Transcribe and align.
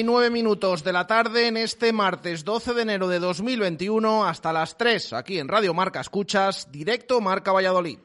Y 0.00 0.30
minutos 0.30 0.82
de 0.82 0.94
la 0.94 1.06
tarde 1.06 1.46
en 1.46 1.58
este 1.58 1.92
martes 1.92 2.42
12 2.42 2.72
de 2.72 2.82
enero 2.82 3.06
de 3.06 3.18
2021 3.18 4.24
hasta 4.24 4.50
las 4.50 4.78
3 4.78 5.12
aquí 5.12 5.38
en 5.38 5.46
Radio 5.46 5.74
Marca 5.74 6.00
Escuchas, 6.00 6.72
directo 6.72 7.20
Marca 7.20 7.52
Valladolid. 7.52 7.98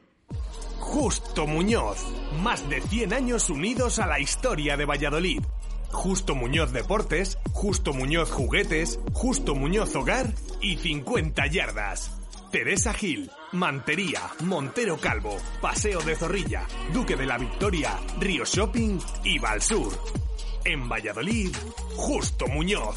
Justo 0.78 1.46
Muñoz. 1.46 1.96
Más 2.42 2.68
de 2.68 2.82
100 2.82 3.14
años 3.14 3.48
unidos 3.48 3.98
a 3.98 4.06
la 4.06 4.20
historia 4.20 4.76
de 4.76 4.84
Valladolid. 4.84 5.42
Justo 5.90 6.34
Muñoz 6.34 6.70
Deportes, 6.72 7.38
Justo 7.52 7.94
Muñoz 7.94 8.30
Juguetes, 8.30 9.00
Justo 9.14 9.54
Muñoz 9.54 9.96
Hogar 9.96 10.26
y 10.60 10.76
50 10.76 11.46
yardas. 11.46 12.10
Teresa 12.52 12.92
Gil, 12.92 13.30
Mantería, 13.52 14.20
Montero 14.44 14.98
Calvo, 14.98 15.34
Paseo 15.62 16.02
de 16.02 16.14
Zorrilla, 16.14 16.66
Duque 16.92 17.16
de 17.16 17.24
la 17.24 17.38
Victoria, 17.38 17.98
Río 18.20 18.44
Shopping 18.44 18.98
y 19.24 19.38
Valsur. 19.38 20.25
En 20.68 20.88
Valladolid, 20.88 21.54
Justo 21.94 22.48
Muñoz. 22.48 22.96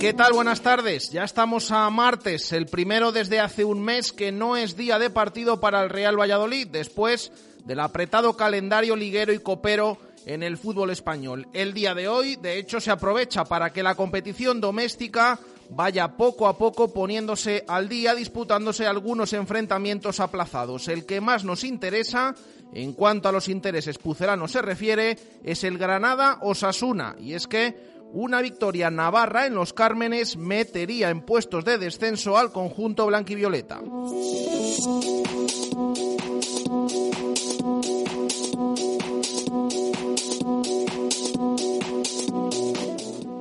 ¿Qué 0.00 0.12
tal? 0.12 0.32
Buenas 0.32 0.60
tardes. 0.60 1.10
Ya 1.10 1.24
estamos 1.24 1.72
a 1.72 1.90
martes, 1.90 2.52
el 2.52 2.66
primero 2.66 3.10
desde 3.10 3.40
hace 3.40 3.64
un 3.64 3.82
mes 3.82 4.12
que 4.12 4.30
no 4.30 4.56
es 4.56 4.76
día 4.76 5.00
de 5.00 5.10
partido 5.10 5.58
para 5.58 5.82
el 5.82 5.90
Real 5.90 6.16
Valladolid, 6.16 6.68
después 6.68 7.32
del 7.64 7.80
apretado 7.80 8.36
calendario 8.36 8.96
liguero 8.96 9.32
y 9.32 9.38
copero 9.38 9.98
en 10.26 10.42
el 10.42 10.58
fútbol 10.58 10.90
español. 10.90 11.48
El 11.52 11.72
día 11.72 11.94
de 11.94 12.08
hoy, 12.08 12.36
de 12.36 12.58
hecho, 12.58 12.80
se 12.80 12.90
aprovecha 12.90 13.44
para 13.44 13.72
que 13.72 13.82
la 13.82 13.94
competición 13.94 14.60
doméstica 14.60 15.38
vaya 15.70 16.16
poco 16.16 16.48
a 16.48 16.58
poco 16.58 16.92
poniéndose 16.92 17.64
al 17.68 17.88
día, 17.88 18.14
disputándose 18.14 18.86
algunos 18.86 19.32
enfrentamientos 19.32 20.20
aplazados. 20.20 20.88
El 20.88 21.06
que 21.06 21.20
más 21.20 21.44
nos 21.44 21.64
interesa, 21.64 22.34
en 22.74 22.92
cuanto 22.92 23.28
a 23.28 23.32
los 23.32 23.48
intereses 23.48 23.98
pucelanos 23.98 24.52
se 24.52 24.62
refiere, 24.62 25.16
es 25.44 25.64
el 25.64 25.78
Granada 25.78 26.38
Osasuna. 26.42 27.16
Y 27.18 27.34
es 27.34 27.46
que 27.46 27.90
una 28.12 28.40
victoria 28.40 28.90
navarra 28.90 29.46
en 29.46 29.54
los 29.54 29.72
Cármenes 29.72 30.36
metería 30.36 31.10
en 31.10 31.22
puestos 31.22 31.64
de 31.64 31.78
descenso 31.78 32.36
al 32.36 32.52
conjunto 32.52 33.06
blanquivioleta. 33.06 33.80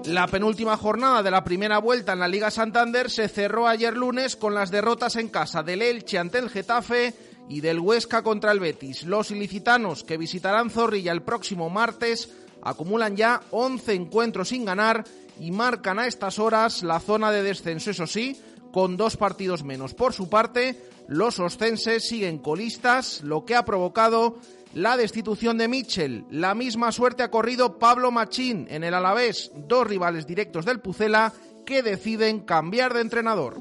La 0.10 0.26
penúltima 0.26 0.76
jornada 0.76 1.22
de 1.22 1.30
la 1.30 1.44
primera 1.44 1.78
vuelta 1.78 2.14
en 2.14 2.20
la 2.20 2.28
Liga 2.28 2.50
Santander 2.50 3.12
se 3.12 3.28
cerró 3.28 3.68
ayer 3.68 3.96
lunes 3.96 4.36
con 4.36 4.56
las 4.56 4.72
derrotas 4.72 5.16
en 5.18 5.28
casa 5.28 5.62
del 5.62 5.84
Elche 5.84 6.18
ante 6.18 6.40
el 6.40 6.50
Getafe 6.50 7.14
y 7.48 7.62
del 7.62 7.80
Huesca 7.80 8.24
contra 8.24 8.52
el 8.52 8.60
Betis. 8.60 9.04
Los 9.04 9.30
ilicitanos 9.30 10.04
que 10.04 10.18
visitarán 10.18 10.72
Zorrilla 10.72 11.12
el 11.12 11.22
próximo 11.22 11.70
martes 11.70 12.34
acumulan 12.64 13.16
ya 13.16 13.42
11 13.52 13.94
encuentros 13.94 14.50
sin 14.50 14.66
ganar 14.66 15.04
y 15.40 15.52
marcan 15.52 16.00
a 16.00 16.08
estas 16.08 16.40
horas 16.40 16.82
la 16.82 17.00
zona 17.00 17.30
de 17.30 17.44
descenso, 17.44 17.92
eso 17.92 18.08
sí, 18.08 18.42
con 18.74 18.98
dos 18.98 19.16
partidos 19.16 19.64
menos. 19.64 19.94
Por 19.94 20.14
su 20.14 20.28
parte, 20.28 20.90
los 21.08 21.40
ostenses 21.40 22.08
siguen 22.08 22.40
colistas, 22.40 23.22
lo 23.22 23.46
que 23.46 23.56
ha 23.56 23.64
provocado 23.64 24.38
la 24.74 24.98
destitución 24.98 25.58
de 25.58 25.68
Mitchell. 25.68 26.26
La 26.30 26.56
misma 26.56 26.92
suerte 26.92 27.24
ha 27.24 27.32
corrido 27.32 27.80
Pablo 27.80 28.12
Machín 28.12 28.68
en 28.70 28.84
el 28.84 28.94
Alavés, 28.94 29.52
dos 29.56 29.88
rivales 29.88 30.28
directos 30.28 30.66
del 30.66 30.80
Pucela 30.80 31.34
que 31.66 31.84
deciden 31.84 32.42
cambiar 32.42 32.94
de 32.94 33.02
entrenador. 33.02 33.58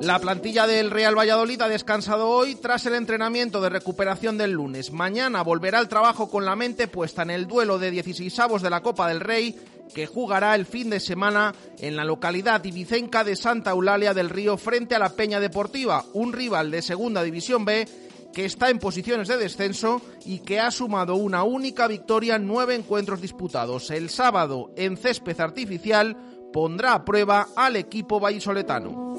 La 0.00 0.18
plantilla 0.18 0.66
del 0.66 0.90
Real 0.90 1.16
Valladolid 1.16 1.60
ha 1.60 1.68
descansado 1.68 2.28
hoy 2.28 2.56
tras 2.56 2.84
el 2.86 2.94
entrenamiento 2.94 3.60
de 3.60 3.68
recuperación 3.68 4.38
del 4.38 4.52
lunes. 4.52 4.90
Mañana 4.90 5.42
volverá 5.42 5.78
al 5.78 5.88
trabajo 5.88 6.28
con 6.30 6.44
la 6.44 6.56
mente 6.56 6.88
puesta 6.88 7.22
en 7.22 7.30
el 7.30 7.46
duelo 7.46 7.78
de 7.78 7.92
16avos 7.92 8.60
de 8.60 8.70
la 8.70 8.82
Copa 8.82 9.06
del 9.08 9.20
Rey 9.20 9.56
que 9.94 10.06
jugará 10.06 10.54
el 10.54 10.66
fin 10.66 10.90
de 10.90 11.00
semana 11.00 11.54
en 11.78 11.96
la 11.96 12.04
localidad 12.04 12.64
ibicenca 12.64 13.24
de 13.24 13.36
Santa 13.36 13.70
Eulalia 13.70 14.14
del 14.14 14.30
Río 14.30 14.56
frente 14.56 14.94
a 14.94 14.98
la 14.98 15.10
Peña 15.10 15.40
Deportiva, 15.40 16.04
un 16.12 16.32
rival 16.32 16.70
de 16.70 16.82
Segunda 16.82 17.22
División 17.22 17.64
B 17.64 17.86
que 18.32 18.44
está 18.44 18.70
en 18.70 18.78
posiciones 18.78 19.28
de 19.28 19.36
descenso 19.36 20.00
y 20.24 20.40
que 20.40 20.60
ha 20.60 20.70
sumado 20.70 21.16
una 21.16 21.42
única 21.42 21.86
victoria 21.88 22.36
en 22.36 22.46
nueve 22.46 22.74
encuentros 22.74 23.20
disputados. 23.20 23.90
El 23.90 24.08
sábado, 24.08 24.70
en 24.76 24.96
césped 24.96 25.40
artificial, 25.40 26.16
pondrá 26.52 26.94
a 26.94 27.04
prueba 27.04 27.48
al 27.56 27.76
equipo 27.76 28.20
vallisoletano. 28.20 29.16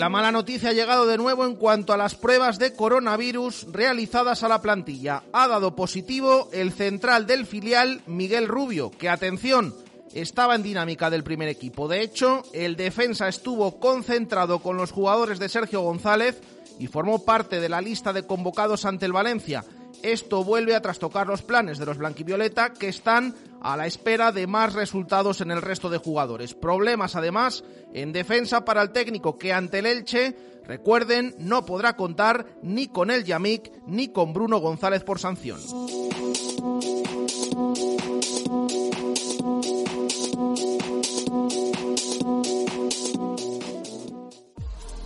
La 0.00 0.08
mala 0.08 0.32
noticia 0.32 0.70
ha 0.70 0.72
llegado 0.72 1.06
de 1.06 1.18
nuevo 1.18 1.44
en 1.44 1.56
cuanto 1.56 1.92
a 1.92 1.98
las 1.98 2.14
pruebas 2.14 2.58
de 2.58 2.72
coronavirus 2.72 3.66
realizadas 3.70 4.42
a 4.42 4.48
la 4.48 4.62
plantilla. 4.62 5.24
Ha 5.34 5.46
dado 5.46 5.76
positivo 5.76 6.48
el 6.54 6.72
central 6.72 7.26
del 7.26 7.44
filial 7.44 8.00
Miguel 8.06 8.48
Rubio, 8.48 8.90
que 8.90 9.10
atención, 9.10 9.74
estaba 10.14 10.54
en 10.54 10.62
dinámica 10.62 11.10
del 11.10 11.22
primer 11.22 11.50
equipo. 11.50 11.86
De 11.86 12.00
hecho, 12.00 12.44
el 12.54 12.76
defensa 12.76 13.28
estuvo 13.28 13.78
concentrado 13.78 14.60
con 14.60 14.78
los 14.78 14.90
jugadores 14.90 15.38
de 15.38 15.50
Sergio 15.50 15.82
González 15.82 16.40
y 16.78 16.86
formó 16.86 17.22
parte 17.26 17.60
de 17.60 17.68
la 17.68 17.82
lista 17.82 18.14
de 18.14 18.22
convocados 18.22 18.86
ante 18.86 19.04
el 19.04 19.12
Valencia. 19.12 19.66
Esto 20.02 20.44
vuelve 20.44 20.74
a 20.74 20.80
trastocar 20.80 21.26
los 21.26 21.42
planes 21.42 21.78
de 21.78 21.86
los 21.86 21.98
blanquivioleta 21.98 22.72
que 22.72 22.88
están 22.88 23.34
a 23.60 23.76
la 23.76 23.86
espera 23.86 24.32
de 24.32 24.46
más 24.46 24.72
resultados 24.72 25.40
en 25.40 25.50
el 25.50 25.60
resto 25.60 25.90
de 25.90 25.98
jugadores. 25.98 26.54
Problemas 26.54 27.16
además 27.16 27.64
en 27.92 28.12
defensa 28.12 28.64
para 28.64 28.82
el 28.82 28.92
técnico 28.92 29.36
que 29.36 29.52
ante 29.52 29.80
el 29.80 29.86
Elche, 29.86 30.34
recuerden, 30.64 31.34
no 31.38 31.66
podrá 31.66 31.96
contar 31.96 32.46
ni 32.62 32.88
con 32.88 33.10
el 33.10 33.24
Yamik 33.24 33.70
ni 33.86 34.08
con 34.08 34.32
Bruno 34.32 34.58
González 34.58 35.04
por 35.04 35.18
sanción. 35.18 35.60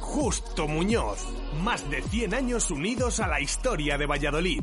Justo 0.01 0.69
Muñoz. 0.69 1.19
Más 1.63 1.91
de 1.91 2.01
100 2.01 2.35
años 2.35 2.71
unidos 2.71 3.21
a 3.21 3.27
la 3.27 3.41
historia 3.41 3.99
de 3.99 4.07
Valladolid. 4.07 4.63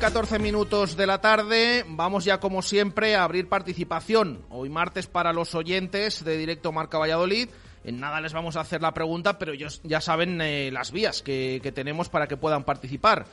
14 0.00 0.38
minutos 0.38 0.96
de 0.96 1.06
la 1.06 1.20
tarde, 1.20 1.84
vamos 1.86 2.24
ya 2.24 2.40
como 2.40 2.62
siempre 2.62 3.16
a 3.16 3.24
abrir 3.24 3.50
participación. 3.50 4.46
Hoy 4.48 4.70
martes 4.70 5.06
para 5.06 5.34
los 5.34 5.54
oyentes 5.54 6.24
de 6.24 6.38
Directo 6.38 6.72
Marca 6.72 6.96
Valladolid. 6.96 7.50
En 7.84 8.00
nada 8.00 8.22
les 8.22 8.32
vamos 8.32 8.56
a 8.56 8.60
hacer 8.60 8.80
la 8.80 8.94
pregunta, 8.94 9.38
pero 9.38 9.52
ellos 9.52 9.82
ya 9.84 10.00
saben 10.00 10.40
eh, 10.40 10.70
las 10.72 10.90
vías 10.90 11.20
que, 11.20 11.60
tenemos 11.74 12.08
para 12.08 12.26
que 12.26 12.38
puedan 12.38 12.64
participar. 12.64 13.26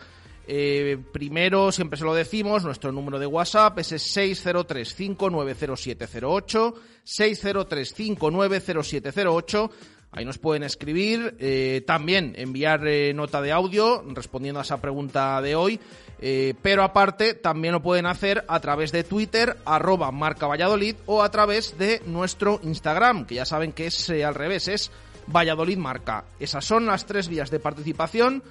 Eh, 0.46 0.98
primero, 1.14 1.72
siempre 1.72 1.98
se 1.98 2.04
lo 2.04 2.14
decimos, 2.14 2.66
nuestro 2.66 2.92
número 2.92 3.18
de 3.18 3.28
WhatsApp 3.28 3.80
es 3.80 3.94
603-590708, 4.18 6.74
603-590708. 7.06 9.72
Ahí 10.12 10.26
nos 10.26 10.38
pueden 10.38 10.64
escribir, 10.64 11.38
eh, 11.40 11.82
también 11.88 12.34
enviar 12.38 12.82
nota 13.16 13.42
de 13.42 13.54
audio 13.54 14.04
respondiendo 14.14 14.60
a 14.60 14.64
esa 14.64 14.82
pregunta 14.82 15.42
de 15.42 15.56
hoy. 15.56 15.80
Eh, 16.20 16.56
pero 16.62 16.84
aparte 16.84 17.34
también 17.34 17.74
lo 17.74 17.82
pueden 17.82 18.06
hacer 18.06 18.44
a 18.48 18.60
través 18.60 18.92
de 18.92 19.04
Twitter, 19.04 19.58
arroba 19.66 20.12
marca 20.12 20.48
Valladolid, 20.48 20.96
o 21.06 21.22
a 21.22 21.30
través 21.30 21.78
de 21.78 22.02
nuestro 22.06 22.60
Instagram, 22.64 23.26
que 23.26 23.36
ya 23.36 23.46
saben 23.46 23.72
que 23.72 23.88
es 23.88 24.10
al 24.10 24.36
revés, 24.36 24.68
es 24.68 24.92
Valladolid 25.28 25.78
Marca. 25.78 26.26
Esas 26.40 26.66
son 26.66 26.86
las 26.86 27.06
tres 27.06 27.28
vías 27.28 27.52
de 27.52 27.60
participación 27.60 28.44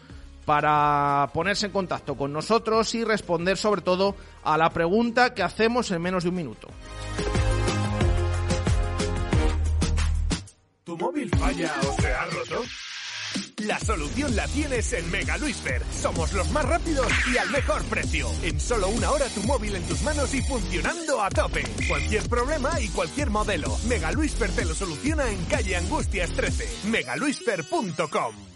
para 0.44 1.28
ponerse 1.34 1.66
en 1.66 1.72
contacto 1.72 2.16
con 2.16 2.32
nosotros 2.32 2.94
y 2.94 3.02
responder 3.02 3.56
sobre 3.56 3.82
todo 3.82 4.14
a 4.44 4.56
la 4.56 4.70
pregunta 4.70 5.34
que 5.34 5.42
hacemos 5.42 5.90
en 5.90 6.00
menos 6.00 6.22
de 6.22 6.28
un 6.28 6.36
minuto. 6.36 6.68
¿Tu 10.84 10.96
móvil 10.96 11.28
falla 11.30 11.74
o 11.82 12.00
se 12.00 12.12
ha? 12.12 12.26
La 13.64 13.79
solución 13.81 14.37
la 14.37 14.47
tienes 14.49 14.93
en 14.93 15.11
Mega 15.11 15.38
Luisfer. 15.38 15.82
Somos 15.91 16.31
los 16.35 16.50
más 16.50 16.67
rápidos 16.67 17.11
y 17.32 17.38
al 17.38 17.49
mejor 17.49 17.82
precio. 17.85 18.29
En 18.43 18.61
solo 18.61 18.88
una 18.88 19.11
hora 19.11 19.26
tu 19.31 19.43
móvil 19.44 19.75
en 19.75 19.82
tus 19.85 20.03
manos 20.03 20.35
y 20.35 20.43
funcionando 20.43 21.23
a 21.23 21.31
tope. 21.31 21.64
Cualquier 21.88 22.29
problema 22.29 22.79
y 22.79 22.88
cualquier 22.88 23.31
modelo. 23.31 23.75
Mega 23.88 24.12
Luisfer 24.12 24.50
te 24.50 24.67
lo 24.67 24.75
soluciona 24.75 25.31
en 25.31 25.43
calle 25.47 25.75
Angustias 25.75 26.31
13. 26.32 26.91
megaluisfer.com 26.91 28.56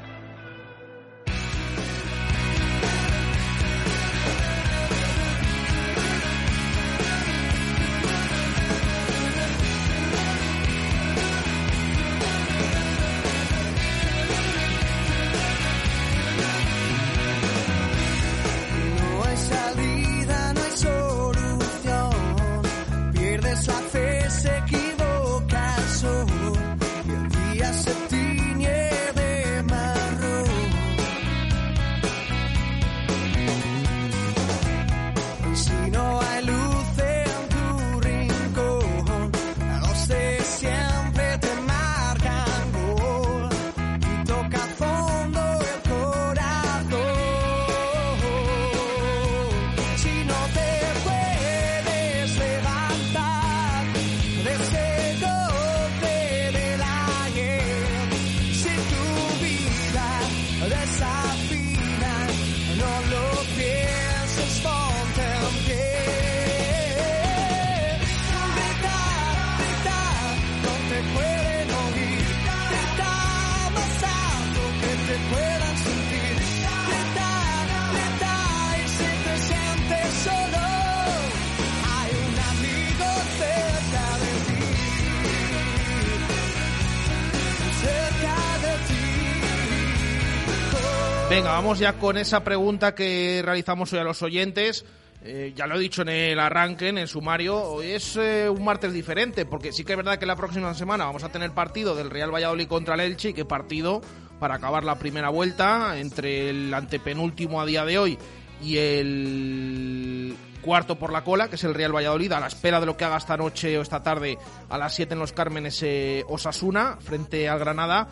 Venga, 91.51 91.63
vamos 91.63 91.79
ya 91.79 91.99
con 91.99 92.15
esa 92.15 92.45
pregunta 92.45 92.95
que 92.95 93.41
realizamos 93.43 93.91
hoy 93.91 93.99
a 93.99 94.05
los 94.05 94.21
oyentes. 94.21 94.85
Eh, 95.21 95.51
ya 95.53 95.67
lo 95.67 95.75
he 95.75 95.79
dicho 95.79 96.01
en 96.01 96.07
el 96.07 96.39
arranque, 96.39 96.87
en 96.87 96.97
el 96.97 97.09
sumario, 97.09 97.61
hoy 97.61 97.87
es 97.87 98.15
eh, 98.15 98.47
un 98.49 98.63
martes 98.63 98.93
diferente, 98.93 99.45
porque 99.45 99.73
sí 99.73 99.83
que 99.83 99.91
es 99.91 99.97
verdad 99.97 100.17
que 100.17 100.25
la 100.25 100.37
próxima 100.37 100.73
semana 100.73 101.03
vamos 101.03 101.25
a 101.25 101.29
tener 101.29 101.51
partido 101.51 101.93
del 101.93 102.09
Real 102.09 102.33
Valladolid 102.33 102.69
contra 102.69 102.93
el 102.93 103.01
Elche, 103.01 103.31
y 103.31 103.33
qué 103.33 103.43
partido 103.43 103.99
para 104.39 104.55
acabar 104.55 104.85
la 104.85 104.97
primera 104.97 105.27
vuelta 105.27 105.99
entre 105.99 106.51
el 106.51 106.73
antepenúltimo 106.73 107.59
a 107.59 107.65
día 107.65 107.83
de 107.83 107.99
hoy 107.99 108.17
y 108.63 108.77
el 108.77 110.20
cuarto 110.61 110.97
por 110.97 111.11
la 111.11 111.23
cola, 111.23 111.49
que 111.49 111.55
es 111.55 111.63
el 111.63 111.73
Real 111.73 111.95
Valladolid, 111.95 112.31
a 112.31 112.39
la 112.39 112.47
espera 112.47 112.79
de 112.79 112.85
lo 112.85 112.95
que 112.95 113.05
haga 113.05 113.17
esta 113.17 113.37
noche 113.37 113.77
o 113.77 113.81
esta 113.81 114.01
tarde 114.03 114.37
a 114.69 114.77
las 114.77 114.93
7 114.95 115.13
en 115.13 115.19
los 115.19 115.33
Cármenes 115.33 115.81
eh, 115.83 116.23
Osasuna, 116.27 116.97
frente 117.01 117.49
al 117.49 117.59
Granada. 117.59 118.07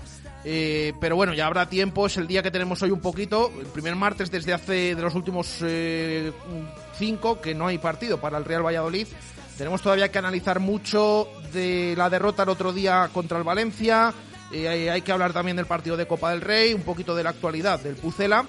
Eh, 0.46 0.94
pero 1.02 1.16
bueno, 1.16 1.34
ya 1.34 1.48
habrá 1.48 1.68
tiempo, 1.68 2.06
es 2.06 2.18
el 2.18 2.28
día 2.28 2.42
que 2.42 2.52
tenemos 2.52 2.82
hoy 2.82 2.92
un 2.92 3.02
poquito, 3.02 3.52
el 3.60 3.68
primer 3.68 3.96
martes 3.96 4.32
desde 4.32 4.54
hace 4.54 4.96
de 4.96 5.02
los 5.02 5.14
últimos 5.16 5.58
eh, 5.62 6.32
cinco 6.98 7.42
que 7.42 7.54
no 7.54 7.68
hay 7.68 7.78
partido 7.78 8.20
para 8.20 8.38
el 8.38 8.46
Real 8.46 8.66
Valladolid. 8.66 9.08
Tenemos 9.58 9.82
todavía 9.82 10.10
que 10.10 10.18
analizar 10.18 10.62
mucho 10.62 11.28
de 11.52 11.94
la 11.98 12.10
derrota 12.10 12.44
el 12.44 12.50
otro 12.50 12.72
día 12.72 13.10
contra 13.12 13.38
el 13.38 13.44
Valencia, 13.44 14.14
eh, 14.52 14.90
hay, 14.90 15.02
que 15.02 15.12
hablar 15.12 15.34
también 15.34 15.58
del 15.58 15.66
partido 15.66 15.98
de 15.98 16.08
Copa 16.08 16.32
del 16.32 16.42
Rey, 16.42 16.74
un 16.74 16.82
poquito 16.82 17.16
de 17.16 17.24
la 17.24 17.32
actualidad 17.32 17.80
del 17.80 17.96
Pucela, 17.96 18.46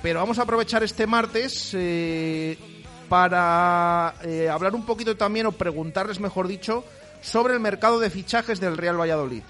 pero 0.00 0.20
vamos 0.20 0.38
a 0.38 0.42
aprovechar 0.42 0.82
este 0.82 1.06
martes 1.06 1.74
para 3.08 4.08
hablar 4.52 4.74
un 4.74 4.84
poquito 4.84 5.16
también 5.16 5.46
o 5.46 5.52
preguntarles, 5.52 6.20
mejor 6.20 6.48
dicho, 6.48 6.84
sobre 7.20 7.54
el 7.54 7.60
mercado 7.60 7.98
de 7.98 8.10
fichajes 8.10 8.60
del 8.60 8.76
Real 8.76 9.00
Valladolid. 9.00 9.42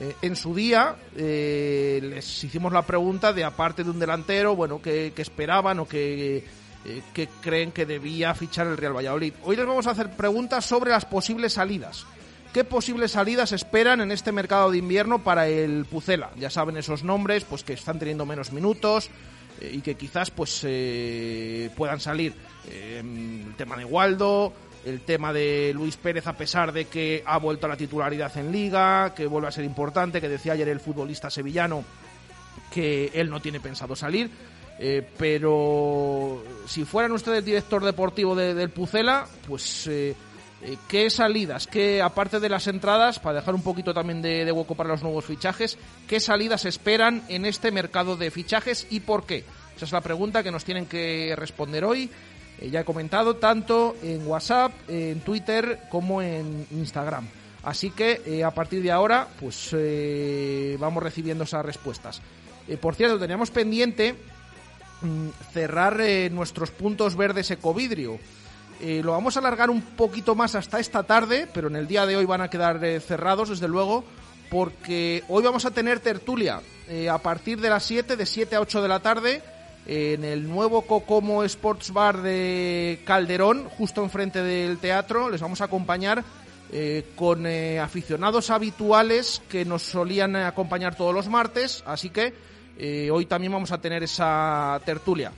Eh, 0.00 0.14
en 0.22 0.36
su 0.36 0.54
día 0.54 0.94
eh, 1.16 1.98
les 2.00 2.44
hicimos 2.44 2.72
la 2.72 2.82
pregunta 2.82 3.32
de, 3.32 3.42
aparte 3.42 3.82
de 3.82 3.90
un 3.90 3.98
delantero, 3.98 4.54
bueno, 4.54 4.80
que, 4.80 5.12
esperaban 5.16 5.80
o 5.80 5.88
que, 5.88 6.44
eh, 6.84 7.02
que, 7.12 7.28
creen 7.40 7.72
que 7.72 7.84
debía 7.84 8.32
fichar 8.34 8.68
el 8.68 8.76
Real 8.76 8.96
Valladolid. 8.96 9.34
Hoy 9.42 9.56
les 9.56 9.66
vamos 9.66 9.88
a 9.88 9.90
hacer 9.90 10.10
preguntas 10.10 10.64
sobre 10.64 10.92
las 10.92 11.04
posibles 11.04 11.54
salidas. 11.54 12.06
¿Qué 12.52 12.62
posibles 12.62 13.12
salidas 13.12 13.50
esperan 13.52 14.00
en 14.00 14.12
este 14.12 14.30
mercado 14.30 14.70
de 14.70 14.78
invierno 14.78 15.22
para 15.24 15.48
el 15.48 15.84
Pucela? 15.84 16.30
Ya 16.38 16.48
saben 16.48 16.76
esos 16.76 17.02
nombres, 17.02 17.44
pues 17.44 17.64
que 17.64 17.72
están 17.72 17.98
teniendo 17.98 18.24
menos 18.24 18.52
minutos 18.52 19.10
y 19.60 19.80
que 19.80 19.96
quizás 19.96 20.30
pues 20.30 20.60
puedan 21.76 22.00
salir. 22.00 22.34
el 22.70 23.54
tema 23.56 23.76
de 23.76 23.84
Waldo, 23.84 24.52
el 24.84 25.00
tema 25.00 25.32
de 25.32 25.72
Luis 25.74 25.96
Pérez 25.96 26.26
a 26.26 26.36
pesar 26.36 26.72
de 26.72 26.86
que 26.86 27.22
ha 27.26 27.38
vuelto 27.38 27.66
a 27.66 27.68
la 27.68 27.76
titularidad 27.76 28.36
en 28.36 28.52
liga, 28.52 29.12
que 29.14 29.26
vuelve 29.26 29.48
a 29.48 29.52
ser 29.52 29.64
importante, 29.64 30.20
que 30.20 30.28
decía 30.28 30.52
ayer 30.52 30.68
el 30.68 30.80
futbolista 30.80 31.30
sevillano 31.30 31.84
que 32.72 33.10
él 33.14 33.30
no 33.30 33.40
tiene 33.40 33.60
pensado 33.60 33.96
salir. 33.96 34.30
Eh, 34.80 35.06
pero 35.18 36.42
si 36.66 36.84
fueran 36.84 37.12
ustedes 37.12 37.44
director 37.44 37.84
deportivo 37.84 38.36
del 38.36 38.70
Pucela, 38.70 39.26
pues 39.46 39.88
eh, 39.88 40.10
eh, 40.10 40.14
qué 40.88 41.08
salidas, 41.10 41.66
qué 41.66 42.02
aparte 42.02 42.40
de 42.40 42.48
las 42.48 42.66
entradas, 42.66 43.18
para 43.18 43.40
dejar 43.40 43.54
un 43.54 43.62
poquito 43.62 43.94
también 43.94 44.22
de, 44.22 44.50
hueco 44.50 44.74
para 44.74 44.90
los 44.90 45.02
nuevos 45.02 45.24
fichajes, 45.24 45.78
qué 46.06 46.20
salidas 46.20 46.64
esperan 46.64 47.22
en 47.28 47.46
este 47.46 47.70
mercado 47.70 48.16
de 48.16 48.30
fichajes 48.30 48.86
y 48.90 49.00
por 49.00 49.24
qué. 49.24 49.44
Esa 49.76 49.84
es 49.84 49.92
la 49.92 50.00
pregunta 50.00 50.42
que 50.42 50.50
nos 50.50 50.64
tienen 50.64 50.86
que 50.86 51.34
responder 51.36 51.84
hoy 51.84 52.10
eh, 52.60 52.70
ya 52.70 52.80
he 52.80 52.84
comentado 52.84 53.36
tanto 53.36 53.96
en 54.02 54.26
WhatsApp, 54.26 54.72
en 54.88 55.20
Twitter 55.20 55.80
como 55.90 56.22
en 56.22 56.66
Instagram. 56.70 57.26
Así 57.62 57.90
que 57.90 58.22
eh, 58.26 58.44
a 58.44 58.50
partir 58.52 58.82
de 58.82 58.90
ahora, 58.90 59.28
pues 59.40 59.70
eh, 59.72 60.76
vamos 60.78 61.02
recibiendo 61.02 61.44
esas 61.44 61.64
respuestas. 61.64 62.20
por 62.80 62.94
cierto, 62.94 63.18
teníamos 63.18 63.50
pendiente 63.50 64.14
mm, 65.02 65.28
cerrar 65.52 65.98
nuestros 66.30 66.70
puntos 66.70 67.16
verdes 67.16 67.50
ecovidrio. 67.50 68.18
Lo 68.80 69.12
vamos 69.12 69.36
a 69.36 69.40
alargar 69.40 69.70
un 69.70 69.82
poquito 69.82 70.34
más 70.34 70.54
hasta 70.54 70.78
esta 70.78 71.02
tarde, 71.02 71.48
pero 71.52 71.68
en 71.68 71.76
el 71.76 71.86
día 71.86 72.06
de 72.06 72.16
hoy 72.16 72.24
van 72.24 72.40
a 72.40 72.50
quedar 72.50 72.80
cerrados, 73.00 73.48
desde 73.48 73.68
luego, 73.68 74.04
porque 74.50 75.24
hoy 75.28 75.42
vamos 75.42 75.64
a 75.64 75.70
tener 75.70 76.00
tertulia 76.00 76.60
a 77.10 77.18
partir 77.18 77.60
de 77.60 77.70
las 77.70 77.84
7, 77.84 78.16
de 78.16 78.26
7 78.26 78.56
a 78.56 78.60
8 78.60 78.82
de 78.82 78.88
la 78.88 79.00
tarde 79.00 79.42
en 79.88 80.22
el 80.22 80.46
nuevo 80.46 80.82
Cocomo 80.82 81.42
Sports 81.44 81.92
Bar 81.92 82.20
de 82.20 83.00
Calderón, 83.04 83.68
justo 83.70 84.02
enfrente 84.02 84.42
del 84.42 84.78
teatro. 84.78 85.30
Les 85.30 85.40
vamos 85.40 85.62
a 85.62 85.64
acompañar 85.64 86.22
eh, 86.70 87.06
con 87.16 87.46
eh, 87.46 87.80
aficionados 87.80 88.50
habituales 88.50 89.40
que 89.48 89.64
nos 89.64 89.82
solían 89.82 90.36
acompañar 90.36 90.94
todos 90.94 91.14
los 91.14 91.28
martes, 91.28 91.82
así 91.86 92.10
que 92.10 92.34
eh, 92.76 93.08
hoy 93.10 93.24
también 93.24 93.52
vamos 93.52 93.72
a 93.72 93.80
tener 93.80 94.02
esa 94.02 94.78
tertulia. 94.84 95.32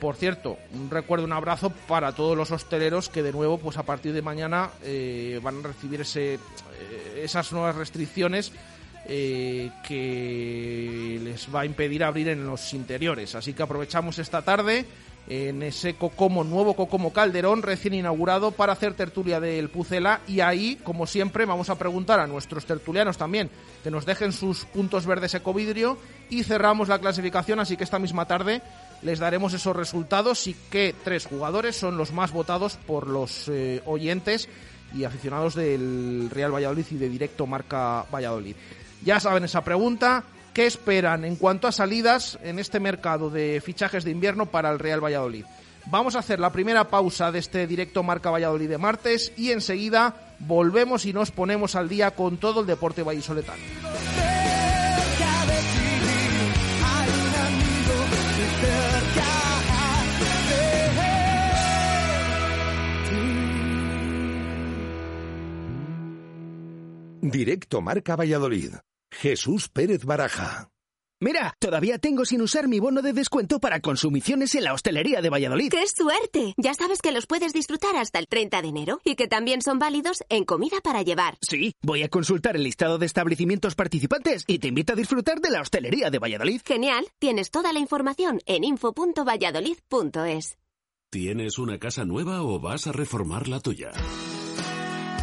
Por 0.00 0.16
cierto, 0.16 0.58
un 0.72 0.90
recuerdo, 0.90 1.24
un 1.24 1.32
abrazo 1.32 1.70
para 1.88 2.12
todos 2.12 2.36
los 2.36 2.50
hosteleros 2.50 3.08
que 3.08 3.22
de 3.22 3.32
nuevo, 3.32 3.58
pues 3.58 3.76
a 3.76 3.82
partir 3.82 4.12
de 4.12 4.22
mañana 4.22 4.70
van 5.42 5.58
a 5.58 5.68
recibir 5.68 6.00
ese, 6.02 6.38
esas 7.16 7.52
nuevas 7.52 7.76
restricciones 7.76 8.52
eh, 9.10 9.70
que 9.86 11.18
les 11.24 11.48
va 11.54 11.60
a 11.60 11.64
impedir 11.64 12.04
abrir 12.04 12.28
en 12.28 12.44
los 12.44 12.74
interiores. 12.74 13.34
Así 13.34 13.54
que 13.54 13.62
aprovechamos 13.62 14.18
esta 14.18 14.42
tarde 14.42 14.84
en 15.30 15.62
ese 15.62 15.94
Cocomo, 15.94 16.44
nuevo 16.44 16.74
Cocomo 16.74 17.10
Calderón, 17.10 17.62
recién 17.62 17.94
inaugurado, 17.94 18.50
para 18.50 18.74
hacer 18.74 18.92
tertulia 18.92 19.40
del 19.40 19.70
Pucela. 19.70 20.20
Y 20.28 20.40
ahí, 20.40 20.76
como 20.84 21.06
siempre, 21.06 21.46
vamos 21.46 21.70
a 21.70 21.78
preguntar 21.78 22.20
a 22.20 22.26
nuestros 22.26 22.66
tertulianos 22.66 23.16
también 23.16 23.48
que 23.82 23.90
nos 23.90 24.04
dejen 24.04 24.30
sus 24.30 24.66
puntos 24.66 25.06
verdes 25.06 25.32
ecovidrio 25.32 25.96
y 26.28 26.42
cerramos 26.42 26.88
la 26.88 26.98
clasificación. 26.98 27.60
Así 27.60 27.78
que 27.78 27.84
esta 27.84 27.98
misma 27.98 28.26
tarde 28.26 28.60
les 29.02 29.18
daremos 29.18 29.52
esos 29.54 29.76
resultados 29.76 30.46
y 30.46 30.56
qué 30.70 30.94
tres 31.04 31.26
jugadores 31.26 31.76
son 31.76 31.96
los 31.96 32.12
más 32.12 32.32
votados 32.32 32.76
por 32.86 33.06
los 33.06 33.48
eh, 33.48 33.82
oyentes 33.86 34.48
y 34.94 35.04
aficionados 35.04 35.54
del 35.54 36.28
Real 36.30 36.54
Valladolid 36.54 36.86
y 36.90 36.96
de 36.96 37.08
Directo 37.08 37.46
Marca 37.46 38.04
Valladolid. 38.12 38.56
Ya 39.04 39.20
saben 39.20 39.44
esa 39.44 39.62
pregunta. 39.62 40.24
¿Qué 40.54 40.66
esperan 40.66 41.24
en 41.24 41.36
cuanto 41.36 41.68
a 41.68 41.72
salidas 41.72 42.36
en 42.42 42.58
este 42.58 42.80
mercado 42.80 43.30
de 43.30 43.62
fichajes 43.64 44.02
de 44.02 44.10
invierno 44.10 44.46
para 44.46 44.70
el 44.70 44.80
Real 44.80 45.04
Valladolid? 45.04 45.44
Vamos 45.86 46.16
a 46.16 46.18
hacer 46.18 46.40
la 46.40 46.50
primera 46.50 46.88
pausa 46.88 47.30
de 47.30 47.38
este 47.38 47.66
directo 47.66 48.02
Marca 48.02 48.30
Valladolid 48.30 48.68
de 48.68 48.78
martes 48.78 49.32
y 49.36 49.52
enseguida 49.52 50.14
volvemos 50.40 51.06
y 51.06 51.12
nos 51.12 51.30
ponemos 51.30 51.76
al 51.76 51.88
día 51.88 52.10
con 52.10 52.38
todo 52.38 52.60
el 52.62 52.66
deporte 52.66 53.02
vallisoletano. 53.02 53.62
Directo 67.20 67.80
Marca 67.80 68.16
Valladolid. 68.16 68.74
Jesús 69.10 69.68
Pérez 69.68 70.04
Baraja. 70.04 70.70
Mira, 71.20 71.56
todavía 71.58 71.98
tengo 71.98 72.24
sin 72.24 72.42
usar 72.42 72.68
mi 72.68 72.78
bono 72.78 73.02
de 73.02 73.12
descuento 73.12 73.58
para 73.58 73.80
consumiciones 73.80 74.54
en 74.54 74.62
la 74.62 74.72
hostelería 74.72 75.20
de 75.20 75.30
Valladolid. 75.30 75.72
¡Qué 75.72 75.84
suerte! 75.88 76.54
Ya 76.56 76.74
sabes 76.74 77.02
que 77.02 77.10
los 77.10 77.26
puedes 77.26 77.52
disfrutar 77.52 77.96
hasta 77.96 78.20
el 78.20 78.28
30 78.28 78.62
de 78.62 78.68
enero 78.68 79.00
y 79.04 79.16
que 79.16 79.26
también 79.26 79.60
son 79.60 79.80
válidos 79.80 80.22
en 80.28 80.44
comida 80.44 80.76
para 80.80 81.02
llevar. 81.02 81.36
Sí, 81.40 81.74
voy 81.82 82.04
a 82.04 82.08
consultar 82.08 82.54
el 82.54 82.62
listado 82.62 82.98
de 82.98 83.06
establecimientos 83.06 83.74
participantes 83.74 84.44
y 84.46 84.60
te 84.60 84.68
invito 84.68 84.92
a 84.92 84.96
disfrutar 84.96 85.40
de 85.40 85.50
la 85.50 85.60
hostelería 85.60 86.10
de 86.10 86.20
Valladolid. 86.20 86.60
Genial, 86.64 87.04
tienes 87.18 87.50
toda 87.50 87.72
la 87.72 87.80
información 87.80 88.40
en 88.46 88.62
info.valladolid.es. 88.62 90.56
¿Tienes 91.10 91.58
una 91.58 91.78
casa 91.78 92.04
nueva 92.04 92.42
o 92.42 92.60
vas 92.60 92.86
a 92.86 92.92
reformar 92.92 93.48
la 93.48 93.58
tuya? 93.58 93.90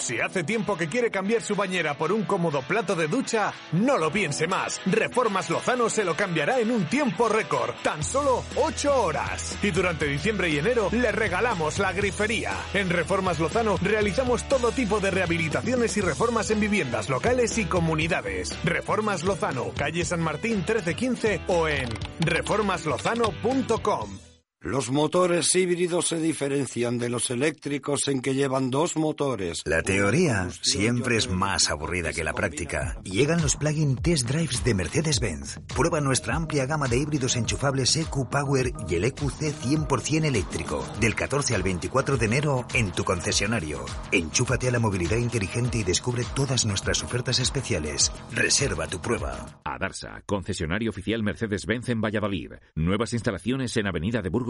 Si 0.00 0.18
hace 0.18 0.44
tiempo 0.44 0.78
que 0.78 0.88
quiere 0.88 1.10
cambiar 1.10 1.42
su 1.42 1.54
bañera 1.54 1.92
por 1.92 2.10
un 2.10 2.24
cómodo 2.24 2.62
plato 2.62 2.96
de 2.96 3.06
ducha, 3.06 3.52
no 3.72 3.98
lo 3.98 4.10
piense 4.10 4.46
más. 4.46 4.80
Reformas 4.86 5.50
Lozano 5.50 5.90
se 5.90 6.04
lo 6.04 6.16
cambiará 6.16 6.58
en 6.58 6.70
un 6.70 6.86
tiempo 6.86 7.28
récord, 7.28 7.74
tan 7.82 8.02
solo 8.02 8.42
8 8.56 9.02
horas. 9.02 9.58
Y 9.62 9.70
durante 9.70 10.06
diciembre 10.06 10.48
y 10.48 10.58
enero 10.58 10.88
le 10.90 11.12
regalamos 11.12 11.78
la 11.78 11.92
grifería. 11.92 12.52
En 12.72 12.88
Reformas 12.88 13.38
Lozano 13.38 13.76
realizamos 13.82 14.48
todo 14.48 14.72
tipo 14.72 15.00
de 15.00 15.10
rehabilitaciones 15.10 15.94
y 15.98 16.00
reformas 16.00 16.50
en 16.50 16.60
viviendas 16.60 17.10
locales 17.10 17.58
y 17.58 17.66
comunidades. 17.66 18.58
Reformas 18.64 19.22
Lozano, 19.22 19.72
calle 19.76 20.06
San 20.06 20.22
Martín 20.22 20.64
1315 20.66 21.42
o 21.48 21.68
en 21.68 21.90
reformaslozano.com. 22.20 24.29
Los 24.62 24.90
motores 24.90 25.54
híbridos 25.54 26.08
se 26.08 26.20
diferencian 26.20 26.98
de 26.98 27.08
los 27.08 27.30
eléctricos 27.30 28.06
en 28.08 28.20
que 28.20 28.34
llevan 28.34 28.70
dos 28.70 28.94
motores. 28.94 29.62
La 29.64 29.80
teoría 29.80 30.50
siempre 30.60 31.16
es 31.16 31.30
más 31.30 31.70
aburrida 31.70 32.12
que 32.12 32.22
la 32.22 32.34
práctica. 32.34 33.00
Llegan 33.02 33.40
los 33.40 33.56
plug-in 33.56 33.96
test 33.96 34.28
drives 34.28 34.62
de 34.62 34.74
Mercedes-Benz. 34.74 35.60
Prueba 35.74 36.02
nuestra 36.02 36.36
amplia 36.36 36.66
gama 36.66 36.88
de 36.88 36.98
híbridos 36.98 37.36
enchufables 37.36 37.96
EQ 37.96 38.28
Power 38.30 38.70
y 38.86 38.96
el 38.96 39.04
EQC 39.04 39.40
100% 39.62 40.26
eléctrico. 40.26 40.86
Del 41.00 41.14
14 41.14 41.54
al 41.54 41.62
24 41.62 42.18
de 42.18 42.26
enero 42.26 42.66
en 42.74 42.92
tu 42.92 43.02
concesionario. 43.02 43.86
Enchúfate 44.12 44.68
a 44.68 44.72
la 44.72 44.78
movilidad 44.78 45.16
inteligente 45.16 45.78
y 45.78 45.84
descubre 45.84 46.26
todas 46.34 46.66
nuestras 46.66 47.02
ofertas 47.02 47.38
especiales. 47.38 48.12
Reserva 48.30 48.86
tu 48.88 49.00
prueba. 49.00 49.58
Adarsa, 49.64 50.22
concesionario 50.26 50.90
oficial 50.90 51.22
Mercedes-Benz 51.22 51.88
en 51.88 52.02
Valladolid. 52.02 52.52
Nuevas 52.74 53.14
instalaciones 53.14 53.74
en 53.78 53.86
Avenida 53.86 54.20
de 54.20 54.28
Burgos 54.28 54.49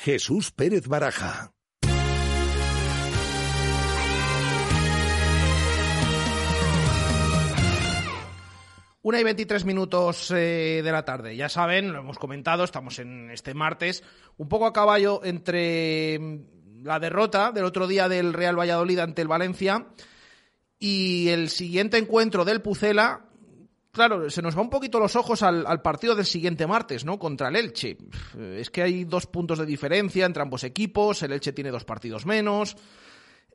Jesús 0.00 0.52
Pérez 0.52 0.86
Baraja. 0.86 1.50
Una 9.02 9.20
y 9.20 9.24
23 9.24 9.64
minutos 9.64 10.30
eh, 10.30 10.82
de 10.84 10.92
la 10.92 11.04
tarde. 11.04 11.34
Ya 11.34 11.48
saben, 11.48 11.92
lo 11.92 11.98
hemos 11.98 12.18
comentado, 12.18 12.62
estamos 12.62 13.00
en 13.00 13.30
este 13.32 13.54
martes, 13.54 14.04
un 14.36 14.48
poco 14.48 14.66
a 14.66 14.72
caballo 14.72 15.24
entre 15.24 16.18
mm, 16.18 16.84
la 16.84 17.00
derrota 17.00 17.50
del 17.50 17.64
otro 17.64 17.88
día 17.88 18.08
del 18.08 18.34
Real 18.34 18.58
Valladolid 18.58 19.00
ante 19.00 19.22
el 19.22 19.28
Valencia 19.28 19.88
y 20.78 21.28
el 21.30 21.48
siguiente 21.48 21.98
encuentro 21.98 22.44
del 22.44 22.62
Pucela. 22.62 23.27
Claro, 23.92 24.28
se 24.30 24.42
nos 24.42 24.56
va 24.56 24.62
un 24.62 24.70
poquito 24.70 25.00
los 25.00 25.16
ojos 25.16 25.42
al, 25.42 25.82
partido 25.82 26.14
del 26.14 26.26
siguiente 26.26 26.66
martes, 26.66 27.04
¿no? 27.04 27.18
Contra 27.18 27.48
el 27.48 27.56
Elche. 27.56 27.96
Es 28.38 28.70
que 28.70 28.82
hay 28.82 29.04
dos 29.04 29.26
puntos 29.26 29.58
de 29.58 29.66
diferencia 29.66 30.26
entre 30.26 30.42
ambos 30.42 30.62
equipos. 30.64 31.22
El 31.22 31.32
Elche 31.32 31.52
tiene 31.52 31.70
dos 31.70 31.84
partidos 31.84 32.26
menos. 32.26 32.76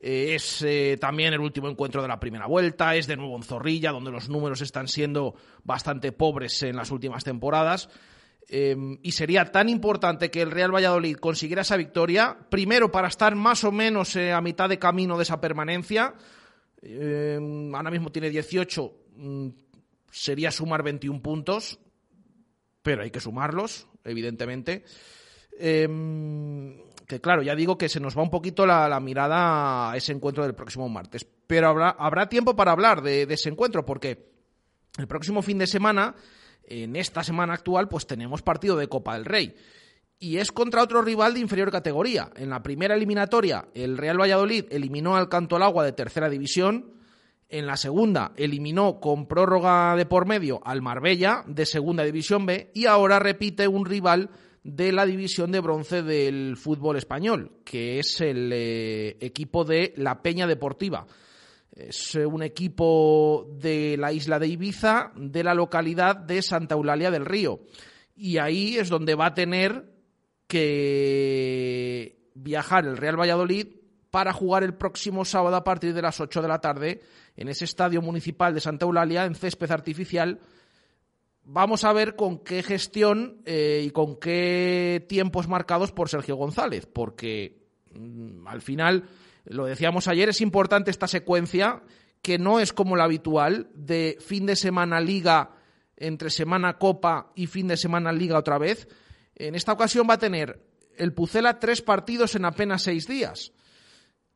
Eh, 0.05 0.35
es 0.35 0.61
eh, 0.63 0.97
también 0.99 1.33
el 1.33 1.39
último 1.39 1.69
encuentro 1.69 2.01
de 2.01 2.09
la 2.09 2.19
primera 2.19 2.45
vuelta, 2.45 2.93
es 2.93 3.07
de 3.07 3.15
nuevo 3.15 3.37
en 3.37 3.43
Zorrilla, 3.43 3.91
donde 3.91 4.11
los 4.11 4.27
números 4.27 4.59
están 4.59 4.89
siendo 4.89 5.33
bastante 5.63 6.11
pobres 6.11 6.61
en 6.63 6.75
las 6.75 6.91
últimas 6.91 7.23
temporadas. 7.23 7.87
Eh, 8.49 8.75
y 9.01 9.13
sería 9.13 9.45
tan 9.45 9.69
importante 9.69 10.29
que 10.29 10.41
el 10.41 10.51
Real 10.51 10.75
Valladolid 10.75 11.15
consiguiera 11.15 11.61
esa 11.61 11.77
victoria, 11.77 12.37
primero 12.49 12.91
para 12.91 13.07
estar 13.07 13.33
más 13.35 13.63
o 13.63 13.71
menos 13.71 14.17
a 14.17 14.41
mitad 14.41 14.67
de 14.67 14.77
camino 14.77 15.15
de 15.15 15.23
esa 15.23 15.39
permanencia. 15.39 16.13
ahora 16.83 17.89
mismo 17.89 18.11
tiene 18.11 18.29
18, 18.29 18.93
mm, 19.15 19.47
sería 20.13 20.51
sumar 20.51 20.84
21 20.84 21.22
puntos, 21.22 21.79
pero 22.82 23.03
hay 23.03 23.12
que 23.12 23.20
sumarlos, 23.20 23.88
evidentemente 24.05 24.86
que 27.07 27.22
claro, 27.22 27.42
ya 27.42 27.55
digo 27.55 27.77
que 27.77 27.90
se 27.90 28.00
nos 28.00 28.18
va 28.18 28.24
un 28.24 28.29
poquito 28.29 28.66
la, 28.66 29.00
mirada 29.00 29.92
a 29.92 29.98
ese 29.98 30.11
encuentro 30.11 30.44
del 30.44 30.55
próximo 30.55 30.90
martes. 30.90 31.25
Pero 31.48 31.68
habrá, 31.70 31.90
habrá 31.92 32.29
tiempo 32.29 32.55
para 32.55 32.72
hablar 32.72 33.01
de, 33.01 33.24
ese 33.24 33.50
encuentro, 33.50 33.85
porque 33.85 34.31
el 34.98 35.07
próximo 35.07 35.42
fin 35.42 35.57
de 35.57 35.68
semana, 35.68 36.16
en 36.64 36.96
esta 36.96 37.24
semana 37.24 37.53
actual, 37.53 37.87
pues 37.87 38.07
tenemos 38.07 38.42
partido 38.42 38.77
de 38.77 38.87
Copa 38.87 39.14
del 39.14 39.25
Rey. 39.25 39.55
Y 40.20 40.37
es 40.37 40.51
contra 40.51 40.83
otro 40.83 41.01
rival 41.01 41.33
de 41.33 41.42
inferior 41.42 41.72
categoría. 41.72 42.31
En 42.35 42.50
la 42.50 42.64
primera 42.64 42.96
eliminatoria, 42.96 43.68
el 43.74 43.98
Real 43.98 44.20
Valladolid 44.20 44.66
eliminó 44.70 45.18
al 45.18 45.27
Canto 45.27 45.57
al 45.57 45.64
Agua 45.64 45.83
de 45.83 45.92
tercera 45.92 46.29
división. 46.29 46.94
En 47.53 47.68
la 47.68 47.77
segunda, 47.77 48.31
eliminó 48.35 49.00
con 49.00 49.27
prórroga 49.27 49.96
de 49.96 50.07
por 50.07 50.25
medio 50.25 50.59
al 50.66 50.81
Marbella 50.81 51.44
de 51.46 51.68
segunda 51.68 52.03
división 52.03 52.48
B. 52.48 52.72
Y 52.74 52.87
ahora 52.87 53.20
repite 53.20 53.68
un 53.68 53.85
rival 53.85 54.31
de 54.63 54.92
la 54.92 55.05
división 55.05 55.51
de 55.51 55.59
bronce 55.59 56.01
del 56.01 56.57
fútbol 56.57 56.98
español, 56.98 57.59
que 57.63 58.00
es 58.00 58.22
el 58.22 58.50
eh, 58.51 59.18
equipo 59.20 59.66
de 59.66 59.94
la 59.98 60.24
Peña 60.24 60.48
Deportiva. 60.48 61.05
Es 61.72 62.16
eh, 62.16 62.25
un 62.25 62.42
equipo 62.42 63.48
de 63.51 63.98
la 64.00 64.11
isla 64.11 64.39
de 64.39 64.48
Ibiza, 64.48 65.11
de 65.16 65.44
la 65.44 65.53
localidad 65.53 66.16
de 66.16 66.42
Santa 66.42 66.74
Eulalia 66.74 67.11
del 67.11 67.27
Río. 67.27 67.59
Y 68.16 68.39
ahí 68.39 68.77
es 68.77 68.89
donde 68.89 69.13
va 69.13 69.27
a 69.27 69.35
tener 69.35 69.94
que 70.48 72.18
viajar 72.33 72.87
el 72.87 72.98
Real 72.98 73.20
Valladolid 73.20 73.68
para 74.09 74.33
jugar 74.33 74.63
el 74.63 74.74
próximo 74.74 75.24
sábado 75.24 75.55
a 75.55 75.63
partir 75.63 75.94
de 75.94 76.01
las 76.01 76.20
8 76.20 76.42
de 76.42 76.48
la 76.48 76.59
tarde 76.59 77.01
en 77.35 77.50
ese 77.50 77.65
estadio 77.65 78.01
municipal 78.01 78.53
de 78.53 78.61
Santa 78.61 78.85
Eulalia 78.85 79.25
en 79.25 79.35
césped 79.35 79.72
artificial 79.72 80.39
vamos 81.43 81.83
a 81.83 81.93
ver 81.93 82.15
con 82.15 82.39
qué 82.39 82.63
gestión 82.63 83.41
eh, 83.46 83.83
y 83.85 83.91
con 83.91 84.17
qué 84.17 85.05
tiempos 85.07 85.48
marcados 85.48 85.91
por 85.91 86.09
Sergio 86.09 86.35
González, 86.35 86.85
porque 86.85 87.61
mm, 87.93 88.48
al 88.48 88.61
final, 88.61 89.05
lo 89.46 89.65
decíamos 89.65 90.07
ayer, 90.07 90.29
es 90.29 90.41
importante 90.41 90.91
esta 90.91 91.07
secuencia 91.07 91.83
que 92.22 92.37
no 92.37 92.59
es 92.59 92.72
como 92.72 92.96
la 92.96 93.03
habitual 93.03 93.69
de 93.74 94.17
fin 94.19 94.46
de 94.46 94.55
semana 94.55 95.01
liga, 95.01 95.51
entre 95.98 96.29
semana 96.29 96.77
copa 96.77 97.31
y 97.35 97.48
fin 97.48 97.67
de 97.67 97.77
semana 97.77 98.11
liga 98.13 98.37
otra 98.37 98.57
vez. 98.57 98.87
En 99.35 99.55
esta 99.55 99.74
ocasión 99.74 100.07
va 100.09 100.15
a 100.15 100.19
tener 100.19 100.65
el 100.98 101.13
Pucela 101.13 101.59
tres 101.59 101.81
partidos 101.81 102.35
en 102.35 102.46
apenas 102.46 102.83
seis 102.83 103.07
días. 103.07 103.51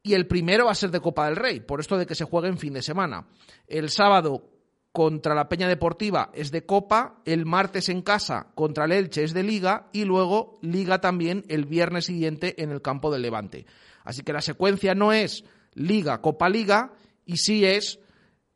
Y 0.08 0.14
el 0.14 0.26
primero 0.26 0.68
va 0.68 0.72
a 0.72 0.76
ser 0.76 0.90
de 0.90 1.02
Copa 1.02 1.26
del 1.26 1.36
Rey, 1.36 1.60
por 1.60 1.82
esto 1.82 1.98
de 1.98 2.06
que 2.06 2.16
se 2.16 2.24
juegue 2.24 2.48
en 2.48 2.58
fin 2.58 2.72
de 2.72 2.82
semana. 2.82 3.28
El 3.68 3.90
sábado 3.90 4.50
contra 4.94 5.36
la 5.36 5.50
Peña 5.50 5.68
Deportiva 5.68 6.32
es 6.34 6.50
de 6.50 6.66
Copa, 6.66 7.22
el 7.26 7.46
martes 7.46 7.90
en 7.90 8.02
casa 8.02 8.48
contra 8.56 8.86
el 8.86 8.94
Elche 8.94 9.26
es 9.26 9.34
de 9.34 9.44
Liga 9.44 9.90
y 9.92 10.06
luego 10.06 10.60
Liga 10.62 11.02
también 11.02 11.44
el 11.50 11.66
viernes 11.66 12.06
siguiente 12.06 12.64
en 12.64 12.72
el 12.72 12.82
campo 12.82 13.12
del 13.12 13.22
Levante. 13.22 13.66
Así 14.06 14.24
que 14.24 14.32
la 14.32 14.40
secuencia 14.40 14.96
no 14.96 15.12
es 15.12 15.44
Liga, 15.74 16.22
Copa, 16.22 16.48
Liga 16.48 16.94
y 17.26 17.36
sí 17.36 17.66
es 17.66 18.00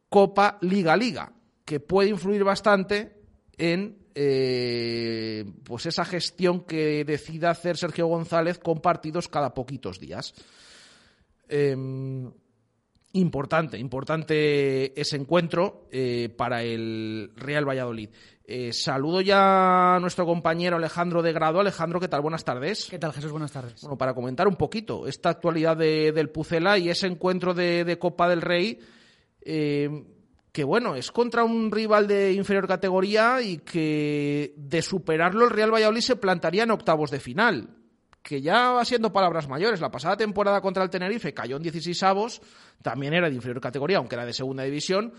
Copa, 0.07 0.57
Liga, 0.61 0.95
Liga, 0.95 1.33
que 1.65 1.81
puede 1.81 2.11
influir 2.11 2.45
bastante 2.45 3.19
en 3.57 3.97
eh, 4.15 5.43
pues 5.65 5.85
esa 5.85 6.05
gestión 6.05 6.61
que 6.61 7.03
decida 7.03 7.49
hacer 7.49 7.75
Sergio 7.75 8.07
González 8.07 8.57
con 8.57 8.79
partidos 8.79 9.27
cada 9.27 9.53
poquitos 9.53 9.99
días. 9.99 10.33
Em, 11.51 12.31
Importante, 13.13 13.77
importante 13.77 14.99
ese 14.99 15.17
encuentro 15.17 15.87
eh, 15.91 16.29
para 16.29 16.63
el 16.63 17.31
Real 17.35 17.67
Valladolid. 17.67 18.09
Eh, 18.45 18.71
saludo 18.71 19.19
ya 19.19 19.95
a 19.95 19.99
nuestro 19.99 20.25
compañero 20.25 20.77
Alejandro 20.77 21.21
de 21.21 21.33
Grado. 21.33 21.59
Alejandro, 21.59 21.99
¿qué 21.99 22.07
tal? 22.07 22.21
Buenas 22.21 22.45
tardes. 22.45 22.87
¿Qué 22.89 22.99
tal, 22.99 23.11
Jesús? 23.11 23.31
Buenas 23.31 23.51
tardes. 23.51 23.81
Bueno, 23.81 23.97
para 23.97 24.13
comentar 24.13 24.47
un 24.47 24.55
poquito 24.55 25.07
esta 25.07 25.29
actualidad 25.29 25.75
del 25.75 26.29
Pucela 26.29 26.77
y 26.77 26.89
ese 26.89 27.07
encuentro 27.07 27.53
de, 27.53 27.97
Copa 27.99 28.29
del 28.29 28.41
Rey, 28.41 28.79
eh, 29.41 29.89
que 30.53 30.63
bueno, 30.63 30.95
es 30.95 31.11
contra 31.11 31.43
un 31.43 31.69
rival 31.69 32.07
de 32.07 32.31
inferior 32.31 32.65
categoría 32.65 33.41
y 33.41 33.57
que 33.57 34.53
de 34.55 34.81
superarlo 34.81 35.43
el 35.43 35.51
Real 35.51 35.73
Valladolid 35.73 36.01
se 36.01 36.15
plantaría 36.15 36.63
en 36.63 36.71
octavos 36.71 37.11
de 37.11 37.19
final 37.19 37.80
que 38.21 38.41
ya 38.41 38.71
va 38.71 38.85
siendo 38.85 39.11
palabras 39.11 39.47
mayores. 39.47 39.81
La 39.81 39.91
pasada 39.91 40.17
temporada 40.17 40.61
contra 40.61 40.83
el 40.83 40.89
Tenerife 40.89 41.33
cayó 41.33 41.57
en 41.57 41.63
16 41.63 42.03
avos, 42.03 42.41
también 42.81 43.13
era 43.13 43.29
de 43.29 43.35
inferior 43.35 43.61
categoría, 43.61 43.97
aunque 43.97 44.15
era 44.15 44.25
de 44.25 44.33
segunda 44.33 44.63
división. 44.63 45.13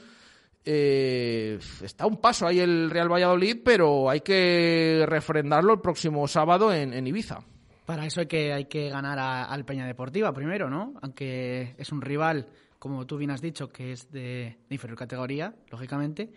Eh, 0.65 1.59
está 1.83 2.07
un 2.07 2.19
paso 2.19 2.47
ahí 2.47 2.61
el 2.61 2.91
Real 2.91 3.11
Valladolid, 3.11 3.59
pero 3.65 4.09
hay 4.09 4.21
que 4.21 5.05
refrendarlo 5.07 5.75
el 5.75 5.81
próximo 5.81 6.27
sábado 6.29 6.73
en, 6.73 7.07
Ibiza. 7.07 7.41
Para 7.85 8.07
eso 8.07 8.21
hay 8.21 8.27
que, 8.27 8.53
hay 8.53 8.65
que 8.67 8.89
ganar 8.89 9.19
al 9.19 9.65
Peña 9.65 9.87
Deportiva 9.87 10.33
primero, 10.33 10.71
¿no? 10.71 10.95
Aunque 11.03 11.75
es 11.79 11.91
un 11.91 12.01
rival, 12.01 12.47
como 12.79 13.07
tú 13.07 13.17
bien 13.17 13.33
has 13.33 13.41
dicho, 13.41 13.69
que 13.69 13.93
es 13.93 14.11
de, 14.13 14.57
inferior 14.71 14.97
categoría, 14.97 15.53
lógicamente. 15.71 16.31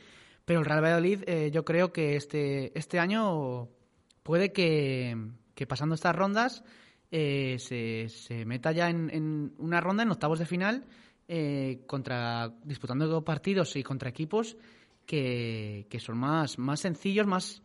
Pero 0.43 0.59
el 0.59 0.65
Real 0.65 0.83
Valladolid, 0.83 1.23
eh, 1.27 1.51
yo 1.51 1.63
creo 1.63 1.93
que 1.93 2.15
este, 2.15 2.77
este 2.77 2.99
año 2.99 3.69
puede 4.23 4.51
que, 4.51 5.15
que 5.55 5.65
pasando 5.65 5.95
estas 5.95 6.15
rondas 6.15 6.63
eh, 7.11 7.57
se, 7.59 8.09
se, 8.09 8.45
meta 8.45 8.71
ya 8.71 8.89
en, 8.89 9.53
una 9.57 9.81
ronda 9.81 10.03
en 10.03 10.11
octavos 10.11 10.37
de 10.37 10.45
final 10.45 10.85
eh, 11.27 11.83
contra 11.87 12.53
disputando 12.63 13.23
partidos 13.23 13.75
y 13.75 13.83
contra 13.83 14.09
equipos 14.09 14.57
que, 15.05 15.87
son 15.99 16.17
más, 16.17 16.57
más 16.59 16.79
sencillos, 16.79 17.27
más, 17.27 17.61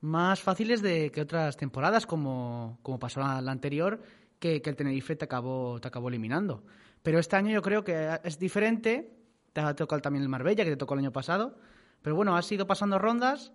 más 0.00 0.40
fáciles 0.40 0.82
de 0.82 1.10
que 1.10 1.20
otras 1.20 1.56
temporadas, 1.56 2.06
como, 2.06 2.78
como 2.82 2.98
pasó 2.98 3.20
la, 3.20 3.38
anterior, 3.50 4.02
que, 4.38 4.60
que, 4.60 4.70
el 4.70 4.76
Tenerife 4.76 5.16
te 5.16 5.24
acabó, 5.24 5.80
te 5.80 5.88
acabó 5.88 6.08
eliminando. 6.08 6.64
Pero 7.02 7.18
este 7.18 7.36
año 7.36 7.52
yo 7.52 7.62
creo 7.62 7.84
que 7.84 8.18
es 8.24 8.38
diferente. 8.38 9.12
Te 9.52 9.60
ha 9.60 9.74
tocado 9.74 10.02
también 10.02 10.24
el 10.24 10.28
Marbella, 10.28 10.64
que 10.64 10.70
te 10.70 10.76
tocó 10.76 10.94
el 10.94 11.00
año 11.00 11.12
pasado. 11.12 11.56
Pero 12.02 12.16
bueno, 12.16 12.36
has 12.36 12.50
ido 12.50 12.66
pasando 12.66 12.98
rondas 12.98 13.52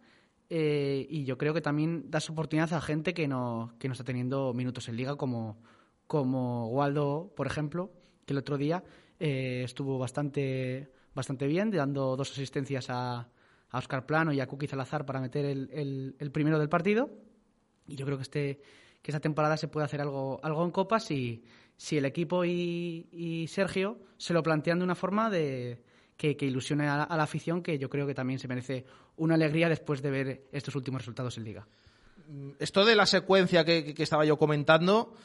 eh, 0.54 1.08
y 1.10 1.24
yo 1.24 1.38
creo 1.38 1.54
que 1.54 1.62
también 1.62 2.12
das 2.12 2.30
oportunidad 2.30 2.74
a 2.74 2.82
gente 2.82 3.14
que 3.14 3.26
no, 3.26 3.74
que 3.80 3.88
no 3.88 3.94
está 3.94 4.04
teniendo 4.04 4.54
minutos 4.54 4.90
en 4.90 4.98
liga, 4.98 5.16
como, 5.16 5.64
como 6.08 6.68
Waldo, 6.68 7.32
por 7.38 7.48
ejemplo, 7.48 7.90
que 8.26 8.34
el 8.34 8.40
otro 8.40 8.58
día 8.58 8.84
eh, 9.18 9.62
estuvo 9.64 9.98
bastante, 9.98 10.92
bastante 11.16 11.48
bien, 11.48 11.72
dando 11.72 12.18
dos 12.18 12.32
asistencias 12.32 12.90
a, 12.90 13.30
a 13.70 13.78
Oscar 13.78 14.06
Plano 14.06 14.34
y 14.34 14.42
a 14.42 14.48
Kuki 14.48 14.68
Salazar 14.68 15.06
para 15.06 15.22
meter 15.22 15.46
el, 15.46 16.18
el, 16.20 16.32
primero 16.34 16.60
del 16.60 16.68
partido. 16.68 17.10
Y 17.88 17.96
yo 17.96 18.06
creo 18.06 18.18
que 18.18 18.24
este 18.24 18.62
que 19.02 19.12
esta 19.12 19.22
temporada 19.22 19.56
se 19.56 19.70
puede 19.70 19.86
hacer 19.86 20.02
algo, 20.02 20.42
algo 20.44 20.66
en 20.66 20.72
Copas 20.72 21.06
si, 21.06 21.46
si 21.78 21.98
el 21.98 22.04
equipo 22.04 22.44
y, 22.44 23.08
y 23.14 23.48
Sergio 23.48 24.00
se 24.18 24.34
lo 24.34 24.44
plantean 24.44 24.80
de 24.80 24.84
una 24.84 24.96
forma 24.96 25.30
de, 25.30 25.82
que, 26.22 26.46
ilusione 26.46 26.88
a, 26.88 27.08
la 27.10 27.24
afición, 27.24 27.64
que 27.64 27.80
yo 27.80 27.90
creo 27.90 28.06
que 28.06 28.14
también 28.14 28.40
se 28.40 28.48
merece 28.48 28.86
una 29.18 29.34
alegría 29.34 29.68
después 29.70 30.02
de 30.02 30.12
ver 30.12 30.44
estos 30.52 30.76
últimos 30.76 31.02
resultados 31.02 31.36
en 31.38 31.44
Liga. 31.44 31.68
Esto 32.60 32.86
de 32.86 32.96
la 32.96 33.08
secuencia 33.08 33.66
que, 33.66 33.96
estaba 33.98 34.24
yo 34.24 34.38
comentando, 34.38 35.16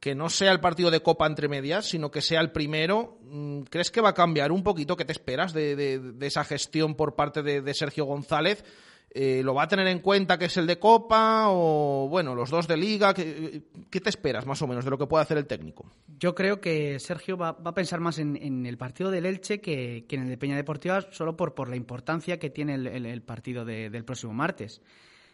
que 0.00 0.14
no 0.14 0.30
sea 0.30 0.50
el 0.52 0.60
partido 0.60 0.90
de 0.90 1.02
Copa 1.02 1.26
entre 1.26 1.48
medias, 1.48 1.86
sino 1.86 2.10
que 2.10 2.22
sea 2.22 2.40
el 2.40 2.50
primero, 2.50 3.18
mm, 3.24 3.62
¿crees 3.64 3.90
que 3.90 4.00
va 4.00 4.10
a 4.10 4.14
cambiar 4.14 4.50
un 4.50 4.62
poquito? 4.62 4.96
¿Qué 4.96 5.04
te 5.04 5.12
esperas 5.12 5.52
de, 5.52 6.14
esa 6.20 6.44
gestión 6.44 6.94
por 6.94 7.14
parte 7.14 7.42
de, 7.42 7.74
Sergio 7.74 8.06
González? 8.06 8.64
Eh, 9.10 9.40
¿Lo 9.42 9.54
va 9.54 9.62
a 9.62 9.68
tener 9.68 9.86
en 9.86 10.00
cuenta 10.00 10.38
que 10.38 10.44
es 10.46 10.56
el 10.58 10.66
de 10.66 10.78
Copa 10.78 11.46
o, 11.48 12.08
bueno, 12.08 12.34
los 12.34 12.50
dos 12.50 12.68
de 12.68 12.76
Liga? 12.76 13.14
¿Qué, 13.14 13.62
te 13.90 14.08
esperas 14.08 14.44
más 14.44 14.60
o 14.60 14.66
menos 14.66 14.84
de 14.84 14.90
lo 14.90 14.98
que 14.98 15.06
puede 15.06 15.22
hacer 15.22 15.38
el 15.38 15.46
técnico? 15.46 15.90
Yo 16.18 16.34
creo 16.34 16.60
que 16.60 16.98
Sergio 16.98 17.36
va, 17.38 17.56
a 17.64 17.74
pensar 17.74 18.00
más 18.00 18.18
en, 18.18 18.66
el 18.66 18.76
partido 18.76 19.10
del 19.10 19.24
Elche 19.24 19.60
que, 19.60 20.04
en 20.08 20.22
el 20.22 20.28
de 20.28 20.36
Peña 20.36 20.56
Deportiva, 20.56 21.00
solo 21.10 21.36
por, 21.36 21.68
la 21.68 21.76
importancia 21.76 22.38
que 22.38 22.50
tiene 22.50 22.74
el, 22.74 23.22
partido 23.22 23.64
del 23.64 24.04
próximo 24.04 24.34
martes. 24.34 24.82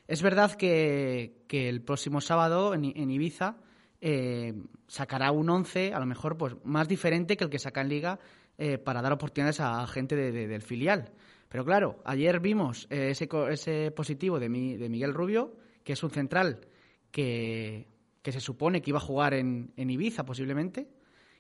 Es 0.07 0.23
verdad 0.23 0.53
que, 0.53 1.45
el 1.51 1.83
próximo 1.83 2.21
sábado 2.21 2.75
en, 2.75 3.11
Ibiza 3.11 3.57
eh, 4.01 4.55
sacará 4.87 5.33
un 5.33 5.51
11, 5.51 5.95
a 5.95 5.99
lo 5.99 6.07
mejor 6.07 6.37
pues 6.37 6.55
más 6.65 6.87
diferente 6.87 7.37
que 7.37 7.45
el 7.45 7.51
que 7.51 7.59
saca 7.59 7.81
en 7.81 7.89
Liga, 7.89 8.21
eh, 8.57 8.79
para 8.79 9.03
dar 9.03 9.13
oportunidades 9.13 9.59
a 9.59 9.85
gente 9.89 10.15
del 10.15 10.63
filial. 10.63 11.11
Pero 11.55 11.65
claro, 11.65 12.03
ayer 12.05 12.41
vimos 12.41 12.89
eh, 12.91 13.11
ese, 13.11 13.29
ese 13.49 13.93
positivo 13.93 14.41
de, 14.41 14.49
de 14.49 14.89
Miguel 14.89 15.15
Rubio, 15.15 15.55
que 15.85 15.93
es 15.93 16.03
un 16.03 16.11
central 16.11 16.67
que, 17.13 17.87
se 18.25 18.41
supone 18.41 18.83
que 18.83 18.91
iba 18.91 18.99
a 18.99 19.01
jugar 19.01 19.35
en, 19.35 19.73
Ibiza 19.77 20.25
posiblemente 20.25 20.89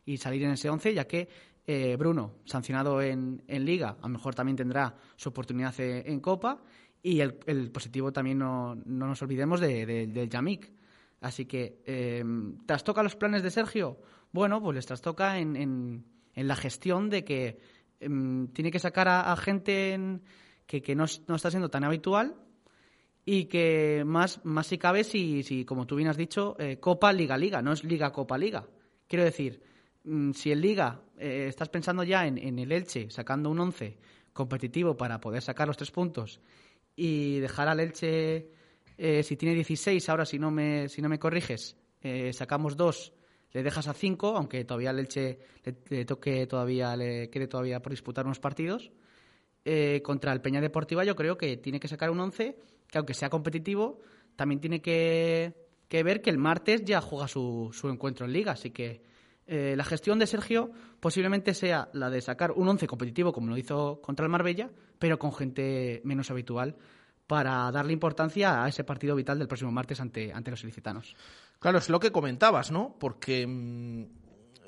y 0.04 0.18
salir 0.18 0.44
en 0.44 0.52
ese 0.52 0.70
11, 0.70 0.94
ya 0.94 1.08
que 1.08 1.28
eh, 1.66 1.96
Bruno, 1.98 2.36
sancionado 2.44 3.02
en, 3.02 3.42
Liga, 3.48 3.96
a 4.00 4.02
lo 4.02 4.10
mejor 4.10 4.36
también 4.36 4.54
tendrá 4.54 4.94
su 5.16 5.30
oportunidad 5.30 5.74
e, 5.80 6.08
en 6.08 6.20
Copa. 6.20 6.62
Y 7.02 7.18
el, 7.18 7.72
positivo 7.72 8.12
también 8.12 8.38
no, 8.38 8.76
nos 8.76 9.20
olvidemos 9.20 9.58
de, 9.58 10.06
del 10.06 10.30
Yamik. 10.30 10.70
Así 11.22 11.44
que, 11.46 11.82
eh, 11.86 12.22
¿trastoca 12.66 13.02
los 13.02 13.16
planes 13.16 13.42
de 13.42 13.50
Sergio? 13.50 13.98
Bueno, 14.30 14.62
pues 14.62 14.76
les 14.76 14.86
trastoca 14.86 15.40
en, 15.40 15.56
en, 15.56 16.04
en 16.34 16.46
la 16.46 16.54
gestión 16.54 17.10
de 17.10 17.24
que 17.24 17.58
Em, 18.00 18.48
tiene 18.48 18.70
que 18.70 18.78
sacar 18.78 19.08
a, 19.08 19.36
gente 19.36 20.20
que, 20.66 20.94
no, 20.94 21.04
está 21.04 21.50
siendo 21.50 21.70
tan 21.70 21.84
habitual 21.84 22.34
y 23.24 23.46
que 23.46 24.02
más, 24.04 24.44
más 24.44 24.66
si 24.66 24.78
cabe, 24.78 25.04
si, 25.04 25.42
si 25.42 25.64
como 25.64 25.86
tú 25.86 25.96
bien 25.96 26.08
has 26.08 26.16
dicho, 26.16 26.56
eh, 26.58 26.78
Copa, 26.78 27.12
Liga, 27.12 27.38
Liga, 27.38 27.62
no 27.62 27.72
es 27.72 27.84
Liga, 27.84 28.12
Copa, 28.12 28.36
Liga. 28.36 28.66
Quiero 29.06 29.24
decir, 29.24 29.62
mm, 30.04 30.32
si 30.32 30.52
en 30.52 30.60
Liga 30.60 31.00
eh, 31.18 31.46
estás 31.48 31.68
pensando 31.68 32.02
ya 32.02 32.26
en, 32.26 32.58
el 32.58 32.72
Elche 32.72 33.10
sacando 33.10 33.50
un 33.50 33.60
11 33.60 33.96
competitivo 34.32 34.96
para 34.96 35.20
poder 35.20 35.42
sacar 35.42 35.68
los 35.68 35.76
tres 35.76 35.90
puntos 35.90 36.40
y 36.96 37.38
dejar 37.38 37.68
al 37.68 37.80
Elche, 37.80 38.50
eh, 38.98 39.22
si 39.22 39.36
tiene 39.36 39.54
16, 39.54 40.08
ahora 40.08 40.26
si 40.26 40.38
no 40.38 40.50
me, 40.50 40.88
si 40.88 41.00
no 41.00 41.08
me 41.08 41.18
corriges, 41.18 41.76
sacamos 42.32 42.76
dos 42.76 43.13
le 43.54 43.62
dejas 43.62 43.86
a 43.86 43.94
cinco, 43.94 44.36
aunque 44.36 44.64
todavía 44.64 44.90
el 44.90 44.98
Elche 44.98 45.38
le, 45.88 46.04
toque 46.04 46.46
todavía, 46.46 46.96
le 46.96 47.30
quede 47.30 47.46
todavía 47.46 47.80
por 47.80 47.92
disputar 47.92 48.26
unos 48.26 48.40
partidos. 48.40 48.90
Eh, 49.64 50.02
contra 50.02 50.32
el 50.32 50.42
Peña 50.42 50.60
Deportiva 50.60 51.04
yo 51.04 51.16
creo 51.16 51.38
que 51.38 51.56
tiene 51.56 51.80
que 51.80 51.88
sacar 51.88 52.10
un 52.10 52.20
11 52.20 52.58
que 52.86 52.98
aunque 52.98 53.14
sea 53.14 53.30
competitivo, 53.30 54.00
también 54.36 54.60
tiene 54.60 54.82
que, 54.82 55.54
ver 55.88 56.20
que 56.20 56.30
el 56.30 56.36
martes 56.36 56.84
ya 56.84 57.00
juega 57.00 57.28
su, 57.28 57.70
su 57.72 57.88
encuentro 57.88 58.26
en 58.26 58.32
liga. 58.32 58.52
Así 58.52 58.70
que 58.70 59.02
eh, 59.46 59.74
la 59.76 59.84
gestión 59.84 60.18
de 60.18 60.26
Sergio 60.26 60.70
posiblemente 60.98 61.54
sea 61.54 61.88
la 61.92 62.10
de 62.10 62.20
sacar 62.20 62.50
un 62.50 62.68
11 62.68 62.86
competitivo 62.88 63.32
como 63.32 63.48
lo 63.48 63.56
hizo 63.56 64.00
contra 64.02 64.26
el 64.26 64.32
Marbella, 64.32 64.68
pero 64.98 65.18
con 65.18 65.32
gente 65.32 66.00
menos 66.04 66.30
habitual 66.30 66.76
para 67.34 67.68
darle 67.72 67.92
importancia 67.92 68.62
a 68.62 68.68
ese 68.68 68.84
partido 68.84 69.16
vital 69.16 69.40
del 69.40 69.48
próximo 69.48 69.72
martes 69.72 69.98
ante, 69.98 70.32
ante 70.32 70.52
los 70.52 70.62
ilicitanos. 70.62 71.16
Claro, 71.58 71.78
es 71.78 71.88
lo 71.88 71.98
que 71.98 72.12
comentabas, 72.12 72.70
¿no? 72.70 72.94
Porque 73.00 73.44
mm, 73.44 74.04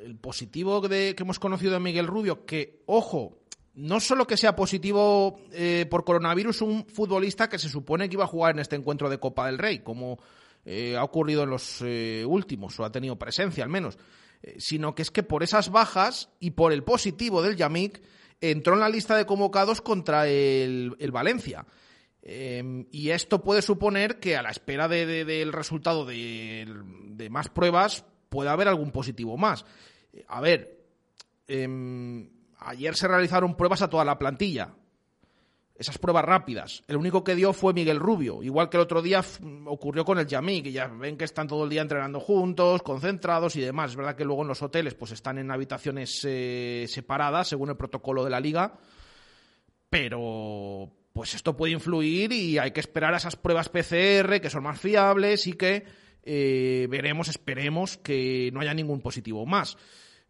el 0.03 0.17
positivo 0.17 0.81
de, 0.81 1.15
que 1.15 1.23
hemos 1.23 1.39
conocido 1.39 1.75
de 1.75 1.79
Miguel 1.79 2.09
Rubio, 2.09 2.45
que, 2.45 2.83
ojo, 2.87 3.39
no 3.75 4.01
solo 4.01 4.27
que 4.27 4.37
sea 4.37 4.57
positivo 4.57 5.39
eh, 5.53 5.87
por 5.89 6.05
coronavirus, 6.05 6.63
un 6.63 6.87
futbolista 6.89 7.49
que 7.49 7.61
se 7.61 7.69
supone 7.69 8.09
que 8.09 8.15
iba 8.15 8.25
a 8.25 8.27
jugar 8.27 8.57
en 8.57 8.59
este 8.59 8.75
encuentro 8.75 9.09
de 9.09 9.21
Copa 9.21 9.47
del 9.47 9.59
Rey, 9.59 9.79
como 9.79 10.19
eh, 10.65 10.97
ha 10.97 11.05
ocurrido 11.05 11.45
en 11.45 11.51
los 11.51 11.83
eh, 11.83 12.25
últimos, 12.27 12.81
o 12.81 12.85
ha 12.85 12.91
tenido 12.91 13.15
presencia 13.15 13.63
al 13.63 13.71
menos, 13.71 13.97
sino 14.59 14.93
que 14.93 15.03
es 15.03 15.13
que 15.13 15.23
por 15.23 15.45
esas 15.45 15.71
bajas 15.71 16.31
y 16.41 16.51
por 16.51 16.73
el 16.73 16.83
positivo 16.83 17.43
del 17.43 17.55
Yamik, 17.55 18.03
entró 18.41 18.75
en 18.75 18.81
la 18.81 18.89
lista 18.89 19.17
de 19.17 19.25
convocados 19.25 19.81
contra 19.81 20.27
el 20.27 21.11
Valencia. 21.13 21.65
Em, 22.29 22.87
y 22.91 23.11
esto 23.11 23.41
puede 23.41 23.63
suponer 23.63 24.19
que 24.19 24.37
a 24.37 24.43
la 24.43 24.51
espera 24.51 24.89
del 24.89 25.53
resultado 25.53 26.05
de, 26.05 26.67
más 27.31 27.49
pruebas 27.51 28.05
pueda 28.29 28.51
haber 28.51 28.67
algún 28.67 28.91
positivo 28.91 29.37
más. 29.37 29.65
A 30.27 30.41
ver, 30.41 30.77
em, 31.47 32.29
ayer 32.59 32.97
se 32.97 33.07
realizaron 33.07 33.57
pruebas 33.57 33.83
a 33.83 33.89
toda 33.89 34.05
la 34.05 34.19
plantilla. 34.19 34.75
Esas 35.77 35.99
pruebas 35.99 36.25
rápidas. 36.25 36.83
El 36.89 36.97
único 36.97 37.23
que 37.23 37.37
dio 37.37 37.53
fue 37.53 37.73
Miguel 37.73 38.01
Rubio. 38.01 38.43
Igual 38.43 38.71
que 38.71 38.79
el 38.79 38.83
otro 38.83 39.03
día 39.03 39.23
ocurrió 39.67 40.05
con 40.05 40.19
el 40.19 40.27
Yamí, 40.27 40.63
que 40.63 40.73
ya 40.73 40.89
ven 40.89 41.17
que 41.17 41.27
están 41.27 41.47
todo 41.47 41.63
el 41.63 41.71
día 41.71 41.83
entrenando 41.83 42.19
juntos, 42.19 42.83
concentrados 42.83 43.55
y 43.55 43.61
demás. 43.61 43.93
Es 43.93 43.97
verdad 43.97 44.17
que 44.17 44.25
luego 44.25 44.43
en 44.43 44.49
los 44.49 44.63
hoteles 44.63 44.95
pues 44.95 45.13
están 45.13 45.39
en 45.39 45.53
habitaciones 45.53 46.23
eh, 46.25 46.87
separadas 46.89 47.47
según 47.47 47.71
el 47.71 47.77
protocolo 47.77 48.25
de 48.25 48.31
la 48.31 48.41
liga. 48.41 48.81
Pero, 49.89 50.91
pues 51.17 51.33
esto 51.33 51.57
puede 51.57 51.73
influir 51.73 52.31
y 52.31 52.59
hay 52.59 52.73
que 52.73 52.81
esperar 52.81 53.15
a 53.15 53.17
esas 53.17 53.37
pruebas 53.37 53.71
PCR 53.71 54.39
que 54.39 54.51
son 54.51 54.65
más 54.65 54.79
fiables 54.79 55.47
y 55.47 55.55
que 55.55 55.83
eh, 56.23 56.87
veremos, 56.91 57.29
esperemos 57.29 57.97
que 57.97 58.51
no 58.53 58.61
haya 58.61 58.75
ningún 58.75 59.01
positivo 59.01 59.47
más. 59.47 59.79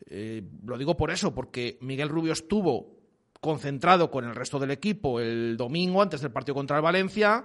Eh, 0.09 0.45
lo 0.65 0.79
digo 0.79 0.97
por 0.97 1.11
eso, 1.11 1.35
porque 1.35 1.77
Miguel 1.81 2.09
Rubio 2.09 2.33
estuvo 2.33 3.01
concentrado 3.41 4.13
con 4.13 4.27
el 4.27 4.37
resto 4.37 4.61
del 4.61 4.71
equipo 4.71 5.19
el 5.19 5.57
domingo 5.57 6.03
antes 6.03 6.21
del 6.21 6.31
partido 6.31 6.55
contra 6.55 6.77
el 6.77 6.85
Valencia, 6.85 7.45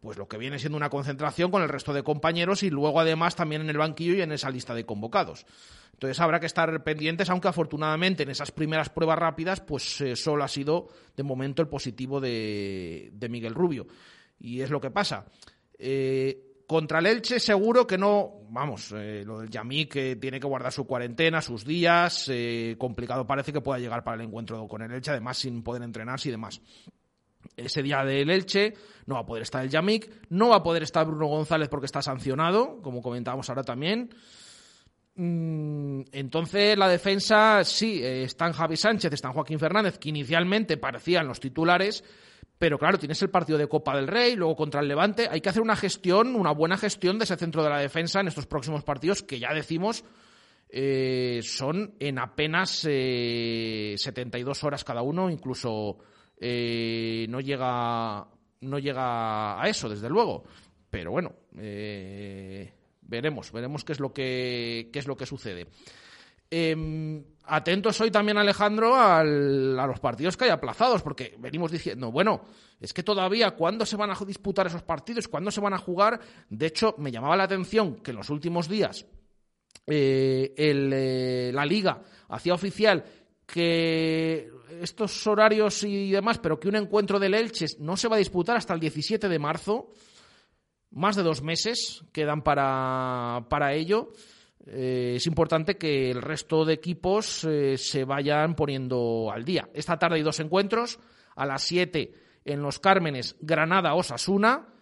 pues 0.00 0.18
lo 0.18 0.28
que 0.28 0.38
viene 0.38 0.58
siendo 0.58 0.76
una 0.76 0.90
concentración 0.90 1.50
con 1.50 1.62
el 1.62 1.68
resto 1.68 1.92
de 1.92 2.02
compañeros 2.02 2.62
y 2.62 2.70
luego 2.70 3.00
además 3.00 3.36
también 3.36 3.62
en 3.62 3.70
el 3.70 3.78
banquillo 3.78 4.14
y 4.14 4.22
en 4.22 4.32
esa 4.32 4.50
lista 4.50 4.74
de 4.74 4.84
convocados. 4.84 5.46
Entonces 5.94 6.20
habrá 6.20 6.40
que 6.40 6.46
estar 6.46 6.82
pendientes, 6.82 7.30
aunque 7.30 7.48
afortunadamente 7.48 8.24
en 8.24 8.30
esas 8.30 8.50
primeras 8.50 8.90
pruebas 8.90 9.18
rápidas, 9.18 9.60
pues 9.60 10.00
eh, 10.00 10.16
solo 10.16 10.44
ha 10.44 10.48
sido 10.48 10.88
de 11.16 11.22
momento 11.22 11.62
el 11.62 11.68
positivo 11.68 12.20
de, 12.20 13.12
Miguel 13.30 13.54
Rubio. 13.54 13.86
Y 14.40 14.60
es 14.60 14.70
lo 14.70 14.80
que 14.80 14.90
pasa. 14.90 15.24
Eh, 15.78 16.64
contra 16.66 16.98
el 16.98 17.06
Elche 17.06 17.38
seguro 17.38 17.86
que 17.86 17.96
no, 17.96 18.42
vamos, 18.50 18.92
eh, 18.92 19.22
lo 19.24 19.38
del 19.38 19.50
Yamí 19.50 19.86
que 19.86 20.16
tiene 20.16 20.40
que 20.40 20.46
guardar 20.46 20.72
su 20.72 20.84
cuarentena, 20.84 21.40
sus 21.40 21.64
días, 21.64 22.30
complicado 22.76 23.26
parece 23.26 23.52
que 23.52 23.60
pueda 23.60 23.78
llegar 23.78 24.02
para 24.02 24.16
el 24.16 24.26
encuentro 24.26 24.66
con 24.66 24.82
el 24.82 24.90
Elche, 24.90 25.12
además 25.12 25.38
sin 25.38 25.62
poder 25.62 25.82
entrenarse 25.82 26.28
y 26.28 26.32
demás. 26.32 26.60
Ese 27.56 27.82
día 27.82 28.04
del 28.04 28.30
Elche 28.30 28.74
no 29.06 29.14
va 29.14 29.20
a 29.20 29.26
poder 29.26 29.42
estar 29.42 29.62
el 29.62 29.70
Yamik, 29.70 30.10
no 30.30 30.50
va 30.50 30.56
a 30.56 30.62
poder 30.62 30.82
estar 30.82 31.06
Bruno 31.06 31.26
González 31.26 31.68
porque 31.68 31.86
está 31.86 32.02
sancionado, 32.02 32.80
como 32.82 33.02
comentábamos 33.02 33.48
ahora 33.48 33.62
también. 33.62 34.10
Mm, 35.16 36.02
entonces 36.12 36.76
la 36.76 36.88
defensa, 36.88 37.62
sí, 37.64 38.02
eh, 38.02 38.24
están 38.24 38.52
Javi 38.52 38.76
Sánchez, 38.76 39.12
están 39.12 39.32
Joaquín 39.32 39.58
Fernández, 39.58 39.98
que 39.98 40.08
inicialmente 40.08 40.76
parecían 40.76 41.28
los 41.28 41.38
titulares, 41.38 42.02
pero 42.58 42.78
claro, 42.78 42.98
tienes 42.98 43.22
el 43.22 43.30
partido 43.30 43.58
de 43.58 43.68
Copa 43.68 43.94
del 43.94 44.08
Rey, 44.08 44.34
luego 44.34 44.56
contra 44.56 44.80
el 44.80 44.88
Levante, 44.88 45.28
hay 45.30 45.40
que 45.40 45.48
hacer 45.48 45.62
una 45.62 45.76
gestión, 45.76 46.34
una 46.34 46.50
buena 46.50 46.76
gestión 46.76 47.18
de 47.18 47.24
ese 47.24 47.36
centro 47.36 47.62
de 47.62 47.70
la 47.70 47.78
defensa 47.78 48.20
en 48.20 48.28
estos 48.28 48.46
próximos 48.46 48.82
partidos 48.82 49.22
que 49.22 49.38
ya 49.38 49.52
decimos 49.52 50.04
eh, 50.76 51.40
son 51.44 51.94
en 52.00 52.18
apenas 52.18 52.84
eh, 52.90 53.94
72 53.96 54.64
horas 54.64 54.82
cada 54.82 55.02
uno, 55.02 55.30
incluso 55.30 55.98
eh, 56.40 57.26
no 57.28 57.40
llega 57.40 58.26
no 58.60 58.78
llega 58.78 59.62
a 59.62 59.68
eso, 59.68 59.88
desde 59.88 60.08
luego. 60.08 60.44
Pero 60.88 61.10
bueno, 61.10 61.32
veremos, 63.02 63.52
veremos 63.52 63.84
qué 63.84 63.92
es 63.92 64.00
lo 64.00 64.12
que, 64.12 64.88
qué 64.92 64.98
es 64.98 65.06
lo 65.06 65.16
que 65.16 65.26
sucede. 65.26 65.66
Em, 66.50 67.24
atentos 67.46 68.00
hoy 68.00 68.10
también, 68.10 68.38
Alejandro, 68.38 68.94
a 68.94 69.24
los 69.24 70.00
partidos 70.00 70.36
que 70.36 70.44
hay 70.44 70.50
aplazados, 70.50 71.02
porque 71.02 71.34
venimos 71.38 71.72
diciendo, 71.72 72.12
bueno, 72.12 72.44
es 72.80 72.92
que 72.92 73.02
todavía, 73.02 73.52
¿cuándo 73.52 73.84
se 73.84 73.96
van 73.96 74.10
a 74.10 74.18
disputar 74.24 74.66
esos 74.66 74.82
partidos? 74.82 75.26
¿Cuándo 75.26 75.50
se 75.50 75.60
van 75.60 75.74
a 75.74 75.78
jugar? 75.78 76.20
De 76.48 76.66
hecho, 76.66 76.94
me 76.98 77.10
llamaba 77.10 77.36
la 77.36 77.44
atención 77.44 77.96
que 77.96 78.12
en 78.12 78.18
los 78.18 78.30
últimos 78.30 78.68
días 78.68 79.06
eh, 79.86 80.54
eh, 80.56 81.50
la 81.52 81.66
liga 81.66 82.02
hacía 82.28 82.54
oficial 82.54 83.04
que 83.46 84.50
estos 84.82 85.26
horarios 85.26 85.82
y 85.84 86.10
demás, 86.10 86.38
pero 86.38 86.58
que 86.58 86.68
un 86.68 86.76
encuentro 86.76 87.18
del 87.18 87.34
Elche 87.34 87.66
no 87.78 87.96
se 87.96 88.08
va 88.08 88.16
a 88.16 88.18
disputar 88.18 88.56
hasta 88.56 88.74
el 88.74 88.80
17 88.80 89.28
de 89.28 89.38
marzo. 89.38 89.90
Más 90.90 91.16
de 91.16 91.22
dos 91.22 91.42
meses 91.42 92.04
quedan 92.12 92.42
para, 92.42 93.46
para 93.48 93.74
ello. 93.74 94.12
Eh, 94.66 95.14
es 95.16 95.26
importante 95.26 95.76
que 95.76 96.10
el 96.10 96.22
resto 96.22 96.64
de 96.64 96.74
equipos 96.74 97.44
eh, 97.44 97.76
se 97.76 98.04
vayan 98.04 98.54
poniendo 98.54 99.30
al 99.32 99.44
día. 99.44 99.68
Esta 99.74 99.98
tarde 99.98 100.16
hay 100.16 100.22
dos 100.22 100.40
encuentros, 100.40 100.98
a 101.36 101.44
las 101.46 101.62
7 101.62 102.14
en 102.44 102.62
Los 102.62 102.78
Cármenes, 102.78 103.36
Granada-Osasuna, 103.40 104.73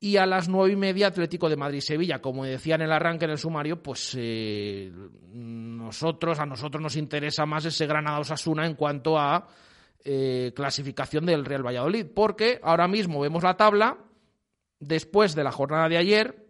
y 0.00 0.16
a 0.16 0.26
las 0.26 0.48
nueve 0.48 0.72
y 0.72 0.76
media 0.76 1.08
Atlético 1.08 1.48
de 1.48 1.56
Madrid-Sevilla. 1.56 2.20
Como 2.20 2.44
decía 2.44 2.76
en 2.76 2.82
el 2.82 2.92
arranque 2.92 3.24
en 3.24 3.32
el 3.32 3.38
sumario, 3.38 3.82
pues 3.82 4.14
eh, 4.16 4.92
nosotros, 5.32 6.38
a 6.38 6.46
nosotros 6.46 6.82
nos 6.82 6.96
interesa 6.96 7.46
más 7.46 7.64
ese 7.64 7.86
Granada-Osasuna 7.86 8.66
en 8.66 8.74
cuanto 8.74 9.18
a 9.18 9.46
clasificación 10.54 11.26
del 11.26 11.44
Real 11.44 11.66
Valladolid, 11.66 12.06
porque 12.14 12.58
ahora 12.62 12.88
mismo 12.88 13.20
vemos 13.20 13.42
la 13.42 13.58
tabla, 13.58 13.98
después 14.80 15.34
de 15.34 15.44
la 15.44 15.52
jornada 15.52 15.86
de 15.86 15.98
ayer, 15.98 16.46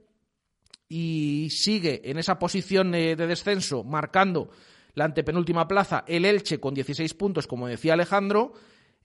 y 0.88 1.48
sigue 1.50 2.08
en 2.08 2.18
esa 2.18 2.38
posición 2.38 2.92
de 2.92 3.16
descenso, 3.16 3.82
marcando 3.82 4.50
la 4.98 5.04
antepenúltima 5.04 5.68
plaza 5.68 6.04
el 6.06 6.24
Elche 6.24 6.58
con 6.58 6.74
16 6.74 7.14
puntos, 7.14 7.46
como 7.46 7.68
decía 7.68 7.94
Alejandro, 7.94 8.52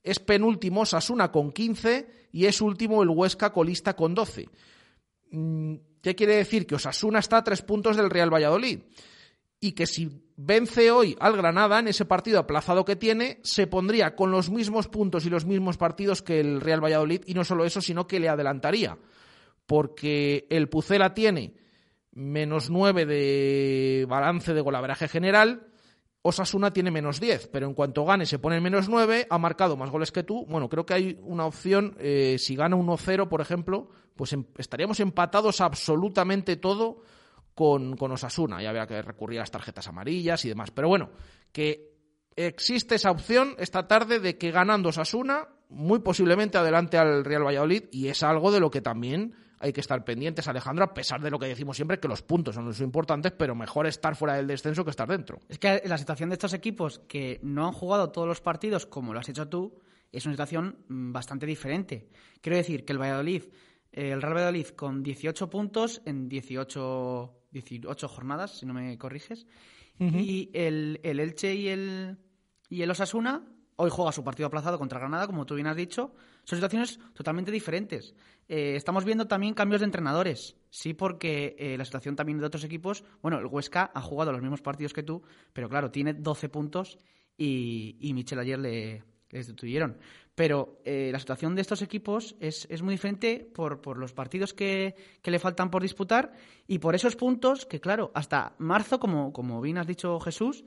es 0.04 0.20
penúltimo 0.20 0.86
Sasuna 0.86 1.32
con 1.32 1.50
15 1.50 2.28
y 2.30 2.44
es 2.44 2.60
último 2.60 3.02
el 3.02 3.08
Huesca 3.08 3.52
colista 3.52 3.96
con 3.96 4.14
12. 4.14 4.48
Mm, 5.30 5.74
¿Qué 6.02 6.14
quiere 6.14 6.36
decir? 6.36 6.66
Que 6.66 6.74
Osasuna 6.74 7.18
está 7.18 7.38
a 7.38 7.44
tres 7.44 7.62
puntos 7.62 7.96
del 7.96 8.10
Real 8.10 8.32
Valladolid 8.32 8.80
y 9.58 9.72
que 9.72 9.86
si 9.86 10.10
vence 10.36 10.90
hoy 10.90 11.16
al 11.18 11.38
Granada 11.38 11.78
en 11.78 11.88
ese 11.88 12.04
partido 12.04 12.38
aplazado 12.38 12.84
que 12.84 12.96
tiene, 12.96 13.40
se 13.42 13.66
pondría 13.66 14.14
con 14.14 14.30
los 14.30 14.50
mismos 14.50 14.88
puntos 14.88 15.24
y 15.24 15.30
los 15.30 15.46
mismos 15.46 15.78
partidos 15.78 16.20
que 16.20 16.40
el 16.40 16.60
Real 16.60 16.84
Valladolid 16.84 17.22
y 17.24 17.32
no 17.32 17.44
solo 17.44 17.64
eso, 17.64 17.80
sino 17.80 18.06
que 18.06 18.20
le 18.20 18.28
adelantaría, 18.28 18.98
porque 19.64 20.46
el 20.50 20.68
Pucela 20.68 21.14
tiene 21.14 21.54
menos 22.12 22.68
9 22.68 23.06
de 23.06 24.06
balance 24.06 24.52
de 24.52 24.60
golaveraje 24.60 25.08
general. 25.08 25.68
Osasuna 26.26 26.72
tiene 26.72 26.90
menos 26.90 27.20
10, 27.20 27.48
pero 27.48 27.66
en 27.66 27.74
cuanto 27.74 28.06
gane 28.06 28.24
se 28.24 28.38
pone 28.38 28.56
en 28.56 28.62
menos 28.62 28.88
9, 28.88 29.26
ha 29.28 29.36
marcado 29.36 29.76
más 29.76 29.90
goles 29.90 30.10
que 30.10 30.22
tú. 30.22 30.46
Bueno, 30.46 30.70
creo 30.70 30.86
que 30.86 30.94
hay 30.94 31.18
una 31.22 31.44
opción, 31.44 31.94
eh, 31.98 32.36
si 32.38 32.56
gana 32.56 32.76
1-0, 32.76 33.28
por 33.28 33.42
ejemplo, 33.42 33.90
pues 34.16 34.32
em, 34.32 34.46
estaríamos 34.56 35.00
empatados 35.00 35.60
absolutamente 35.60 36.56
todo 36.56 37.02
con, 37.54 37.98
con 37.98 38.10
Osasuna. 38.10 38.62
Ya 38.62 38.70
había 38.70 38.86
que 38.86 39.02
recurrir 39.02 39.38
a 39.38 39.42
las 39.42 39.50
tarjetas 39.50 39.86
amarillas 39.86 40.42
y 40.46 40.48
demás. 40.48 40.70
Pero 40.70 40.88
bueno, 40.88 41.10
que 41.52 41.92
existe 42.36 42.94
esa 42.94 43.10
opción 43.10 43.54
esta 43.58 43.86
tarde 43.86 44.18
de 44.18 44.38
que 44.38 44.50
ganando 44.50 44.88
Osasuna, 44.88 45.48
muy 45.68 45.98
posiblemente 45.98 46.56
adelante 46.56 46.96
al 46.96 47.26
Real 47.26 47.44
Valladolid, 47.44 47.84
y 47.92 48.08
es 48.08 48.22
algo 48.22 48.50
de 48.50 48.60
lo 48.60 48.70
que 48.70 48.80
también 48.80 49.34
hay 49.64 49.72
que 49.72 49.80
estar 49.80 50.04
pendientes, 50.04 50.46
Alejandro, 50.46 50.84
a 50.84 50.92
pesar 50.92 51.22
de 51.22 51.30
lo 51.30 51.38
que 51.38 51.46
decimos 51.46 51.76
siempre, 51.76 51.98
que 51.98 52.06
los 52.06 52.20
puntos 52.20 52.54
son 52.54 52.66
los 52.66 52.80
importantes, 52.82 53.32
pero 53.32 53.54
mejor 53.54 53.86
estar 53.86 54.14
fuera 54.14 54.34
del 54.34 54.46
descenso 54.46 54.84
que 54.84 54.90
estar 54.90 55.08
dentro. 55.08 55.40
Es 55.48 55.58
que 55.58 55.80
la 55.86 55.96
situación 55.96 56.28
de 56.28 56.34
estos 56.34 56.52
equipos 56.52 56.98
que 57.08 57.40
no 57.42 57.66
han 57.66 57.72
jugado 57.72 58.10
todos 58.12 58.28
los 58.28 58.42
partidos 58.42 58.84
como 58.84 59.14
lo 59.14 59.20
has 59.20 59.28
hecho 59.30 59.48
tú, 59.48 59.80
es 60.12 60.26
una 60.26 60.34
situación 60.34 60.84
mm, 60.88 61.12
bastante 61.12 61.46
diferente. 61.46 62.10
Quiero 62.42 62.58
decir 62.58 62.84
que 62.84 62.92
el 62.92 63.00
Valladolid, 63.00 63.44
eh, 63.90 64.10
el 64.10 64.20
Real 64.20 64.34
Valladolid 64.34 64.66
con 64.68 65.02
18 65.02 65.48
puntos 65.48 66.02
en 66.04 66.28
18, 66.28 67.32
18 67.52 68.08
jornadas, 68.08 68.58
si 68.58 68.66
no 68.66 68.74
me 68.74 68.98
corriges, 68.98 69.46
y 69.98 70.50
el, 70.52 71.00
el 71.04 71.20
Elche 71.20 71.54
y 71.54 71.68
el, 71.68 72.18
y 72.68 72.82
el 72.82 72.90
Osasuna 72.90 73.46
hoy 73.76 73.90
juega 73.90 74.12
su 74.12 74.24
partido 74.24 74.46
aplazado 74.46 74.78
contra 74.78 74.98
Granada, 74.98 75.26
como 75.26 75.46
tú 75.46 75.54
bien 75.54 75.66
has 75.66 75.76
dicho. 75.76 76.14
Son 76.44 76.56
situaciones 76.58 76.98
totalmente 77.14 77.50
diferentes. 77.50 78.14
Eh, 78.48 78.76
estamos 78.76 79.04
viendo 79.04 79.26
también 79.26 79.54
cambios 79.54 79.80
de 79.80 79.86
entrenadores. 79.86 80.56
Sí, 80.70 80.94
porque 80.94 81.56
eh, 81.58 81.76
la 81.78 81.84
situación 81.84 82.16
también 82.16 82.38
de 82.38 82.46
otros 82.46 82.64
equipos. 82.64 83.04
Bueno, 83.22 83.38
el 83.38 83.46
Huesca 83.46 83.90
ha 83.94 84.00
jugado 84.00 84.32
los 84.32 84.42
mismos 84.42 84.62
partidos 84.62 84.92
que 84.92 85.02
tú, 85.02 85.22
pero 85.52 85.68
claro, 85.68 85.90
tiene 85.90 86.14
12 86.14 86.48
puntos 86.48 86.98
y, 87.36 87.96
y 88.00 88.12
Michel 88.12 88.38
ayer 88.38 88.58
le, 88.58 89.04
destituyeron. 89.30 89.98
Pero 90.34 90.80
eh, 90.84 91.10
la 91.12 91.20
situación 91.20 91.54
de 91.54 91.62
estos 91.62 91.80
equipos 91.80 92.34
es, 92.40 92.66
es 92.68 92.82
muy 92.82 92.94
diferente 92.94 93.48
por, 93.54 93.80
por 93.80 93.98
los 93.98 94.12
partidos 94.12 94.52
que, 94.52 94.96
que, 95.22 95.30
le 95.30 95.38
faltan 95.38 95.70
por 95.70 95.82
disputar 95.82 96.32
y 96.66 96.80
por 96.80 96.94
esos 96.94 97.14
puntos 97.14 97.66
que, 97.66 97.80
claro, 97.80 98.10
hasta 98.14 98.54
marzo, 98.58 98.98
como, 98.98 99.32
como 99.32 99.60
bien 99.60 99.78
has 99.78 99.86
dicho 99.86 100.18
Jesús, 100.20 100.64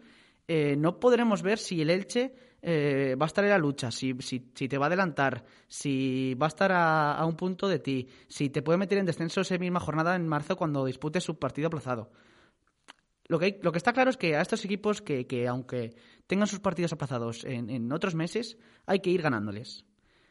no 0.77 1.01
podremos 1.01 1.41
ver 1.41 1.59
si 1.59 1.81
el 1.81 1.89
Elche 1.89 2.33
eh, 2.69 3.15
va 3.15 3.27
a 3.27 3.27
estar 3.27 3.45
en 3.45 3.51
la 3.51 3.57
lucha, 3.57 3.91
si, 3.91 4.13
si, 4.19 4.41
te 4.41 4.77
va 4.77 4.87
a 4.87 4.87
adelantar, 4.87 5.45
si 5.69 6.33
va 6.33 6.47
a 6.47 6.49
estar 6.49 6.69
a, 6.73 7.23
un 7.25 7.37
punto 7.37 7.69
de 7.69 7.79
ti, 7.79 8.09
si 8.27 8.49
te 8.49 8.61
puede 8.61 8.77
meter 8.77 8.97
en 8.97 9.05
descenso 9.05 9.39
esa 9.39 9.57
misma 9.57 9.79
jornada 9.79 10.17
en 10.17 10.27
marzo 10.27 10.57
cuando 10.57 10.83
dispute 10.83 11.21
su 11.21 11.39
partido 11.39 11.67
aplazado. 11.67 12.11
Lo 13.29 13.39
que, 13.39 13.61
está 13.73 13.93
claro 13.93 14.09
es 14.09 14.17
que 14.17 14.35
a 14.35 14.41
estos 14.41 14.65
equipos 14.65 15.01
que, 15.01 15.25
que 15.25 15.47
aunque 15.47 15.95
tengan 16.27 16.45
sus 16.45 16.59
partidos 16.59 16.91
aplazados 16.91 17.45
en, 17.45 17.89
otros 17.93 18.15
meses, 18.15 18.57
hay 18.85 18.99
que 18.99 19.11
ir 19.11 19.21
ganándoles. 19.21 19.85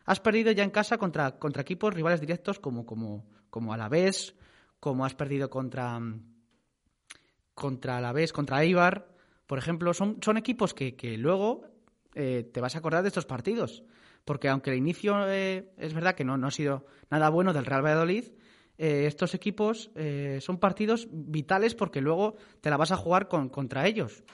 Has 0.05 0.20
perdido 0.20 0.53
ya 0.53 0.62
en 0.62 0.70
casa 0.70 0.99
contra, 0.99 1.38
equipos 1.59 1.94
rivales 1.94 2.20
directos 2.20 2.59
como, 2.59 2.85
como, 2.85 3.72
Alavés, 3.72 4.35
como 4.79 5.07
has 5.07 5.14
perdido 5.14 5.49
contra, 5.49 5.99
contra 7.55 7.96
Alavés, 7.96 8.35
contra 8.35 8.62
Eibar, 8.62 9.09
por 9.46 9.57
ejemplo. 9.57 9.94
Son, 9.94 10.18
equipos 10.37 10.75
que 10.75 11.16
luego 11.16 11.75
eh, 12.16 12.48
te 12.50 12.62
vas 12.62 12.74
a 12.74 12.79
acordar 12.79 13.02
de 13.02 13.09
estos 13.09 13.26
partidos. 13.26 13.85
Porque 14.24 14.48
aunque 14.48 14.70
el 14.70 14.79
inicio 14.79 15.29
eh, 15.29 15.70
es 15.76 15.92
verdad 15.92 16.14
que 16.14 16.24
no, 16.24 16.38
no, 16.38 16.48
ha 16.48 16.50
sido 16.50 16.87
nada 17.11 17.29
bueno 17.29 17.52
del 17.52 17.66
Real 17.66 17.85
Valladolid, 17.85 18.24
eh, 18.79 19.05
estos 19.07 19.35
equipos 19.35 19.90
son 20.40 20.59
partidos 20.59 21.09
vitales 21.11 21.74
porque 21.74 22.00
luego 22.00 22.37
te 22.61 22.70
la 22.70 22.76
vas 22.76 22.90
a 22.90 22.96
jugar 22.96 23.29
con, 23.29 23.50
contra 23.50 23.87
ellos. 23.87 24.24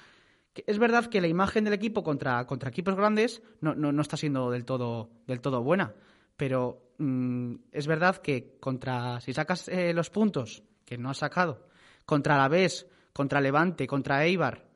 Es 0.54 0.78
verdad 0.78 1.06
que 1.06 1.20
la 1.20 1.28
imagen 1.28 1.64
del 1.64 1.74
equipo 1.74 2.02
contra, 2.02 2.46
contra 2.46 2.70
equipos 2.70 2.94
grandes 2.94 3.42
no, 3.60 3.74
no, 3.74 3.90
no, 3.90 4.02
está 4.02 4.16
siendo 4.16 4.50
del 4.50 4.64
todo, 4.64 5.10
del 5.26 5.40
todo 5.40 5.62
buena, 5.62 5.94
pero 6.36 6.92
mm, 6.98 7.54
es 7.72 7.86
verdad 7.86 8.18
que 8.18 8.58
contra 8.60 9.20
si 9.20 9.32
sacas 9.32 9.70
los 9.94 10.10
puntos 10.10 10.62
que 10.84 10.98
no 10.98 11.10
has 11.10 11.18
sacado, 11.18 11.66
contra 12.04 12.36
la 12.36 12.44
Alavés, 12.44 12.86
contra 13.12 13.40
Levante, 13.40 13.86
contra 13.86 14.24
Eibar, 14.24 14.66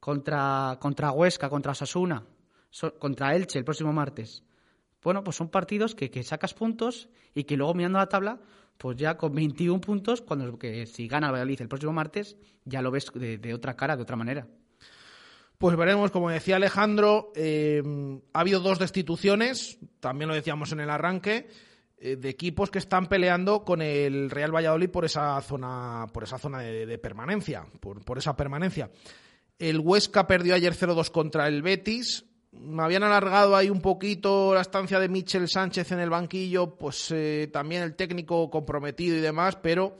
contra, 0.00 0.78
contra 0.80 1.12
Huesca, 1.12 1.48
contra 1.48 1.74
Sasuna, 1.74 2.26
contra 2.98 3.34
Elche 3.34 3.58
el 3.58 3.64
próximo 3.64 3.92
martes. 3.92 4.42
Bueno, 5.02 5.24
pues 5.24 5.36
son 5.36 5.48
partidos 5.48 5.94
que, 5.94 6.10
que, 6.10 6.22
sacas 6.22 6.54
puntos 6.54 7.08
y 7.34 7.44
que 7.44 7.56
luego 7.56 7.74
mirando 7.74 7.98
la 7.98 8.08
tabla, 8.08 8.40
pues 8.78 8.96
ya 8.96 9.16
con 9.16 9.34
21 9.34 9.80
puntos, 9.80 10.22
cuando 10.22 10.58
que 10.58 10.86
si 10.86 11.08
gana 11.08 11.28
el 11.28 11.32
Valladolid 11.32 11.60
el 11.62 11.68
próximo 11.68 11.92
martes, 11.92 12.36
ya 12.64 12.82
lo 12.82 12.90
ves 12.90 13.06
de, 13.14 13.54
otra 13.54 13.74
cara, 13.74 13.96
de 13.96 14.02
otra 14.02 14.16
manera. 14.16 14.46
Pues 15.58 15.76
veremos, 15.76 16.10
como 16.10 16.30
decía 16.30 16.56
Alejandro, 16.56 17.32
eh, 17.36 17.82
ha 18.32 18.40
habido 18.40 18.60
dos 18.60 18.78
destituciones, 18.78 19.78
también 20.00 20.28
lo 20.28 20.34
decíamos 20.34 20.72
en 20.72 20.80
el 20.80 20.90
arranque, 20.90 21.48
eh, 21.98 22.16
de 22.16 22.28
equipos 22.28 22.70
que 22.70 22.78
están 22.78 23.06
peleando 23.06 23.64
con 23.64 23.80
el 23.80 24.28
Real 24.30 24.52
Valladolid 24.52 24.90
por 24.90 25.04
esa 25.04 25.40
zona, 25.40 26.06
por 26.12 26.24
esa 26.24 26.38
zona 26.38 26.58
de, 26.58 26.84
de 26.84 26.98
permanencia, 26.98 27.64
por, 27.78 28.04
por 28.04 28.18
esa 28.18 28.34
permanencia. 28.34 28.90
El 29.56 29.78
Huesca 29.78 30.26
perdió 30.26 30.56
ayer 30.56 30.74
0-2 30.74 31.12
contra 31.12 31.46
el 31.46 31.62
Betis, 31.62 32.24
me 32.52 32.82
habían 32.82 33.02
alargado 33.02 33.56
ahí 33.56 33.70
un 33.70 33.80
poquito 33.80 34.54
la 34.54 34.60
estancia 34.60 35.00
de 35.00 35.08
Michel 35.08 35.48
Sánchez 35.48 35.92
en 35.92 36.00
el 36.00 36.10
banquillo, 36.10 36.76
pues 36.76 37.10
eh, 37.10 37.48
también 37.52 37.82
el 37.82 37.94
técnico 37.94 38.50
comprometido 38.50 39.16
y 39.16 39.20
demás, 39.20 39.56
pero 39.56 39.98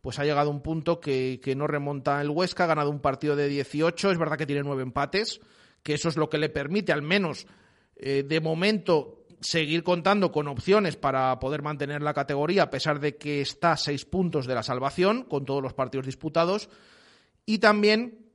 pues 0.00 0.18
ha 0.18 0.24
llegado 0.24 0.50
un 0.50 0.62
punto 0.62 0.98
que, 0.98 1.40
no 1.56 1.66
remonta 1.66 2.20
el 2.22 2.30
Huesca, 2.30 2.64
ha 2.64 2.68
ganado 2.68 2.90
un 2.90 3.00
partido 3.00 3.36
de 3.36 3.48
18, 3.48 4.12
es 4.12 4.18
verdad 4.18 4.38
que 4.38 4.46
tiene 4.46 4.62
nueve 4.62 4.82
empates, 4.82 5.40
que 5.82 5.94
eso 5.94 6.08
es 6.08 6.16
lo 6.16 6.30
que 6.30 6.38
le 6.38 6.48
permite 6.48 6.92
al 6.92 7.02
menos 7.02 7.46
eh, 7.96 8.24
de 8.26 8.40
momento 8.40 9.26
seguir 9.40 9.82
contando 9.82 10.32
con 10.32 10.48
opciones 10.48 10.96
para 10.96 11.38
poder 11.38 11.62
mantener 11.62 12.00
la 12.00 12.14
categoría, 12.14 12.64
a 12.64 12.70
pesar 12.70 12.98
de 13.00 13.16
que 13.16 13.42
está 13.42 13.72
a 13.72 13.76
seis 13.76 14.06
puntos 14.06 14.46
de 14.46 14.54
la 14.54 14.62
salvación, 14.62 15.24
con 15.24 15.44
todos 15.44 15.62
los 15.62 15.74
partidos 15.74 16.06
disputados, 16.06 16.70
y 17.44 17.58
también 17.58 18.29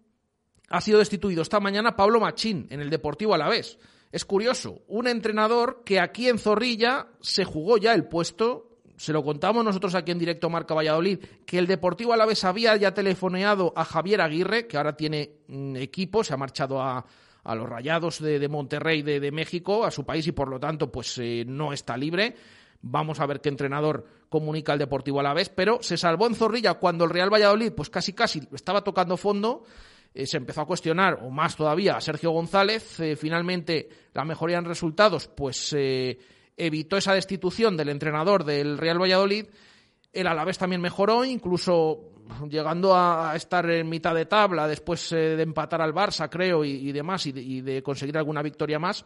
ha 0.70 0.82
sido 0.82 1.00
destituido 1.00 1.42
esta 1.42 1.60
mañana 1.60 1.96
Pablo 1.96 2.20
Machín 2.20 2.68
en 2.70 2.82
el 2.82 2.90
Deportivo 2.90 3.34
Alavés. 3.34 3.78
Es 4.12 4.26
curioso, 4.26 4.82
un 4.88 5.08
entrenador 5.08 5.84
que 5.84 6.00
aquí 6.00 6.30
en 6.30 6.40
Zorrilla 6.40 7.08
se 7.22 7.44
jugó 7.44 7.78
ya 7.78 7.94
el 7.94 8.06
puesto 8.06 8.76
se 8.98 9.12
lo 9.12 9.24
contamos 9.24 9.64
nosotros 9.66 9.94
aquí 9.96 10.12
en 10.12 10.20
directo 10.20 10.50
Marca 10.50 10.74
Valladolid, 10.74 11.20
que 11.46 11.58
el 11.58 11.68
Deportivo 11.68 12.14
Alavés 12.14 12.44
había 12.46 12.76
ya 12.78 12.94
telefoneado 12.94 13.74
a 13.76 13.84
Javier 13.84 14.22
Aguirre, 14.22 14.68
que 14.68 14.78
ahora 14.78 14.96
tiene 14.96 15.32
mm, 15.48 15.76
equipo, 15.78 16.24
se 16.24 16.34
ha 16.34 16.38
marchado 16.38 16.82
a, 16.82 17.06
a 17.44 17.56
los 17.56 17.68
Rayados 17.68 18.22
de, 18.22 18.48
Monterrey 18.48 19.02
de, 19.02 19.20
de, 19.20 19.32
México, 19.32 19.86
a 19.86 19.92
su 19.92 20.06
país, 20.06 20.26
y 20.28 20.32
por 20.32 20.48
lo 20.48 20.60
tanto, 20.60 20.92
pues 20.92 21.18
eh, 21.18 21.44
no 21.46 21.74
está 21.74 21.98
libre. 21.98 22.36
Vamos 22.82 23.20
a 23.20 23.26
ver 23.26 23.42
qué 23.42 23.50
entrenador 23.50 24.06
comunica 24.30 24.74
el 24.74 24.80
Deportivo 24.80 25.20
Alavés, 25.20 25.50
pero 25.50 25.80
se 25.82 25.98
salvó 25.98 26.28
en 26.28 26.36
Zorrilla 26.36 26.76
cuando 26.76 27.04
el 27.04 27.10
Real 27.10 27.34
Valladolid, 27.34 27.74
pues 27.74 27.90
casi 27.90 28.14
casi 28.14 28.48
estaba 28.54 28.84
tocando 28.84 29.18
fondo. 29.18 29.64
Eh, 30.16 30.26
se 30.26 30.38
empezó 30.38 30.62
a 30.62 30.66
cuestionar, 30.66 31.20
o 31.22 31.30
más 31.30 31.56
todavía, 31.56 31.98
a 31.98 32.02
Sergio 32.02 32.32
González. 32.32 33.00
Eh, 33.00 33.16
finalmente, 33.16 33.88
la 34.14 34.26
mejoría 34.26 34.58
en 34.58 34.66
resultados, 34.66 35.28
pues 35.28 35.76
evitó 36.58 36.98
esa 36.98 37.14
destitución 37.14 37.78
del 37.78 37.90
entrenador 37.90 38.44
del 38.44 38.80
Real 38.80 39.00
Valladolid. 39.00 39.46
El 40.12 40.28
Alavés 40.28 40.58
también 40.58 40.82
mejoró, 40.82 41.26
incluso 41.26 42.16
llegando 42.50 42.96
a 42.96 43.36
estar 43.36 43.70
en 43.70 43.90
mitad 43.90 44.16
de 44.16 44.26
tabla 44.26 44.68
después 44.68 45.12
eh, 45.12 45.36
de 45.36 45.44
empatar 45.44 45.82
al 45.82 45.94
Barça, 45.94 46.30
creo, 46.30 46.64
y, 46.64 46.92
demás, 46.92 47.26
y 47.26 47.62
de, 47.62 47.84
conseguir 47.84 48.18
alguna 48.18 48.42
victoria 48.42 48.80
más. 48.80 49.06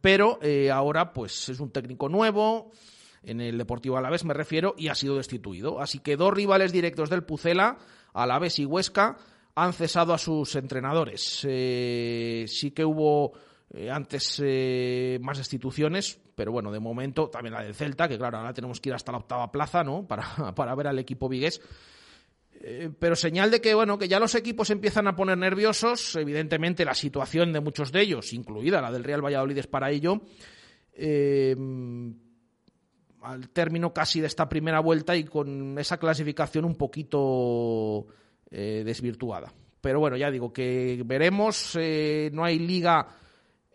Pero 0.00 0.38
eh, 0.42 0.70
ahora, 0.70 1.12
pues 1.12 1.48
es 1.48 1.60
un 1.60 1.70
técnico 1.70 2.08
nuevo, 2.08 2.72
en 3.22 3.40
el 3.40 3.58
Deportivo 3.58 3.96
Alavés 3.96 4.24
me 4.24 4.34
refiero, 4.34 4.74
y 4.76 4.88
ha 4.88 4.94
sido 4.94 5.16
destituido. 5.16 5.80
Así 5.80 6.00
que 6.00 6.16
dos 6.16 6.32
rivales 6.34 6.72
directos 6.72 7.10
del 7.10 7.24
Pucela, 7.24 7.78
Alavés 8.12 8.58
y 8.58 8.64
Huesca, 8.64 9.16
han 9.64 9.72
cesado 9.72 10.14
a 10.14 10.18
sus 10.18 10.54
entrenadores. 10.54 11.44
Eh, 11.48 12.44
sí 12.46 12.70
que 12.70 12.84
hubo 12.84 13.32
eh, 13.74 13.90
antes 13.90 14.40
eh, 14.42 15.18
más 15.20 15.38
destituciones, 15.38 16.18
pero 16.34 16.52
bueno, 16.52 16.70
de 16.70 16.80
momento 16.80 17.28
también 17.28 17.54
la 17.54 17.62
del 17.62 17.74
Celta, 17.74 18.08
que 18.08 18.16
claro, 18.16 18.38
ahora 18.38 18.54
tenemos 18.54 18.80
que 18.80 18.88
ir 18.88 18.94
hasta 18.94 19.12
la 19.12 19.18
octava 19.18 19.50
plaza, 19.50 19.82
¿no? 19.82 20.06
Para, 20.06 20.24
para 20.54 20.74
ver 20.74 20.86
al 20.86 20.98
equipo 20.98 21.28
vigués. 21.28 21.60
Eh, 22.60 22.90
pero 22.98 23.16
señal 23.16 23.50
de 23.50 23.60
que, 23.60 23.74
bueno, 23.74 23.98
que 23.98 24.08
ya 24.08 24.20
los 24.20 24.34
equipos 24.36 24.70
empiezan 24.70 25.06
a 25.08 25.16
poner 25.16 25.36
nerviosos, 25.36 26.16
evidentemente 26.16 26.84
la 26.84 26.94
situación 26.94 27.52
de 27.52 27.60
muchos 27.60 27.90
de 27.92 28.00
ellos, 28.00 28.32
incluida 28.32 28.80
la 28.80 28.92
del 28.92 29.04
Real 29.04 29.24
Valladolid, 29.24 29.58
es 29.58 29.66
para 29.66 29.90
ello. 29.90 30.22
al 33.22 33.50
término 33.50 33.92
casi 33.92 34.20
de 34.20 34.28
esta 34.28 34.48
primera 34.48 34.80
vuelta 34.80 35.16
y 35.16 35.24
con 35.24 35.78
esa 35.78 35.98
clasificación 35.98 36.64
un 36.64 36.76
poquito 36.76 38.06
desvirtuada. 38.50 39.52
Pero 39.80 40.00
bueno, 40.00 40.16
ya 40.16 40.30
digo 40.30 40.52
que 40.52 41.02
veremos, 41.04 41.76
no 42.32 42.44
hay 42.44 42.58
liga 42.58 43.06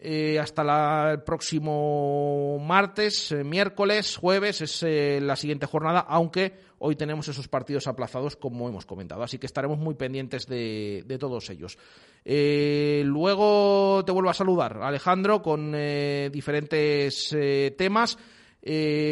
eh, 0.05 0.38
hasta 0.38 1.13
el 1.13 1.23
próximo 1.23 2.59
martes, 2.59 3.31
eh, 3.31 3.41
miércoles, 3.45 4.17
jueves, 4.17 4.59
es 4.59 4.83
eh, 4.83 5.19
la 5.21 5.38
siguiente 5.38 5.65
jornada, 5.65 6.01
aunque 6.01 6.59
hoy 6.79 6.97
tenemos 6.97 7.29
esos 7.29 7.47
partidos 7.47 7.88
aplazados, 7.88 8.36
como 8.36 8.67
hemos 8.67 8.86
comentado. 8.86 9.23
Así 9.23 9.38
que 9.38 9.45
estaremos 9.45 9.77
muy 9.77 9.95
pendientes 9.95 10.45
de, 10.45 11.05
todos 11.17 11.49
ellos. 11.49 11.77
luego 12.25 14.03
te 14.05 14.12
vuelvo 14.12 14.29
a 14.29 14.33
saludar, 14.33 14.79
Alejandro, 14.81 15.41
con 15.41 15.71
diferentes 15.71 17.33
temas. 17.77 18.17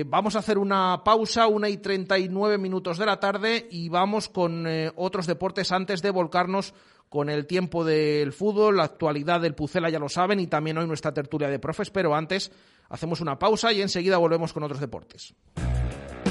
Vamos 0.05 0.35
a 0.35 0.39
hacer 0.39 0.57
una 0.57 1.03
pausa, 1.03 1.47
una 1.47 1.69
y 1.69 1.77
treinta 1.77 2.17
y 2.17 2.29
nueve 2.29 2.57
minutos 2.57 2.97
de 2.97 3.05
la 3.05 3.19
tarde, 3.19 3.67
y 3.69 3.89
vamos 3.89 4.29
con 4.29 4.65
otros 4.95 5.27
deportes 5.27 5.71
antes 5.71 6.01
de 6.01 6.11
volcarnos 6.11 6.73
con 7.09 7.29
el 7.29 7.45
tiempo 7.45 7.83
del 7.83 8.31
fútbol, 8.31 8.77
la 8.77 8.85
actualidad 8.85 9.41
del 9.41 9.53
Pucela 9.53 9.89
ya 9.89 9.99
lo 9.99 10.07
saben 10.07 10.39
y 10.39 10.47
también 10.47 10.77
hoy 10.77 10.87
nuestra 10.87 11.13
tertulia 11.13 11.49
de 11.49 11.59
profes, 11.59 11.89
pero 11.89 12.15
antes 12.15 12.53
hacemos 12.87 13.19
una 13.19 13.37
pausa 13.37 13.73
y 13.73 13.81
enseguida 13.81 14.17
volvemos 14.17 14.53
con 14.53 14.63
otros 14.63 14.79
deportes. 14.79 15.35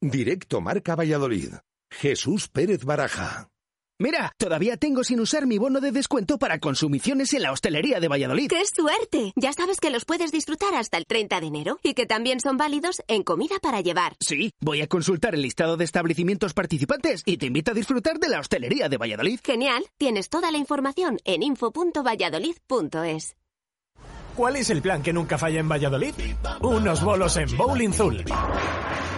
Directo 0.00 0.60
Marca 0.60 0.94
Valladolid. 0.94 1.54
Jesús 1.90 2.48
Pérez 2.48 2.84
Baraja. 2.84 3.48
Mira, 4.00 4.32
todavía 4.36 4.76
tengo 4.76 5.02
sin 5.02 5.18
usar 5.18 5.44
mi 5.44 5.58
bono 5.58 5.80
de 5.80 5.90
descuento 5.90 6.38
para 6.38 6.60
consumiciones 6.60 7.32
en 7.34 7.42
la 7.42 7.50
hostelería 7.50 7.98
de 7.98 8.06
Valladolid. 8.06 8.48
¡Qué 8.48 8.62
suerte! 8.64 9.32
Ya 9.34 9.52
sabes 9.52 9.80
que 9.80 9.90
los 9.90 10.04
puedes 10.04 10.30
disfrutar 10.30 10.72
hasta 10.74 10.98
el 10.98 11.04
30 11.04 11.40
de 11.40 11.46
enero 11.48 11.80
y 11.82 11.94
que 11.94 12.06
también 12.06 12.38
son 12.38 12.56
válidos 12.56 13.02
en 13.08 13.24
comida 13.24 13.56
para 13.60 13.80
llevar. 13.80 14.14
Sí, 14.20 14.52
voy 14.60 14.82
a 14.82 14.86
consultar 14.86 15.34
el 15.34 15.42
listado 15.42 15.76
de 15.76 15.84
establecimientos 15.84 16.54
participantes 16.54 17.24
y 17.26 17.38
te 17.38 17.46
invito 17.46 17.72
a 17.72 17.74
disfrutar 17.74 18.20
de 18.20 18.28
la 18.28 18.38
hostelería 18.38 18.88
de 18.88 18.98
Valladolid. 18.98 19.40
Genial, 19.42 19.84
tienes 19.96 20.28
toda 20.28 20.52
la 20.52 20.58
información 20.58 21.18
en 21.24 21.42
info.valladolid.es. 21.42 23.34
¿Cuál 24.36 24.54
es 24.54 24.70
el 24.70 24.80
plan 24.80 25.02
que 25.02 25.12
nunca 25.12 25.38
falla 25.38 25.58
en 25.58 25.68
Valladolid? 25.68 26.14
Unos 26.60 27.02
bolos 27.02 27.36
en 27.36 27.56
Bowling 27.56 27.92
Zul. 27.92 28.24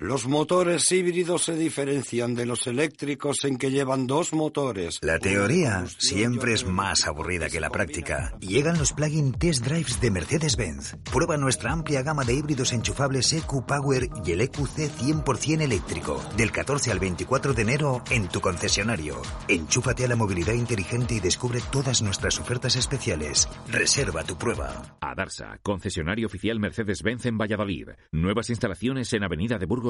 Los 0.00 0.26
motores 0.26 0.90
híbridos 0.92 1.42
se 1.42 1.54
diferencian 1.54 2.34
de 2.34 2.46
los 2.46 2.66
eléctricos 2.66 3.44
en 3.44 3.58
que 3.58 3.70
llevan 3.70 4.06
dos 4.06 4.32
motores. 4.32 4.98
La 5.02 5.18
teoría 5.18 5.84
siempre 5.98 6.54
es 6.54 6.64
más 6.64 7.06
aburrida 7.06 7.50
que 7.50 7.60
la 7.60 7.68
práctica. 7.68 8.34
Llegan 8.40 8.78
los 8.78 8.94
plug-in 8.94 9.34
test 9.34 9.62
drives 9.62 10.00
de 10.00 10.10
Mercedes-Benz. 10.10 10.96
Prueba 11.12 11.36
nuestra 11.36 11.72
amplia 11.72 12.00
gama 12.00 12.24
de 12.24 12.32
híbridos 12.32 12.72
enchufables 12.72 13.30
EQ 13.30 13.66
Power 13.66 14.08
y 14.24 14.32
el 14.32 14.40
EQC 14.40 14.88
100% 14.88 15.60
eléctrico. 15.60 16.24
Del 16.34 16.50
14 16.50 16.92
al 16.92 16.98
24 16.98 17.52
de 17.52 17.60
enero 17.60 18.02
en 18.10 18.26
tu 18.28 18.40
concesionario. 18.40 19.20
Enchúfate 19.48 20.06
a 20.06 20.08
la 20.08 20.16
movilidad 20.16 20.54
inteligente 20.54 21.16
y 21.16 21.20
descubre 21.20 21.60
todas 21.70 22.00
nuestras 22.00 22.40
ofertas 22.40 22.74
especiales. 22.74 23.50
Reserva 23.68 24.24
tu 24.24 24.38
prueba. 24.38 24.96
Adarsa, 25.02 25.58
concesionario 25.62 26.26
oficial 26.26 26.58
Mercedes-Benz 26.58 27.26
en 27.26 27.36
Valladolid. 27.36 27.88
Nuevas 28.12 28.48
instalaciones 28.48 29.12
en 29.12 29.24
Avenida 29.24 29.58
de 29.58 29.66
Burgos 29.66 29.89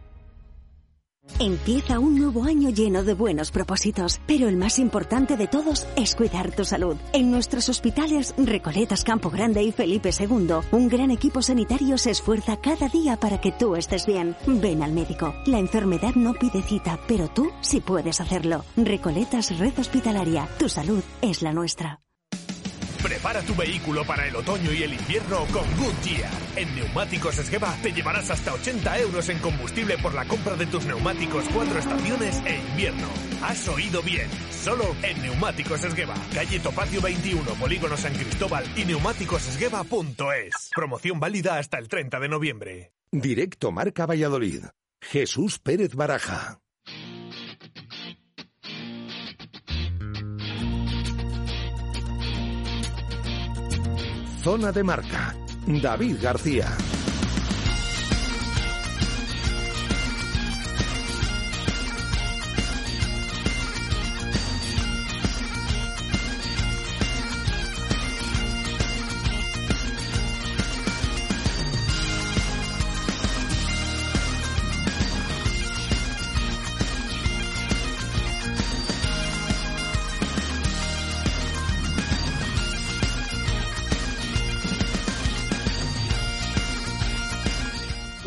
Empieza 1.41 1.97
un 1.97 2.19
nuevo 2.19 2.43
año 2.43 2.69
lleno 2.69 3.03
de 3.03 3.15
buenos 3.15 3.49
propósitos, 3.49 4.21
pero 4.27 4.47
el 4.47 4.57
más 4.57 4.77
importante 4.77 5.37
de 5.37 5.47
todos 5.47 5.87
es 5.95 6.15
cuidar 6.15 6.55
tu 6.55 6.65
salud. 6.65 6.97
En 7.13 7.31
nuestros 7.31 7.67
hospitales 7.67 8.35
Recoletas 8.37 9.03
Campo 9.03 9.31
Grande 9.31 9.63
y 9.63 9.71
Felipe 9.71 10.11
II, 10.17 10.53
un 10.71 10.87
gran 10.87 11.09
equipo 11.09 11.41
sanitario 11.41 11.97
se 11.97 12.11
esfuerza 12.11 12.57
cada 12.57 12.89
día 12.89 13.17
para 13.17 13.41
que 13.41 13.51
tú 13.51 13.75
estés 13.75 14.05
bien. 14.05 14.35
Ven 14.45 14.83
al 14.83 14.93
médico. 14.93 15.33
La 15.47 15.57
enfermedad 15.57 16.13
no 16.15 16.33
pide 16.33 16.61
cita, 16.61 16.99
pero 17.07 17.27
tú 17.27 17.49
sí 17.61 17.81
puedes 17.81 18.21
hacerlo. 18.21 18.63
Recoletas 18.77 19.57
Red 19.57 19.79
Hospitalaria. 19.79 20.47
Tu 20.59 20.69
salud 20.69 21.01
es 21.23 21.41
la 21.41 21.53
nuestra. 21.53 22.01
Prepara 23.03 23.41
tu 23.41 23.55
vehículo 23.55 24.05
para 24.05 24.27
el 24.27 24.35
otoño 24.35 24.71
y 24.71 24.83
el 24.83 24.93
invierno 24.93 25.45
con 25.51 25.63
Goodyear. 25.77 26.31
En 26.55 26.75
Neumáticos 26.75 27.37
Esgueva 27.39 27.75
te 27.81 27.91
llevarás 27.91 28.29
hasta 28.29 28.53
80 28.53 28.99
euros 28.99 29.27
en 29.29 29.39
combustible 29.39 29.97
por 29.97 30.13
la 30.13 30.25
compra 30.25 30.55
de 30.55 30.67
tus 30.67 30.85
neumáticos 30.85 31.43
cuatro 31.53 31.79
estaciones 31.79 32.41
e 32.45 32.57
invierno. 32.57 33.07
Has 33.41 33.67
oído 33.67 34.03
bien. 34.03 34.29
Solo 34.51 34.95
en 35.01 35.19
Neumáticos 35.21 35.83
Esgueva. 35.83 36.13
Calle 36.33 36.59
Topacio 36.59 37.01
21, 37.01 37.41
Polígono 37.55 37.97
San 37.97 38.13
Cristóbal 38.13 38.65
y 38.75 38.85
neumáticosesgueva.es. 38.85 40.69
Promoción 40.75 41.19
válida 41.19 41.57
hasta 41.57 41.79
el 41.79 41.87
30 41.87 42.19
de 42.19 42.29
noviembre. 42.29 42.91
Directo 43.11 43.71
Marca 43.71 44.05
Valladolid. 44.05 44.65
Jesús 45.01 45.57
Pérez 45.57 45.95
Baraja. 45.95 46.60
Zona 54.43 54.71
de 54.71 54.83
marca. 54.83 55.35
David 55.67 56.17
García. 56.19 56.65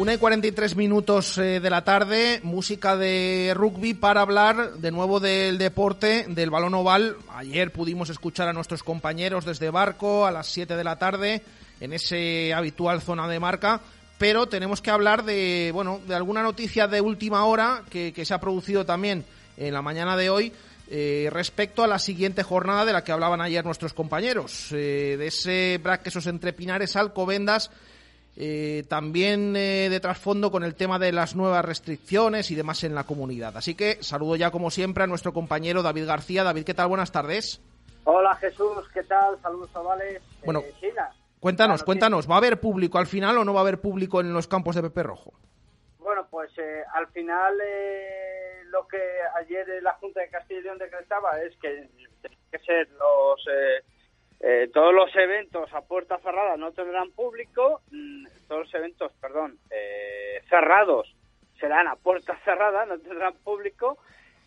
Una 0.05 0.12
y 0.12 0.18
43 0.18 0.76
minutos 0.76 1.38
eh, 1.38 1.61
de 1.61 1.70
la 1.70 1.82
tarde, 1.82 2.40
música 2.42 2.94
de 2.94 3.52
rugby 3.55 3.94
para 3.94 4.20
hablar 4.20 4.74
de 4.74 4.90
nuevo 4.90 5.18
del 5.18 5.57
deporte, 5.57 6.26
del 6.28 6.50
balón 6.50 6.74
oval. 6.74 7.16
Ayer 7.30 7.72
pudimos 7.72 8.11
escuchar 8.11 8.46
a 8.46 8.52
nuestros 8.52 8.82
compañeros 8.82 9.46
desde 9.46 9.70
Barco 9.70 10.26
a 10.26 10.30
las 10.30 10.46
7 10.48 10.76
de 10.76 10.84
la 10.84 10.96
tarde 10.96 11.40
en 11.80 11.94
ese 11.94 12.52
habitual 12.52 13.00
zona 13.00 13.26
de 13.28 13.40
marca, 13.40 13.80
pero 14.18 14.46
tenemos 14.46 14.82
que 14.82 14.90
hablar 14.90 15.24
de, 15.24 15.70
bueno, 15.72 16.02
de 16.07 16.14
alguna 16.14 16.42
noticia 16.42 16.86
de 16.86 17.00
última 17.00 17.46
hora 17.46 17.82
que, 17.88 18.12
se 18.26 18.34
ha 18.34 18.40
producido 18.40 18.84
también 18.84 19.24
en 19.57 19.72
la 19.72 19.80
mañana 19.80 20.18
de 20.18 20.28
hoy. 20.28 20.52
Eh, 20.90 21.30
respecto 21.32 21.82
a 21.82 21.86
la 21.86 21.98
siguiente 21.98 22.42
jornada 22.42 22.84
de 22.84 22.92
la 22.92 23.02
que 23.05 23.12
hablaban 23.12 23.40
ayer 23.40 23.64
nuestros 23.64 23.94
compañeros, 23.94 24.70
eh, 24.72 25.16
de 25.18 25.28
ese 25.28 25.80
Braquesos 25.82 26.26
entre 26.26 26.52
Pinares, 26.52 26.94
Alcobendas, 26.94 27.70
eh, 28.37 28.85
también 28.89 29.55
eh, 29.57 29.89
de 29.91 30.01
trasfondo 30.01 30.51
con 30.51 30.64
el 30.64 30.74
tema 30.74 30.99
de 30.99 31.12
las 31.12 31.37
nuevas 31.37 31.64
restricciones 31.64 32.51
y 32.51 32.55
demás 32.55 32.82
en 32.85 32.95
la 32.95 33.05
comunidad. 33.05 33.57
Así 33.57 33.74
que 33.74 34.03
saludo 34.03 34.37
ya 34.37 34.51
como 34.51 34.70
siempre 34.70 35.05
a 35.05 35.07
nuestro 35.07 35.32
compañero 35.32 35.82
David 35.82 36.07
García. 36.07 36.43
David, 36.45 36.64
¿qué 36.64 36.74
tal? 36.74 36.89
Buenas 36.89 37.12
tardes. 37.12 37.61
Hola 38.05 38.35
Jesús, 38.37 38.89
¿qué 38.93 39.03
tal? 39.05 39.41
Saludos 39.41 39.70
chavales. 39.72 40.20
Bueno, 40.45 40.61
Eh, 40.61 40.74
China. 40.80 41.11
Cuéntanos, 41.41 41.76
Claro, 41.80 41.87
cuéntanos, 41.87 42.30
¿va 42.30 42.35
a 42.37 42.39
haber 42.39 42.59
público 42.61 42.99
al 42.99 43.07
final 43.07 43.37
o 43.39 43.45
no 43.45 43.53
va 43.55 43.61
a 43.61 43.62
haber 43.62 43.80
público 43.80 44.20
en 44.20 44.32
los 44.32 44.47
campos 44.49 44.74
de 44.76 44.82
Pepe 44.82 45.03
Rojo? 45.03 45.32
Bueno, 45.99 46.26
pues 46.30 46.51
eh, 46.59 46.82
al 46.95 47.07
final 47.09 47.55
eh, 47.66 48.62
lo 48.66 48.87
que 48.89 48.99
ayer 49.39 49.66
la 49.82 49.93
Junta 49.95 50.20
de 50.20 50.28
Castilla 50.28 50.61
y 50.61 50.62
León 50.64 50.78
decretaba 50.78 51.39
es 51.43 51.55
que 51.62 51.89
tienen 52.20 52.39
que 52.51 52.59
ser 52.61 52.89
los 52.91 53.41
eh, 54.47 54.68
todos 54.74 54.92
los 54.92 55.14
eventos 55.16 55.72
a 55.72 55.80
puerta 55.80 56.18
cerrada 56.18 56.59
no 56.59 56.72
tendrán 56.72 57.11
público, 57.12 57.80
mm, 57.90 58.26
todos 58.47 58.64
los 58.64 58.74
eventos, 58.74 59.11
perdón, 59.14 59.57
eh, 59.70 60.42
cerrados 60.51 61.14
serán 61.59 61.88
a 61.88 61.97
puerta 61.97 62.36
cerrada, 62.45 62.84
no 62.84 62.99
tendrán 62.99 63.32
público. 63.42 63.97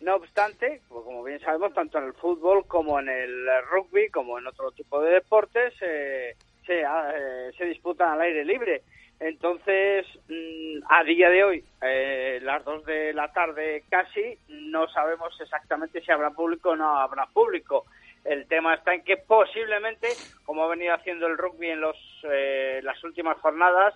No 0.00 0.14
obstante, 0.14 0.80
pues 0.88 1.04
como 1.04 1.24
bien 1.24 1.40
sabemos, 1.40 1.74
tanto 1.74 1.98
en 1.98 2.04
el 2.04 2.12
fútbol 2.12 2.64
como 2.68 3.00
en 3.00 3.08
el 3.08 3.48
rugby, 3.68 4.08
como 4.10 4.38
en 4.38 4.46
otro 4.46 4.70
tipo 4.70 5.02
de 5.02 5.14
deportes, 5.14 5.74
eh, 5.80 6.36
se, 6.64 6.82
eh, 6.82 7.50
se 7.58 7.64
disputan 7.64 8.12
al 8.12 8.20
aire 8.20 8.44
libre. 8.44 8.82
Entonces, 9.18 10.06
mm, 10.28 10.84
a 10.88 11.02
día 11.02 11.28
de 11.28 11.42
hoy, 11.42 11.64
eh, 11.82 12.38
las 12.42 12.64
dos 12.64 12.84
de 12.84 13.12
la 13.12 13.32
tarde 13.32 13.82
casi, 13.90 14.38
no 14.48 14.86
sabemos 14.88 15.36
exactamente 15.40 16.00
si 16.00 16.12
habrá 16.12 16.30
público 16.30 16.70
o 16.70 16.76
no 16.76 16.96
habrá 16.96 17.26
público. 17.26 17.86
El 18.28 18.46
tema 18.46 18.74
está 18.74 18.92
en 18.92 19.02
que 19.04 19.16
posiblemente, 19.16 20.08
como 20.44 20.62
ha 20.64 20.68
venido 20.68 20.94
haciendo 20.94 21.26
el 21.26 21.38
rugby 21.38 21.70
en 21.70 21.80
los, 21.80 21.96
eh, 22.24 22.80
las 22.82 23.02
últimas 23.02 23.38
jornadas, 23.38 23.94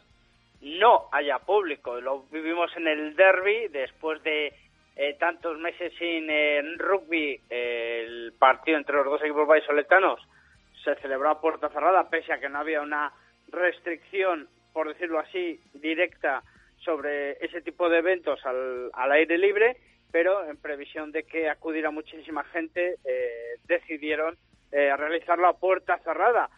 no 0.63 1.09
haya 1.13 1.39
público. 1.41 2.01
Lo 2.01 2.23
vivimos 2.31 2.75
en 2.77 2.89
el 2.89 3.15
derby 3.15 3.69
después 3.69 4.23
de 4.23 4.55
eh, 4.97 5.17
tantos 5.19 5.59
meses 5.59 5.93
sin 5.99 6.31
eh, 6.31 6.63
rugby. 6.79 7.41
eh, 7.51 8.05
el 8.07 8.33
partido 8.39 8.79
entre 8.79 8.97
los 8.97 9.05
dos 9.05 9.23
equipos 9.23 9.47
vallisoletanos 9.47 10.21
se 10.83 10.95
celebró 10.97 11.29
a 11.29 11.41
puerta 11.41 11.69
cerrada, 11.69 12.09
pese 12.09 12.33
a 12.33 12.41
que 12.41 12.49
no 12.49 12.59
había 12.59 12.81
una 12.81 13.13
restricción, 13.49 14.49
por 14.73 14.89
decirlo 14.89 15.19
así, 15.19 15.61
directa 15.75 16.43
sobre 16.79 17.33
ese 17.45 17.61
tipo 17.61 17.89
de 17.89 17.99
eventos 17.99 18.45
al, 18.47 18.91
al 18.95 19.13
aire 19.13 19.39
libre, 19.39 19.77
pero 20.13 20.49
en 20.49 20.59
previsión 20.59 21.11
de 21.11 21.25
que 21.25 21.49
acudiera 21.49 21.91
muchísima 21.91 22.45
gente, 22.45 22.97
eh, 23.05 23.57
decidieron 23.65 24.37
eh, 24.71 24.95
realizarlo 24.97 25.49
a 25.49 25.59
puerta 25.59 25.99
cerrada. 26.05 26.51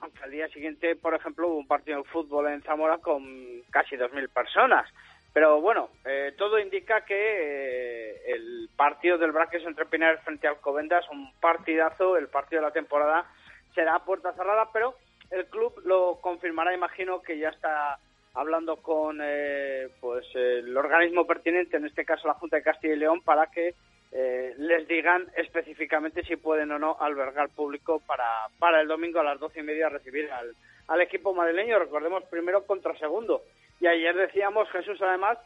Aunque 0.00 0.22
al 0.22 0.30
día 0.30 0.48
siguiente, 0.48 0.96
por 0.96 1.14
ejemplo, 1.14 1.48
hubo 1.48 1.58
un 1.58 1.68
partido 1.68 1.98
de 1.98 2.08
fútbol 2.08 2.48
en 2.48 2.62
Zamora 2.62 2.98
con 2.98 3.62
casi 3.70 3.96
2.000 3.96 4.28
personas. 4.30 4.90
Pero 5.34 5.60
bueno, 5.60 5.90
eh, 6.04 6.32
todo 6.38 6.60
indica 6.60 7.04
que 7.04 7.16
eh, 7.16 8.22
el 8.26 8.70
partido 8.76 9.18
del 9.18 9.32
Braques 9.32 9.64
entre 9.64 9.84
Pinares 9.84 10.20
frente 10.22 10.46
a 10.46 10.50
Alcobendas, 10.50 11.04
un 11.10 11.32
partidazo, 11.40 12.16
el 12.16 12.28
partido 12.28 12.62
de 12.62 12.68
la 12.68 12.72
temporada, 12.72 13.26
será 13.74 13.96
a 13.96 14.04
puerta 14.04 14.32
cerrada, 14.34 14.70
pero 14.72 14.94
el 15.30 15.46
club 15.46 15.74
lo 15.84 16.20
confirmará, 16.20 16.72
imagino 16.72 17.20
que 17.20 17.36
ya 17.36 17.48
está 17.48 17.98
hablando 18.34 18.76
con 18.76 19.20
eh, 19.22 19.88
pues 20.00 20.26
el 20.34 20.76
organismo 20.76 21.26
pertinente, 21.26 21.76
en 21.76 21.86
este 21.86 22.04
caso 22.04 22.28
la 22.28 22.34
Junta 22.34 22.56
de 22.56 22.62
Castilla 22.62 22.94
y 22.94 22.98
León, 22.98 23.22
para 23.22 23.46
que 23.46 23.74
eh, 24.12 24.54
les 24.58 24.86
digan 24.86 25.26
específicamente 25.36 26.22
si 26.24 26.36
pueden 26.36 26.70
o 26.72 26.78
no 26.78 26.96
albergar 27.00 27.48
público 27.50 28.00
para, 28.06 28.28
para 28.58 28.80
el 28.80 28.88
domingo 28.88 29.20
a 29.20 29.24
las 29.24 29.40
doce 29.40 29.60
y 29.60 29.62
media 29.64 29.88
recibir 29.88 30.30
al, 30.30 30.54
al 30.88 31.00
equipo 31.00 31.34
madrileño. 31.34 31.78
Recordemos 31.78 32.24
primero 32.24 32.64
contra 32.66 32.96
segundo. 32.98 33.42
Y 33.80 33.86
ayer 33.86 34.14
decíamos, 34.14 34.70
Jesús, 34.70 35.00
además, 35.02 35.38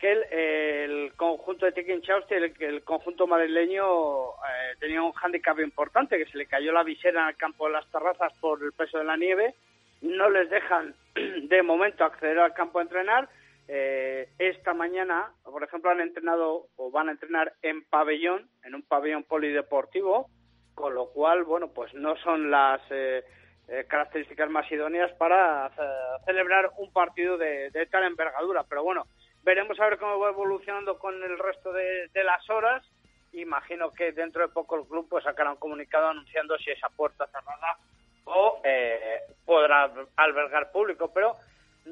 que 0.00 0.12
el, 0.12 0.22
el 0.32 1.12
conjunto 1.14 1.66
de 1.66 1.72
Tequinchausti, 1.72 2.34
el, 2.34 2.52
el 2.58 2.82
conjunto 2.82 3.26
madrileño, 3.26 3.84
eh, 4.30 4.76
tenía 4.80 5.02
un 5.02 5.12
hándicap 5.12 5.58
importante, 5.60 6.18
que 6.18 6.26
se 6.26 6.36
le 6.36 6.46
cayó 6.46 6.72
la 6.72 6.82
visera 6.82 7.28
el 7.28 7.36
campo 7.36 7.66
de 7.66 7.74
las 7.74 7.90
terrazas 7.90 8.32
por 8.40 8.62
el 8.62 8.72
peso 8.72 8.98
de 8.98 9.04
la 9.04 9.16
nieve. 9.16 9.54
No 10.02 10.28
les 10.28 10.50
dejan 10.50 10.94
de 11.42 11.62
momento 11.62 12.04
acceder 12.04 12.38
al 12.38 12.54
campo 12.54 12.78
a 12.78 12.82
entrenar. 12.82 13.28
Eh, 13.68 14.28
esta 14.38 14.74
mañana, 14.74 15.32
por 15.44 15.64
ejemplo, 15.64 15.90
han 15.90 16.00
entrenado 16.00 16.68
o 16.76 16.90
van 16.90 17.08
a 17.08 17.12
entrenar 17.12 17.54
en 17.62 17.84
pabellón, 17.84 18.48
en 18.62 18.74
un 18.74 18.82
pabellón 18.82 19.24
polideportivo, 19.24 20.28
con 20.74 20.94
lo 20.94 21.08
cual, 21.10 21.44
bueno, 21.44 21.68
pues 21.68 21.92
no 21.94 22.16
son 22.18 22.50
las 22.50 22.80
eh, 22.90 23.24
eh, 23.68 23.84
características 23.88 24.48
más 24.48 24.70
idóneas 24.70 25.10
para 25.14 25.66
eh, 25.66 26.22
celebrar 26.24 26.70
un 26.78 26.92
partido 26.92 27.36
de, 27.36 27.70
de 27.70 27.86
tal 27.86 28.04
envergadura. 28.04 28.64
Pero 28.68 28.84
bueno, 28.84 29.06
veremos 29.42 29.78
a 29.80 29.88
ver 29.88 29.98
cómo 29.98 30.18
va 30.18 30.30
evolucionando 30.30 30.98
con 30.98 31.20
el 31.22 31.38
resto 31.38 31.72
de, 31.72 32.08
las 32.24 32.48
horas. 32.50 32.84
Imagino 33.32 33.92
que 33.92 34.12
dentro 34.12 34.42
de 34.42 34.52
poco 34.52 34.76
el 34.76 34.86
club 34.86 35.08
pues 35.08 35.24
sacará 35.24 35.50
un 35.50 35.56
comunicado 35.56 36.08
anunciando 36.08 36.58
si 36.58 36.70
esa 36.70 36.88
puerta 36.90 37.26
cerrada 37.26 37.78
o 38.26 38.60
eh, 38.64 39.22
podrá 39.44 39.90
albergar 40.16 40.70
público, 40.70 41.10
pero 41.12 41.36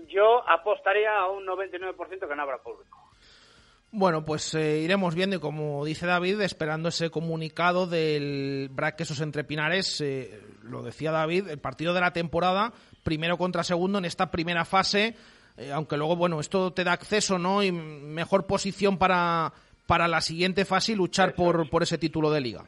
yo 0.09 0.49
apostaría 0.49 1.17
a 1.17 1.29
un 1.29 1.47
99% 1.47 2.29
que 2.29 2.37
no 2.37 2.43
habrá 2.43 2.59
público. 2.59 2.99
Bueno, 3.97 4.25
pues 4.25 4.53
eh, 4.57 4.81
iremos 4.81 5.15
viendo 5.15 5.37
y 5.37 5.39
como 5.39 5.85
dice 5.85 6.05
David, 6.05 6.41
esperando 6.41 6.89
ese 6.89 7.11
comunicado 7.11 7.87
del 7.87 8.69
Braquesos 8.73 9.21
entre 9.21 9.45
Pinares, 9.45 10.01
eh, 10.01 10.43
lo 10.65 10.83
decía 10.83 11.13
David, 11.13 11.49
el 11.49 11.61
partido 11.61 11.95
de 11.95 12.01
la 12.01 12.13
temporada, 12.13 12.73
primero 13.05 13.39
contra 13.39 13.63
segundo 13.63 13.99
en 13.99 14.05
esta 14.05 14.33
primera 14.33 14.65
fase, 14.65 15.15
eh, 15.57 15.71
aunque 15.71 15.97
luego, 15.97 16.17
bueno, 16.17 16.41
esto 16.41 16.73
te 16.73 16.83
da 16.83 16.93
acceso, 16.93 17.39
¿no? 17.39 17.63
Y 17.63 17.71
mejor 17.71 18.49
posición 18.49 18.99
para, 18.99 19.53
para 19.87 20.09
la 20.09 20.21
siguiente 20.21 20.65
fase 20.65 20.91
y 20.91 20.97
luchar 20.97 21.37
por, 21.37 21.71
por 21.71 21.85
ese 21.85 21.97
título 21.97 22.33
de 22.33 22.41
liga. 22.41 22.65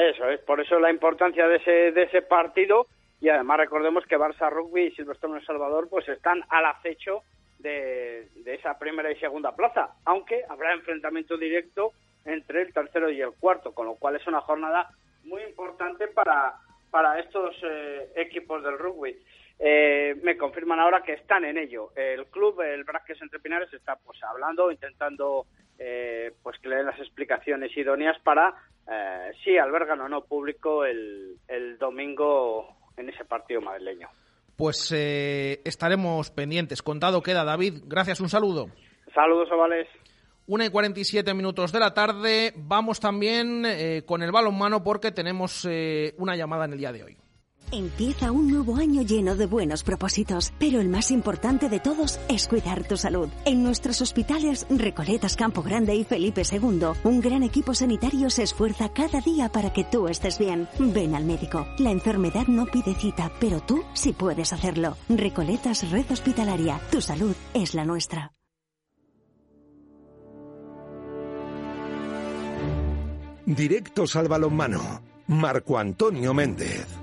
Eso 0.00 0.28
es, 0.30 0.40
por 0.40 0.60
eso 0.60 0.78
la 0.78 0.90
importancia 0.90 1.46
de 1.46 1.56
ese, 1.56 1.92
de 1.92 2.04
ese 2.04 2.22
partido 2.22 2.86
y 3.20 3.28
además 3.28 3.58
recordemos 3.58 4.06
que 4.06 4.16
Barça 4.16 4.50
Rugby 4.50 4.86
y 4.86 4.90
Silverstone 4.92 5.38
El 5.38 5.44
Salvador 5.44 5.88
pues 5.90 6.08
están 6.08 6.42
al 6.48 6.64
acecho 6.64 7.22
de, 7.58 8.28
de 8.34 8.54
esa 8.54 8.78
primera 8.78 9.12
y 9.12 9.16
segunda 9.16 9.54
plaza, 9.54 9.90
aunque 10.06 10.42
habrá 10.48 10.72
enfrentamiento 10.72 11.36
directo 11.36 11.92
entre 12.24 12.62
el 12.62 12.72
tercero 12.72 13.10
y 13.10 13.20
el 13.20 13.32
cuarto, 13.32 13.74
con 13.74 13.86
lo 13.86 13.96
cual 13.96 14.16
es 14.16 14.26
una 14.26 14.40
jornada 14.40 14.88
muy 15.24 15.42
importante 15.42 16.08
para 16.08 16.54
para 16.90 17.18
estos 17.20 17.54
equipos 18.16 18.62
del 18.62 18.78
rugby. 18.78 19.16
Eh, 19.62 20.14
me 20.22 20.38
confirman 20.38 20.80
ahora 20.80 21.02
que 21.02 21.12
están 21.12 21.44
en 21.44 21.58
ello. 21.58 21.92
El 21.94 22.26
club, 22.26 22.62
el 22.62 22.84
Braques 22.84 23.20
Entre 23.20 23.40
Pinares, 23.40 23.72
está 23.74 23.96
pues 23.96 24.18
hablando, 24.22 24.72
intentando 24.72 25.46
eh, 25.78 26.32
pues 26.42 26.58
que 26.60 26.68
le 26.68 26.76
den 26.76 26.86
las 26.86 26.98
explicaciones 26.98 27.76
idóneas 27.76 28.18
para 28.22 28.54
eh, 28.90 29.32
si 29.44 29.58
albergan 29.58 30.00
o 30.00 30.08
no 30.08 30.24
público 30.24 30.84
el, 30.84 31.36
el 31.46 31.78
domingo 31.78 32.76
en 32.96 33.10
ese 33.10 33.24
partido 33.24 33.60
madrileño. 33.60 34.08
Pues 34.56 34.92
eh, 34.94 35.60
estaremos 35.64 36.30
pendientes. 36.30 36.82
Contado 36.82 37.22
queda, 37.22 37.44
David. 37.44 37.82
Gracias, 37.86 38.20
un 38.20 38.28
saludo. 38.28 38.68
Saludos, 39.14 39.50
Ovales. 39.50 39.88
Una 40.46 40.66
y 40.66 40.68
47 40.68 41.32
minutos 41.32 41.72
de 41.72 41.80
la 41.80 41.94
tarde. 41.94 42.52
Vamos 42.56 43.00
también 43.00 43.64
eh, 43.64 44.02
con 44.04 44.22
el 44.22 44.32
balonmano 44.32 44.82
porque 44.82 45.12
tenemos 45.12 45.66
eh, 45.70 46.14
una 46.18 46.36
llamada 46.36 46.64
en 46.64 46.72
el 46.72 46.78
día 46.78 46.92
de 46.92 47.04
hoy. 47.04 47.16
Empieza 47.72 48.32
un 48.32 48.50
nuevo 48.50 48.76
año 48.76 49.02
lleno 49.02 49.36
de 49.36 49.46
buenos 49.46 49.84
propósitos, 49.84 50.52
pero 50.58 50.80
el 50.80 50.88
más 50.88 51.12
importante 51.12 51.68
de 51.68 51.78
todos 51.78 52.18
es 52.28 52.48
cuidar 52.48 52.82
tu 52.82 52.96
salud. 52.96 53.28
En 53.44 53.62
nuestros 53.62 54.00
hospitales 54.00 54.66
Recoletas 54.68 55.36
Campo 55.36 55.62
Grande 55.62 55.94
y 55.94 56.02
Felipe 56.02 56.42
II, 56.50 56.86
un 57.04 57.20
gran 57.20 57.44
equipo 57.44 57.72
sanitario 57.72 58.28
se 58.28 58.42
esfuerza 58.42 58.88
cada 58.88 59.20
día 59.20 59.52
para 59.52 59.72
que 59.72 59.84
tú 59.84 60.08
estés 60.08 60.36
bien. 60.36 60.68
Ven 60.80 61.14
al 61.14 61.24
médico. 61.24 61.64
La 61.78 61.92
enfermedad 61.92 62.48
no 62.48 62.66
pide 62.66 62.92
cita, 62.94 63.30
pero 63.38 63.60
tú 63.60 63.84
sí 63.94 64.12
puedes 64.12 64.52
hacerlo. 64.52 64.96
Recoletas 65.08 65.88
Red 65.92 66.10
Hospitalaria. 66.10 66.80
Tu 66.90 67.00
salud 67.00 67.36
es 67.54 67.74
la 67.74 67.84
nuestra. 67.84 68.32
Directos 73.46 74.16
al 74.16 74.26
balonmano. 74.26 75.02
Marco 75.28 75.78
Antonio 75.78 76.34
Méndez. 76.34 76.99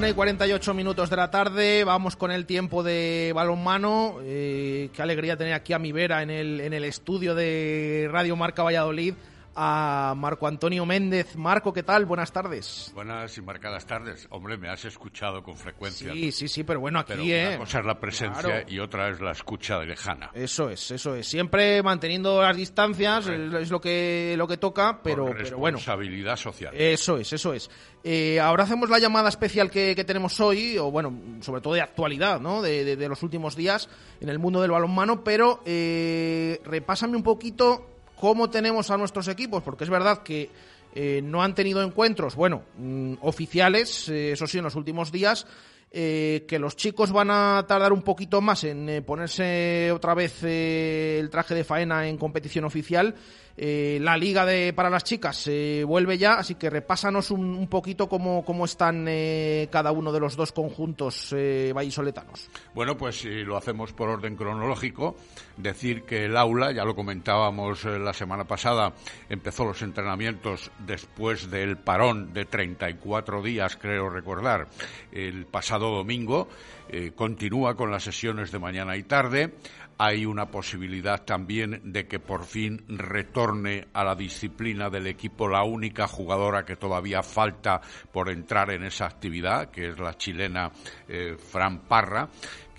Una 0.00 0.08
y 0.08 0.14
48 0.14 0.72
minutos 0.72 1.10
de 1.10 1.16
la 1.16 1.30
tarde, 1.30 1.84
vamos 1.84 2.16
con 2.16 2.30
el 2.30 2.46
tiempo 2.46 2.82
de 2.82 3.32
balonmano. 3.34 4.16
Eh, 4.22 4.88
qué 4.94 5.02
alegría 5.02 5.36
tener 5.36 5.52
aquí 5.52 5.74
a 5.74 5.78
mi 5.78 5.92
vera 5.92 6.22
en 6.22 6.30
el, 6.30 6.62
en 6.62 6.72
el 6.72 6.84
estudio 6.84 7.34
de 7.34 8.08
Radio 8.10 8.34
Marca 8.34 8.62
Valladolid 8.62 9.12
a 9.54 10.14
Marco 10.16 10.46
Antonio 10.46 10.86
Méndez. 10.86 11.36
Marco, 11.36 11.72
¿qué 11.72 11.82
tal? 11.82 12.06
Buenas 12.06 12.32
tardes. 12.32 12.90
Buenas 12.94 13.36
y 13.36 13.42
marcadas 13.42 13.86
tardes. 13.86 14.26
Hombre, 14.30 14.56
me 14.56 14.68
has 14.68 14.84
escuchado 14.84 15.42
con 15.42 15.56
frecuencia. 15.56 16.12
Sí, 16.12 16.32
sí, 16.32 16.48
sí, 16.48 16.64
pero 16.64 16.80
bueno, 16.80 16.98
aquí, 17.00 17.12
pero 17.12 17.24
¿eh? 17.24 17.48
Una 17.48 17.58
cosa 17.58 17.80
es 17.80 17.86
la 17.86 18.00
presencia 18.00 18.64
y 18.68 18.78
otra 18.78 19.08
es 19.10 19.20
la 19.20 19.32
escucha 19.32 19.78
de 19.78 19.86
lejana. 19.86 20.30
Eso 20.34 20.70
es, 20.70 20.90
eso 20.90 21.14
es. 21.14 21.26
Siempre 21.26 21.82
manteniendo 21.82 22.40
las 22.40 22.56
distancias, 22.56 23.24
Correcto. 23.24 23.58
es 23.58 23.70
lo 23.70 23.80
que, 23.80 24.34
lo 24.36 24.46
que 24.46 24.56
toca, 24.56 25.00
pero, 25.02 25.26
con 25.26 25.36
pero 25.36 25.58
bueno. 25.58 25.78
responsabilidad 25.78 26.36
social. 26.36 26.74
Eso 26.74 27.18
es, 27.18 27.32
eso 27.32 27.52
es. 27.52 27.70
Eh, 28.02 28.40
ahora 28.40 28.64
hacemos 28.64 28.88
la 28.88 28.98
llamada 28.98 29.28
especial 29.28 29.70
que, 29.70 29.94
que, 29.94 30.04
tenemos 30.04 30.40
hoy, 30.40 30.78
o 30.78 30.90
bueno, 30.90 31.12
sobre 31.40 31.60
todo 31.60 31.74
de 31.74 31.82
actualidad, 31.82 32.40
¿no? 32.40 32.62
De, 32.62 32.84
de, 32.84 32.96
de 32.96 33.08
los 33.08 33.22
últimos 33.22 33.56
días 33.56 33.88
en 34.20 34.28
el 34.30 34.38
mundo 34.38 34.62
del 34.62 34.70
balonmano, 34.70 35.22
pero 35.22 35.60
eh, 35.66 36.60
repásame 36.64 37.16
un 37.16 37.22
poquito 37.22 37.89
cómo 38.20 38.50
tenemos 38.50 38.90
a 38.90 38.98
nuestros 38.98 39.26
equipos, 39.28 39.62
porque 39.62 39.84
es 39.84 39.90
verdad 39.90 40.22
que 40.22 40.50
eh, 40.94 41.22
no 41.24 41.42
han 41.42 41.54
tenido 41.54 41.82
encuentros, 41.82 42.36
bueno, 42.36 42.64
mm, 42.76 43.14
oficiales, 43.22 44.10
eh, 44.10 44.32
eso 44.32 44.46
sí, 44.46 44.58
en 44.58 44.64
los 44.64 44.74
últimos 44.74 45.10
días, 45.10 45.46
eh, 45.90 46.44
que 46.46 46.58
los 46.58 46.76
chicos 46.76 47.12
van 47.12 47.30
a 47.30 47.64
tardar 47.66 47.94
un 47.94 48.02
poquito 48.02 48.42
más 48.42 48.62
en 48.64 49.02
ponerse 49.04 49.90
otra 49.90 50.14
vez 50.14 50.44
el 50.44 51.30
traje 51.30 51.54
de 51.54 51.64
faena 51.64 52.06
en 52.06 52.18
competición 52.18 52.64
oficial. 52.64 53.14
Eh, 53.62 53.98
la 54.00 54.16
liga 54.16 54.46
de, 54.46 54.72
para 54.72 54.88
las 54.88 55.04
chicas 55.04 55.46
eh, 55.46 55.84
vuelve 55.86 56.16
ya, 56.16 56.38
así 56.38 56.54
que 56.54 56.70
repásanos 56.70 57.30
un, 57.30 57.44
un 57.44 57.68
poquito 57.68 58.08
cómo, 58.08 58.42
cómo 58.42 58.64
están 58.64 59.04
eh, 59.06 59.68
cada 59.70 59.92
uno 59.92 60.12
de 60.12 60.18
los 60.18 60.34
dos 60.34 60.50
conjuntos 60.50 61.34
vallisoletanos. 61.74 62.48
Bueno, 62.74 62.96
pues 62.96 63.20
si 63.20 63.44
lo 63.44 63.58
hacemos 63.58 63.92
por 63.92 64.08
orden 64.08 64.34
cronológico, 64.34 65.14
decir 65.58 66.04
que 66.04 66.24
el 66.24 66.38
aula, 66.38 66.72
ya 66.72 66.86
lo 66.86 66.94
comentábamos 66.94 67.84
la 67.84 68.14
semana 68.14 68.44
pasada, 68.44 68.94
empezó 69.28 69.66
los 69.66 69.82
entrenamientos 69.82 70.70
después 70.78 71.50
del 71.50 71.76
parón 71.76 72.32
de 72.32 72.46
34 72.46 73.42
días, 73.42 73.76
creo 73.76 74.08
recordar, 74.08 74.68
el 75.12 75.44
pasado 75.44 75.90
domingo. 75.90 76.48
Eh, 76.92 77.12
continúa 77.14 77.76
con 77.76 77.92
las 77.92 78.02
sesiones 78.02 78.50
de 78.50 78.58
mañana 78.58 78.96
y 78.96 79.04
tarde. 79.04 79.54
Hay 80.02 80.24
una 80.24 80.46
posibilidad 80.46 81.26
también 81.26 81.92
de 81.92 82.08
que 82.08 82.18
por 82.20 82.46
fin 82.46 82.82
retorne 82.88 83.88
a 83.92 84.02
la 84.02 84.14
disciplina 84.14 84.88
del 84.88 85.06
equipo 85.06 85.46
la 85.46 85.62
única 85.62 86.08
jugadora 86.08 86.64
que 86.64 86.76
todavía 86.76 87.22
falta 87.22 87.82
por 88.10 88.30
entrar 88.30 88.70
en 88.70 88.84
esa 88.84 89.04
actividad, 89.04 89.70
que 89.70 89.88
es 89.90 89.98
la 89.98 90.16
chilena 90.16 90.72
eh, 91.06 91.36
Fran 91.36 91.80
Parra 91.80 92.30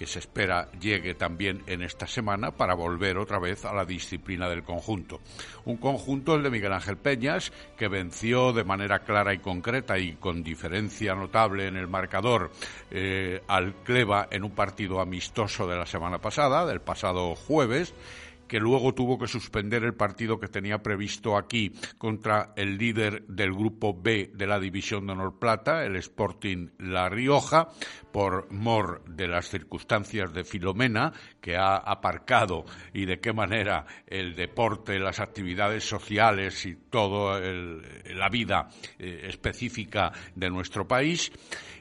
que 0.01 0.07
se 0.07 0.17
espera 0.17 0.67
llegue 0.79 1.13
también 1.13 1.61
en 1.67 1.83
esta 1.83 2.07
semana 2.07 2.49
para 2.49 2.73
volver 2.73 3.19
otra 3.19 3.37
vez 3.37 3.65
a 3.65 3.73
la 3.75 3.85
disciplina 3.85 4.49
del 4.49 4.63
conjunto. 4.63 5.21
Un 5.65 5.77
conjunto, 5.77 6.33
el 6.33 6.41
de 6.41 6.49
Miguel 6.49 6.73
Ángel 6.73 6.97
Peñas, 6.97 7.53
que 7.77 7.87
venció 7.87 8.51
de 8.51 8.63
manera 8.63 9.03
clara 9.03 9.31
y 9.31 9.37
concreta 9.37 9.99
y 9.99 10.13
con 10.13 10.41
diferencia 10.41 11.13
notable 11.13 11.67
en 11.67 11.75
el 11.77 11.87
marcador 11.87 12.49
eh, 12.89 13.43
al 13.47 13.75
Cleva 13.83 14.27
en 14.31 14.43
un 14.43 14.55
partido 14.55 15.01
amistoso 15.01 15.67
de 15.67 15.77
la 15.77 15.85
semana 15.85 16.17
pasada, 16.17 16.65
del 16.65 16.81
pasado 16.81 17.35
jueves 17.35 17.93
que 18.51 18.59
luego 18.59 18.93
tuvo 18.93 19.17
que 19.17 19.29
suspender 19.29 19.85
el 19.85 19.93
partido 19.93 20.37
que 20.37 20.49
tenía 20.49 20.83
previsto 20.83 21.37
aquí 21.37 21.71
contra 21.97 22.51
el 22.57 22.77
líder 22.77 23.25
del 23.27 23.53
grupo 23.53 23.97
B 23.97 24.29
de 24.33 24.45
la 24.45 24.59
División 24.59 25.07
de 25.07 25.13
Honor 25.13 25.39
Plata, 25.39 25.85
el 25.85 25.95
Sporting 25.95 26.67
La 26.77 27.07
Rioja, 27.07 27.69
por 28.11 28.51
mor 28.51 29.05
de 29.05 29.29
las 29.29 29.47
circunstancias 29.47 30.33
de 30.33 30.43
Filomena, 30.43 31.13
que 31.41 31.57
ha 31.57 31.75
aparcado 31.75 32.65
y 32.93 33.05
de 33.05 33.19
qué 33.19 33.33
manera 33.33 33.85
el 34.07 34.35
deporte, 34.35 34.99
las 34.99 35.19
actividades 35.19 35.83
sociales 35.83 36.65
y 36.65 36.75
toda 36.75 37.39
la 37.41 38.29
vida 38.29 38.69
eh, 38.99 39.25
específica 39.27 40.11
de 40.35 40.49
nuestro 40.49 40.87
país 40.87 41.31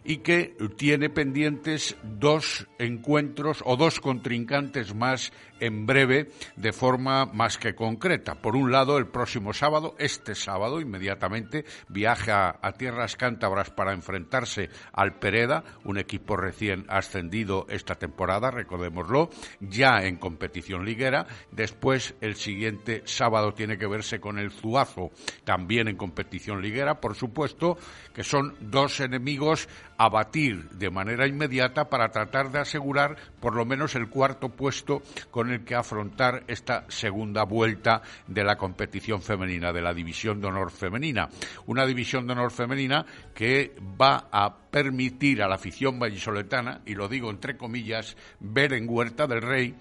y 0.04 0.18
que 0.18 0.56
tiene 0.76 1.10
pendientes 1.10 1.96
dos 2.02 2.66
encuentros 2.78 3.62
o 3.64 3.76
dos 3.76 4.00
contrincantes 4.00 4.94
más 4.94 5.32
en 5.60 5.86
breve 5.86 6.30
de 6.56 6.72
forma 6.72 7.26
más 7.26 7.58
que 7.58 7.74
concreta. 7.74 8.36
Por 8.36 8.56
un 8.56 8.72
lado, 8.72 8.96
el 8.96 9.08
próximo 9.08 9.52
sábado, 9.52 9.94
este 9.98 10.34
sábado, 10.34 10.80
inmediatamente, 10.80 11.64
viaja 11.88 12.58
a 12.62 12.72
tierras 12.72 13.16
cántabras 13.16 13.70
para 13.70 13.92
enfrentarse 13.92 14.70
al 14.92 15.18
Pereda, 15.18 15.64
un 15.84 15.98
equipo 15.98 16.36
recién 16.36 16.86
ascendido 16.88 17.66
esta 17.68 17.96
temporada, 17.96 18.50
recordémoslo, 18.50 19.28
ya 19.60 20.04
en 20.04 20.16
competición 20.16 20.84
liguera. 20.84 21.26
Después, 21.50 22.14
el 22.20 22.36
siguiente 22.36 23.02
sábado 23.04 23.52
tiene 23.52 23.78
que 23.78 23.86
verse 23.86 24.20
con 24.20 24.38
el 24.38 24.50
Zuazo, 24.50 25.10
también 25.44 25.88
en 25.88 25.96
competición 25.96 26.62
liguera, 26.62 27.00
por 27.00 27.16
supuesto, 27.16 27.78
que 28.14 28.24
son 28.24 28.54
dos 28.60 29.00
enemigos 29.00 29.68
a 30.00 30.08
batir 30.08 30.70
de 30.70 30.88
manera 30.88 31.26
inmediata 31.26 31.90
para 31.90 32.08
tratar 32.08 32.50
de 32.50 32.58
asegurar 32.58 33.18
por 33.38 33.54
lo 33.54 33.66
menos 33.66 33.94
el 33.96 34.08
cuarto 34.08 34.48
puesto 34.48 35.02
con 35.30 35.50
el 35.50 35.62
que 35.62 35.74
afrontar 35.74 36.42
esta 36.48 36.86
segunda 36.88 37.44
vuelta 37.44 38.00
de 38.26 38.42
la 38.42 38.56
competición 38.56 39.20
femenina, 39.20 39.74
de 39.74 39.82
la 39.82 39.92
división 39.92 40.40
de 40.40 40.46
honor 40.46 40.70
femenina. 40.70 41.28
Una 41.66 41.84
división 41.84 42.26
de 42.26 42.32
honor 42.32 42.50
femenina 42.50 43.04
que 43.34 43.76
va 44.00 44.28
a 44.32 44.56
permitir 44.70 45.42
a 45.42 45.48
la 45.48 45.56
afición 45.56 45.98
vallisoletana, 45.98 46.80
y 46.86 46.94
lo 46.94 47.06
digo 47.06 47.28
entre 47.28 47.58
comillas, 47.58 48.16
ver 48.38 48.72
en 48.72 48.88
Huerta 48.88 49.26
del 49.26 49.42
Rey 49.42 49.74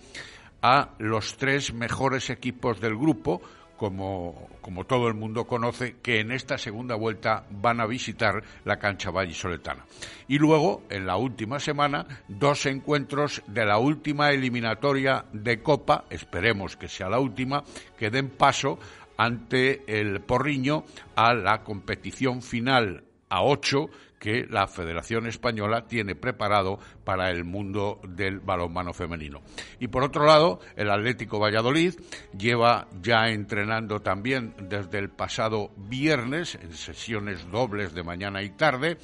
a 0.62 0.96
los 0.98 1.38
tres 1.38 1.74
mejores 1.74 2.30
equipos 2.30 2.82
del 2.82 2.98
grupo, 2.98 3.42
como, 3.80 4.50
como, 4.62 4.84
todo 4.84 5.08
el 5.08 5.14
mundo 5.14 5.48
conoce, 5.48 5.96
que 6.04 6.20
en 6.20 6.34
esta 6.34 6.58
segunda 6.58 6.96
vuelta 6.96 7.46
van 7.50 7.80
a 7.80 7.86
visitar 7.86 8.44
la 8.66 8.78
cancha 8.78 9.10
vallisoletana. 9.10 9.86
Y 10.28 10.38
luego, 10.38 10.84
en 10.90 11.08
la 11.08 11.16
última 11.16 11.62
semana, 11.62 12.06
dos 12.28 12.66
encuentros 12.66 13.42
de 13.48 13.66
la 13.66 13.80
última 13.80 14.32
eliminatoria 14.32 15.24
de 15.32 15.64
Copa, 15.64 16.04
esperemos 16.10 16.76
que 16.76 16.90
sea 16.90 17.08
la 17.08 17.20
última, 17.20 17.64
que 17.98 18.10
den 18.10 18.30
paso 18.30 18.80
ante 19.16 19.84
el 19.88 20.20
Porriño 20.20 20.84
a 21.16 21.34
la 21.34 21.64
competición 21.64 22.42
final 22.42 23.06
a 23.30 23.44
ocho 23.44 23.90
que 24.20 24.46
la 24.50 24.68
Federación 24.68 25.26
Española 25.26 25.88
tiene 25.88 26.14
preparado 26.14 26.78
para 27.04 27.32
el 27.32 27.46
mundo 27.46 28.00
del 28.08 28.40
balonmano 28.40 28.94
femenino. 28.94 29.42
Y 29.80 29.88
por 29.88 30.04
otro 30.04 30.26
lado, 30.26 30.60
el 30.76 30.92
Atlético 30.92 31.40
Valladolid 31.40 31.96
lleva 32.38 32.88
ya 33.02 33.30
entrenando 33.30 34.02
también 34.02 34.54
desde 34.62 35.00
el 35.00 35.10
pasado 35.10 35.72
viernes 35.78 36.56
en 36.56 36.74
sesiones 36.74 37.50
dobles 37.50 37.94
de 37.94 38.04
mañana 38.04 38.44
y 38.44 38.50
tarde, 38.52 38.98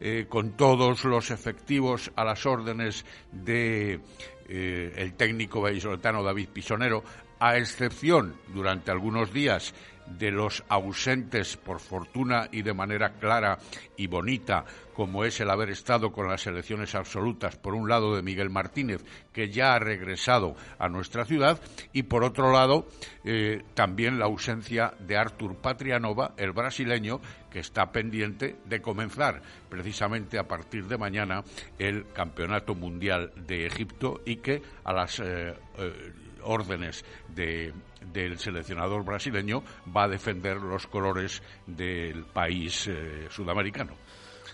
eh, 0.00 0.26
con 0.28 0.52
todos 0.52 1.04
los 1.04 1.30
efectivos 1.30 2.12
a 2.14 2.24
las 2.24 2.46
órdenes 2.46 3.04
de 3.32 4.00
eh, 4.48 4.92
el 4.96 5.14
técnico 5.14 5.60
vallisoletano 5.60 6.22
David 6.22 6.48
Pisonero, 6.50 7.02
a 7.40 7.56
excepción 7.56 8.34
durante 8.52 8.90
algunos 8.90 9.32
días 9.32 9.74
de 10.16 10.30
los 10.30 10.64
ausentes 10.68 11.56
por 11.56 11.80
fortuna 11.80 12.48
y 12.52 12.62
de 12.62 12.74
manera 12.74 13.14
clara 13.14 13.58
y 13.96 14.06
bonita, 14.06 14.64
como 14.94 15.24
es 15.24 15.40
el 15.40 15.50
haber 15.50 15.70
estado 15.70 16.12
con 16.12 16.28
las 16.28 16.46
elecciones 16.46 16.94
absolutas, 16.94 17.56
por 17.56 17.74
un 17.74 17.88
lado 17.88 18.16
de 18.16 18.22
Miguel 18.22 18.50
Martínez, 18.50 19.04
que 19.32 19.50
ya 19.50 19.74
ha 19.74 19.78
regresado 19.78 20.56
a 20.78 20.88
nuestra 20.88 21.24
ciudad, 21.24 21.60
y 21.92 22.04
por 22.04 22.24
otro 22.24 22.52
lado 22.52 22.86
eh, 23.24 23.62
también 23.74 24.18
la 24.18 24.26
ausencia 24.26 24.94
de 24.98 25.16
Artur 25.16 25.56
Patrianova, 25.56 26.34
el 26.36 26.52
brasileño, 26.52 27.20
que 27.50 27.60
está 27.60 27.92
pendiente 27.92 28.56
de 28.64 28.80
comenzar 28.82 29.42
precisamente 29.68 30.38
a 30.38 30.48
partir 30.48 30.86
de 30.86 30.98
mañana 30.98 31.42
el 31.78 32.06
Campeonato 32.12 32.74
Mundial 32.74 33.32
de 33.46 33.66
Egipto 33.66 34.20
y 34.24 34.36
que 34.36 34.62
a 34.84 34.92
las 34.92 35.20
eh, 35.20 35.54
eh, 35.78 36.12
órdenes 36.48 37.04
de, 37.34 37.72
del 38.12 38.38
seleccionador 38.38 39.04
brasileño 39.04 39.62
va 39.94 40.04
a 40.04 40.08
defender 40.08 40.56
los 40.56 40.86
colores 40.86 41.42
del 41.66 42.24
país 42.24 42.86
eh, 42.88 43.28
sudamericano. 43.30 43.92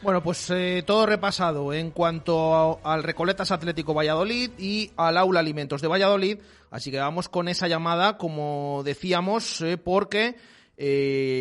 Bueno, 0.03 0.23
pues 0.23 0.51
eh, 0.51 0.83
todo 0.85 1.07
repasado 1.07 1.73
en 1.73 1.91
cuanto 1.91 2.81
al 2.85 3.03
Recoletas 3.03 3.53
Atlético 3.53 3.95
Valladolid 3.95 4.51
y 4.59 4.91
al 4.97 5.17
Aula 5.17 5.41
Alimentos 5.41 5.81
de 5.81 5.89
Valladolid. 5.89 6.39
Así 6.71 6.91
que 6.91 6.99
vamos 6.99 7.29
con 7.29 7.49
esa 7.49 7.69
llamada, 7.69 8.19
como 8.19 8.83
decíamos, 8.85 9.61
eh, 9.63 9.79
porque 9.79 10.37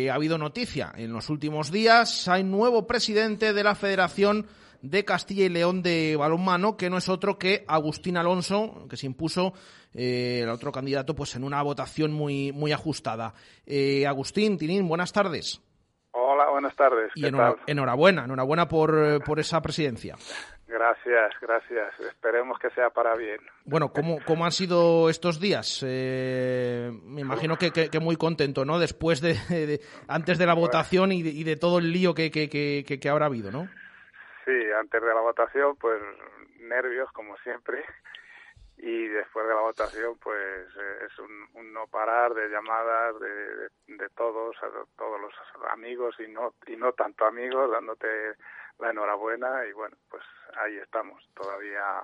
ha 0.08 0.14
habido 0.14 0.38
noticia. 0.38 0.92
En 0.96 1.12
los 1.12 1.28
últimos 1.28 1.72
días 1.72 2.28
hay 2.28 2.44
nuevo 2.44 2.86
presidente 2.86 3.52
de 3.52 3.64
la 3.64 3.74
Federación 3.74 4.46
de 4.84 5.04
Castilla 5.04 5.46
y 5.46 5.48
León 5.48 5.82
de 5.82 6.14
balonmano, 6.16 6.76
que 6.76 6.90
no 6.90 6.98
es 6.98 7.08
otro 7.08 7.38
que 7.38 7.64
Agustín 7.66 8.16
Alonso, 8.16 8.86
que 8.88 8.96
se 8.96 9.06
impuso 9.06 9.54
eh, 9.94 10.40
el 10.42 10.50
otro 10.50 10.72
candidato 10.72 11.14
pues 11.14 11.34
en 11.36 11.44
una 11.44 11.62
votación 11.62 12.12
muy, 12.12 12.52
muy 12.52 12.72
ajustada. 12.72 13.32
Eh, 13.66 14.06
Agustín, 14.06 14.58
Tinín, 14.58 14.86
buenas 14.86 15.12
tardes. 15.12 15.62
Hola, 16.12 16.50
buenas 16.50 16.76
tardes. 16.76 17.10
Y 17.14 17.24
enhorabuena, 17.26 18.24
enhorabuena 18.24 18.68
por, 18.68 19.24
por 19.24 19.40
esa 19.40 19.60
presidencia. 19.62 20.16
Gracias, 20.66 21.32
gracias. 21.40 22.00
Esperemos 22.00 22.58
que 22.58 22.68
sea 22.70 22.90
para 22.90 23.14
bien. 23.14 23.38
Bueno, 23.64 23.92
¿cómo, 23.92 24.18
cómo 24.26 24.44
han 24.44 24.52
sido 24.52 25.08
estos 25.08 25.40
días? 25.40 25.84
Eh, 25.86 26.90
me 27.04 27.20
imagino 27.20 27.56
que, 27.56 27.70
que, 27.70 28.00
muy 28.00 28.16
contento, 28.16 28.64
¿no? 28.64 28.78
Después 28.78 29.20
de, 29.20 29.80
antes 30.08 30.36
de 30.36 30.46
la 30.46 30.54
votación 30.54 31.12
y 31.12 31.22
de, 31.22 31.30
y 31.30 31.44
de, 31.44 31.56
todo 31.56 31.78
el 31.78 31.92
lío 31.92 32.14
que, 32.14 32.30
que, 32.30 32.48
que, 32.48 33.08
habrá 33.08 33.26
habido, 33.26 33.50
¿no? 33.50 33.68
Sí, 34.44 34.70
antes 34.78 35.00
de 35.00 35.14
la 35.14 35.20
votación, 35.20 35.76
pues 35.76 36.00
nervios, 36.58 37.10
como 37.12 37.36
siempre. 37.38 37.84
Y 38.76 39.06
después 39.06 39.46
de 39.46 39.54
la 39.54 39.60
votación, 39.60 40.18
pues 40.18 40.66
eh, 40.76 41.06
es 41.06 41.18
un, 41.18 41.72
no 41.72 41.86
parar 41.86 42.34
de 42.34 42.48
llamadas 42.50 43.18
de, 43.20 43.96
de, 43.96 44.08
todos, 44.16 44.56
todos 44.96 45.20
los 45.20 45.32
amigos 45.70 46.16
y 46.18 46.30
no, 46.30 46.54
y 46.66 46.76
no 46.76 46.92
tanto 46.92 47.24
amigos, 47.24 47.70
dándote 47.70 48.06
la 48.78 48.90
enhorabuena. 48.90 49.64
Y 49.66 49.72
bueno, 49.72 49.96
pues 50.10 50.22
ahí 50.56 50.76
estamos. 50.76 51.22
Todavía 51.34 52.02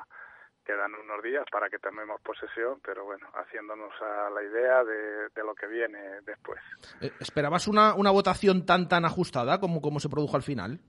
quedan 0.65 0.95
unos 0.95 1.23
días 1.23 1.45
para 1.51 1.69
que 1.69 1.79
tomemos 1.79 2.21
posesión, 2.23 2.81
pero 2.85 3.05
bueno, 3.05 3.27
haciéndonos 3.35 3.93
a 4.01 4.31
la 4.31 4.43
idea 4.43 4.85
de, 4.85 5.29
de 5.35 5.45
lo 5.45 5.55
que 5.55 5.67
viene 5.67 6.21
después. 6.23 6.61
Eh, 7.01 7.11
¿Esperabas 7.19 7.67
una, 7.67 7.95
una 7.95 8.11
votación 8.11 8.65
tan 8.65 8.89
tan 8.89 9.05
ajustada 9.05 9.59
como, 9.59 9.81
como 9.81 10.01
se 10.01 10.09
produjo 10.09 10.37
al 10.37 10.43
final? 10.43 10.81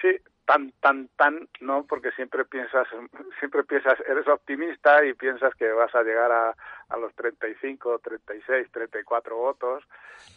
Sí, 0.00 0.18
tan 0.50 0.72
tan 0.80 1.08
tan 1.16 1.48
no 1.60 1.86
porque 1.86 2.10
siempre 2.12 2.44
piensas 2.44 2.88
siempre 3.38 3.62
piensas 3.62 4.00
eres 4.00 4.26
optimista 4.26 5.04
y 5.04 5.14
piensas 5.14 5.54
que 5.54 5.70
vas 5.70 5.94
a 5.94 6.02
llegar 6.02 6.32
a, 6.32 6.56
a 6.88 6.96
los 6.96 7.14
35 7.14 8.00
36 8.00 8.66
34 8.72 9.36
votos 9.36 9.84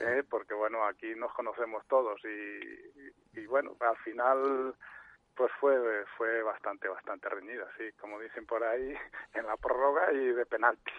¿eh? 0.01 0.24
porque 0.30 0.53
bueno 0.53 0.86
aquí 0.86 1.16
nos 1.16 1.34
conocemos 1.34 1.84
todos 1.88 2.22
y, 2.26 3.39
y, 3.39 3.45
bueno 3.47 3.76
al 3.80 3.97
final 3.97 4.76
pues 5.36 5.51
fue 5.59 6.05
fue 6.16 6.43
bastante 6.43 6.88
bastante 6.88 7.30
reñida 7.30 7.68
sí 7.80 7.86
como 7.99 8.20
dicen 8.20 8.45
por 8.45 8.64
ahí 8.64 8.93
en 9.34 9.47
la 9.47 9.57
prórroga 9.57 10.14
y 10.14 10.28
de 10.32 10.45
penalti 10.45 10.91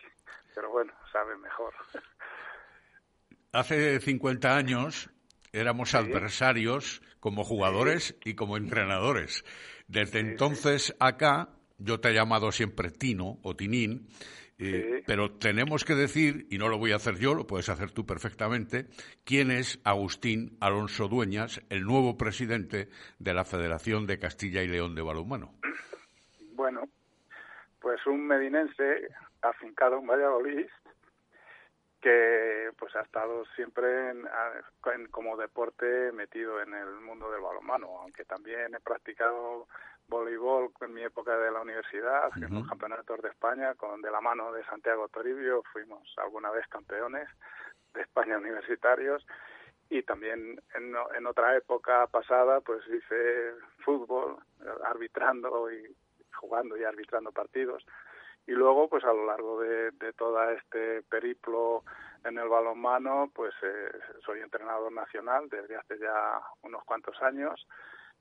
pero 0.57 0.71
bueno 0.71 0.93
sabe 1.13 1.37
mejor 1.37 1.73
hace 3.53 4.01
50 4.01 4.57
años 4.57 5.09
éramos 5.55 5.95
adversarios 5.95 7.01
como 7.21 7.45
jugadores 7.45 8.17
y 8.25 8.35
como 8.35 8.57
entrenadores. 8.57 9.45
Desde 9.87 10.19
entonces 10.19 10.95
acá, 10.99 11.49
yo 11.79 12.01
te 12.01 12.11
he 12.11 12.15
llamado 12.15 12.53
siempre 12.53 12.91
Tino 12.91 13.39
o 13.43 13.55
Tinín, 13.55 14.09
eh, 14.59 15.03
pero 15.07 15.33
tenemos 15.33 15.85
que 15.85 15.95
decir, 15.95 16.47
y 16.51 16.59
no 16.59 16.69
lo 16.69 16.79
voy 16.79 16.93
a 16.93 16.97
hacer 16.97 17.19
yo, 17.19 17.35
lo 17.35 17.47
puedes 17.47 17.69
hacer 17.69 17.93
tú 17.93 18.05
perfectamente, 18.05 18.87
quién 19.25 19.51
es 19.51 19.81
Agustín 19.85 20.57
Alonso 20.61 21.09
Dueñas, 21.09 21.63
el 21.71 21.83
nuevo 21.83 22.17
presidente 22.17 22.89
de 23.19 23.35
la 23.35 23.45
Federación 23.45 24.07
de 24.07 24.19
Castilla 24.19 24.63
y 24.63 24.69
León 24.69 24.95
de 24.95 25.03
Balonmano. 25.03 25.55
Bueno, 26.53 26.89
pues 27.81 28.05
un 28.07 28.27
medinense 28.27 29.09
afincado 29.43 29.99
en 29.99 30.07
Valladolid, 30.07 30.67
que 32.05 32.71
pues 32.79 32.95
ha 32.97 33.01
estado 33.01 33.47
siempre 33.57 34.11
en, 34.11 34.29
como 35.11 35.39
deporte 35.39 36.13
metido 36.13 36.61
en 36.61 36.75
el 36.75 37.01
mundo 37.01 37.31
del 37.31 37.41
balonmano, 37.41 37.99
aunque 38.01 38.27
también 38.27 38.75
he 38.75 38.81
practicado 38.81 39.67
voleibol 40.07 40.71
en 40.83 40.93
mi 40.93 41.03
época 41.03 41.39
de 41.39 41.51
la 41.51 41.63
universidad, 41.63 42.31
en 42.37 42.53
los 42.53 42.69
campeonatos 42.69 43.23
de 43.23 43.31
España, 43.31 43.75
con 43.77 44.03
de 44.03 44.11
la 44.11 44.21
mano 44.21 44.53
de 44.53 44.63
Santiago 44.67 45.09
Toribio, 45.09 45.63
fuimos 45.73 46.03
alguna 46.19 46.51
vez 46.51 46.67
campeones 46.69 47.27
de 47.95 48.03
España 48.03 48.37
universitarios 48.37 49.27
y 49.89 50.03
también 50.03 50.61
en, 50.75 50.95
en 51.17 51.27
otra 51.27 51.57
época 51.57 52.07
pasada 52.09 52.61
pues 52.61 52.87
hice 52.87 53.55
fútbol 53.83 54.37
arbitrando 54.85 55.73
y 55.73 55.97
jugando 56.35 56.77
y 56.77 56.85
arbitrando 56.85 57.33
partidos 57.33 57.83
y 58.47 58.53
luego 58.53 58.89
pues 58.89 59.05
a 59.05 59.13
lo 59.13 59.27
largo 59.27 59.61
de, 59.61 59.91
de 59.93 60.13
todo 60.13 60.51
este 60.51 61.03
periplo 61.03 61.83
en 62.25 62.39
el 62.39 62.49
balonmano 62.49 63.31
pues 63.35 63.55
eh, 63.63 63.91
soy 64.25 64.41
entrenador 64.41 64.93
nacional 64.93 65.49
desde 65.49 65.77
hace 65.77 65.99
ya 65.99 66.41
unos 66.63 66.85
cuantos 66.85 67.21
años. 67.23 67.67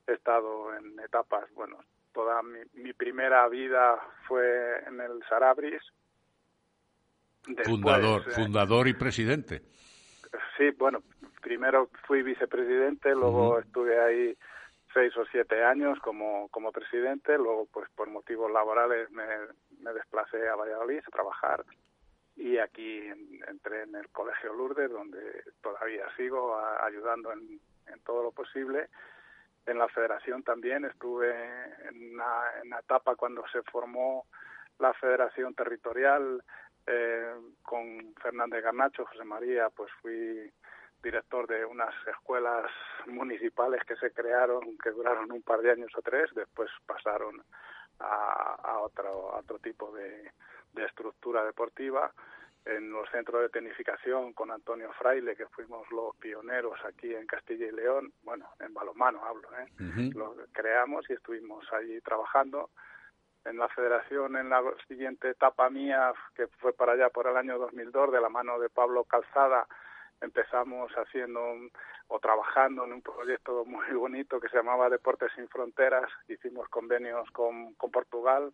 He 0.07 0.13
estado 0.13 0.76
en 0.76 0.99
etapas 0.99 1.51
bueno 1.53 1.78
toda 2.13 2.41
mi, 2.43 2.59
mi 2.74 2.93
primera 2.93 3.47
vida 3.49 3.99
fue 4.28 4.84
en 4.88 5.01
el 5.01 5.24
Sarabris. 5.28 5.82
Fundador 7.63 8.24
eh, 8.28 8.32
fundador 8.32 8.88
y 8.88 8.93
presidente. 8.93 9.61
sí 10.57 10.71
bueno 10.78 11.03
primero 11.41 11.89
fui 12.07 12.24
vicepresidente 12.24 13.13
luego 13.13 13.59
estuve 13.59 13.99
ahí 13.99 14.38
seis 14.93 15.15
o 15.17 15.25
siete 15.25 15.63
años 15.63 15.99
como, 15.99 16.49
como 16.49 16.71
presidente, 16.71 17.37
luego 17.37 17.67
pues 17.71 17.89
por 17.95 18.09
motivos 18.09 18.51
laborales 18.51 19.09
me, 19.11 19.25
me 19.79 19.93
desplacé 19.93 20.47
a 20.47 20.55
Valladolid 20.55 20.99
a 20.99 21.11
trabajar 21.11 21.63
y 22.35 22.57
aquí 22.57 22.99
entré 23.47 23.83
en 23.83 23.95
el 23.95 24.09
Colegio 24.09 24.53
Lourdes 24.53 24.91
donde 24.91 25.43
todavía 25.61 26.05
sigo 26.17 26.57
ayudando 26.81 27.31
en, 27.31 27.59
en, 27.87 27.99
todo 28.03 28.23
lo 28.23 28.31
posible. 28.31 28.89
En 29.65 29.77
la 29.77 29.87
federación 29.87 30.43
también 30.43 30.85
estuve 30.85 31.31
en 31.87 32.13
una, 32.13 32.43
en 32.63 32.73
etapa 32.73 33.15
cuando 33.15 33.43
se 33.51 33.61
formó 33.63 34.25
la 34.79 34.93
federación 34.95 35.53
territorial 35.53 36.43
eh, 36.87 37.35
con 37.61 38.13
Fernández 38.21 38.63
Garnacho, 38.63 39.05
José 39.05 39.23
María, 39.23 39.69
pues 39.69 39.89
fui 40.01 40.51
director 41.03 41.45
de 41.47 41.65
unas 41.65 41.93
escuelas 42.07 42.71
municipales 43.07 43.83
que 43.85 43.95
se 43.97 44.11
crearon, 44.11 44.77
que 44.77 44.91
duraron 44.91 45.31
un 45.31 45.43
par 45.43 45.61
de 45.61 45.71
años 45.71 45.91
o 45.97 46.01
tres, 46.01 46.31
después 46.33 46.69
pasaron 46.85 47.43
a, 47.99 48.55
a 48.63 48.79
otro, 48.79 49.35
otro 49.35 49.59
tipo 49.59 49.91
de, 49.91 50.31
de 50.73 50.85
estructura 50.85 51.43
deportiva. 51.43 52.11
En 52.65 52.91
los 52.91 53.09
centros 53.09 53.41
de 53.41 53.49
tenificación 53.49 54.31
con 54.31 54.49
Antonio 54.49 54.89
Fraile, 54.93 55.35
que 55.35 55.47
fuimos 55.47 55.85
los 55.91 56.15
pioneros 56.15 56.79
aquí 56.85 57.13
en 57.13 57.27
Castilla 57.27 57.65
y 57.65 57.71
León, 57.71 58.13
bueno, 58.23 58.47
en 58.61 58.73
balomano 58.73 59.21
hablo, 59.25 59.49
¿eh? 59.59 59.67
lo 60.15 60.33
creamos 60.53 61.09
y 61.09 61.13
estuvimos 61.13 61.65
allí 61.73 61.99
trabajando. 61.99 62.69
En 63.43 63.57
la 63.57 63.67
federación 63.67 64.37
en 64.37 64.47
la 64.47 64.63
siguiente 64.87 65.31
etapa 65.31 65.69
mía, 65.69 66.13
que 66.33 66.47
fue 66.47 66.71
para 66.71 66.93
allá 66.93 67.09
por 67.09 67.27
el 67.27 67.35
año 67.35 67.59
2002, 67.59 68.13
de 68.13 68.21
la 68.21 68.29
mano 68.29 68.57
de 68.57 68.69
Pablo 68.69 69.03
Calzada, 69.03 69.67
empezamos 70.24 70.91
haciendo 70.93 71.41
o 72.07 72.19
trabajando 72.19 72.86
en 72.86 72.93
un 72.93 73.01
proyecto 73.01 73.65
muy 73.65 73.91
bonito 73.93 74.39
que 74.39 74.49
se 74.49 74.57
llamaba 74.57 74.89
Deportes 74.89 75.32
sin 75.36 75.47
Fronteras. 75.49 76.09
Hicimos 76.28 76.67
convenios 76.69 77.30
con, 77.32 77.74
con 77.74 77.91
Portugal 77.91 78.53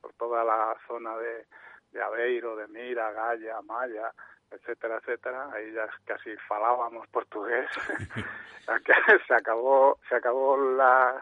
por 0.00 0.12
toda 0.14 0.44
la 0.44 0.76
zona 0.86 1.16
de, 1.16 1.46
de 1.92 2.02
Aveiro, 2.02 2.54
de 2.56 2.68
Mira, 2.68 3.10
Gaya, 3.12 3.60
Maya, 3.62 4.12
etcétera, 4.50 4.98
etcétera. 4.98 5.50
Ahí 5.52 5.72
ya 5.72 5.88
casi 6.04 6.36
falábamos 6.48 7.08
portugués. 7.08 7.68
se 9.26 9.34
acabó, 9.34 9.98
se 10.08 10.16
acabó 10.16 10.56
la, 10.56 11.20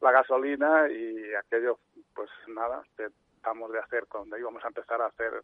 la 0.00 0.10
gasolina 0.10 0.88
y 0.88 1.34
aquello, 1.34 1.78
pues 2.14 2.30
nada, 2.46 2.82
tratamos 2.96 3.72
de 3.72 3.78
hacer 3.78 4.06
cuando 4.08 4.38
íbamos 4.38 4.64
a 4.64 4.68
empezar 4.68 5.02
a 5.02 5.06
hacer 5.06 5.42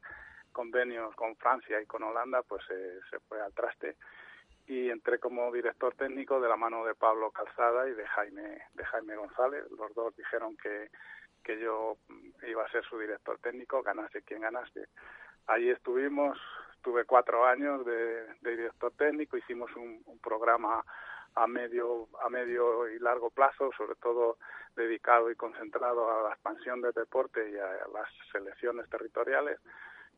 convenios 0.54 1.14
con 1.14 1.36
Francia 1.36 1.78
y 1.82 1.84
con 1.84 2.02
Holanda, 2.02 2.42
pues 2.42 2.64
se 2.66 3.20
fue 3.28 3.42
al 3.42 3.52
traste 3.52 3.96
y 4.66 4.88
entré 4.88 5.18
como 5.18 5.52
director 5.52 5.94
técnico 5.94 6.40
de 6.40 6.48
la 6.48 6.56
mano 6.56 6.84
de 6.84 6.94
Pablo 6.94 7.30
Calzada 7.30 7.88
y 7.88 7.92
de 7.92 8.06
Jaime 8.06 8.62
de 8.72 8.84
Jaime 8.84 9.16
González. 9.16 9.64
Los 9.78 9.94
dos 9.94 10.16
dijeron 10.16 10.56
que, 10.56 10.90
que 11.42 11.58
yo 11.60 11.98
iba 12.46 12.64
a 12.64 12.70
ser 12.70 12.84
su 12.84 12.98
director 12.98 13.38
técnico, 13.40 13.82
ganase 13.82 14.22
quien 14.22 14.40
ganase. 14.40 14.88
Allí 15.46 15.68
estuvimos, 15.68 16.38
tuve 16.82 17.04
cuatro 17.04 17.44
años 17.44 17.84
de, 17.84 18.26
director 18.40 18.92
técnico, 18.96 19.36
hicimos 19.36 19.70
un, 19.76 20.02
un, 20.06 20.18
programa 20.20 20.82
a 21.34 21.46
medio 21.46 22.08
a 22.22 22.30
medio 22.30 22.88
y 22.88 22.98
largo 22.98 23.28
plazo, 23.28 23.70
sobre 23.76 23.96
todo 23.96 24.38
dedicado 24.74 25.30
y 25.30 25.36
concentrado 25.36 26.10
a 26.10 26.28
la 26.28 26.34
expansión 26.34 26.80
del 26.80 26.92
deporte 26.92 27.50
y 27.50 27.58
a 27.58 27.86
las 27.92 28.08
selecciones 28.32 28.88
territoriales 28.88 29.60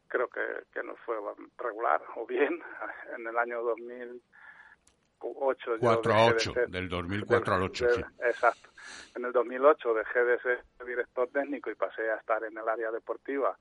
creo 0.08 0.28
que, 0.28 0.40
que 0.72 0.82
nos 0.82 0.98
fue 1.00 1.16
regular 1.58 2.02
o 2.16 2.26
bien 2.26 2.60
en 3.16 3.26
el 3.26 3.38
año 3.38 3.62
2008. 3.62 5.76
4 5.80 6.14
a 6.14 6.26
8, 6.26 6.54
del 6.68 6.88
2004 6.88 7.54
al 7.54 7.62
8, 7.62 7.88
sí. 7.90 8.02
Exacto. 8.20 8.70
En 9.14 9.24
el 9.24 9.32
2008 9.32 9.94
dejé 9.94 10.24
de 10.24 10.38
ser 10.40 10.64
director 10.84 11.28
técnico 11.30 11.70
y 11.70 11.74
pasé 11.74 12.10
a 12.10 12.16
estar 12.16 12.44
en 12.44 12.58
el 12.58 12.68
área 12.68 12.90
deportiva, 12.90 13.56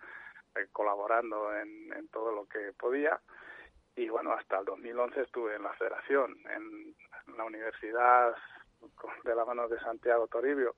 eh, 0.55 0.67
colaborando 0.71 1.55
en, 1.55 1.93
en 1.93 2.07
todo 2.09 2.31
lo 2.31 2.45
que 2.45 2.73
podía. 2.77 3.19
Y 3.95 4.09
bueno, 4.09 4.33
hasta 4.33 4.59
el 4.59 4.65
2011 4.65 5.21
estuve 5.21 5.55
en 5.55 5.63
la 5.63 5.73
federación, 5.73 6.35
en 6.49 6.95
la 7.37 7.45
universidad 7.45 8.35
de 9.23 9.35
la 9.35 9.45
mano 9.45 9.67
de 9.67 9.79
Santiago 9.79 10.27
Toribio, 10.27 10.75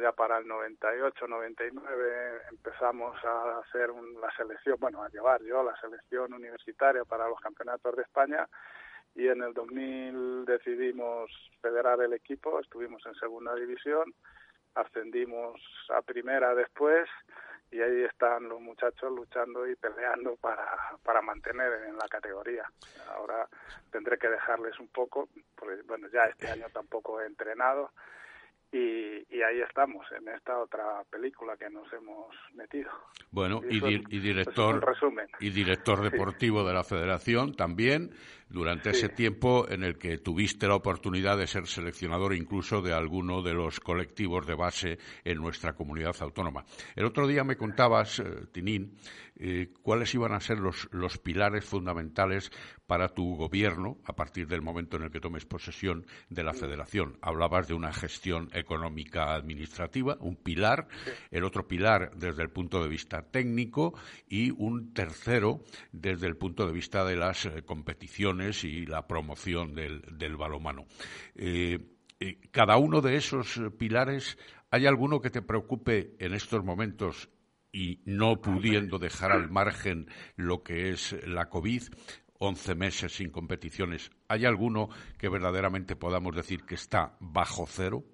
ya 0.00 0.12
para 0.12 0.38
el 0.38 0.46
98, 0.46 1.26
99 1.28 2.42
empezamos 2.50 3.16
a 3.24 3.58
hacer 3.60 3.90
la 4.20 4.30
selección, 4.36 4.76
bueno, 4.80 5.02
a 5.02 5.08
llevar 5.08 5.42
yo 5.42 5.62
la 5.62 5.76
selección 5.80 6.34
universitaria 6.34 7.04
para 7.04 7.28
los 7.28 7.40
campeonatos 7.40 7.94
de 7.96 8.02
España 8.02 8.48
y 9.14 9.28
en 9.28 9.42
el 9.42 9.54
2000 9.54 10.44
decidimos 10.44 11.30
federar 11.62 12.00
el 12.00 12.12
equipo, 12.12 12.60
estuvimos 12.60 13.04
en 13.06 13.14
segunda 13.14 13.54
división, 13.54 14.12
ascendimos 14.74 15.60
a 15.88 16.02
primera 16.02 16.54
después 16.54 17.08
y 17.70 17.80
ahí 17.80 18.02
están 18.02 18.48
los 18.48 18.60
muchachos 18.60 19.10
luchando 19.10 19.66
y 19.66 19.74
peleando 19.76 20.36
para, 20.36 20.96
para 21.02 21.22
mantener 21.22 21.72
en 21.88 21.96
la 21.96 22.08
categoría. 22.08 22.64
Ahora 23.08 23.48
tendré 23.90 24.18
que 24.18 24.28
dejarles 24.28 24.78
un 24.78 24.88
poco, 24.88 25.28
porque 25.54 25.82
bueno, 25.82 26.08
ya 26.08 26.24
este 26.24 26.48
año 26.48 26.66
tampoco 26.72 27.20
he 27.20 27.26
entrenado 27.26 27.90
y, 28.72 29.42
ahí 29.42 29.60
estamos, 29.60 30.06
en 30.18 30.28
esta 30.28 30.58
otra 30.58 31.02
película 31.10 31.56
que 31.56 31.70
nos 31.70 31.90
hemos 31.92 32.34
metido. 32.54 32.90
Bueno, 33.30 33.60
y, 33.68 33.80
director, 34.18 34.96
y 35.40 35.50
director 35.50 36.00
deportivo 36.02 36.66
de 36.66 36.74
la 36.74 36.84
Federación 36.84 37.54
también, 37.54 38.10
durante 38.48 38.90
ese 38.90 39.08
tiempo 39.08 39.66
en 39.68 39.82
el 39.82 39.98
que 39.98 40.18
tuviste 40.18 40.68
la 40.68 40.76
oportunidad 40.76 41.36
de 41.36 41.46
ser 41.46 41.66
seleccionador 41.66 42.34
incluso 42.34 42.80
de 42.80 42.92
alguno 42.92 43.42
de 43.42 43.54
los 43.54 43.80
colectivos 43.80 44.46
de 44.46 44.54
base 44.54 44.98
en 45.24 45.38
nuestra 45.38 45.74
comunidad 45.74 46.14
autónoma. 46.20 46.64
El 46.94 47.06
otro 47.06 47.26
día 47.26 47.44
me 47.44 47.56
contabas, 47.56 48.20
eh, 48.20 48.24
Tinín, 48.52 48.96
eh, 49.38 49.68
cuáles 49.82 50.14
iban 50.14 50.32
a 50.32 50.40
ser 50.40 50.58
los, 50.58 50.88
los 50.92 51.18
pilares 51.18 51.64
fundamentales 51.64 52.50
para 52.86 53.08
tu 53.08 53.34
gobierno 53.34 53.98
a 54.04 54.14
partir 54.14 54.46
del 54.46 54.62
momento 54.62 54.96
en 54.96 55.02
el 55.02 55.10
que 55.10 55.20
tomes 55.20 55.44
posesión 55.44 56.06
de 56.30 56.44
la 56.44 56.54
federación. 56.54 57.18
Hablabas 57.20 57.68
de 57.68 57.74
una 57.74 57.92
gestión 57.92 58.48
económica 58.54 59.34
administrativa, 59.34 60.16
un 60.20 60.36
pilar, 60.36 60.88
el 61.30 61.44
otro 61.44 61.66
pilar 61.66 62.12
desde 62.16 62.42
el 62.42 62.50
punto 62.50 62.82
de 62.82 62.88
vista 62.88 63.22
técnico 63.22 63.94
y 64.28 64.52
un 64.52 64.94
tercero 64.94 65.62
desde 65.92 66.28
el 66.28 66.36
punto 66.36 66.66
de 66.66 66.72
vista 66.72 67.04
de 67.04 67.16
las 67.16 67.44
eh, 67.44 67.62
competiciones 67.62 68.35
y 68.64 68.86
la 68.86 69.06
promoción 69.06 69.74
del, 69.74 70.02
del 70.12 70.36
balomano. 70.36 70.86
Eh, 71.34 71.78
cada 72.50 72.76
uno 72.78 73.00
de 73.00 73.16
esos 73.16 73.60
pilares, 73.78 74.38
¿hay 74.70 74.86
alguno 74.86 75.20
que 75.20 75.30
te 75.30 75.42
preocupe 75.42 76.16
en 76.18 76.34
estos 76.34 76.64
momentos 76.64 77.28
y 77.72 78.00
no 78.06 78.40
pudiendo 78.40 78.98
dejar 78.98 79.32
al 79.32 79.50
margen 79.50 80.08
lo 80.36 80.62
que 80.62 80.90
es 80.90 81.14
la 81.26 81.50
COVID, 81.50 81.82
11 82.38 82.74
meses 82.74 83.16
sin 83.16 83.30
competiciones, 83.30 84.10
¿hay 84.28 84.44
alguno 84.44 84.88
que 85.18 85.28
verdaderamente 85.28 85.94
podamos 85.94 86.34
decir 86.34 86.64
que 86.64 86.74
está 86.74 87.16
bajo 87.20 87.66
cero? 87.68 88.04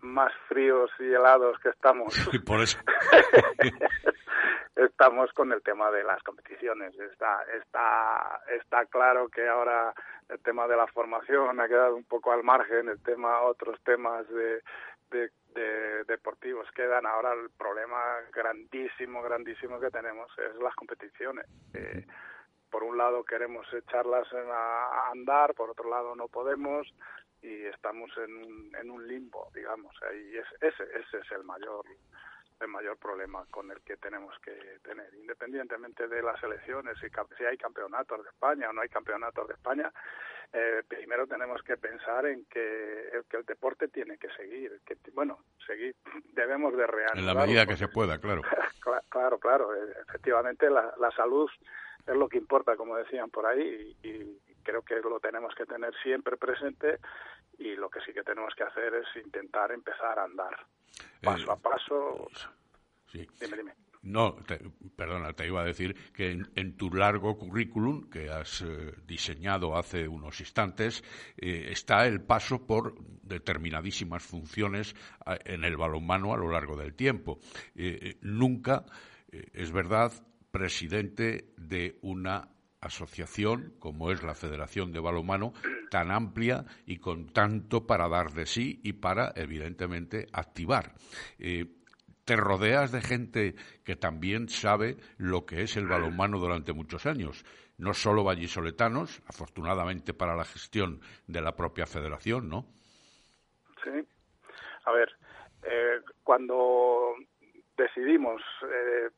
Más 0.00 0.32
fríos 0.48 0.90
y 0.98 1.04
helados 1.04 1.58
que 1.60 1.70
estamos. 1.70 2.14
por 2.46 2.60
eso. 2.60 2.78
estamos 4.76 5.32
con 5.32 5.52
el 5.52 5.62
tema 5.62 5.90
de 5.90 6.04
las 6.04 6.22
competiciones. 6.22 6.98
Está, 6.98 7.44
está, 7.58 8.40
está 8.60 8.86
claro 8.86 9.28
que 9.28 9.46
ahora 9.48 9.94
el 10.28 10.38
tema 10.40 10.66
de 10.66 10.76
la 10.76 10.86
formación 10.88 11.60
ha 11.60 11.68
quedado 11.68 11.96
un 11.96 12.04
poco 12.04 12.32
al 12.32 12.42
margen, 12.42 12.88
el 12.88 13.02
tema, 13.02 13.40
otros 13.42 13.78
temas 13.84 14.28
de, 14.28 14.62
de 15.10 15.30
de 15.56 16.04
deportivos 16.04 16.70
quedan 16.72 17.06
ahora 17.06 17.32
el 17.32 17.50
problema 17.50 17.98
grandísimo 18.32 19.22
grandísimo 19.22 19.80
que 19.80 19.90
tenemos 19.90 20.30
es 20.38 20.54
las 20.62 20.74
competiciones 20.74 21.46
eh, 21.72 22.06
por 22.70 22.84
un 22.84 22.98
lado 22.98 23.24
queremos 23.24 23.66
echarlas 23.72 24.28
a 24.32 25.10
andar 25.10 25.54
por 25.54 25.70
otro 25.70 25.88
lado 25.88 26.14
no 26.14 26.28
podemos 26.28 26.86
y 27.42 27.64
estamos 27.66 28.10
en, 28.18 28.74
en 28.74 28.90
un 28.90 29.06
limbo 29.06 29.50
digamos 29.54 29.94
y 30.14 30.36
es, 30.36 30.46
ese 30.60 30.84
ese 30.84 31.18
es 31.18 31.32
el 31.32 31.44
mayor 31.44 31.84
el 32.60 32.68
mayor 32.68 32.96
problema 32.96 33.44
con 33.50 33.70
el 33.70 33.80
que 33.82 33.96
tenemos 33.96 34.34
que 34.40 34.52
tener, 34.82 35.12
independientemente 35.14 36.08
de 36.08 36.22
las 36.22 36.42
elecciones, 36.42 36.96
si, 37.00 37.08
si 37.36 37.44
hay 37.44 37.56
campeonatos 37.58 38.22
de 38.22 38.30
España 38.30 38.70
o 38.70 38.72
no 38.72 38.80
hay 38.80 38.88
campeonatos 38.88 39.46
de 39.48 39.54
España, 39.54 39.92
eh, 40.52 40.82
primero 40.88 41.26
tenemos 41.26 41.62
que 41.62 41.76
pensar 41.76 42.26
en 42.26 42.46
que, 42.46 43.10
que 43.28 43.36
el 43.36 43.44
deporte 43.44 43.88
tiene 43.88 44.16
que 44.16 44.28
seguir, 44.30 44.80
que 44.86 44.96
bueno, 45.12 45.40
seguir, 45.66 45.94
debemos 46.32 46.74
de 46.76 46.86
reanudar. 46.86 47.18
En 47.18 47.26
la 47.26 47.34
medida 47.34 47.66
que 47.66 47.76
se 47.76 47.88
pueda, 47.88 48.18
claro. 48.18 48.42
claro, 49.10 49.38
claro, 49.38 49.74
eh, 49.74 49.92
efectivamente 50.08 50.70
la, 50.70 50.94
la 50.98 51.10
salud 51.10 51.50
es 52.06 52.14
lo 52.16 52.28
que 52.28 52.38
importa, 52.38 52.76
como 52.76 52.96
decían 52.96 53.30
por 53.30 53.46
ahí, 53.46 53.96
y, 54.02 54.08
y 54.08 54.45
creo 54.66 54.82
que 54.82 54.96
lo 54.96 55.20
tenemos 55.20 55.54
que 55.54 55.64
tener 55.64 55.94
siempre 56.02 56.36
presente 56.36 56.98
y 57.58 57.76
lo 57.76 57.88
que 57.88 58.00
sí 58.00 58.12
que 58.12 58.24
tenemos 58.24 58.52
que 58.54 58.64
hacer 58.64 58.94
es 58.94 59.24
intentar 59.24 59.70
empezar 59.70 60.18
a 60.18 60.24
andar 60.24 60.66
paso 61.22 61.52
a 61.52 61.56
paso. 61.56 62.28
Sí. 63.12 63.26
Dime, 63.40 63.56
dime. 63.56 63.72
No, 64.02 64.36
perdona, 64.94 65.32
te 65.32 65.46
iba 65.46 65.62
a 65.62 65.64
decir 65.64 66.12
que 66.12 66.30
en, 66.30 66.76
tu 66.76 66.90
largo 66.90 67.36
currículum 67.36 68.08
que 68.08 68.30
has 68.30 68.62
eh, 68.62 68.94
diseñado 69.04 69.76
hace 69.76 70.06
unos 70.06 70.38
instantes 70.38 71.02
eh, 71.36 71.68
está 71.70 72.06
el 72.06 72.20
paso 72.22 72.66
por 72.66 72.94
determinadísimas 73.22 74.22
funciones 74.22 74.94
en 75.44 75.64
el 75.64 75.76
balonmano 75.76 76.32
a 76.32 76.36
lo 76.36 76.50
largo 76.50 76.76
del 76.76 76.94
tiempo. 76.94 77.40
Eh, 77.74 78.18
nunca, 78.22 78.84
es 79.28 79.72
verdad, 79.72 80.12
presidente 80.52 81.52
de 81.56 81.98
una 82.02 82.55
asociación 82.86 83.74
como 83.78 84.10
es 84.10 84.22
la 84.22 84.34
Federación 84.34 84.92
de 84.92 85.00
Balonmano 85.00 85.52
tan 85.90 86.10
amplia 86.10 86.64
y 86.86 86.98
con 86.98 87.28
tanto 87.32 87.86
para 87.86 88.08
dar 88.08 88.32
de 88.32 88.46
sí 88.46 88.80
y 88.82 88.94
para 88.94 89.32
evidentemente 89.36 90.26
activar. 90.32 90.92
Eh, 91.38 91.66
te 92.24 92.36
rodeas 92.36 92.90
de 92.90 93.00
gente 93.00 93.54
que 93.84 93.94
también 93.94 94.48
sabe 94.48 94.96
lo 95.16 95.46
que 95.46 95.62
es 95.62 95.76
el 95.76 95.86
balonmano 95.86 96.38
durante 96.38 96.72
muchos 96.72 97.06
años, 97.06 97.44
no 97.78 97.94
solo 97.94 98.24
vallisoletanos, 98.24 99.22
afortunadamente 99.28 100.12
para 100.12 100.34
la 100.34 100.44
gestión 100.44 101.00
de 101.28 101.40
la 101.40 101.54
propia 101.54 101.86
federación, 101.86 102.48
¿no? 102.48 102.66
Sí. 103.84 103.90
A 104.86 104.92
ver, 104.92 105.08
eh, 105.62 106.00
cuando 106.24 107.14
decidimos 107.76 108.42
eh, 108.64 109.10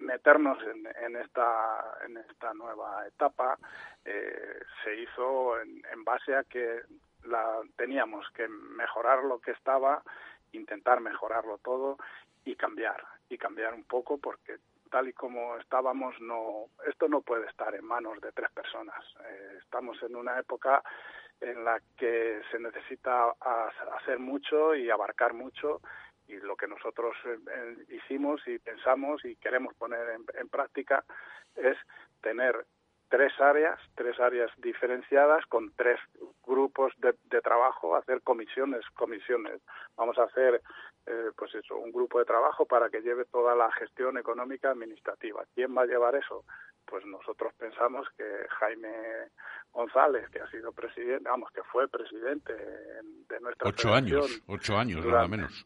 meternos 0.00 0.58
en, 0.62 0.86
en, 1.04 1.16
esta, 1.16 1.98
en 2.06 2.16
esta 2.16 2.52
nueva 2.54 3.06
etapa 3.06 3.58
eh, 4.04 4.60
se 4.82 4.96
hizo 4.96 5.60
en, 5.60 5.82
en, 5.92 6.04
base 6.04 6.34
a 6.34 6.44
que 6.44 6.80
la, 7.24 7.60
teníamos 7.76 8.28
que 8.30 8.48
mejorar 8.48 9.24
lo 9.24 9.38
que 9.40 9.52
estaba 9.52 10.02
intentar 10.52 11.00
mejorarlo 11.00 11.58
todo 11.58 11.98
y 12.44 12.56
cambiar, 12.56 13.02
y 13.28 13.38
cambiar 13.38 13.74
un 13.74 13.84
poco 13.84 14.18
porque 14.18 14.56
tal 14.90 15.08
y 15.08 15.12
como 15.12 15.56
estábamos, 15.58 16.20
no, 16.20 16.66
esto 16.86 17.08
no 17.08 17.20
puede 17.20 17.46
estar 17.46 17.74
en 17.74 17.84
manos 17.84 18.20
de 18.20 18.32
tres 18.32 18.50
personas. 18.50 19.04
Eh, 19.24 19.58
estamos 19.62 20.02
en 20.02 20.16
una 20.16 20.38
época 20.38 20.82
en 21.40 21.64
la 21.64 21.80
que 21.96 22.42
se 22.50 22.58
necesita 22.58 23.30
hacer 23.96 24.18
mucho 24.18 24.74
y 24.74 24.90
abarcar 24.90 25.32
mucho 25.32 25.80
y 26.30 26.38
lo 26.40 26.56
que 26.56 26.68
nosotros 26.68 27.16
eh, 27.24 27.38
eh, 27.52 27.76
hicimos 27.90 28.40
y 28.46 28.58
pensamos 28.58 29.24
y 29.24 29.36
queremos 29.36 29.74
poner 29.74 30.20
en, 30.38 30.48
práctica 30.48 31.04
es 31.56 31.76
tener 32.22 32.64
tres 33.08 33.32
áreas, 33.40 33.80
tres 33.96 34.18
áreas 34.20 34.50
diferenciadas 34.58 35.44
con 35.46 35.72
tres 35.74 35.98
grupos 36.46 36.92
de, 36.98 37.40
trabajo, 37.40 37.96
hacer 37.96 38.22
comisiones, 38.22 38.84
comisiones. 38.94 39.60
Vamos 39.96 40.16
a 40.18 40.24
hacer, 40.24 40.62
eh, 41.06 41.30
pues 41.36 41.54
eso, 41.56 41.76
un 41.76 41.90
grupo 41.90 42.20
de 42.20 42.24
trabajo 42.24 42.66
para 42.66 42.88
que 42.88 43.02
lleve 43.02 43.24
toda 43.24 43.56
la 43.56 43.70
gestión 43.72 44.16
económica 44.16 44.70
administrativa. 44.70 45.44
¿Quién 45.54 45.76
va 45.76 45.82
a 45.82 45.86
llevar 45.86 46.14
eso? 46.14 46.44
Pues 46.90 47.06
nosotros 47.06 47.54
pensamos 47.54 48.08
que 48.18 48.24
Jaime 48.58 49.30
González, 49.72 50.28
que 50.30 50.40
ha 50.40 50.50
sido 50.50 50.72
presidente, 50.72 51.28
vamos, 51.28 51.50
que 51.52 51.62
fue 51.62 51.86
presidente 51.88 52.52
de 52.52 53.40
nuestra 53.40 53.68
ocho 53.68 53.94
años, 53.94 54.42
ocho 54.48 54.76
años 54.76 55.06
nada 55.06 55.28
menos. 55.28 55.64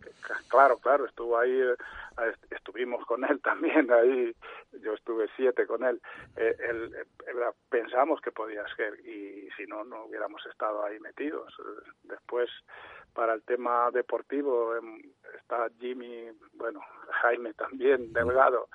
Claro, 0.49 0.77
claro, 0.79 1.07
estuvo 1.07 1.39
ahí, 1.39 1.51
eh, 1.51 2.35
estuvimos 2.51 3.05
con 3.07 3.25
él 3.25 3.41
también 3.43 3.91
ahí, 3.91 4.37
yo 4.83 4.93
estuve 4.93 5.29
siete 5.35 5.67
con 5.67 5.83
él. 5.83 6.01
Eh, 6.37 6.55
él, 6.69 6.95
eh, 6.95 7.51
pensamos 7.71 8.21
que 8.21 8.31
podía 8.31 8.63
ser 8.77 9.01
y 9.01 9.49
si 9.57 9.65
no 9.67 9.85
no 9.85 10.05
hubiéramos 10.05 10.45
estado 10.47 10.85
ahí 10.85 11.01
metidos. 11.01 11.55
Después 12.03 12.51
para 13.15 13.33
el 13.33 13.43
tema 13.45 13.91
deportivo 13.93 14.77
em, 14.77 15.01
está 15.39 15.69
Jimmy, 15.81 16.31
bueno, 16.53 16.81
Jaime 17.23 17.55
también, 17.55 18.13
Delgado 18.13 18.69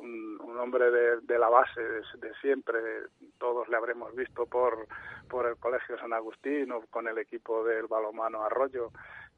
un, 0.00 0.58
hombre 0.58 0.90
de, 0.90 1.38
la 1.38 1.48
base 1.48 1.80
de, 1.80 2.34
siempre, 2.40 2.78
todos 3.38 3.68
le 3.68 3.76
habremos 3.76 4.14
visto 4.14 4.46
por, 4.46 4.88
por 5.28 5.46
el 5.46 5.56
Colegio 5.56 5.96
San 5.98 6.12
Agustín 6.12 6.72
o 6.72 6.82
con 6.90 7.06
el 7.06 7.18
equipo 7.18 7.64
del 7.64 7.86
balomano 7.86 8.42
Arroyo, 8.42 8.90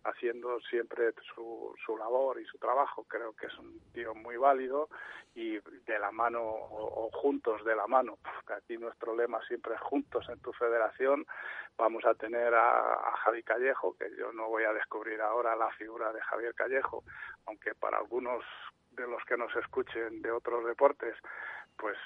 haciendo 0.05 0.61
siempre 0.63 1.13
su, 1.35 1.75
su 1.85 1.97
labor 1.97 2.41
y 2.41 2.47
su 2.47 2.59
trabajo. 2.59 3.05
Creo 3.07 3.35
que 3.35 3.47
es 3.47 3.59
un 3.59 3.81
tío 3.93 4.15
muy 4.15 4.37
válido 4.37 4.89
y 5.35 5.59
de 5.59 5.99
la 5.99 6.11
mano 6.11 6.41
o, 6.43 7.11
juntos 7.13 7.65
de 7.65 7.77
la 7.77 7.87
mano, 7.87 8.19
aquí 8.47 8.77
nuestro 8.77 9.15
lema 9.15 9.41
siempre 9.47 9.75
es 9.75 9.81
juntos 9.81 10.27
en 10.29 10.41
tu 10.41 10.53
federación. 10.53 11.27
Vamos 11.77 12.05
a 12.05 12.15
tener 12.15 12.55
a, 12.55 12.95
a 12.95 13.17
Javi 13.19 13.43
Callejo, 13.43 13.97
que 13.97 14.11
yo 14.17 14.33
no 14.33 14.49
voy 14.49 14.65
a 14.65 14.73
descubrir 14.73 15.21
ahora 15.21 15.55
la 15.57 15.71
figura 15.73 16.13
de 16.13 16.21
Javier 16.21 16.55
Callejo, 16.55 17.05
aunque 17.47 17.75
para 17.75 17.99
algunos 17.99 18.45
de 18.91 19.07
los 19.07 19.25
que 19.25 19.37
nos 19.37 19.55
escuchen 19.57 20.23
de 20.23 20.31
otros 20.31 20.65
deportes, 20.65 21.15
pues 21.77 21.97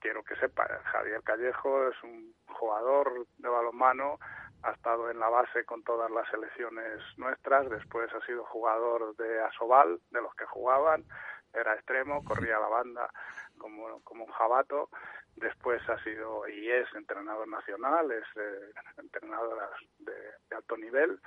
quiero 0.00 0.22
que 0.22 0.36
sepa, 0.36 0.66
Javier 0.84 1.22
Callejo 1.22 1.88
es 1.88 2.02
un 2.02 2.34
jugador 2.46 3.26
de 3.38 3.48
balonmano, 3.48 4.18
ha 4.62 4.72
estado 4.72 5.10
en 5.10 5.18
la 5.18 5.28
base 5.28 5.64
con 5.64 5.82
todas 5.82 6.10
las 6.10 6.28
selecciones 6.28 7.00
nuestras, 7.16 7.68
después 7.68 8.12
ha 8.12 8.24
sido 8.26 8.44
jugador 8.44 9.16
de 9.16 9.40
Asobal, 9.42 10.00
de 10.10 10.22
los 10.22 10.34
que 10.34 10.46
jugaban, 10.46 11.04
era 11.52 11.74
extremo, 11.74 12.24
corría 12.24 12.58
la 12.58 12.68
banda 12.68 13.10
como, 13.58 14.00
como 14.02 14.24
un 14.24 14.32
jabato, 14.32 14.88
después 15.36 15.86
ha 15.88 16.02
sido 16.02 16.48
y 16.48 16.70
es 16.70 16.86
entrenador 16.94 17.48
nacional, 17.48 18.10
es 18.10 18.24
eh, 18.36 18.72
entrenador 18.98 19.58
de 19.98 20.56
alto 20.56 20.76
nivel, 20.76 21.20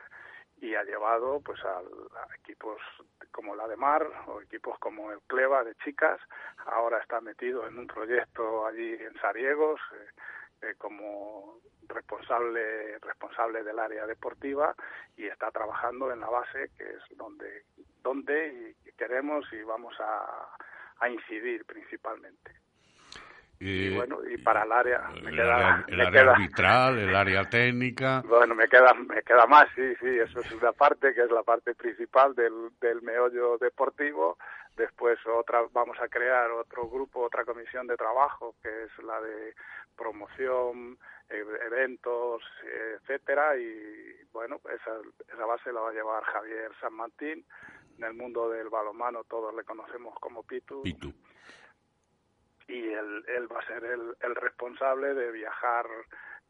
y 0.57 0.75
ha 0.75 0.83
llevado 0.83 1.41
pues 1.41 1.59
a, 1.65 1.81
equipos 2.39 2.79
como 3.31 3.55
la 3.55 3.67
de 3.67 3.75
Mar 3.75 4.07
o 4.27 4.41
equipos 4.41 4.77
como 4.79 5.11
el 5.11 5.19
Cleva 5.27 5.63
de 5.63 5.75
chicas. 5.75 6.19
Ahora 6.65 6.99
está 6.99 7.21
metido 7.21 7.67
en 7.67 7.77
un 7.77 7.87
proyecto 7.87 8.65
allí 8.65 8.93
en 8.93 9.13
Sariegos 9.19 9.79
eh, 9.93 10.67
eh, 10.67 10.75
como 10.77 11.59
responsable 11.87 12.97
responsable 12.99 13.63
del 13.63 13.77
área 13.77 14.07
deportiva 14.07 14.75
y 15.15 15.27
está 15.27 15.51
trabajando 15.51 16.11
en 16.11 16.19
la 16.19 16.29
base 16.29 16.71
que 16.77 16.83
es 16.83 17.17
donde 17.17 17.65
donde 18.01 18.75
queremos 18.97 19.45
y 19.53 19.61
vamos 19.61 19.93
a, 19.99 20.49
a 20.99 21.09
incidir 21.09 21.65
principalmente 21.65 22.64
y 23.59 23.95
bueno, 23.95 24.19
y 24.29 24.37
para 24.37 24.63
el 24.63 24.71
área 24.71 25.09
me 25.21 25.29
el 25.29 25.35
queda, 25.35 25.55
área, 25.55 26.31
arbitral, 26.33 26.99
el 26.99 27.15
área 27.15 27.49
técnica. 27.49 28.21
Bueno, 28.27 28.53
me 28.53 28.67
queda 28.67 28.93
me 28.93 29.21
queda 29.23 29.45
más, 29.47 29.65
sí, 29.75 29.95
sí, 29.99 30.07
eso 30.07 30.39
es 30.39 30.51
una 30.51 30.73
parte 30.73 31.13
que 31.13 31.21
es 31.21 31.31
la 31.31 31.43
parte 31.43 31.73
principal 31.73 32.35
del, 32.35 32.71
del 32.81 33.01
meollo 33.01 33.57
deportivo. 33.57 34.37
Después 34.75 35.17
otra 35.25 35.63
vamos 35.71 35.97
a 36.01 36.09
crear 36.09 36.51
otro 36.51 36.89
grupo, 36.89 37.21
otra 37.21 37.45
comisión 37.45 37.87
de 37.87 37.95
trabajo 37.95 38.55
que 38.61 38.69
es 38.83 39.03
la 39.05 39.21
de 39.21 39.53
promoción, 39.95 40.97
e, 41.29 41.37
eventos, 41.65 42.43
etcétera 42.99 43.57
y 43.57 44.15
bueno, 44.33 44.59
esa 44.65 44.91
esa 45.33 45.45
base 45.45 45.71
la 45.71 45.79
va 45.79 45.89
a 45.91 45.93
llevar 45.93 46.23
Javier 46.23 46.71
San 46.81 46.93
Martín. 46.93 47.45
En 47.97 48.03
el 48.03 48.13
mundo 48.13 48.49
del 48.49 48.67
balonmano 48.67 49.23
todos 49.23 49.55
le 49.55 49.63
conocemos 49.63 50.13
como 50.19 50.43
Pitu. 50.43 50.83
Pitu 50.83 51.13
y 52.68 52.91
él, 52.91 53.24
él 53.28 53.51
va 53.51 53.59
a 53.59 53.68
ser 53.68 53.84
el, 53.84 54.16
el 54.22 54.36
responsable 54.36 55.13
de 55.13 55.32
viajar 55.32 55.86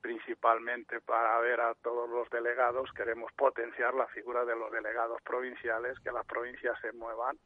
principalmente 0.01 1.01
para 1.01 1.39
ver 1.39 1.59
a 1.61 1.74
todos 1.76 2.09
los 2.09 2.30
delegados. 2.30 2.91
Queremos 2.93 3.32
potenciar 3.34 3.93
la 3.95 4.07
figura 4.07 4.45
de 4.45 4.55
los 4.55 4.72
delegados 4.72 5.22
provinciales, 5.24 5.99
que 5.99 6.11
las 6.11 6.26
provincias 6.26 6.80
se 6.80 6.91
muevan 6.93 7.38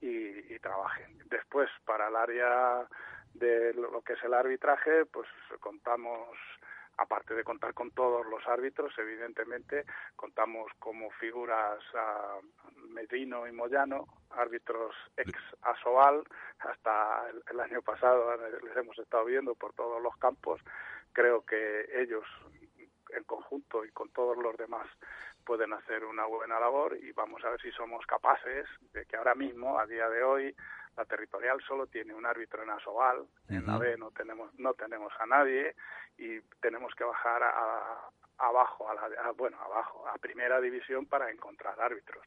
y, 0.00 0.54
y 0.54 0.58
trabajen. 0.58 1.18
Después, 1.26 1.68
para 1.84 2.08
el 2.08 2.16
área 2.16 2.88
de 3.34 3.74
lo 3.74 4.00
que 4.02 4.14
es 4.14 4.24
el 4.24 4.34
arbitraje, 4.34 5.04
pues 5.06 5.28
contamos 5.60 6.36
aparte 6.98 7.34
de 7.34 7.44
contar 7.44 7.74
con 7.74 7.92
todos 7.92 8.26
los 8.26 8.46
árbitros, 8.46 8.92
evidentemente 8.98 9.84
contamos 10.16 10.70
como 10.78 11.10
figuras 11.12 11.78
a 11.94 12.38
Medino 12.88 13.46
y 13.46 13.52
Moyano, 13.52 14.06
árbitros 14.30 14.94
ex 15.16 15.32
Asoal, 15.62 16.24
hasta 16.58 17.30
el, 17.50 17.60
año 17.60 17.82
pasado 17.82 18.36
les 18.62 18.76
hemos 18.76 18.98
estado 18.98 19.24
viendo 19.24 19.54
por 19.54 19.72
todos 19.74 20.02
los 20.02 20.16
campos. 20.16 20.60
Creo 21.12 21.44
que 21.44 21.86
ellos 22.02 22.24
en 23.10 23.24
conjunto 23.24 23.84
y 23.84 23.90
con 23.90 24.10
todos 24.10 24.36
los 24.36 24.56
demás 24.56 24.86
pueden 25.44 25.72
hacer 25.72 26.04
una 26.04 26.26
buena 26.26 26.60
labor 26.60 26.96
y 26.96 27.12
vamos 27.12 27.42
a 27.44 27.50
ver 27.50 27.60
si 27.60 27.70
somos 27.72 28.04
capaces 28.06 28.66
de 28.92 29.06
que 29.06 29.16
ahora 29.16 29.34
mismo, 29.34 29.78
a 29.78 29.86
día 29.86 30.08
de 30.08 30.22
hoy, 30.22 30.54
la 30.98 31.04
territorial 31.04 31.62
solo 31.62 31.86
tiene 31.86 32.12
un 32.12 32.26
árbitro 32.26 32.64
en 32.64 32.70
Asobal, 32.70 33.24
en 33.48 33.64
la 33.64 33.78
B 33.78 33.96
no 33.96 34.10
tenemos 34.10 34.52
no 34.58 34.74
tenemos 34.74 35.12
a 35.20 35.26
nadie 35.26 35.76
y 36.18 36.40
tenemos 36.60 36.92
que 36.96 37.04
bajar 37.04 37.40
a, 37.44 38.10
abajo 38.38 38.90
a 38.90 38.94
la 38.94 39.30
bueno 39.30 39.56
abajo 39.62 40.08
a 40.08 40.18
primera 40.18 40.60
división 40.60 41.06
para 41.06 41.30
encontrar 41.30 41.80
árbitros. 41.80 42.24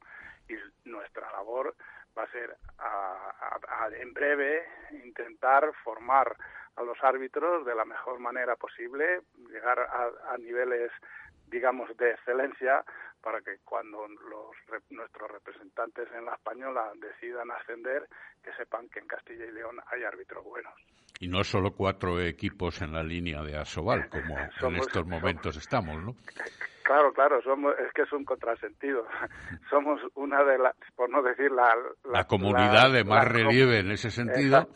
Y 0.47 0.55
nuestra 0.89 1.30
labor 1.34 1.76
va 2.17 2.24
a 2.24 2.32
ser 2.32 2.55
a, 2.80 3.89
en 3.93 4.13
breve 4.13 4.65
intentar 5.03 5.69
formar 5.84 6.34
a 6.78 6.84
los 6.84 6.97
árbitros 7.03 7.65
de 7.65 7.76
la 7.76 7.84
mejor 7.84 8.19
manera 8.19 8.55
posible 8.55 9.22
llegar 9.49 9.80
a 9.80 10.38
niveles 10.38 10.91
digamos 11.47 11.95
de 11.97 12.11
excelencia 12.11 12.86
para 13.22 13.41
que 13.41 13.59
cuando 13.63 14.07
los, 14.07 14.82
nuestros 14.89 15.32
representantes 15.32 16.07
en 16.13 16.26
la 16.26 16.34
española 16.34 16.91
decidan 16.95 17.51
ascender, 17.51 18.07
que 18.43 18.51
sepan 18.53 18.89
que 18.89 18.99
en 18.99 19.07
Castilla 19.07 19.45
y 19.45 19.51
León 19.51 19.80
hay 19.91 20.03
árbitros 20.03 20.43
buenos. 20.43 20.74
Y 21.19 21.28
no 21.28 21.43
solo 21.43 21.72
cuatro 21.72 22.19
equipos 22.19 22.82
en 22.82 22.93
la 22.93 23.03
línea 23.03 23.43
de 23.43 23.57
Asobal, 23.57 24.09
como 24.59 24.76
en 24.76 24.76
estos 24.78 25.05
momentos 25.05 25.55
estamos, 25.57 26.01
¿no? 26.03 26.15
Claro, 26.92 27.14
claro, 27.14 27.42
somos, 27.42 27.74
es 27.80 27.94
que 27.94 28.02
es 28.02 28.12
un 28.12 28.26
contrasentido. 28.26 29.08
Somos 29.70 30.02
una 30.16 30.44
de 30.44 30.58
las, 30.58 30.76
por 30.94 31.10
no 31.10 31.22
decir 31.22 31.50
la... 31.50 31.74
La, 32.04 32.26
comunidad 32.26 32.92
de 32.92 33.06
más 33.06 33.26
relieve 33.26 33.80
en 33.80 33.92
ese 33.92 34.12
sentido. 34.12 34.68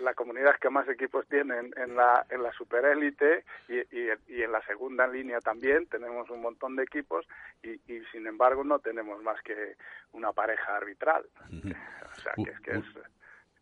la 0.00 0.14
comunidad 0.14 0.56
que 0.60 0.70
más 0.70 0.88
equipos 0.88 1.24
tienen 1.28 1.72
en 1.76 1.94
la, 1.94 2.26
en 2.30 2.42
la 2.42 2.52
superélite 2.54 3.44
y, 3.68 3.76
y, 3.96 4.42
en 4.42 4.50
la 4.50 4.60
segunda 4.66 5.06
línea 5.06 5.38
también 5.38 5.86
tenemos 5.86 6.28
un 6.30 6.42
montón 6.42 6.74
de 6.74 6.82
equipos 6.82 7.24
y, 7.62 7.70
y 7.70 8.02
sin 8.10 8.26
embargo 8.26 8.64
no 8.64 8.80
tenemos 8.80 9.22
más 9.22 9.40
que 9.42 9.76
una 10.10 10.32
pareja 10.32 10.76
arbitral. 10.76 11.24
O 12.12 12.20
sea, 12.20 12.32
que 12.34 12.50
es 12.50 12.60
que 12.60 12.70
es... 12.72 12.84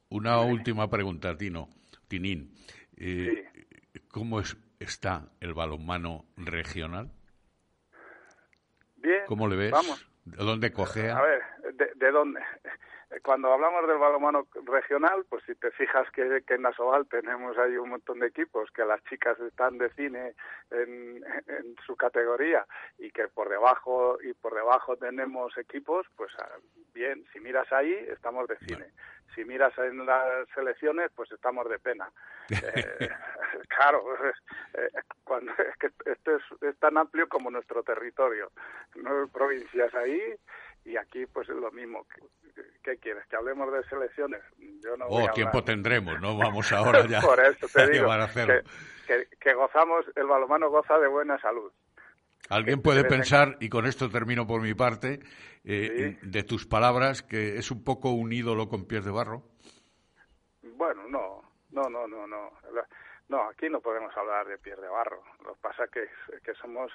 Una 0.09 0.41
última 0.41 0.89
pregunta, 0.89 1.37
Tino. 1.37 1.69
Tinín. 2.09 2.53
Eh, 2.97 3.47
¿Cómo 4.09 4.41
es, 4.41 4.57
está 4.81 5.31
el 5.39 5.55
balonmano 5.55 6.25
regional? 6.37 7.13
Bien. 9.01 9.23
¿Cómo 9.27 9.49
le 9.49 9.57
ves? 9.57 9.71
Vamos. 9.71 10.07
¿De 10.25 10.45
dónde 10.45 10.73
cogea? 10.73 11.17
A 11.17 11.23
ver, 11.23 11.43
¿de, 11.97 12.11
dónde? 12.11 12.41
cuando 13.23 13.53
hablamos 13.53 13.89
del 13.89 13.99
balonmano 13.99 14.47
regional, 14.65 15.25
pues 15.29 15.43
si 15.45 15.55
te 15.55 15.71
fijas 15.73 16.09
que, 16.13 16.43
que 16.47 16.55
en 16.55 16.63
Nasoval 16.63 17.07
tenemos 17.09 17.57
ahí 17.59 17.77
un 17.77 17.91
montón 17.91 18.21
de 18.21 18.29
equipos, 18.29 18.71
que 18.71 18.85
las 18.85 19.03
chicas 19.05 19.39
están 19.41 19.79
de 19.79 19.91
cine 19.91 20.35
en, 20.71 21.25
en 21.47 21.75
su 21.87 21.97
categoría 21.97 22.67
y 22.99 23.11
que 23.11 23.29
por 23.29 23.49
debajo 23.49 24.19
y 24.23 24.33
por 24.35 24.55
debajo 24.55 24.97
tenemos 24.97 25.57
equipos, 25.59 26.07
pues 26.17 26.31
ah, 26.39 26.59
bien, 26.95 27.25
si 27.33 27.41
miras 27.41 27.73
ahí 27.73 27.93
estamos 28.09 28.47
de 28.47 28.59
cine. 28.59 28.87
Si 29.35 29.45
miras 29.45 29.77
en 29.79 30.05
las 30.05 30.49
selecciones, 30.55 31.11
pues 31.15 31.31
estamos 31.33 31.69
de 31.69 31.79
pena. 31.79 32.11
Eh, 32.51 33.09
claro, 33.69 34.03
eh, 34.75 34.89
cuando, 35.23 35.53
es 35.53 35.77
que 35.79 35.87
esto 36.11 36.37
es, 36.37 36.43
es 36.63 36.77
tan 36.79 36.99
amplio 36.99 37.29
como 37.29 37.49
nuestro 37.51 37.83
territorio. 37.85 38.51
Nueve 38.97 39.29
provincias 39.33 39.95
ahí 39.95 40.35
y 40.85 40.97
aquí 40.97 41.27
pues 41.27 41.49
es 41.49 41.55
lo 41.57 41.71
mismo. 41.71 42.07
¿Qué 42.83 42.97
quieres? 42.97 43.25
¿Que 43.29 43.37
hablemos 43.37 43.73
de 43.73 43.85
selecciones? 43.85 44.43
Yo 44.83 44.97
no 44.97 45.07
Oh, 45.09 45.31
tiempo 45.33 45.59
hablar. 45.59 45.65
tendremos, 45.65 46.21
¿no? 46.21 46.37
Vamos 46.37 46.73
ahora 46.73 47.07
ya. 47.07 47.21
Por 47.23 47.39
eso 47.41 47.69
te 47.69 47.87
digo 47.91 48.09
que, 48.35 48.63
que, 49.07 49.27
que 49.39 49.55
gozamos, 49.55 50.05
el 50.17 50.27
balomano 50.27 50.71
goza 50.71 50.99
de 50.99 51.07
buena 51.07 51.39
salud. 51.41 51.73
Alguien 52.51 52.83
puede 52.83 53.05
pensar, 53.05 53.57
y 53.61 53.69
con 53.69 53.87
esto 53.87 54.11
termino 54.11 54.47
por 54.47 54.61
mi 54.61 54.75
parte, 54.75 55.21
eh, 55.65 56.19
de 56.21 56.43
tus 56.43 56.67
palabras, 56.67 57.23
que 57.23 57.57
es 57.57 57.71
un 57.71 57.85
poco 57.85 58.11
un 58.11 58.33
ídolo 58.33 58.69
con 58.69 58.87
pies 58.87 59.05
de 59.05 59.13
barro. 59.13 59.45
Bueno, 60.63 61.09
no, 61.09 61.43
no, 61.71 61.89
no, 61.89 62.07
no, 62.07 62.27
no. 62.27 62.51
No, 63.29 63.49
aquí 63.49 63.69
no 63.69 63.81
podemos 63.81 64.15
hablar 64.17 64.49
de 64.49 64.59
pies 64.59 64.81
de 64.81 64.89
barro. 64.89 65.23
Lo 65.45 65.55
que 65.55 65.61
pasa 65.61 65.87
que 65.87 66.09
que 66.43 66.53
somos 66.55 66.91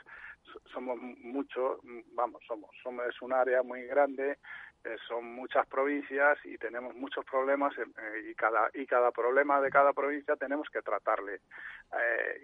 somos 0.73 0.97
mucho, 0.99 1.79
vamos, 2.13 2.41
somos, 2.47 2.69
somos 2.83 3.05
es 3.07 3.21
un 3.21 3.33
área 3.33 3.63
muy 3.63 3.83
grande, 3.83 4.37
eh, 4.85 4.97
son 5.07 5.25
muchas 5.33 5.65
provincias 5.65 6.37
y 6.43 6.57
tenemos 6.59 6.93
muchos 6.95 7.25
problemas 7.25 7.73
eh, 7.77 8.29
y 8.29 8.35
cada 8.35 8.69
y 8.73 8.85
cada 8.85 9.11
problema 9.11 9.59
de 9.59 9.71
cada 9.71 9.93
provincia 9.93 10.35
tenemos 10.35 10.69
que 10.69 10.83
tratarle 10.83 11.41
eh, 11.99 12.39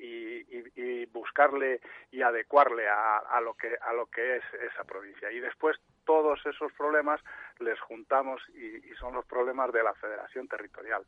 y, 0.76 1.06
buscarle 1.12 1.82
y 2.10 2.22
adecuarle 2.22 2.88
a, 2.88 3.18
a 3.18 3.42
lo 3.42 3.54
que 3.54 3.76
a 3.82 3.94
lo 3.94 4.08
que 4.08 4.38
es 4.38 4.44
esa 4.72 4.84
provincia 4.84 5.32
y 5.32 5.40
después 5.40 5.78
todos 6.06 6.44
esos 6.46 6.72
problemas 6.74 7.22
les 7.60 7.80
juntamos 7.82 8.42
y 8.56 8.90
son 9.00 9.14
los 9.14 9.26
problemas 9.26 9.72
de 9.72 9.84
la 9.84 9.94
Federación 9.94 10.48
Territorial. 10.48 11.06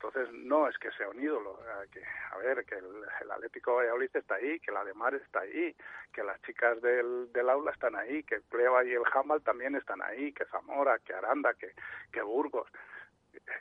Entonces, 0.00 0.32
no 0.32 0.68
es 0.68 0.78
que 0.78 0.92
sea 0.92 1.08
un 1.08 1.20
ídolo, 1.20 1.58
que, 1.90 2.00
a 2.30 2.36
ver, 2.38 2.64
que 2.64 2.76
el, 2.76 2.86
el 3.20 3.30
Atlético 3.32 3.74
Valladolid 3.74 4.10
está 4.14 4.36
ahí, 4.36 4.60
que 4.60 4.70
la 4.70 4.84
de 4.84 4.94
Mar 4.94 5.12
está 5.16 5.40
ahí, 5.40 5.74
que 6.12 6.22
las 6.22 6.40
chicas 6.42 6.80
del, 6.80 7.32
del 7.32 7.50
aula 7.50 7.72
están 7.72 7.96
ahí, 7.96 8.22
que 8.22 8.40
Pleva 8.42 8.84
y 8.84 8.92
el 8.92 9.04
Jamal 9.06 9.42
también 9.42 9.74
están 9.74 10.00
ahí, 10.00 10.32
que 10.32 10.44
Zamora, 10.44 11.00
que 11.00 11.14
Aranda, 11.14 11.52
que, 11.54 11.72
que 12.12 12.22
Burgos. 12.22 12.68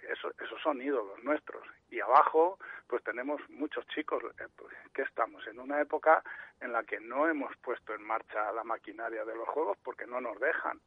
Eso, 0.10 0.32
esos 0.40 0.62
son 0.62 0.80
ídolos 0.80 1.24
nuestros. 1.24 1.64
Y 1.90 2.02
abajo, 2.02 2.60
pues 2.88 3.04
tenemos 3.04 3.42
muchos 3.50 3.88
chicos 3.88 4.24
eh, 4.40 4.48
pues, 4.56 4.76
que 4.94 5.02
estamos 5.02 5.46
en 5.48 5.60
una 5.60 5.82
época 5.82 6.22
en 6.62 6.72
la 6.72 6.84
que 6.84 7.00
no 7.00 7.28
hemos 7.28 7.56
puesto 7.58 7.96
en 7.96 8.04
marcha 8.04 8.52
la 8.52 8.64
maquinaria 8.64 9.26
de 9.26 9.36
los 9.36 9.48
juegos 9.50 9.76
porque 9.84 10.06
no 10.06 10.22
nos 10.22 10.40
dejan 10.40 10.80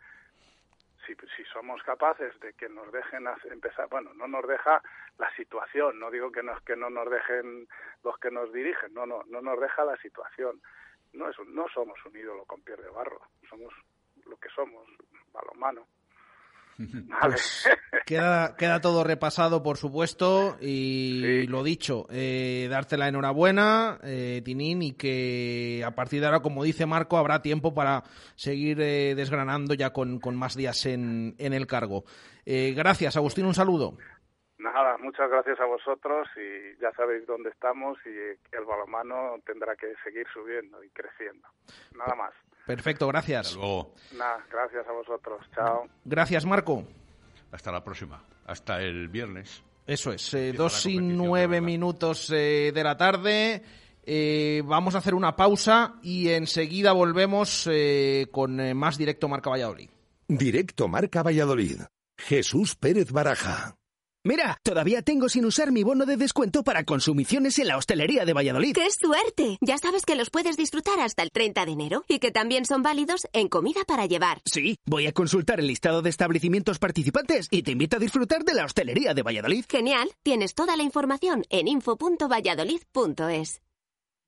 si, 1.07 1.15
si 1.37 1.45
somos 1.45 1.83
capaces 1.83 2.39
de 2.41 2.53
que 2.55 2.69
nos 2.69 2.91
dejen 2.93 3.27
empezar, 3.51 3.89
bueno, 3.89 4.13
no 4.15 4.27
nos 4.27 4.47
deja 4.47 4.83
la 5.19 5.31
situación, 5.37 5.99
no 5.99 6.11
digo 6.11 6.33
que, 6.33 6.43
nos, 6.43 6.61
que 6.63 6.77
no 6.77 6.91
nos 6.91 7.11
dejen 7.11 7.69
los 8.03 8.19
que 8.19 8.31
nos 8.31 8.53
dirigen, 8.53 8.95
no, 8.95 9.07
no, 9.07 9.23
no 9.27 9.41
nos 9.41 9.61
deja 9.61 9.85
la 9.85 9.97
situación. 9.99 10.61
No, 11.13 11.29
es 11.29 11.37
no 11.49 11.69
somos 11.69 11.99
un 12.07 12.17
ídolo 12.17 12.45
con 12.45 12.63
pies 12.63 12.79
de 12.79 12.89
barro, 12.89 13.21
somos 13.49 13.75
lo 14.27 14.37
que 14.37 14.49
somos, 14.51 14.87
balonmano. 15.33 15.87
Vale. 16.81 17.37
Pues 17.41 17.69
queda, 18.07 18.57
queda 18.57 18.81
todo 18.81 19.05
repasado, 19.05 19.63
por 19.63 19.77
supuesto, 19.77 20.57
y 20.61 21.47
lo 21.47 21.63
dicho, 21.63 22.07
eh, 22.11 22.67
darte 22.71 22.97
la 22.97 23.09
enhorabuena, 23.09 23.99
eh, 24.03 24.43
Tinín, 24.45 24.83
y 24.83 24.93
que 24.97 25.85
a 25.87 25.93
partir 25.93 26.21
de 26.21 26.27
ahora, 26.27 26.41
como 26.41 26.65
dice 26.65 26.87
Marco, 26.87 27.19
habrá 27.19 27.43
tiempo 27.43 27.75
para 27.75 28.03
seguir 28.35 28.81
eh, 28.81 29.15
desgranando 29.15 29.75
ya 29.75 29.93
con, 29.93 30.19
con 30.19 30.37
más 30.37 30.57
días 30.57 30.87
en, 30.87 31.35
en 31.39 31.53
el 31.53 31.67
cargo. 31.67 32.05
Eh, 32.47 32.73
gracias, 32.75 33.17
Agustín, 33.17 33.47
un 33.47 33.55
saludo. 33.55 33.97
Nada, 34.59 34.99
muchas 34.99 35.31
gracias 35.31 35.59
a 35.61 35.65
vosotros 35.65 36.29
y 36.37 36.79
ya 36.81 36.93
sabéis 36.93 37.27
dónde 37.27 37.51
estamos 37.51 37.99
y 38.05 38.11
el 38.11 38.65
balonmano 38.67 39.37
tendrá 39.47 39.75
que 39.77 39.95
seguir 40.05 40.27
subiendo 40.33 40.83
y 40.85 40.91
creciendo. 40.91 41.49
Nada 41.97 42.15
más. 42.15 42.35
Perfecto, 42.77 43.09
gracias. 43.09 43.57
Nada, 43.57 44.47
gracias 44.51 44.87
a 44.87 44.93
vosotros. 44.93 45.41
Chao. 45.55 45.89
Gracias, 46.05 46.47
Marco. 46.47 46.85
Hasta 47.51 47.73
la 47.73 47.83
próxima. 47.83 48.23
Hasta 48.47 48.81
el 48.81 49.09
viernes. 49.09 49.63
Eso 49.87 50.13
es, 50.13 50.33
eh, 50.35 50.53
dos 50.53 50.87
y 50.87 50.99
nueve 50.99 51.61
minutos 51.61 52.31
eh, 52.31 52.71
de 52.73 52.85
la 52.85 52.97
tarde. 52.97 53.63
Eh, 54.05 54.63
vamos 54.65 54.95
a 54.95 54.99
hacer 54.99 55.15
una 55.15 55.35
pausa 55.35 55.97
y 56.03 56.29
enseguida 56.29 56.93
volvemos 56.93 57.69
eh, 57.71 58.29
con 58.31 58.61
eh, 58.61 58.73
más 58.73 58.97
directo 58.97 59.29
Marca 59.29 59.51
Valladolid. 59.51 59.91
Directo 60.29 60.87
Marca 60.87 61.25
Valladolid. 61.25 61.81
Jesús 62.17 62.77
Pérez 62.77 63.11
Baraja. 63.11 63.80
Mira, 64.23 64.59
todavía 64.63 65.01
tengo 65.01 65.31
sin 65.31 65.47
usar 65.47 65.73
mi 65.73 65.83
bono 65.83 66.05
de 66.05 66.19
descuento 66.19 66.63
para 66.63 66.85
consumiciones 66.85 67.59
en 67.59 67.69
la 67.69 67.79
hostelería 67.79 68.27
de 68.27 68.35
Valladolid. 68.35 68.75
¡Qué 68.75 68.89
suerte! 68.91 69.57
Ya 69.63 69.79
sabes 69.79 70.05
que 70.05 70.15
los 70.15 70.29
puedes 70.29 70.59
disfrutar 70.59 71.01
hasta 71.01 71.23
el 71.23 71.31
30 71.31 71.65
de 71.65 71.73
enero 71.73 72.05
y 72.07 72.19
que 72.19 72.31
también 72.31 72.67
son 72.67 72.83
válidos 72.83 73.27
en 73.33 73.49
comida 73.49 73.81
para 73.87 74.05
llevar. 74.05 74.43
Sí, 74.45 74.77
voy 74.85 75.07
a 75.07 75.13
consultar 75.13 75.59
el 75.59 75.69
listado 75.69 76.03
de 76.03 76.11
establecimientos 76.11 76.79
participantes 76.79 77.49
y 77.51 77.63
te 77.63 77.71
invito 77.71 77.97
a 77.97 78.01
disfrutar 78.01 78.45
de 78.45 78.53
la 78.53 78.67
hostelería 78.67 79.15
de 79.15 79.23
Valladolid. 79.23 79.65
Genial, 79.71 80.11
tienes 80.23 80.55
toda 80.55 80.77
la 80.77 80.83
información 80.83 81.47
en 81.49 81.69
info.valladolid.es. 81.69 83.63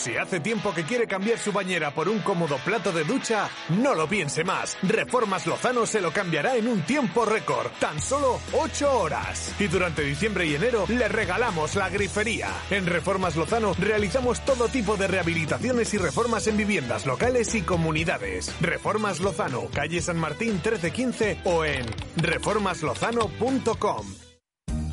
Si 0.00 0.16
hace 0.16 0.40
tiempo 0.40 0.72
que 0.72 0.84
quiere 0.84 1.06
cambiar 1.06 1.38
su 1.38 1.52
bañera 1.52 1.90
por 1.90 2.08
un 2.08 2.20
cómodo 2.20 2.56
plato 2.64 2.90
de 2.90 3.04
ducha, 3.04 3.50
no 3.68 3.94
lo 3.94 4.08
piense 4.08 4.44
más. 4.44 4.78
Reformas 4.82 5.46
Lozano 5.46 5.84
se 5.84 6.00
lo 6.00 6.10
cambiará 6.10 6.56
en 6.56 6.68
un 6.68 6.80
tiempo 6.82 7.26
récord, 7.26 7.70
tan 7.80 8.00
solo 8.00 8.40
8 8.52 8.98
horas. 8.98 9.54
Y 9.58 9.66
durante 9.66 10.02
diciembre 10.02 10.46
y 10.46 10.54
enero 10.54 10.86
le 10.88 11.06
regalamos 11.08 11.74
la 11.74 11.90
grifería. 11.90 12.48
En 12.70 12.86
Reformas 12.86 13.36
Lozano 13.36 13.74
realizamos 13.78 14.42
todo 14.44 14.68
tipo 14.68 14.96
de 14.96 15.06
rehabilitaciones 15.06 15.92
y 15.92 15.98
reformas 15.98 16.46
en 16.46 16.56
viviendas 16.56 17.04
locales 17.04 17.54
y 17.54 17.60
comunidades. 17.60 18.54
Reformas 18.62 19.20
Lozano, 19.20 19.68
calle 19.74 20.00
San 20.00 20.18
Martín 20.18 20.52
1315 20.52 21.40
o 21.44 21.66
en 21.66 21.84
reformaslozano.com. 22.16 24.29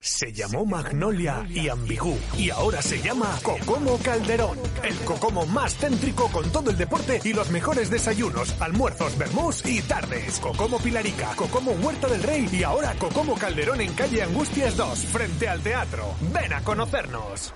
Se 0.00 0.32
llamó 0.32 0.64
Magnolia 0.64 1.46
y 1.48 1.68
Ambigú 1.68 2.16
y 2.36 2.50
ahora 2.50 2.80
se 2.80 3.00
llama 3.00 3.38
Cocomo 3.42 3.98
Calderón. 3.98 4.58
El 4.82 4.94
Cocomo 5.04 5.46
más 5.46 5.74
céntrico 5.76 6.30
con 6.30 6.50
todo 6.52 6.70
el 6.70 6.76
deporte 6.76 7.20
y 7.24 7.32
los 7.32 7.50
mejores 7.50 7.90
desayunos, 7.90 8.54
almuerzos, 8.60 9.16
vermús 9.18 9.64
y 9.66 9.82
tardes. 9.82 10.38
Cocomo 10.38 10.78
Pilarica, 10.78 11.34
Cocomo 11.34 11.72
Huerta 11.72 12.08
del 12.08 12.22
Rey 12.22 12.48
y 12.52 12.62
ahora 12.62 12.94
Cocomo 12.98 13.34
Calderón 13.34 13.80
en 13.80 13.94
calle 13.94 14.22
Angustias 14.22 14.76
2, 14.76 14.98
frente 15.06 15.48
al 15.48 15.60
teatro. 15.62 16.14
Ven 16.32 16.52
a 16.52 16.62
conocernos. 16.62 17.52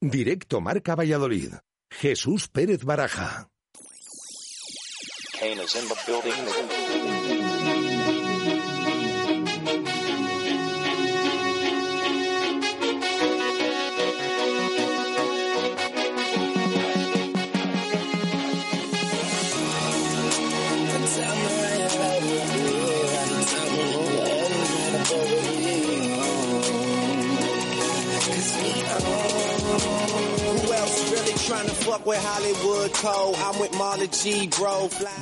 Directo 0.00 0.60
Marca 0.60 0.94
Valladolid. 0.96 1.54
Jesús 1.90 2.48
Pérez 2.48 2.84
Baraja. 2.84 3.48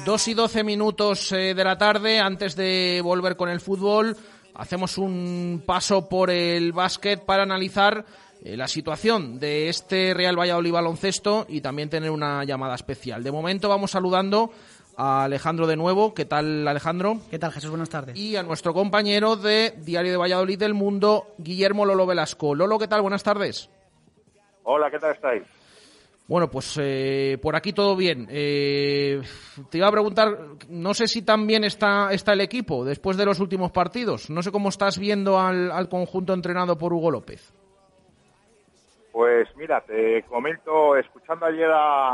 Dos 0.04 0.28
y 0.28 0.34
doce 0.34 0.62
minutos 0.62 1.32
eh, 1.32 1.54
de 1.54 1.64
la 1.64 1.76
tarde 1.76 2.20
antes 2.20 2.54
de 2.54 3.00
volver 3.02 3.36
con 3.36 3.48
el 3.48 3.60
fútbol. 3.60 4.16
Hacemos 4.54 4.96
un 4.96 5.62
paso 5.66 6.08
por 6.08 6.30
el 6.30 6.72
básquet 6.72 7.24
para 7.24 7.42
analizar 7.42 8.04
eh, 8.42 8.56
la 8.56 8.68
situación 8.68 9.40
de 9.40 9.68
este 9.68 10.14
Real 10.14 10.38
Valladolid 10.38 10.72
baloncesto 10.72 11.46
y 11.48 11.60
también 11.60 11.90
tener 11.90 12.10
una 12.10 12.44
llamada 12.44 12.76
especial. 12.76 13.24
De 13.24 13.32
momento 13.32 13.68
vamos 13.68 13.90
saludando 13.90 14.52
a 14.96 15.24
Alejandro 15.24 15.66
de 15.66 15.76
nuevo. 15.76 16.14
¿Qué 16.14 16.26
tal, 16.26 16.68
Alejandro? 16.68 17.20
¿Qué 17.30 17.38
tal, 17.38 17.50
Jesús? 17.50 17.70
Buenas 17.70 17.90
tardes. 17.90 18.16
Y 18.16 18.36
a 18.36 18.42
nuestro 18.42 18.72
compañero 18.72 19.34
de 19.36 19.74
Diario 19.78 20.12
de 20.12 20.16
Valladolid 20.16 20.58
del 20.58 20.74
Mundo, 20.74 21.34
Guillermo 21.38 21.86
Lolo 21.86 22.06
Velasco. 22.06 22.54
Lolo, 22.54 22.78
¿qué 22.78 22.86
tal? 22.86 23.02
Buenas 23.02 23.22
tardes. 23.22 23.68
Hola, 24.62 24.90
¿qué 24.90 24.98
tal 24.98 25.14
estáis? 25.14 25.42
Bueno, 26.30 26.48
pues 26.48 26.78
eh, 26.80 27.38
por 27.42 27.56
aquí 27.56 27.72
todo 27.72 27.96
bien. 27.96 28.28
Eh, 28.30 29.20
te 29.68 29.78
iba 29.78 29.88
a 29.88 29.90
preguntar, 29.90 30.28
no 30.68 30.94
sé 30.94 31.08
si 31.08 31.22
también 31.22 31.64
está, 31.64 32.12
está 32.12 32.34
el 32.34 32.40
equipo 32.40 32.84
después 32.84 33.16
de 33.16 33.24
los 33.24 33.40
últimos 33.40 33.72
partidos. 33.72 34.30
No 34.30 34.40
sé 34.40 34.52
cómo 34.52 34.68
estás 34.68 34.96
viendo 34.96 35.40
al, 35.40 35.88
conjunto 35.88 36.32
entrenado 36.32 36.78
por 36.78 36.92
Hugo 36.92 37.10
López. 37.10 37.52
Pues 39.10 39.48
mira, 39.56 39.80
te 39.80 40.22
comento, 40.22 40.96
escuchando 40.96 41.46
ayer 41.46 41.68
a, 41.68 42.12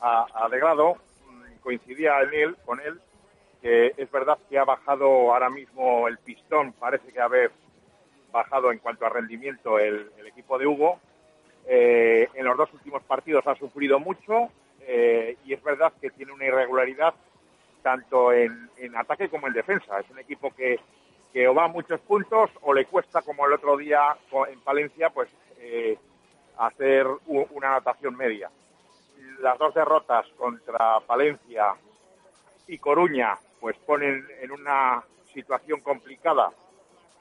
a, 0.00 0.26
a 0.34 0.48
Degrado, 0.50 0.94
mm, 1.30 1.60
coincidía 1.62 2.20
en 2.22 2.34
él, 2.34 2.56
con 2.64 2.80
él, 2.80 3.00
que 3.62 3.92
es 3.96 4.10
verdad 4.10 4.38
que 4.50 4.58
ha 4.58 4.64
bajado 4.64 5.32
ahora 5.32 5.50
mismo 5.50 6.08
el 6.08 6.18
pistón, 6.18 6.72
parece 6.72 7.12
que 7.12 7.20
haber 7.20 7.52
bajado 8.32 8.72
en 8.72 8.80
cuanto 8.80 9.06
a 9.06 9.10
rendimiento 9.10 9.78
el 9.78 10.10
equipo 10.26 10.58
de 10.58 10.66
Hugo, 10.66 10.98
eh, 11.68 12.28
en 12.34 12.44
los 12.44 12.56
dos 12.56 12.72
últimos 12.72 13.02
partidos 13.02 13.46
ha 13.46 13.56
sufrido 13.56 13.98
mucho 13.98 14.50
eh, 14.80 15.36
y 15.44 15.52
es 15.52 15.62
verdad 15.62 15.92
que 16.00 16.10
tiene 16.10 16.32
una 16.32 16.44
irregularidad 16.44 17.14
tanto 17.82 18.32
en, 18.32 18.68
ataque 18.96 19.28
como 19.28 19.46
en 19.48 19.52
defensa. 19.52 20.00
Es 20.00 20.10
un 20.10 20.18
equipo 20.18 20.52
que, 20.54 20.78
que 21.32 21.46
o 21.48 21.54
va 21.54 21.64
a 21.64 21.68
muchos 21.68 22.00
puntos 22.00 22.50
o 22.62 22.72
le 22.72 22.84
cuesta, 22.86 23.22
como 23.22 23.46
el 23.46 23.52
otro 23.52 23.76
día 23.76 24.16
en 24.48 24.60
Palencia, 24.60 25.10
pues 25.10 25.28
eh, 25.58 25.98
hacer 26.58 27.06
una 27.26 27.68
anotación 27.68 28.16
media. 28.16 28.50
Las 29.40 29.58
dos 29.58 29.74
derrotas 29.74 30.26
contra 30.36 31.00
Palencia 31.00 31.74
y 32.66 32.78
Coruña 32.78 33.36
pues 33.60 33.76
ponen 33.78 34.26
en 34.40 34.52
una 34.52 35.02
situación 35.32 35.80
complicada, 35.80 36.50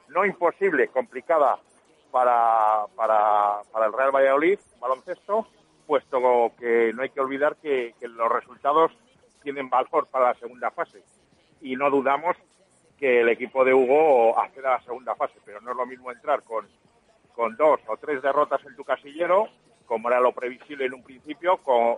no 0.09 0.25
imposible, 0.25 0.87
complicada 0.89 1.59
para, 2.15 2.85
para, 2.95 3.59
para 3.73 3.87
el 3.87 3.91
Real 3.91 4.15
Valladolid, 4.15 4.57
baloncesto, 4.79 5.45
puesto 5.85 6.49
que 6.57 6.93
no 6.93 7.01
hay 7.01 7.09
que 7.09 7.19
olvidar 7.19 7.57
que, 7.57 7.93
los 7.99 8.31
resultados 8.31 8.93
tienen 9.43 9.69
valor 9.69 10.07
para 10.07 10.27
la 10.29 10.33
segunda 10.35 10.71
fase. 10.71 11.03
Y 11.59 11.75
no 11.75 11.89
dudamos 11.89 12.37
que 12.97 13.19
el 13.19 13.27
equipo 13.27 13.65
de 13.65 13.73
Hugo 13.73 14.39
acceda 14.39 14.75
a 14.75 14.77
la 14.77 14.85
segunda 14.85 15.13
fase, 15.15 15.33
pero 15.43 15.59
no 15.59 15.71
es 15.71 15.75
lo 15.75 15.85
mismo 15.85 16.09
entrar 16.09 16.41
con, 16.43 16.65
con 17.33 17.57
dos 17.57 17.81
o 17.85 17.97
tres 17.97 18.21
derrotas 18.21 18.65
en 18.65 18.77
tu 18.77 18.85
casillero, 18.85 19.49
como 19.85 20.07
era 20.07 20.21
lo 20.21 20.31
previsible 20.31 20.85
en 20.85 20.93
un 20.93 21.03
principio, 21.03 21.57
con, 21.57 21.97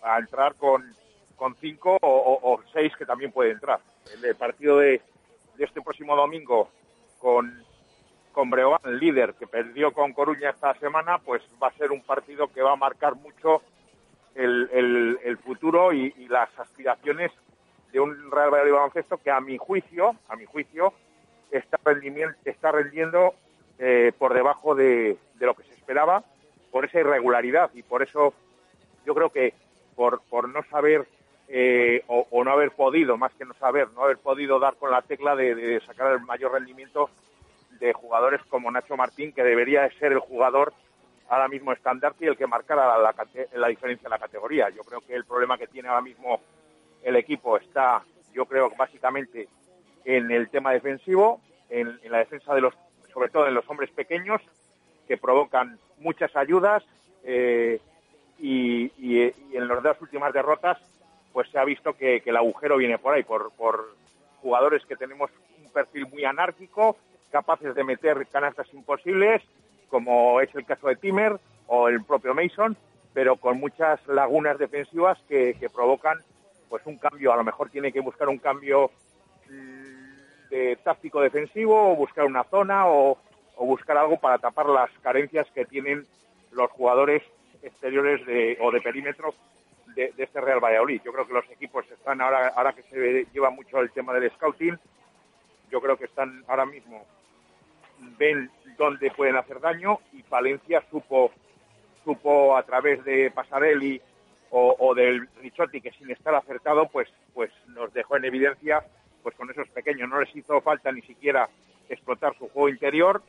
a 0.00 0.18
entrar 0.20 0.54
con, 0.54 0.94
con 1.34 1.56
cinco 1.56 1.98
o, 2.00 2.60
seis 2.72 2.94
que 2.96 3.04
también 3.04 3.32
puede 3.32 3.50
entrar. 3.50 3.80
El 4.22 4.36
partido 4.36 4.78
de, 4.78 5.02
de 5.56 5.64
este 5.64 5.82
próximo 5.82 6.14
domingo 6.14 6.68
con, 7.18 7.64
con 8.32 8.50
Breogán, 8.50 8.98
líder 8.98 9.34
que 9.34 9.46
perdió 9.46 9.92
con 9.92 10.12
Coruña 10.12 10.50
esta 10.50 10.74
semana, 10.74 11.18
pues 11.18 11.42
va 11.62 11.68
a 11.68 11.72
ser 11.72 11.90
un 11.90 12.02
partido 12.02 12.48
que 12.48 12.62
va 12.62 12.72
a 12.72 12.76
marcar 12.76 13.16
mucho 13.16 13.62
el, 14.34 15.38
futuro 15.44 15.92
y, 15.92 16.12
las 16.28 16.48
aspiraciones 16.58 17.32
de 17.92 18.00
un 18.00 18.30
Real 18.30 18.50
Valladolid 18.50 18.72
baloncesto 18.72 19.18
que 19.18 19.30
a 19.30 19.40
mi 19.40 19.58
juicio, 19.58 20.14
a 20.28 20.36
mi 20.36 20.46
juicio, 20.46 20.92
está, 21.50 21.78
está 22.44 22.72
rendiendo 22.72 23.34
eh, 23.78 24.12
por 24.16 24.32
debajo 24.32 24.74
de, 24.74 25.18
lo 25.40 25.54
que 25.54 25.64
se 25.64 25.74
esperaba 25.74 26.22
por 26.70 26.84
esa 26.84 27.00
irregularidad. 27.00 27.70
Y 27.74 27.82
por 27.82 28.02
eso 28.02 28.32
yo 29.04 29.14
creo 29.14 29.30
que 29.30 29.54
por, 29.96 30.22
por 30.30 30.48
no 30.48 30.62
saber 30.70 31.06
eh, 31.48 32.04
o, 32.06 32.44
no 32.44 32.52
haber 32.52 32.70
podido, 32.70 33.16
más 33.16 33.32
que 33.34 33.44
no 33.44 33.54
saber, 33.54 33.88
no 33.90 34.04
haber 34.04 34.18
podido 34.18 34.60
dar 34.60 34.76
con 34.76 34.92
la 34.92 35.02
tecla 35.02 35.34
de 35.34 35.82
sacar 35.84 36.12
el 36.12 36.20
mayor 36.20 36.52
rendimiento 36.52 37.10
de 37.80 37.92
jugadores 37.94 38.40
como 38.48 38.70
Nacho 38.70 38.96
Martín, 38.96 39.32
que 39.32 39.42
debería 39.42 39.88
ser 39.98 40.12
el 40.12 40.18
jugador 40.20 40.72
ahora 41.28 41.48
mismo 41.48 41.72
estandarte 41.72 42.24
y 42.24 42.28
el 42.28 42.36
que 42.36 42.46
marcara 42.46 42.98
la, 42.98 43.68
diferencia 43.68 44.06
en 44.06 44.10
la 44.10 44.18
categoría. 44.18 44.68
Yo 44.68 44.82
creo 44.82 45.00
que 45.00 45.14
el 45.14 45.24
problema 45.24 45.56
que 45.56 45.66
tiene 45.66 45.88
ahora 45.88 46.02
mismo 46.02 46.40
el 47.02 47.16
equipo 47.16 47.56
está, 47.56 48.02
yo 48.34 48.44
creo, 48.44 48.70
básicamente 48.76 49.48
en 50.04 50.30
el 50.30 50.50
tema 50.50 50.72
defensivo, 50.72 51.40
en, 51.70 51.98
la 52.04 52.18
defensa 52.18 52.54
de 52.54 52.60
los, 52.60 52.74
sobre 53.12 53.30
todo 53.30 53.46
en 53.46 53.54
los 53.54 53.68
hombres 53.70 53.90
pequeños, 53.90 54.42
que 55.08 55.16
provocan 55.16 55.78
muchas 55.98 56.34
ayudas 56.36 56.84
eh, 57.24 57.80
y, 58.38 58.90
en 59.52 59.68
las 59.68 59.82
dos 59.82 60.00
últimas 60.00 60.32
derrotas, 60.32 60.78
pues 61.32 61.48
se 61.50 61.58
ha 61.58 61.64
visto 61.64 61.94
que, 61.94 62.22
el 62.24 62.36
agujero 62.36 62.76
viene 62.76 62.98
por 62.98 63.14
ahí, 63.14 63.22
por 63.22 63.52
jugadores 64.42 64.84
que 64.84 64.96
tenemos 64.96 65.30
un 65.62 65.70
perfil 65.70 66.06
muy 66.08 66.24
anárquico, 66.24 66.96
capaces 67.30 67.74
de 67.74 67.84
meter 67.84 68.26
canastas 68.28 68.72
imposibles, 68.74 69.42
como 69.88 70.40
es 70.40 70.54
el 70.54 70.64
caso 70.64 70.88
de 70.88 70.96
Timmer 70.96 71.38
o 71.66 71.88
el 71.88 72.02
propio 72.04 72.34
Mason, 72.34 72.76
pero 73.12 73.36
con 73.36 73.58
muchas 73.58 74.06
lagunas 74.06 74.58
defensivas 74.58 75.18
que, 75.28 75.54
provocan 75.74 76.18
pues 76.68 76.84
un 76.86 76.98
cambio. 76.98 77.32
A 77.32 77.36
lo 77.36 77.44
mejor 77.44 77.70
tiene 77.70 77.92
que 77.92 78.00
buscar 78.00 78.28
un 78.28 78.38
cambio 78.38 78.90
mm, 79.48 80.48
de 80.50 80.78
táctico 80.82 81.20
defensivo 81.20 81.92
o 81.92 81.96
buscar 81.96 82.24
una 82.24 82.44
zona 82.44 82.86
o, 82.86 83.18
buscar 83.56 83.98
algo 83.98 84.18
para 84.18 84.38
tapar 84.38 84.66
las 84.66 84.88
carencias 85.02 85.46
que 85.54 85.66
tienen 85.66 86.06
los 86.50 86.70
jugadores 86.70 87.22
exteriores 87.62 88.24
de, 88.24 88.56
o 88.58 88.70
de 88.70 88.80
perímetro 88.80 89.34
de, 89.94 90.12
de, 90.16 90.24
este 90.24 90.40
Real 90.40 90.60
Valladolid. 90.60 91.02
Yo 91.04 91.12
creo 91.12 91.26
que 91.26 91.34
los 91.34 91.50
equipos 91.50 91.84
están 91.90 92.22
ahora, 92.22 92.54
ahora 92.56 92.72
que 92.72 92.82
se 92.84 93.26
lleva 93.34 93.50
mucho 93.50 93.80
el 93.80 93.90
tema 93.90 94.14
del 94.14 94.30
scouting, 94.30 94.78
yo 95.70 95.80
creo 95.82 95.98
que 95.98 96.06
están 96.06 96.42
ahora 96.48 96.64
mismo 96.64 97.04
ven 98.18 98.50
dónde 98.76 99.10
pueden 99.10 99.36
hacer 99.36 99.60
daño 99.60 99.98
y 100.12 100.22
Palencia 100.22 100.82
supo 100.90 101.32
supo 102.04 102.56
a 102.56 102.62
través 102.62 103.04
de 103.04 103.30
Pasarelli 103.30 104.00
o, 104.52 104.94
del 104.96 105.28
Richotti 105.40 105.80
que 105.80 105.92
sin 105.92 106.10
estar 106.10 106.34
acertado 106.34 106.88
pues 106.88 107.08
pues 107.34 107.52
nos 107.68 107.92
dejó 107.92 108.16
en 108.16 108.24
evidencia 108.24 108.84
pues 109.22 109.36
con 109.36 109.48
esos 109.50 109.68
pequeños 109.68 110.08
no 110.08 110.20
les 110.20 110.34
hizo 110.34 110.60
falta 110.60 110.90
ni 110.90 111.02
siquiera 111.02 111.48
explotar 111.88 112.36
su 112.36 112.48
juego 112.48 112.68
interior 112.68 113.22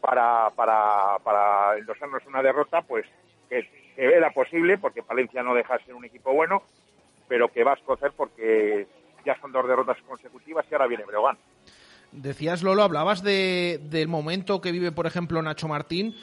para 0.00 0.50
para 0.56 1.18
para 1.22 1.78
endosarnos 1.78 2.26
una 2.26 2.42
derrota 2.42 2.82
pues 2.82 3.06
que, 3.48 3.68
era 3.96 4.30
posible 4.30 4.78
porque 4.78 5.02
Palencia 5.02 5.42
no 5.42 5.54
deja 5.54 5.78
de 5.78 5.84
ser 5.84 5.94
un 5.94 6.04
equipo 6.04 6.32
bueno 6.32 6.62
pero 7.28 7.48
que 7.48 7.62
va 7.62 7.72
a 7.72 7.76
escocer 7.76 8.12
porque 8.16 8.86
ya 9.24 9.38
son 9.40 9.52
dos 9.52 9.68
derrotas 9.68 10.00
consecutivas 10.02 10.64
y 10.70 10.74
ahora 10.74 10.86
viene 10.86 11.04
Breogán. 11.04 11.36
Decías, 12.12 12.62
Lolo, 12.62 12.82
hablabas 12.82 13.22
de, 13.22 13.80
del 13.90 14.08
momento 14.08 14.60
que 14.60 14.72
vive, 14.72 14.92
por 14.92 15.06
ejemplo, 15.06 15.42
Nacho 15.42 15.68
Martín. 15.68 16.14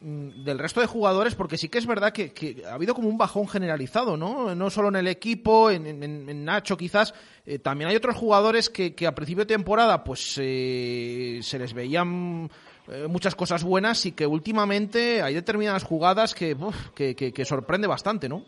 mm, 0.00 0.44
del 0.44 0.58
resto 0.58 0.80
de 0.80 0.86
jugadores, 0.86 1.34
porque 1.34 1.56
sí 1.56 1.68
que 1.68 1.78
es 1.78 1.86
verdad 1.86 2.12
que, 2.12 2.62
ha 2.68 2.74
habido 2.74 2.94
como 2.94 3.08
un 3.08 3.18
bajón 3.18 3.48
generalizado, 3.48 4.16
¿no? 4.16 4.54
No 4.54 4.70
solo 4.70 4.88
en 4.88 4.96
el 4.96 5.08
equipo, 5.08 5.70
en, 5.70 6.44
Nacho 6.44 6.76
quizás, 6.76 7.14
eh, 7.46 7.58
también 7.58 7.90
hay 7.90 7.96
otros 7.96 8.16
jugadores 8.16 8.70
que, 8.70 8.94
a 9.06 9.14
principio 9.14 9.44
de 9.44 9.54
temporada 9.54 10.04
pues 10.04 10.38
eh, 10.40 11.38
se 11.42 11.58
les 11.58 11.72
veían 11.74 12.50
eh, 12.88 13.06
muchas 13.08 13.34
cosas 13.34 13.64
buenas 13.64 14.04
y 14.04 14.12
que 14.12 14.26
últimamente 14.26 15.22
hay 15.22 15.34
determinadas 15.34 15.84
jugadas 15.84 16.34
que, 16.34 16.54
que, 16.94 17.44
sorprende 17.46 17.86
bastante, 17.86 18.28
¿no? 18.28 18.44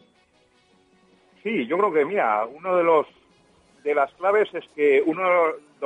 Sí, 1.42 1.66
yo 1.66 1.78
creo 1.78 1.92
que, 1.92 2.04
mira, 2.04 2.44
uno 2.44 2.76
de 2.76 2.84
los 2.84 3.06
de 3.82 3.94
las 3.94 4.12
claves 4.14 4.48
es 4.52 4.64
que 4.74 5.00
uno 5.06 5.22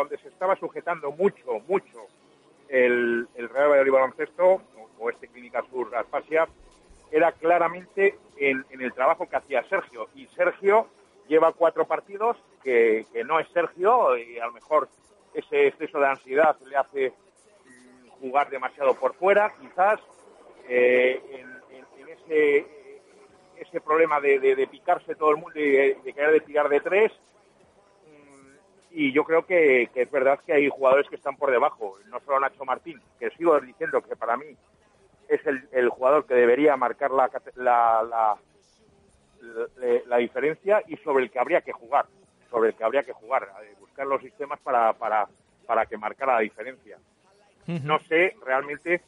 donde 0.01 0.19
se 0.19 0.29
estaba 0.29 0.57
sujetando 0.57 1.13
mucho, 1.13 1.61
mucho 1.69 2.07
el, 2.69 3.29
el 3.35 3.49
Real 3.49 3.69
Valladolid 3.69 3.93
Baloncesto, 3.93 4.63
o, 4.99 5.11
este 5.11 5.29
Clínica 5.29 5.63
Sur 5.71 5.95
Aspasia, 5.95 6.49
era 7.11 7.33
claramente 7.33 8.17
en, 8.37 8.65
el 8.71 8.93
trabajo 8.93 9.29
que 9.29 9.37
hacía 9.37 9.63
Sergio. 9.65 10.09
Y 10.15 10.27
Sergio 10.29 10.87
lleva 11.29 11.53
cuatro 11.53 11.87
partidos 11.87 12.37
que, 12.63 13.07
no 13.27 13.41
es 13.41 13.49
Sergio 13.49 14.17
y 14.17 14.39
a 14.39 14.47
lo 14.47 14.53
mejor 14.53 14.89
ese 15.35 15.69
exceso 15.69 15.99
de 15.99 16.07
ansiedad 16.07 16.57
le 16.67 16.77
hace 16.77 17.11
mm, 17.11 18.09
jugar 18.21 18.51
demasiado 18.51 18.95
por 18.95 19.15
fuera, 19.15 19.53
quizás 19.61 20.01
eh, 20.69 21.21
en, 21.33 21.61
ese, 22.09 22.67
ese 23.57 23.81
problema 23.81 24.21
de, 24.21 24.69
picarse 24.71 25.15
todo 25.15 25.31
el 25.31 25.37
mundo 25.37 25.59
y 25.59 25.71
de, 25.71 25.99
de 26.05 26.13
querer 26.13 26.33
de 26.33 26.41
tirar 26.41 26.69
de 26.69 26.81
tres, 26.81 27.13
y 28.93 29.13
yo 29.13 29.25
creo 29.25 29.47
que, 29.47 29.89
es 29.95 30.11
verdad 30.11 30.41
que 30.45 30.53
hay 30.53 30.69
jugadores 30.69 31.09
que 31.09 31.17
están 31.17 31.37
por 31.37 31.51
debajo, 31.51 31.99
no 32.07 32.21
solo 32.21 32.41
Nacho 32.41 32.65
Martín, 32.65 33.01
que 33.19 33.31
sigo 33.31 33.59
diciendo 33.61 34.03
que 34.03 34.17
para 34.17 34.37
mí 34.37 34.47
es 35.29 35.41
el, 35.47 35.89
jugador 35.91 36.27
que 36.27 36.35
debería 36.35 36.77
marcar 36.77 37.13
la, 37.13 37.31
la, 37.55 38.37
la, 40.07 40.17
diferencia 40.17 40.83
y 40.89 40.97
sobre 40.97 41.25
el 41.25 41.31
que 41.31 41.39
habría 41.39 41.61
que 41.61 41.73
jugar, 41.73 42.07
sobre 42.51 42.71
el 42.71 42.75
que 42.75 42.85
habría 42.85 43.05
que 43.05 43.13
jugar, 43.13 43.49
eh, 43.63 43.75
buscar 43.79 44.07
los 44.07 44.21
sistemas 44.23 44.59
para, 44.61 44.93
para, 44.95 45.29
para 45.67 45.87
que 45.87 45.97
marcara 45.97 46.35
la 46.35 46.41
diferencia. 46.41 46.99
No 47.67 48.01
sé 48.01 48.35
realmente 48.45 49.01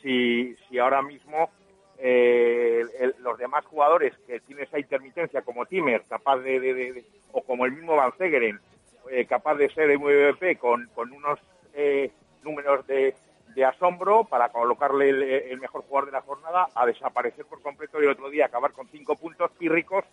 si, 0.00 0.54
si 0.68 0.78
ahora 0.78 1.02
mismo 1.02 1.50
eh, 1.98 2.84
los 3.18 3.36
demás 3.38 3.64
jugadores 3.64 4.14
que 4.26 4.38
tienen 4.40 4.66
esa 4.66 4.78
intermitencia 4.78 5.42
como 5.42 5.66
Timmer, 5.66 6.04
capaz 6.08 6.38
de, 6.38 7.04
o 7.32 7.42
como 7.42 7.64
el 7.64 7.72
mismo 7.72 7.96
Van 7.96 8.12
Zegeren, 8.12 8.60
eh, 9.10 9.26
capaz 9.26 9.54
de 9.56 9.68
ser 9.70 9.96
MVP 9.98 10.56
con, 10.56 10.88
con 10.94 11.12
unos 11.12 11.38
eh, 11.74 12.10
números 12.42 12.86
de, 12.86 13.14
de, 13.54 13.64
asombro 13.64 14.24
para 14.24 14.48
colocarle 14.50 15.10
el, 15.50 15.60
mejor 15.60 15.82
jugador 15.82 16.06
de 16.06 16.12
la 16.12 16.22
jornada 16.22 16.68
a 16.74 16.86
desaparecer 16.86 17.44
por 17.44 17.62
completo 17.62 18.00
y 18.00 18.04
el 18.04 18.10
otro 18.10 18.30
día 18.30 18.46
acabar 18.46 18.72
con 18.72 18.88
cinco 18.88 19.16
puntos 19.16 19.50
pírricos 19.52 20.04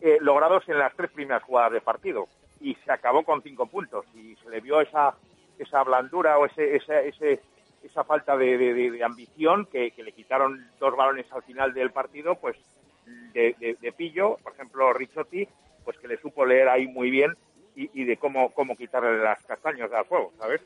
eh, 0.00 0.18
logrados 0.20 0.68
en 0.68 0.78
las 0.78 0.94
tres 0.94 1.10
primeras 1.10 1.42
jugadas 1.42 1.72
de 1.72 1.80
partido. 1.80 2.28
Y 2.60 2.74
se 2.84 2.92
acabó 2.92 3.24
con 3.24 3.42
cinco 3.42 3.66
puntos 3.66 4.06
y 4.14 4.36
se 4.36 4.50
le 4.50 4.60
vio 4.60 4.80
esa, 4.80 5.14
esa 5.58 5.82
blandura 5.82 6.38
o 6.38 6.46
ese, 6.46 6.76
ese, 6.76 7.40
esa 7.82 8.04
falta 8.04 8.36
de, 8.36 8.56
de, 8.56 9.04
ambición 9.04 9.66
que, 9.66 9.90
que, 9.90 10.02
le 10.02 10.12
quitaron 10.12 10.66
dos 10.78 10.96
balones 10.96 11.26
al 11.32 11.42
final 11.42 11.74
del 11.74 11.90
partido, 11.90 12.36
pues 12.36 12.56
de, 13.32 13.76
de, 13.80 13.92
pillo, 13.92 14.38
por 14.42 14.52
ejemplo, 14.52 14.92
Richotti, 14.92 15.46
pues 15.84 15.98
que 15.98 16.08
le 16.08 16.16
supo 16.18 16.46
leer 16.46 16.68
ahí 16.68 16.86
muy 16.86 17.10
bien 17.10 17.34
y, 17.76 18.04
de 18.04 18.16
cómo, 18.16 18.50
cómo 18.50 18.76
quitarle 18.76 19.18
las 19.18 19.42
castañas 19.44 19.90
al 19.92 20.04
fuego, 20.04 20.32
¿sabes? 20.38 20.60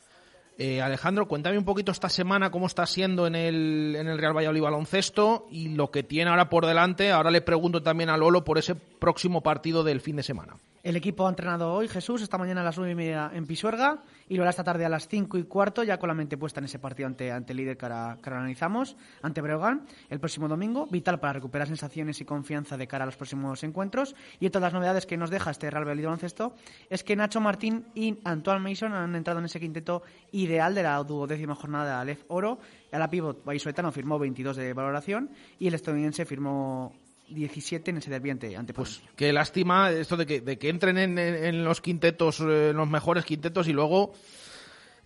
Eh, 0.58 0.82
Alejandro, 0.82 1.28
cuéntame 1.28 1.56
un 1.56 1.64
poquito 1.64 1.92
esta 1.92 2.08
semana 2.08 2.50
cómo 2.50 2.66
está 2.66 2.84
siendo 2.84 3.28
en 3.28 3.36
el, 3.36 3.94
en 3.96 4.08
el 4.08 4.18
Real 4.18 4.36
Valladolid 4.36 4.62
baloncesto 4.62 5.46
y 5.50 5.68
lo 5.68 5.92
que 5.92 6.02
tiene 6.02 6.30
ahora 6.30 6.50
por 6.50 6.66
delante. 6.66 7.12
Ahora 7.12 7.30
le 7.30 7.40
pregunto 7.40 7.80
también 7.82 8.10
a 8.10 8.16
Lolo 8.16 8.42
por 8.42 8.58
ese 8.58 8.74
próximo 8.74 9.40
partido 9.40 9.84
del 9.84 10.00
fin 10.00 10.16
de 10.16 10.24
semana. 10.24 10.56
El 10.84 10.94
equipo 10.94 11.26
ha 11.26 11.30
entrenado 11.30 11.72
hoy, 11.72 11.88
Jesús, 11.88 12.22
esta 12.22 12.38
mañana 12.38 12.60
a 12.60 12.64
las 12.64 12.76
nueve 12.78 12.92
y 12.92 12.94
media 12.94 13.32
en 13.34 13.46
Pisuerga 13.46 13.98
y 14.28 14.36
lo 14.36 14.42
hará 14.42 14.50
esta 14.50 14.62
tarde 14.62 14.84
a 14.84 14.88
las 14.88 15.08
cinco 15.08 15.36
y 15.36 15.42
cuarto, 15.42 15.82
ya 15.82 15.98
con 15.98 16.06
la 16.06 16.14
mente 16.14 16.36
puesta 16.36 16.60
en 16.60 16.66
ese 16.66 16.78
partido 16.78 17.08
ante, 17.08 17.32
ante 17.32 17.52
el 17.52 17.56
líder 17.56 17.76
que 17.76 17.86
ahora, 17.86 18.16
analizamos, 18.22 18.96
ante 19.20 19.40
Breogán, 19.40 19.86
el 20.08 20.20
próximo 20.20 20.46
domingo, 20.46 20.86
vital 20.86 21.18
para 21.18 21.32
recuperar 21.32 21.66
sensaciones 21.66 22.20
y 22.20 22.24
confianza 22.24 22.76
de 22.76 22.86
cara 22.86 23.02
a 23.02 23.06
los 23.06 23.16
próximos 23.16 23.64
encuentros. 23.64 24.14
Y 24.38 24.46
entre 24.46 24.60
las 24.60 24.72
novedades 24.72 25.04
que 25.04 25.16
nos 25.16 25.30
deja 25.30 25.50
este 25.50 25.68
Real 25.68 25.82
Valladolid 25.82 26.04
baloncesto 26.04 26.54
es 26.88 27.02
que 27.02 27.16
Nacho 27.16 27.40
Martín 27.40 27.86
y 27.96 28.16
Antoine 28.22 28.60
Mason 28.60 28.92
han 28.92 29.16
entrado 29.16 29.40
en 29.40 29.46
ese 29.46 29.58
quinteto 29.58 30.02
ideal 30.30 30.76
de 30.76 30.84
la 30.84 31.02
duodécima 31.02 31.56
jornada 31.56 31.96
de 31.96 32.00
Aleph 32.02 32.22
Oro. 32.28 32.60
A 32.92 32.98
la 32.98 33.10
pivot 33.10 33.44
vallisoletano 33.44 33.90
firmó 33.90 34.18
22 34.18 34.56
de 34.56 34.72
valoración 34.72 35.30
y 35.58 35.66
el 35.66 35.74
estadounidense 35.74 36.24
firmó 36.24 36.94
17 37.28 37.90
en 37.90 37.98
ese 37.98 38.10
derbiante 38.10 38.56
ante 38.56 38.72
Pues 38.72 39.02
qué 39.16 39.32
lástima 39.32 39.90
esto 39.90 40.16
de 40.16 40.26
que, 40.26 40.40
de 40.40 40.58
que 40.58 40.68
entren 40.68 40.98
en, 40.98 41.64
los 41.64 41.80
quintetos, 41.80 42.40
eh, 42.40 42.70
en 42.70 42.76
los 42.76 42.88
mejores 42.88 43.24
quintetos 43.24 43.68
y 43.68 43.72
luego, 43.72 44.12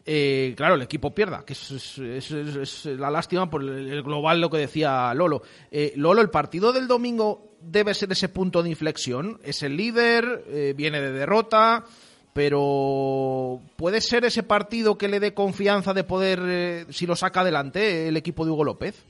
eh, 0.05 0.55
claro, 0.57 0.75
el 0.75 0.83
equipo 0.83 1.15
pierda, 1.15 1.45
que 1.45 1.53
es, 1.55 1.99
es, 1.99 2.87
la 2.87 3.11
lástima 3.11 3.51
por 3.51 3.63
el, 3.63 4.03
global 4.03 4.41
lo 4.41 4.51
que 4.51 4.59
decía 4.59 5.13
Lolo. 5.15 5.43
Eh, 5.71 5.93
Lolo, 5.97 6.21
el 6.21 6.31
partido 6.31 6.73
del 6.73 6.87
domingo 6.87 7.57
debe 7.61 7.95
ser 7.95 8.13
ese 8.13 8.29
punto 8.29 8.63
de 8.63 8.71
inflexión. 8.71 9.41
Es 9.43 9.63
el 9.63 9.77
líder, 9.77 10.75
viene 10.77 11.01
de 11.01 11.13
derrota, 11.13 11.85
pero 12.33 13.61
puede 13.77 14.01
ser 14.01 14.25
ese 14.25 14.43
partido 14.43 14.99
que 14.99 15.09
le 15.09 15.21
dé 15.21 15.35
confianza 15.35 15.95
de 15.95 16.05
poder, 16.05 16.87
si 16.93 17.07
lo 17.07 17.15
saca 17.15 17.41
adelante, 17.41 18.09
el 18.09 18.17
equipo 18.17 18.45
de 18.45 18.51
Hugo 18.51 18.65
López. 18.65 19.05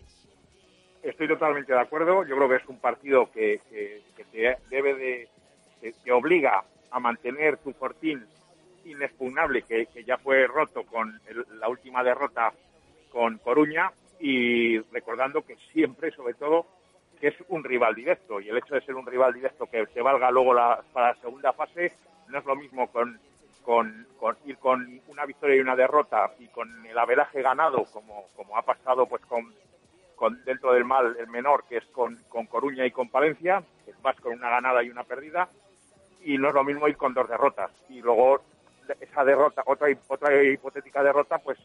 Estoy 1.03 1.27
totalmente 1.27 1.73
de 1.73 1.81
acuerdo. 1.81 2.25
Yo 2.25 2.37
creo 2.37 2.49
que 2.49 2.57
es 2.57 2.69
un 2.69 2.79
partido 2.79 3.31
que, 3.33 3.61
te 4.31 4.57
debe 4.71 4.95
de, 4.95 5.29
te, 5.81 6.13
obliga 6.13 6.63
a 6.91 7.01
mantener 7.01 7.57
tu 7.59 7.73
fortín 7.73 8.25
inexpugnable 8.85 9.63
que, 9.63 9.89
ya 10.05 10.17
fue 10.19 10.47
roto 10.47 10.85
con 10.85 11.21
la 11.59 11.69
última 11.69 12.05
derrota 12.05 12.53
con 13.11 13.39
Coruña 13.39 13.91
y 14.21 14.79
recordando 14.93 15.43
que 15.43 15.57
siempre, 15.73 16.13
sobre 16.13 16.35
todo, 16.35 16.67
que 17.21 17.29
es 17.29 17.35
un 17.49 17.65
rival 17.65 17.95
directo 17.95 18.41
y 18.41 18.49
el 18.49 18.59
hecho 18.59 18.75
de 18.75 18.81
ser 18.83 18.95
un 18.95 19.07
rival 19.07 19.33
directo 19.35 19.67
que 19.67 19.87
te 19.87 20.01
valga 20.01 20.31
luego 20.31 20.55
la, 20.55 20.83
para 20.93 21.09
la 21.09 21.21
segunda 21.21 21.53
fase 21.53 21.93
no 22.29 22.39
es 22.39 22.45
lo 22.45 22.57
mismo 22.57 22.91
con, 22.91 23.19
con, 23.65 24.07
ir 24.45 24.57
con 24.59 25.01
una 25.09 25.27
victoria 25.27 25.57
y 25.57 25.61
una 25.61 25.77
derrota 25.77 26.33
y 26.39 26.47
con 26.49 26.85
el 26.87 26.99
averaje 26.99 27.43
ganado 27.43 27.85
como, 27.93 28.27
como 28.35 28.57
ha 28.57 28.63
pasado 28.63 29.07
pues 29.07 29.23
con 29.27 29.53
dentro 30.31 30.73
del 30.73 30.85
mal 30.85 31.17
el 31.19 31.29
menor, 31.29 31.65
que 31.69 31.79
es 31.79 31.87
con, 31.87 32.17
con 32.29 32.47
Coruña 32.47 32.87
y 32.87 32.91
con 32.91 33.09
Palencia, 33.09 33.63
que 33.85 33.93
vas 34.03 34.19
con 34.21 34.33
una 34.33 34.51
ganada 34.51 34.83
y 34.83 34.91
una 34.91 35.05
perdida, 35.05 35.49
y 36.25 36.39
no 36.39 36.49
es 36.49 36.55
lo 36.55 36.65
mismo 36.65 36.89
ir 36.89 36.97
con 36.97 37.15
dos 37.15 37.29
derrotas. 37.29 37.71
Y 37.89 38.01
luego 38.01 38.41
esa 39.01 39.25
derrota, 39.25 39.63
otra, 39.67 39.89
otra 40.09 40.43
hipotética 40.43 41.03
derrota, 41.03 41.39
pues 41.39 41.59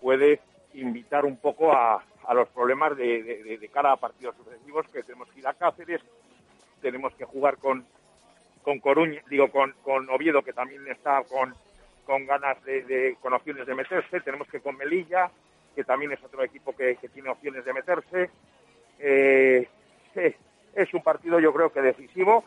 puede 0.00 0.40
invitar 0.74 1.24
un 1.24 1.36
poco 1.36 1.72
a, 1.72 2.02
a 2.26 2.34
los 2.34 2.48
problemas 2.48 2.96
de, 2.96 3.22
de, 3.60 3.68
cara 3.68 3.92
a 3.92 3.96
partidos 3.96 4.36
sucesivos, 4.36 4.86
que 4.88 5.02
tenemos 5.02 5.28
que 5.30 5.40
ir 5.40 5.46
a 5.46 5.54
Cáceres, 5.54 6.00
tenemos 6.80 7.14
que 7.14 7.24
jugar 7.24 7.58
con, 7.58 7.84
con 8.62 8.80
Coruña, 8.80 9.22
digo, 9.28 9.50
con, 9.50 9.72
con 9.82 10.08
Oviedo, 10.10 10.42
que 10.42 10.52
también 10.52 10.86
está 10.88 11.22
con, 11.24 11.54
con 12.04 12.26
ganas 12.26 12.62
de, 12.64 12.82
de, 12.82 13.16
con 13.20 13.32
opciones 13.32 13.66
de 13.66 13.74
meterse, 13.74 14.20
tenemos 14.20 14.48
que 14.48 14.60
con 14.60 14.76
Melilla, 14.76 15.30
que 15.74 15.84
también 15.84 16.12
es 16.12 16.22
otro 16.22 16.42
equipo 16.42 16.74
que, 16.74 16.96
tiene 17.12 17.30
opciones 17.30 17.64
de 17.64 17.72
meterse. 17.72 18.30
Eh, 18.98 19.68
es 20.74 20.94
un 20.94 21.02
partido 21.02 21.40
yo 21.40 21.52
creo 21.52 21.72
que 21.72 21.80
decisivo. 21.80 22.44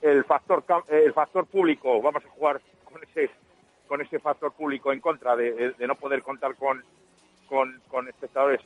El 0.00 0.24
factor, 0.24 0.64
el 0.88 1.12
factor 1.12 1.46
público, 1.46 2.02
vamos 2.02 2.24
a 2.24 2.28
jugar 2.30 2.60
con 2.84 3.02
ese, 3.04 3.30
con 3.86 4.00
ese 4.00 4.18
factor 4.18 4.52
público 4.52 4.92
en 4.92 5.00
contra 5.00 5.36
de, 5.36 5.74
no 5.78 5.94
poder 5.94 6.22
contar 6.22 6.56
con, 6.56 6.82
con, 7.48 8.08
espectadores 8.08 8.60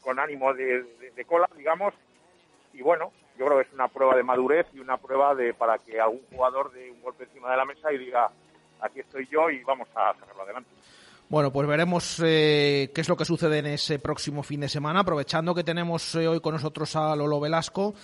con 0.00 0.18
ánimo 0.18 0.52
de, 0.54 1.24
cola, 1.26 1.48
digamos. 1.56 1.94
Y 2.72 2.82
bueno, 2.82 3.12
yo 3.38 3.46
creo 3.46 3.58
que 3.58 3.68
es 3.68 3.72
una 3.72 3.88
prueba 3.88 4.16
de 4.16 4.22
madurez 4.22 4.66
y 4.72 4.80
una 4.80 4.96
prueba 4.96 5.34
de 5.34 5.54
para 5.54 5.78
que 5.78 6.00
algún 6.00 6.22
jugador 6.30 6.72
dé 6.72 6.90
un 6.90 7.02
golpe 7.02 7.24
encima 7.24 7.50
de 7.50 7.56
la 7.56 7.64
mesa 7.64 7.92
y 7.92 7.98
diga, 7.98 8.30
aquí 8.80 9.00
estoy 9.00 9.26
yo 9.26 9.50
y 9.50 9.62
vamos 9.64 9.88
a 9.94 10.14
sacarlo 10.14 10.42
adelante. 10.42 10.70
Bueno, 11.28 11.52
pues 11.52 11.66
veremos 11.66 12.22
eh, 12.24 12.92
qué 12.94 13.00
es 13.00 13.08
lo 13.08 13.16
que 13.16 13.24
sucede 13.24 13.58
en 13.58 13.66
ese 13.66 13.98
próximo 13.98 14.44
fin 14.44 14.60
de 14.60 14.68
semana. 14.68 15.00
Aprovechando 15.00 15.56
que 15.56 15.64
tenemos 15.64 16.14
eh, 16.14 16.28
hoy 16.28 16.38
con 16.38 16.54
nosotros 16.54 16.94
a 16.94 17.16
Lolo 17.16 17.40
Velasco, 17.40 17.94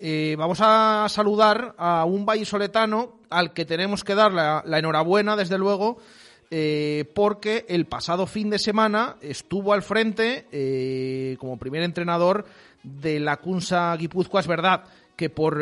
eh, 0.00 0.34
vamos 0.36 0.58
a 0.60 1.06
saludar 1.08 1.76
a 1.78 2.04
un 2.04 2.26
vallisoletano 2.26 3.20
al 3.30 3.52
que 3.52 3.64
tenemos 3.64 4.02
que 4.02 4.16
dar 4.16 4.32
la, 4.32 4.64
enhorabuena, 4.76 5.36
desde 5.36 5.56
luego, 5.56 5.98
porque 7.14 7.64
el 7.68 7.86
pasado 7.86 8.26
fin 8.26 8.50
de 8.50 8.58
semana 8.58 9.16
estuvo 9.20 9.72
al 9.72 9.82
frente 9.82 11.36
como 11.38 11.56
primer 11.56 11.82
entrenador 11.82 12.44
de 12.82 13.20
la 13.20 13.36
Cunsa 13.36 13.96
Guipúzcoa. 13.96 14.40
Es 14.40 14.46
verdad 14.46 14.84
que 15.16 15.30
por 15.30 15.60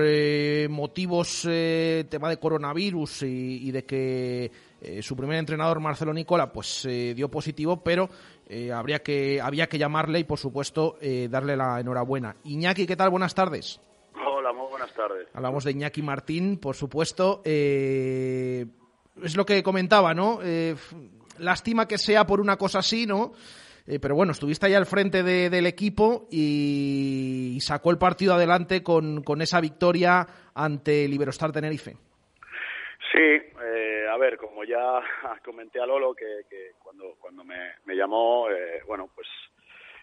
motivos 0.68 1.43
tema 1.43 2.28
de 2.28 2.39
coronavirus 2.39 3.22
y 3.22 3.70
de 3.70 3.84
que 3.84 4.51
Eh, 4.84 5.00
su 5.00 5.14
primer 5.16 5.38
entrenador, 5.38 5.78
Marcelo 5.78 6.12
Nicola, 6.12 6.52
pues 6.52 6.88
dio 7.14 7.30
positivo, 7.30 7.82
pero 7.84 8.09
habría 8.74 8.98
que, 8.98 9.40
había 9.40 9.68
que 9.68 9.78
llamarle 9.78 10.18
y, 10.18 10.24
por 10.24 10.38
supuesto, 10.38 10.98
darle 11.30 11.56
la 11.56 11.80
enhorabuena. 11.80 12.36
Iñaki, 12.44 12.86
¿qué 12.86 12.96
tal? 12.96 13.10
Buenas 13.10 13.34
tardes. 13.34 13.80
Hola, 14.26 14.52
muy 14.52 14.68
buenas 14.68 14.92
tardes. 14.92 15.28
Hablamos 15.32 15.64
de 15.64 15.70
Iñaki 15.70 16.02
Martín, 16.02 16.59
por 16.59 16.74
supuesto. 16.74 17.40
es 17.44 18.66
lo 19.36 19.46
que 19.46 19.62
comentaba, 19.62 20.12
¿no? 20.12 20.40
lástima 21.38 21.86
que 21.86 21.98
sea 21.98 22.26
por 22.26 22.40
una 22.40 22.56
cosa 22.56 22.80
así, 22.80 23.06
¿no? 23.06 23.32
Eh, 23.86 23.98
pero 23.98 24.14
bueno, 24.14 24.32
estuviste 24.32 24.66
ahí 24.66 24.74
al 24.74 24.86
frente 24.86 25.22
del 25.22 25.66
equipo 25.66 26.28
y, 26.30 27.59
sacó 27.60 27.90
el 27.90 27.98
partido 27.98 28.34
adelante 28.34 28.82
con, 28.82 29.22
esa 29.40 29.60
victoria 29.60 30.26
ante 30.54 31.04
el 31.04 31.14
Iberostar 31.14 31.52
Tenerife. 31.52 31.96
Sí, 33.12 33.18
eh, 33.18 34.06
a 34.10 34.16
ver, 34.16 34.39
como 34.39 34.64
ya 34.64 35.02
comenté 35.44 35.78
a 35.80 35.86
Lolo 35.86 36.14
que, 36.14 36.72
cuando, 36.78 37.16
cuando 37.20 37.44
me, 37.44 37.94
llamó, 37.94 38.48
eh, 38.48 38.80
bueno, 38.86 39.10
pues 39.14 39.28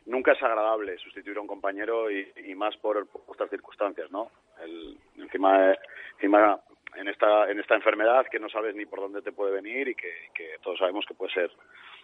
nunca 0.06 0.34
es 0.34 0.44
agradable 0.44 0.96
sustituir 1.00 1.38
a 1.38 1.42
un 1.42 1.48
compañero 1.48 2.12
y, 2.12 2.54
más 2.54 2.78
por, 2.78 3.08
estas 3.32 3.50
circunstancias, 3.50 4.12
¿no? 4.12 4.30
El, 4.62 4.96
encima, 5.18 5.74
encima 6.14 6.62
en 6.96 7.08
esta 7.08 7.50
en 7.50 7.60
esta 7.60 7.76
enfermedad 7.76 8.28
que 8.30 8.40
no 8.40 8.50
sabes 8.50 8.76
ni 8.76 8.86
por 8.86 9.00
dónde 9.00 9.22
te 9.22 9.32
puede 9.32 9.54
venir 9.54 9.88
y 9.88 9.96
que, 9.96 10.12
que 10.34 10.58
todos 10.62 10.78
sabemos 10.78 11.06
que 11.08 11.16
puede 11.16 11.34
ser 11.34 11.52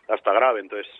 hasta 0.07 0.33
grave. 0.33 0.59
Entonces, 0.61 0.91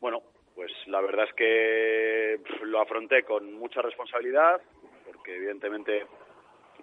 bueno, 0.00 0.22
pues 0.54 0.70
la 0.86 1.00
verdad 1.00 1.26
es 1.26 1.34
que 1.34 2.40
lo 2.62 2.80
afronté 2.80 3.24
con 3.24 3.52
mucha 3.54 3.82
responsabilidad, 3.82 4.60
porque 5.06 5.34
evidentemente 5.34 6.06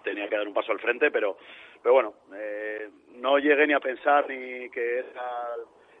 tenía 0.02 0.28
que 0.28 0.36
dar 0.36 0.46
un 0.46 0.54
paso 0.54 0.72
al 0.72 0.80
frente, 0.80 1.10
pero, 1.10 1.38
pero 1.82 1.94
bueno, 1.94 2.14
eh, 2.34 2.88
no 3.16 3.38
llegué 3.38 3.66
ni 3.66 3.74
a 3.74 3.80
pensar 3.80 4.28
ni 4.28 4.68
que 4.70 4.98
era 4.98 5.56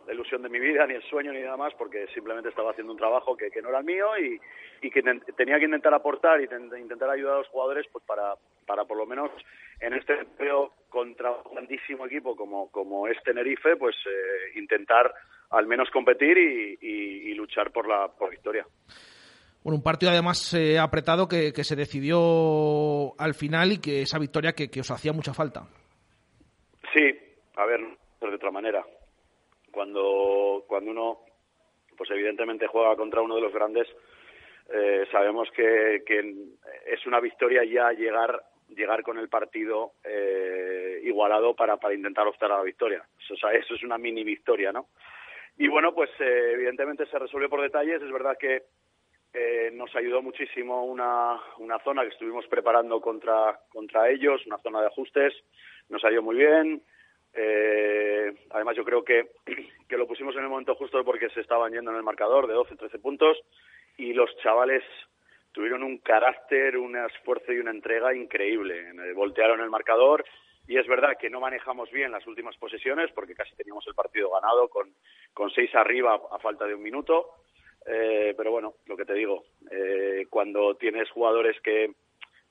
la 0.06 0.14
ilusión 0.14 0.42
de 0.42 0.48
mi 0.48 0.58
vida, 0.58 0.86
ni 0.86 0.94
el 0.94 1.02
sueño, 1.02 1.32
ni 1.32 1.40
nada 1.40 1.56
más, 1.56 1.74
porque 1.74 2.06
simplemente 2.14 2.48
estaba 2.48 2.70
haciendo 2.70 2.92
un 2.92 2.98
trabajo 2.98 3.36
que, 3.36 3.50
que 3.50 3.60
no 3.60 3.68
era 3.68 3.80
el 3.80 3.84
mío 3.84 4.16
y, 4.18 4.40
y 4.80 4.90
que 4.90 5.02
tenía 5.36 5.58
que 5.58 5.66
intentar 5.66 5.92
aportar 5.92 6.40
y 6.40 6.44
intentar 6.44 7.10
ayudar 7.10 7.34
a 7.34 7.38
los 7.38 7.48
jugadores 7.48 7.86
pues 7.92 8.04
para, 8.04 8.34
para 8.66 8.84
por 8.84 8.96
lo 8.96 9.06
menos 9.06 9.30
en 9.80 9.94
este 9.94 10.24
periodo 10.36 10.72
contra 10.88 11.32
un 11.32 11.54
grandísimo 11.54 12.06
equipo 12.06 12.36
como, 12.36 12.70
como 12.70 13.08
es 13.08 13.22
Tenerife, 13.22 13.76
pues 13.76 13.96
eh, 14.06 14.58
intentar 14.58 15.12
al 15.50 15.66
menos 15.66 15.90
competir 15.90 16.38
y, 16.38 17.34
luchar 17.34 17.70
por 17.70 17.86
la 17.86 18.08
por 18.08 18.30
victoria. 18.30 18.66
Bueno, 19.62 19.76
un 19.76 19.82
partido 19.82 20.12
además 20.12 20.54
eh, 20.54 20.78
apretado 20.78 21.28
que, 21.28 21.52
se 21.52 21.76
decidió 21.76 23.14
al 23.18 23.34
final 23.34 23.72
y 23.72 23.80
que 23.80 24.02
esa 24.02 24.18
victoria 24.18 24.52
que, 24.52 24.80
os 24.80 24.90
hacía 24.90 25.12
mucha 25.12 25.34
falta. 25.34 25.66
Sí, 26.94 27.18
a 27.56 27.66
ver, 27.66 27.80
de 28.20 28.34
otra 28.34 28.50
manera. 28.50 28.84
Cuando, 29.70 30.64
cuando 30.66 30.90
uno, 30.90 31.18
pues 31.96 32.10
evidentemente 32.10 32.66
juega 32.66 32.96
contra 32.96 33.20
uno 33.20 33.34
de 33.34 33.42
los 33.42 33.52
grandes, 33.52 33.86
eh, 34.72 35.06
sabemos 35.12 35.48
que, 35.54 36.02
que, 36.06 36.34
es 36.86 37.06
una 37.06 37.20
victoria 37.20 37.62
ya 37.64 37.90
llegar 37.92 38.42
llegar 38.68 39.02
con 39.02 39.18
el 39.18 39.28
partido 39.28 39.92
eh, 40.04 41.00
igualado 41.04 41.54
para, 41.54 41.76
para 41.76 41.94
intentar 41.94 42.26
optar 42.26 42.52
a 42.52 42.58
la 42.58 42.62
victoria. 42.62 43.02
Eso, 43.18 43.34
eso 43.48 43.74
es 43.74 43.82
una 43.82 43.98
mini 43.98 44.24
victoria, 44.24 44.72
¿no? 44.72 44.88
Y 45.56 45.68
bueno, 45.68 45.94
pues 45.94 46.10
eh, 46.20 46.52
evidentemente 46.52 47.06
se 47.06 47.18
resolvió 47.18 47.48
por 47.48 47.62
detalles. 47.62 48.02
Es 48.02 48.12
verdad 48.12 48.36
que 48.38 48.64
eh, 49.34 49.70
nos 49.72 49.94
ayudó 49.94 50.22
muchísimo 50.22 50.84
una, 50.84 51.38
zona 51.84 52.02
que 52.02 52.08
estuvimos 52.08 52.46
preparando 52.46 53.00
contra, 53.00 53.60
contra 53.68 54.08
ellos, 54.10 54.44
una 54.46 54.58
zona 54.58 54.80
de 54.80 54.86
ajustes. 54.86 55.34
Nos 55.88 56.00
salió 56.00 56.22
muy 56.22 56.36
bien. 56.36 56.82
Eh, 57.34 58.34
además, 58.50 58.76
yo 58.76 58.84
creo 58.84 59.04
que, 59.04 59.30
que 59.88 59.96
lo 59.96 60.06
pusimos 60.06 60.34
en 60.36 60.42
el 60.42 60.48
momento 60.48 60.74
justo 60.74 61.04
porque 61.04 61.28
se 61.30 61.40
estaban 61.40 61.72
yendo 61.72 61.90
en 61.90 61.98
el 61.98 62.02
marcador 62.02 62.46
de 62.46 62.54
12, 62.54 62.76
13 62.76 62.98
puntos 62.98 63.38
y 63.96 64.12
los 64.12 64.34
chavales 64.38 64.82
tuvieron 65.52 65.82
un 65.82 65.98
carácter, 65.98 66.76
un 66.76 66.96
esfuerzo 66.96 67.52
y 67.52 67.58
una 67.58 67.70
entrega 67.70 68.14
increíble. 68.14 68.92
Voltearon 69.14 69.60
el 69.60 69.70
marcador 69.70 70.24
y 70.66 70.78
es 70.78 70.86
verdad 70.86 71.16
que 71.18 71.30
no 71.30 71.40
manejamos 71.40 71.90
bien 71.90 72.12
las 72.12 72.26
últimas 72.26 72.56
posesiones 72.56 73.10
porque 73.12 73.34
casi 73.34 73.54
teníamos 73.56 73.86
el 73.86 73.94
partido 73.94 74.30
ganado 74.30 74.68
con, 74.68 74.94
con 75.32 75.50
seis 75.50 75.74
arriba 75.74 76.20
a 76.30 76.38
falta 76.38 76.66
de 76.66 76.74
un 76.74 76.82
minuto. 76.82 77.34
Eh, 77.86 78.34
pero 78.36 78.50
bueno, 78.50 78.74
lo 78.86 78.96
que 78.96 79.04
te 79.04 79.14
digo, 79.14 79.44
eh, 79.70 80.26
cuando 80.28 80.74
tienes 80.74 81.10
jugadores 81.10 81.58
que, 81.62 81.92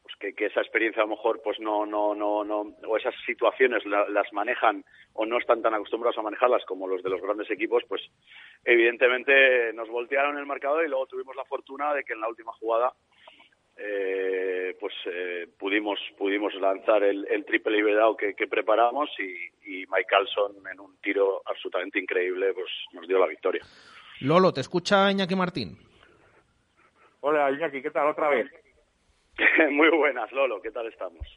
pues 0.02 0.16
que, 0.20 0.34
que, 0.34 0.46
esa 0.46 0.62
experiencia 0.62 1.04
a 1.04 1.06
lo 1.06 1.16
mejor 1.16 1.42
pues 1.44 1.60
no, 1.60 1.86
no, 1.86 2.16
no, 2.16 2.44
no, 2.44 2.76
o 2.88 2.98
esas 2.98 3.14
situaciones 3.26 3.84
las 3.86 4.34
manejan 4.34 4.84
o 5.14 5.26
no 5.26 5.38
están 5.38 5.62
tan 5.62 5.74
acostumbrados 5.74 6.18
a 6.18 6.24
manejarlas 6.24 6.64
como 6.66 6.88
los 6.88 7.04
de 7.04 7.10
los 7.10 7.22
grandes 7.22 7.50
equipos, 7.52 7.84
pues 7.88 8.02
evidentemente 8.64 9.74
nos 9.74 9.90
voltearon 9.90 10.38
el 10.38 10.46
marcador 10.46 10.86
y 10.86 10.90
luego 10.90 11.08
tuvimos 11.08 11.36
la 11.36 11.46
fortuna 11.46 11.94
de 11.94 12.04
que 12.04 12.14
en 12.14 12.22
la 12.22 12.30
última 12.30 12.54
jugada 12.54 12.94
eh, 13.80 14.76
pues 14.80 14.94
eh, 15.06 15.48
pudimos 15.60 16.00
pudimos 16.18 16.54
lanzar 16.56 17.04
el, 17.04 17.46
triple 17.46 17.78
liberado 17.78 18.18
que, 18.18 18.34
que 18.34 18.48
preparamos 18.48 19.10
y, 19.20 19.82
y 19.82 19.86
Mike 19.86 20.08
Carlson 20.10 20.56
en 20.72 20.80
un 20.80 20.98
tiro 20.98 21.44
absolutamente 21.46 22.00
increíble 22.00 22.54
pues 22.54 22.70
nos 22.94 23.08
dio 23.08 23.20
la 23.20 23.28
victoria. 23.28 23.62
Lolo, 24.22 24.52
¿te 24.52 24.62
escucha 24.62 25.12
Iñaki 25.12 25.36
Martín? 25.36 25.78
Hola 27.22 27.52
Iñaki, 27.52 27.82
¿qué 27.82 27.92
tal 27.92 28.08
otra 28.08 28.30
vez? 28.30 28.50
Muy 29.72 29.90
buenas, 29.90 30.32
Lolo, 30.32 30.60
¿qué 30.62 30.72
tal 30.72 30.88
estamos? 30.88 31.28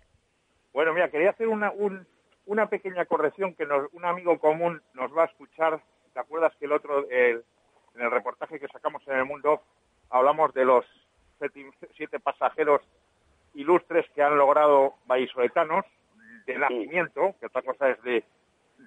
Bueno, 0.73 0.95
mira, 0.95 1.11
quería 1.11 1.31
hacer 1.31 1.49
una, 1.49 1.73
una 2.47 2.67
pequeña 2.69 3.05
corrección 3.05 3.55
que 3.55 3.67
nos, 3.67 3.93
un 3.93 4.05
amigo 4.05 4.39
común 4.39 4.81
nos 4.95 5.15
va 5.15 5.25
a 5.25 5.27
escuchar. 5.27 5.83
¿Te 6.15 6.21
acuerdas 6.21 6.55
que 6.59 6.65
el 6.65 6.73
otro, 6.73 7.07
en 7.11 7.43
el 7.97 8.11
reportaje 8.11 8.59
que 8.59 8.69
sacamos 8.69 9.07
en 9.09 9.17
el 9.17 9.25
mundo, 9.27 9.63
hablamos 10.09 10.55
de 10.55 10.65
los 10.65 10.85
siete 11.97 12.19
pasajeros 12.19 12.81
ilustres 13.55 14.07
que 14.15 14.23
han 14.23 14.39
logrado 14.39 14.95
vallisoletanos 15.07 15.85
de 16.47 16.59
nacimiento, 16.59 17.35
que 17.41 17.47
otra 17.47 17.63
cosa 17.63 17.91
es 17.91 18.03
de, 18.03 18.25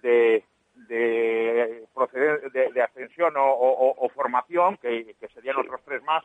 de, 0.02 0.44
de, 0.76 1.86
proceder, 1.94 2.52
de, 2.52 2.82
ascensión 2.82 3.34
o, 3.38 4.10
formación, 4.14 4.78
que, 4.78 5.16
serían 5.34 5.58
otros 5.58 5.82
tres 5.86 6.04
más, 6.04 6.24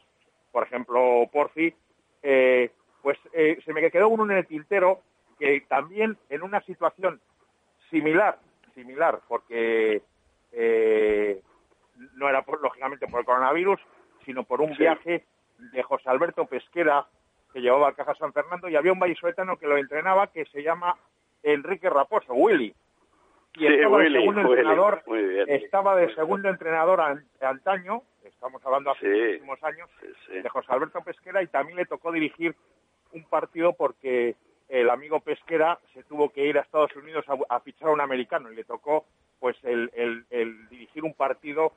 por 0.52 0.64
ejemplo, 0.64 1.28
Porfi, 1.32 1.74
eh, 2.22 2.70
pues 3.02 3.18
eh, 3.32 3.58
se 3.64 3.72
me 3.72 3.90
quedó 3.90 4.08
uno 4.08 4.24
en 4.24 4.38
el 4.38 4.46
tintero 4.46 5.00
que 5.38 5.60
también 5.68 6.16
en 6.30 6.42
una 6.42 6.60
situación 6.62 7.20
similar, 7.90 8.38
similar, 8.74 9.20
porque 9.28 10.02
eh, 10.52 11.40
no 12.14 12.28
era 12.28 12.44
lógicamente 12.60 13.06
por 13.06 13.20
el 13.20 13.26
coronavirus, 13.26 13.80
sino 14.24 14.44
por 14.44 14.60
un 14.60 14.76
viaje 14.76 15.24
de 15.58 15.82
José 15.82 16.08
Alberto 16.08 16.46
Pesquera, 16.46 17.06
que 17.52 17.60
llevaba 17.60 17.88
a 17.88 17.94
Caja 17.94 18.14
San 18.16 18.32
Fernando, 18.32 18.68
y 18.68 18.76
había 18.76 18.92
un 18.92 18.98
vallisoletano 18.98 19.56
que 19.56 19.66
lo 19.66 19.76
entrenaba 19.76 20.26
que 20.28 20.44
se 20.46 20.62
llama 20.62 20.96
Enrique 21.42 21.88
Raposo, 21.88 22.34
Willy. 22.34 22.74
Y 23.58 23.66
estaba 23.66 23.98
de 23.98 24.10
segundo 24.10 24.40
entrenador, 24.40 25.02
estaba 25.46 25.96
de 25.96 26.14
segundo 26.14 26.48
entrenador 26.48 27.00
antaño, 27.40 28.02
estamos 28.24 28.64
hablando 28.64 28.90
hace 28.90 29.08
muchísimos 29.08 29.62
años, 29.64 29.90
de 30.28 30.48
José 30.48 30.72
Alberto 30.72 31.00
Pesquera, 31.02 31.42
y 31.42 31.48
también 31.48 31.76
le 31.76 31.86
tocó 31.86 32.12
dirigir 32.12 32.54
un 33.12 33.24
partido 33.24 33.72
porque 33.72 34.36
el 34.68 34.90
amigo 34.90 35.20
Pesquera 35.20 35.78
se 35.94 36.02
tuvo 36.04 36.28
que 36.30 36.46
ir 36.46 36.58
a 36.58 36.62
Estados 36.62 36.94
Unidos 36.96 37.24
a, 37.48 37.60
fichar 37.60 37.88
a 37.88 37.92
un 37.92 38.00
americano 38.00 38.52
y 38.52 38.56
le 38.56 38.64
tocó 38.64 39.06
pues 39.40 39.56
el, 39.64 39.90
el 40.30 40.68
dirigir 40.68 41.04
un 41.04 41.14
partido 41.14 41.72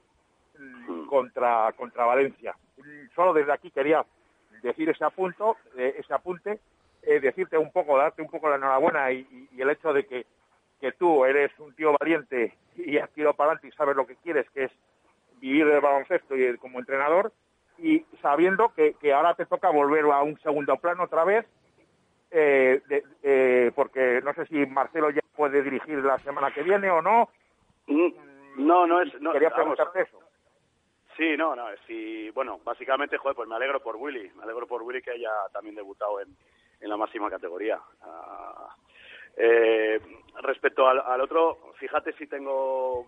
mm, 0.60 1.06
contra, 1.06 1.72
contra 1.74 2.06
Valencia. 2.06 2.56
Solo 3.16 3.34
desde 3.34 3.54
aquí 3.54 3.72
quería 3.72 4.06
decir 4.62 4.90
ese 4.90 5.04
apunto, 5.04 5.58
eh, 5.78 5.96
ese 5.98 6.14
apunte, 6.14 6.60
eh, 7.04 7.20
decirte 7.20 7.58
un 7.58 7.72
poco, 7.72 7.98
darte 7.98 8.22
un 8.22 8.30
poco 8.30 8.50
la 8.50 8.56
enhorabuena 8.56 9.12
y, 9.12 9.50
el 9.58 9.70
hecho 9.70 9.94
de 9.94 10.06
que, 10.06 10.26
que, 10.82 10.92
tú 10.94 11.26
eres 11.26 11.52
un 11.60 11.74
tío 11.76 11.96
valiente 12.00 12.58
y 12.76 12.98
has 12.98 13.10
tirado 13.12 13.36
para 13.36 13.52
adelante 13.52 13.68
y 13.68 13.78
sabes 13.78 13.96
lo 13.96 14.06
que 14.06 14.16
quieres, 14.18 14.50
que 14.52 14.66
es 14.66 14.72
vivir 15.40 15.66
del 15.66 15.82
baloncesto 15.82 16.36
y 16.36 16.58
como 16.58 16.80
entrenador, 16.80 17.32
y 17.78 18.06
sabiendo 18.22 18.74
que, 18.74 18.94
que 18.96 19.14
ahora 19.14 19.34
te 19.36 19.46
toca 19.46 19.70
volver 19.70 20.06
a 20.06 20.22
un 20.22 20.40
segundo 20.42 20.76
plano 20.78 21.04
otra 21.04 21.24
vez, 21.24 21.46
eh, 22.32 23.72
porque 23.76 24.22
no 24.24 24.34
sé 24.34 24.46
si 24.46 24.66
Marcelo 24.66 25.10
ya 25.10 25.22
puede 25.36 25.62
dirigir 25.62 26.00
la 26.00 26.18
semana 26.20 26.52
que 26.52 26.64
viene 26.64 26.90
o 26.90 27.02
no. 27.02 27.30
Mm, 27.88 28.66
no, 28.66 28.88
no 28.88 29.02
es. 29.02 29.20
No, 29.22 29.34
Quería 29.34 29.50
preguntarte 29.50 30.02
eso. 30.02 30.20
Sí, 31.18 31.36
no, 31.38 31.56
no, 31.56 31.66
sí, 31.88 32.30
bueno, 32.32 32.60
básicamente, 32.64 33.18
joder, 33.18 33.36
pues 33.36 33.48
me 33.48 33.56
alegro 33.56 33.82
por 33.82 33.98
Willy, 33.98 34.32
me 34.36 34.44
alegro 34.44 34.66
por 34.66 34.82
Willy 34.82 35.02
que 35.02 35.12
haya 35.12 35.30
también 35.52 35.76
debutado 35.76 36.22
en, 36.22 36.36
en 36.80 36.90
la 36.90 36.98
máxima 36.98 37.30
categoría. 37.30 37.80
Ah, 38.02 38.76
eh, 39.38 40.00
respecto 40.42 40.88
al, 40.88 41.22
otro, 41.22 41.74
fíjate 41.76 42.14
si 42.14 42.28
tengo 42.28 43.08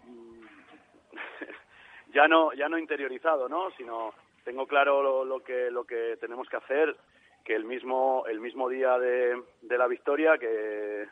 ya 2.13 2.27
no 2.27 2.53
ya 2.53 2.69
no 2.69 2.77
interiorizado, 2.77 3.49
¿no? 3.49 3.71
Sino 3.71 4.13
tengo 4.43 4.67
claro 4.67 5.23
lo, 5.25 5.43
que 5.43 5.71
lo 5.71 5.85
que 5.85 6.17
tenemos 6.19 6.47
que 6.49 6.57
hacer, 6.57 6.95
que 7.43 7.55
el 7.55 7.65
mismo 7.65 8.25
el 8.27 8.39
mismo 8.39 8.69
día 8.69 8.97
de, 8.99 9.41
de 9.61 9.77
la 9.77 9.87
victoria, 9.87 10.37
que 10.37 11.07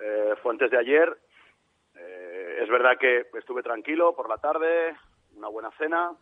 eh, 0.00 0.34
fue 0.42 0.52
antes 0.52 0.70
de 0.70 0.78
ayer, 0.78 1.16
eh, 1.96 2.58
es 2.62 2.68
verdad 2.68 2.98
que 2.98 3.26
estuve 3.38 3.62
tranquilo 3.62 4.14
por 4.14 4.28
la 4.28 4.38
tarde, 4.38 4.96
una 5.36 5.48
buena 5.48 5.70
cena, 5.72 6.12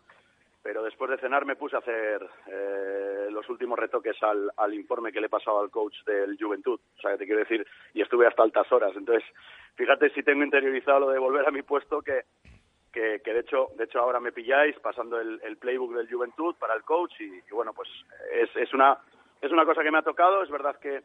pero 0.63 0.83
después 0.83 1.11
de 1.11 1.19
cenar 1.19 1.47
me 1.47 1.57
puse 1.57 1.77
a 1.77 1.79
hacer 1.79 2.29
eh, 2.47 3.29
los 3.31 3.49
últimos 3.49 3.79
retoques 3.79 4.23
al, 4.23 4.51
al, 4.57 4.75
informe 4.75 5.13
que 5.13 5.21
le 5.21 5.27
he 5.27 5.31
pasado 5.31 5.61
al 5.61 5.71
coach 5.71 5.95
del 6.05 6.37
Juventud. 6.39 6.79
O 6.99 7.01
sea, 7.01 7.17
te 7.17 7.25
quiero 7.25 7.41
decir, 7.41 7.67
y 7.95 8.03
estuve 8.03 8.27
hasta 8.27 8.43
altas 8.43 8.71
horas. 8.71 8.93
Entonces, 8.95 9.25
fíjate 9.75 10.11
si 10.11 10.23
tengo 10.23 10.45
interiorizado 10.45 11.01
lo 11.01 11.11
de 11.11 11.19
volver 11.19 11.49
a 11.49 11.51
mi 11.51 11.63
puesto, 11.63 12.03
que, 12.03 12.25
que, 12.93 13.21
que 13.25 13.33
de 13.33 13.41
hecho 13.41 13.69
de 13.77 13.85
hecho 13.85 14.01
ahora 14.01 14.21
me 14.21 14.33
pilláis 14.33 14.79
pasando 14.81 15.19
el, 15.19 15.57
playbook 15.57 15.95
del 15.95 16.11
Juventud 16.13 16.55
para 16.59 16.75
el 16.75 16.83
coach 16.83 17.13
y, 17.21 17.39
y, 17.39 17.51
bueno, 17.53 17.73
pues 17.73 17.89
es, 18.33 18.55
es, 18.57 18.75
una, 18.75 18.99
es 19.41 19.51
una 19.51 19.65
cosa 19.65 19.83
que 19.83 19.91
me 19.91 19.99
ha 19.99 20.03
tocado. 20.03 20.43
Es 20.43 20.51
verdad 20.51 20.77
que 20.79 21.03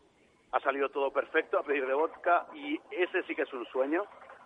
ha 0.52 0.60
salido 0.60 0.90
todo 0.90 1.11
perfecto 1.11 1.60
a 1.60 1.64
pedir 1.64 1.88
de 1.88 1.94
vodka 1.94 2.48
y 2.53 2.80
ese 2.91 3.23
sí 3.23 3.36
que 3.36 3.44
es 3.44 3.53
un 3.53 3.65
sueño, 3.68 4.03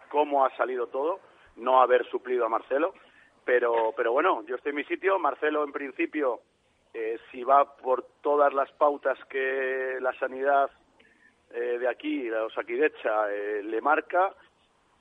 cómo 0.09 0.45
ha 0.45 0.55
salido 0.55 0.87
todo, 0.87 1.19
no 1.55 1.81
haber 1.81 2.05
suplido 2.09 2.45
a 2.45 2.49
Marcelo 2.49 2.93
pero, 3.45 3.93
pero 3.95 4.11
bueno, 4.11 4.43
yo 4.47 4.55
estoy 4.55 4.71
en 4.71 4.77
mi 4.77 4.83
sitio. 4.85 5.19
Marcelo, 5.19 5.63
en 5.63 5.71
principio, 5.71 6.41
eh, 6.93 7.19
si 7.31 7.43
va 7.43 7.75
por 7.77 8.05
todas 8.21 8.53
las 8.53 8.71
pautas 8.73 9.17
que 9.25 9.97
la 10.01 10.13
sanidad 10.19 10.69
eh, 11.51 11.77
de 11.79 11.87
aquí, 11.87 12.29
la 12.29 12.45
Osakidecha, 12.45 13.31
eh, 13.31 13.63
le 13.63 13.81
marca, 13.81 14.33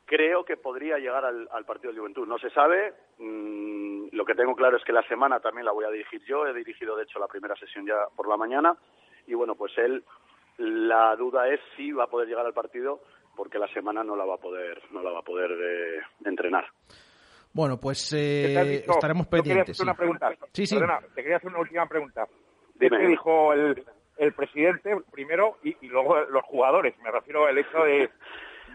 creo 0.05 0.45
que 0.45 0.57
podría 0.57 0.99
llegar 0.99 1.25
al, 1.25 1.49
al, 1.53 1.65
partido 1.65 1.93
de 1.93 1.99
Juventud. 1.99 2.27
No 2.27 2.39
se 2.39 2.51
sabe. 2.51 2.95
Mm, 3.19 4.09
lo 4.13 4.25
que 4.25 4.35
tengo 4.35 4.55
claro 4.55 4.77
es 4.77 4.85
que 4.85 4.93
la 4.93 5.07
semana 5.09 5.41
también 5.41 5.67
la 5.67 5.73
voy 5.73 5.85
a 5.85 5.91
dirigir 5.91 6.25
yo. 6.25 6.47
He 6.47 6.55
dirigido, 6.55 6.97
de 6.97 7.05
hecho, 7.05 7.19
la 7.19 7.29
primera 7.29 7.57
sesión 7.57 7.87
ya 7.87 8.07
por 8.17 8.29
la 8.29 8.37
mañana. 8.37 8.77
Y 9.27 9.35
bueno, 9.35 9.55
pues 9.55 9.77
él, 9.77 10.05
la 10.59 11.15
duda 11.17 11.49
es 11.49 11.61
si 11.77 11.93
va 11.93 12.05
a 12.05 12.11
poder 12.11 12.29
llegar 12.29 12.47
al 12.47 12.55
partido 12.55 13.01
porque 13.39 13.61
la 13.61 13.69
semana 13.69 14.03
no 14.03 14.17
la 14.17 14.25
va 14.25 14.35
a 14.35 14.39
poder, 14.39 14.83
no 14.91 15.01
la 15.01 15.13
va 15.13 15.21
a 15.21 15.23
poder 15.23 15.53
eh, 15.53 16.01
entrenar. 16.25 16.67
Bueno, 17.53 17.79
pues 17.81 18.13
eh, 18.13 18.85
estaremos 18.87 19.27
pendientes. 19.27 19.77
Sí. 19.77 19.83
Una 19.83 19.95
pregunta. 19.95 20.31
Sí, 20.53 20.67
sí. 20.67 20.75
Perdona, 20.75 21.01
te 21.15 21.23
quería 21.23 21.39
hacer 21.39 21.51
una 21.51 21.61
última 21.61 21.87
pregunta. 21.87 22.27
Dime. 22.75 22.99
¿Qué 22.99 23.07
dijo 23.07 23.53
el, 23.53 23.85
el 24.19 24.33
presidente 24.33 24.97
primero 25.11 25.59
y, 25.65 25.77
y, 25.81 25.89
luego 25.89 26.21
los 26.21 26.45
jugadores? 26.45 26.95
Me 27.03 27.11
refiero 27.11 27.47
al 27.47 27.59
hecho 27.59 27.83
de 27.85 28.11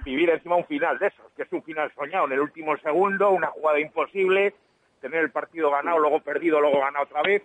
vivir 0.06 0.30
encima 0.30 0.56
un 0.56 0.66
final 0.66 1.00
de 1.00 1.08
esos, 1.08 1.32
que 1.36 1.44
es 1.44 1.54
un 1.54 1.64
final 1.64 1.92
soñado 1.96 2.26
en 2.26 2.34
el 2.34 2.42
último 2.42 2.76
segundo, 2.78 3.32
una 3.32 3.48
jugada 3.48 3.80
imposible, 3.80 4.54
tener 5.00 5.22
el 5.22 5.32
partido 5.32 5.72
ganado, 5.72 6.00
luego 6.00 6.22
perdido, 6.22 6.60
luego 6.60 6.80
ganado 6.80 7.06
otra 7.06 7.22
vez. 7.22 7.44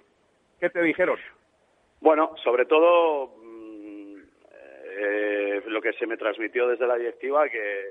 ¿Qué 0.59 0.70
te 0.70 0.82
dijeron? 0.82 1.18
Bueno, 2.00 2.32
sobre 2.42 2.66
todo 2.66 3.32
eh, 5.00 5.62
lo 5.66 5.80
que 5.80 5.92
se 5.92 6.06
me 6.06 6.16
transmitió 6.16 6.66
desde 6.66 6.86
la 6.86 6.96
directiva, 6.96 7.48
que 7.48 7.84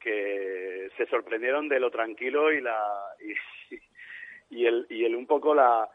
que 0.00 0.90
se 0.96 1.06
sorprendieron 1.06 1.68
de 1.68 1.78
lo 1.78 1.90
tranquilo 1.90 2.52
y 2.52 2.60
la 2.60 2.76
y, 4.50 4.66
el 4.66 4.86
y 4.88 5.04
el 5.04 5.14
un 5.14 5.26
poco 5.26 5.54
la 5.54 5.88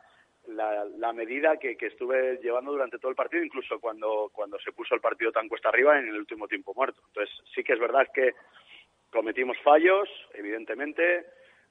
la, 0.47 0.85
la 0.85 1.11
medida 1.11 1.57
que, 1.57 1.75
que, 1.75 1.87
estuve 1.87 2.37
llevando 2.41 2.71
durante 2.71 2.99
todo 2.99 3.09
el 3.09 3.15
partido, 3.15 3.43
incluso 3.43 3.79
cuando, 3.79 4.29
cuando 4.31 4.59
se 4.59 4.71
puso 4.73 4.93
el 4.93 5.01
partido 5.01 5.31
tan 5.31 5.47
cuesta 5.49 5.69
arriba 5.69 5.97
en 5.97 6.07
el 6.07 6.17
último 6.17 6.47
tiempo 6.47 6.73
muerto. 6.75 7.01
Entonces, 7.07 7.35
sí 7.53 7.63
que 7.63 7.73
es 7.73 7.79
verdad 7.79 8.07
que 8.13 8.33
cometimos 9.11 9.57
fallos, 9.63 10.07
evidentemente, 10.33 11.25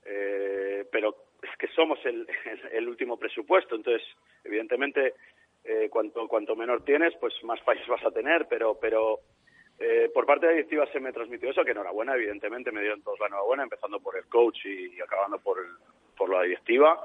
eh, 0.04 0.84
pero 0.90 1.14
es 1.42 1.56
que 1.58 1.68
somos 1.68 1.98
el, 2.04 2.26
el 2.72 2.88
último 2.88 3.18
presupuesto. 3.18 3.76
Entonces, 3.76 4.06
evidentemente, 4.42 5.14
eh, 5.64 5.88
cuanto, 5.90 6.26
cuanto 6.28 6.56
menor 6.56 6.84
tienes, 6.84 7.14
pues 7.20 7.34
más 7.44 7.60
fallos 7.62 7.86
vas 7.86 8.04
a 8.04 8.10
tener, 8.10 8.46
pero, 8.48 8.78
pero 8.80 9.20
eh, 9.78 10.10
por 10.14 10.26
parte 10.26 10.46
de 10.46 10.52
la 10.52 10.56
directiva 10.56 10.86
se 10.92 11.00
me 11.00 11.12
transmitió 11.12 11.50
eso, 11.50 11.64
que 11.64 11.72
enhorabuena, 11.72 12.14
evidentemente 12.14 12.70
me 12.70 12.80
dieron 12.80 13.02
todos 13.02 13.18
la 13.20 13.26
enhorabuena, 13.26 13.64
empezando 13.64 14.00
por 14.00 14.16
el 14.16 14.26
coach 14.26 14.64
y, 14.66 15.00
acabando 15.00 15.38
por, 15.38 15.58
el, 15.58 15.66
por 16.16 16.30
la 16.30 16.42
directiva. 16.42 17.04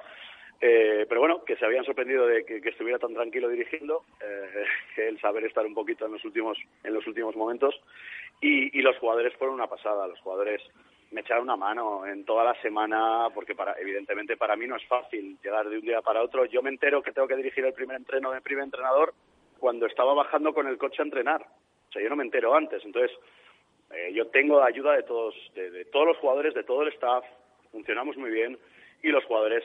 Eh, 0.62 1.06
pero 1.08 1.22
bueno, 1.22 1.44
que 1.46 1.56
se 1.56 1.66
habían 1.66 1.86
sorprendido 1.86 2.28
de 2.28 2.46
que, 2.46 2.62
estuviera 2.70 3.00
tan 3.00 3.14
tranquilo 3.14 3.50
dirigiendo, 3.50 4.04
eh, 4.22 4.66
el 4.98 5.20
saber 5.20 5.46
estar 5.46 5.66
un 5.66 5.74
poquito 5.74 6.06
en 6.06 6.14
los 6.14 6.26
últimos, 6.26 6.58
en 6.84 6.94
los 6.94 7.06
últimos 7.08 7.36
momentos. 7.36 7.80
Y, 8.42 8.78
y 8.78 8.82
los 8.82 8.98
jugadores 8.98 9.34
fueron 9.36 9.56
una 9.56 9.68
pasada, 9.68 10.08
los 10.08 10.20
jugadores 10.20 10.62
me 11.12 11.22
echaron 11.22 11.44
una 11.44 11.56
mano 11.56 12.06
en 12.06 12.24
toda 12.24 12.44
la 12.44 12.62
semana, 12.62 13.30
porque 13.34 13.56
para, 13.56 13.74
evidentemente 13.80 14.38
para 14.38 14.56
mí 14.56 14.68
no 14.68 14.76
es 14.76 14.86
fácil 14.86 15.38
llegar 15.44 15.68
de 15.68 15.78
un 15.78 15.86
día 15.86 16.02
para 16.02 16.22
otro. 16.22 16.46
Yo 16.46 16.62
me 16.62 16.70
entero 16.70 17.02
que 17.02 17.12
tengo 17.12 17.28
que 17.28 17.36
dirigir 17.36 17.66
el 17.66 17.74
primer 17.74 17.98
entreno 17.98 18.32
de 18.32 18.42
primer 18.42 18.66
entrenador 18.66 19.14
cuando 19.58 19.88
estaba 19.88 20.14
bajando 20.14 20.54
con 20.54 20.68
el 20.68 20.78
coche 20.78 21.02
a 21.02 21.06
entrenar. 21.06 21.46
O 21.90 21.92
sea, 21.92 22.02
yo 22.02 22.10
no 22.10 22.16
me 22.16 22.24
entero 22.24 22.56
antes. 22.56 22.84
Entonces, 22.86 23.12
eh, 23.92 24.12
yo 24.14 24.28
tengo 24.28 24.62
ayuda 24.64 24.94
de 24.94 25.04
todos, 25.04 25.36
de, 25.56 25.86
todos 25.86 26.08
los 26.08 26.18
jugadores, 26.18 26.54
de 26.54 26.64
todo 26.64 26.84
el 26.84 26.90
staff. 26.90 27.26
Funcionamos 27.72 28.18
muy 28.18 28.30
bien 28.30 28.58
y 29.02 29.10
los 29.10 29.24
jugadores 29.26 29.64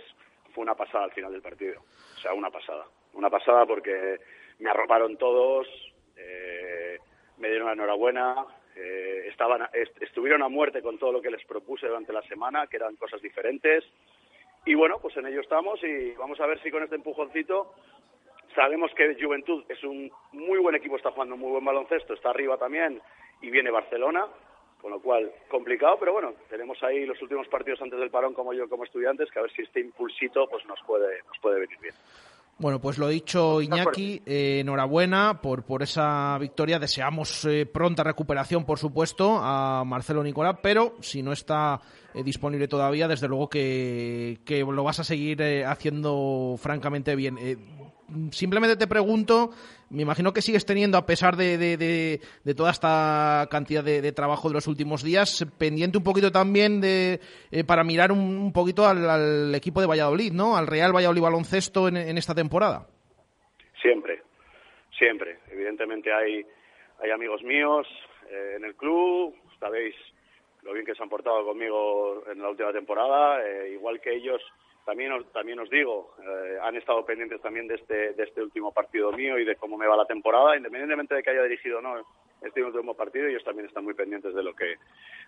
fue 0.55 0.63
una 0.63 0.75
pasada 0.75 1.05
al 1.05 1.13
final 1.13 1.33
del 1.33 1.43
partido. 1.43 1.81
O 2.17 2.21
sea, 2.21 2.33
una 2.33 2.51
pasada. 2.51 2.87
Una 3.13 3.31
pasada 3.31 3.67
porque 3.67 4.19
me 4.59 4.71
arroparon 4.71 5.17
todos, 5.17 5.67
eh, 6.17 6.99
me 7.39 7.49
dieron 7.49 7.67
la 7.67 7.75
enhorabuena, 7.75 8.47
eh, 8.77 9.27
estaban, 9.29 9.69
est 9.73 10.03
estuvieron 10.03 10.43
a 10.43 10.49
muerte 10.49 10.83
con 10.83 10.99
todo 10.99 11.13
lo 11.13 11.23
que 11.23 11.31
les 11.31 11.45
propuse 11.45 11.87
durante 11.87 12.13
la 12.13 12.23
semana, 12.23 12.67
que 12.67 12.77
eran 12.77 12.97
cosas 12.97 13.21
diferentes. 13.21 13.85
Y 14.65 14.75
bueno, 14.75 14.99
pues 15.01 15.17
en 15.17 15.27
ello 15.27 15.41
estamos 15.41 15.83
y 15.85 16.13
vamos 16.13 16.41
a 16.41 16.47
ver 16.47 16.61
si 16.63 16.71
con 16.71 16.83
este 16.83 16.97
empujoncito 16.97 17.75
Sabemos 18.55 18.91
que 18.97 19.17
Juventud 19.21 19.65
es 19.69 19.83
un 19.83 20.11
muy 20.33 20.59
buen 20.59 20.77
equipo, 20.77 20.97
está 20.97 21.11
jugando 21.11 21.37
muy 21.37 21.51
buen 21.51 21.65
baloncesto, 21.65 22.15
está 22.15 22.31
arriba 22.31 22.57
también 22.57 23.01
y 23.41 23.51
viene 23.51 23.71
Barcelona, 23.71 24.27
con 24.81 24.93
lo 24.93 25.01
cual 25.01 25.33
complicado, 25.49 25.97
pero 25.99 26.13
bueno, 26.13 26.35
tenemos 26.49 26.81
ahí 26.83 27.05
los 27.05 27.21
últimos 27.21 27.49
partidos 27.49 27.83
antes 27.83 27.99
del 27.99 28.11
parón 28.11 28.35
como 28.35 28.53
yo 28.53 28.69
como 28.69 28.85
estudiantes, 28.85 29.31
que 29.31 29.39
a 29.39 29.43
ver 29.43 29.53
si 29.53 29.63
este 29.63 29.81
impulsito 29.81 30.47
pues 30.49 30.65
nos 30.67 30.79
puede 30.87 31.23
nos 31.25 31.39
puede 31.41 31.61
venir 31.61 31.79
bien. 31.81 31.95
Bueno, 32.57 32.81
pues 32.81 32.99
lo 32.99 33.09
dicho, 33.09 33.61
Iñaki, 33.61 34.23
eh, 34.25 34.61
enhorabuena 34.61 35.41
por, 35.43 35.65
por 35.65 35.83
esa 35.83 36.39
victoria. 36.39 36.79
Deseamos 36.79 37.45
eh, 37.47 37.67
pronta 37.67 38.05
recuperación, 38.05 38.65
por 38.65 38.79
supuesto, 38.79 39.39
a 39.43 39.83
Marcelo 39.85 40.23
Nicolás, 40.23 40.59
pero 40.63 40.95
si 41.01 41.21
no 41.21 41.33
está 41.33 41.81
eh, 42.15 42.23
disponible 42.23 42.69
todavía, 42.69 43.09
desde 43.09 43.27
luego 43.27 43.49
que, 43.49 44.39
que 44.45 44.61
lo 44.61 44.85
vas 44.85 45.01
a 45.01 45.05
seguir 45.05 45.43
haciendo 45.67 46.55
francamente 46.57 47.17
bien. 47.17 47.37
Simplemente 48.31 48.77
te 48.77 48.87
pregunto, 48.87 49.51
me 49.91 50.03
imagino 50.03 50.33
que 50.33 50.43
sigues 50.43 50.67
teniendo, 50.67 50.99
a 50.99 51.07
pesar 51.07 51.37
de, 51.37 51.57
de, 51.57 51.77
de, 51.77 52.55
toda 52.55 52.71
esta 52.71 53.49
cantidad 53.51 53.83
de, 53.83 54.13
trabajo 54.13 54.49
de 54.49 54.55
los 54.55 54.67
últimos 54.67 55.03
días, 55.03 55.47
pendiente 55.59 55.99
un 55.99 56.05
poquito 56.05 56.31
también 56.31 56.81
de 56.81 57.21
eh, 57.51 57.65
para 57.65 57.83
mirar 57.83 58.13
un, 58.13 58.19
un 58.19 58.53
poquito 58.53 58.87
al, 58.87 59.09
al, 59.09 59.55
equipo 59.55 59.81
de 59.81 59.87
Valladolid, 59.87 60.33
¿no? 60.33 60.57
Al 60.57 60.67
Real 60.67 60.95
Valladolid 60.95 61.23
Baloncesto 61.23 61.89
en, 61.89 61.97
en 61.97 62.19
esta 62.19 62.35
temporada. 62.35 62.87
Siempre, 63.81 64.23
siempre. 64.99 65.39
Evidentemente 65.51 66.13
hay, 66.13 66.45
hay 67.01 67.11
amigos 67.11 67.43
míos 67.43 67.87
eh, 68.31 68.55
en 68.57 68.65
el 68.65 68.75
club, 68.75 69.35
sabéis 69.59 69.95
lo 70.63 70.73
bien 70.73 70.87
que 70.87 70.95
se 70.95 71.03
han 71.03 71.09
portado 71.09 71.45
conmigo 71.45 72.25
en 72.31 72.41
la 72.41 72.49
última 72.49 72.73
temporada, 72.73 73.47
eh, 73.47 73.73
igual 73.73 74.01
que 74.01 74.15
ellos 74.15 74.41
también 74.85 75.13
os, 75.13 75.31
también 75.33 75.59
os 75.59 75.71
digo, 75.71 76.15
eh, 76.23 76.59
han 76.63 76.77
estado 76.77 77.05
pendientes 77.05 77.41
también 77.41 77.67
de 77.67 77.77
este, 77.77 78.13
de 78.13 78.23
este 78.23 78.43
último 78.43 78.73
partido 78.73 79.13
mío 79.13 79.39
y 79.39 79.45
de 79.45 79.57
cómo 79.57 79.77
me 79.77 79.87
va 79.87 79.97
la 79.97 80.07
temporada, 80.07 80.57
independientemente 80.57 81.15
de 81.15 81.23
que 81.23 81.31
haya 81.31 81.43
dirigido 81.43 81.79
o 81.79 81.83
no 81.83 82.07
este 82.43 82.63
último 82.63 82.95
partido, 82.95 83.27
ellos 83.27 83.45
también 83.45 83.67
están 83.67 83.85
muy 83.85 83.95
pendientes 83.95 84.35
de 84.35 84.43
lo 84.43 84.55
que 84.55 84.77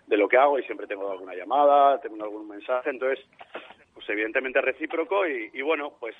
de 0.05 0.17
lo 0.17 0.27
que 0.27 0.37
hago 0.37 0.59
y 0.59 0.63
siempre 0.63 0.87
tengo 0.87 1.11
alguna 1.11 1.33
llamada, 1.33 1.99
tengo 1.99 2.23
algún 2.23 2.47
mensaje, 2.47 2.89
entonces, 2.91 3.25
pues 3.93 4.07
evidentemente 4.09 4.61
recíproco 4.61 5.27
y, 5.27 5.49
y 5.53 5.61
bueno, 5.61 5.93
pues 5.99 6.15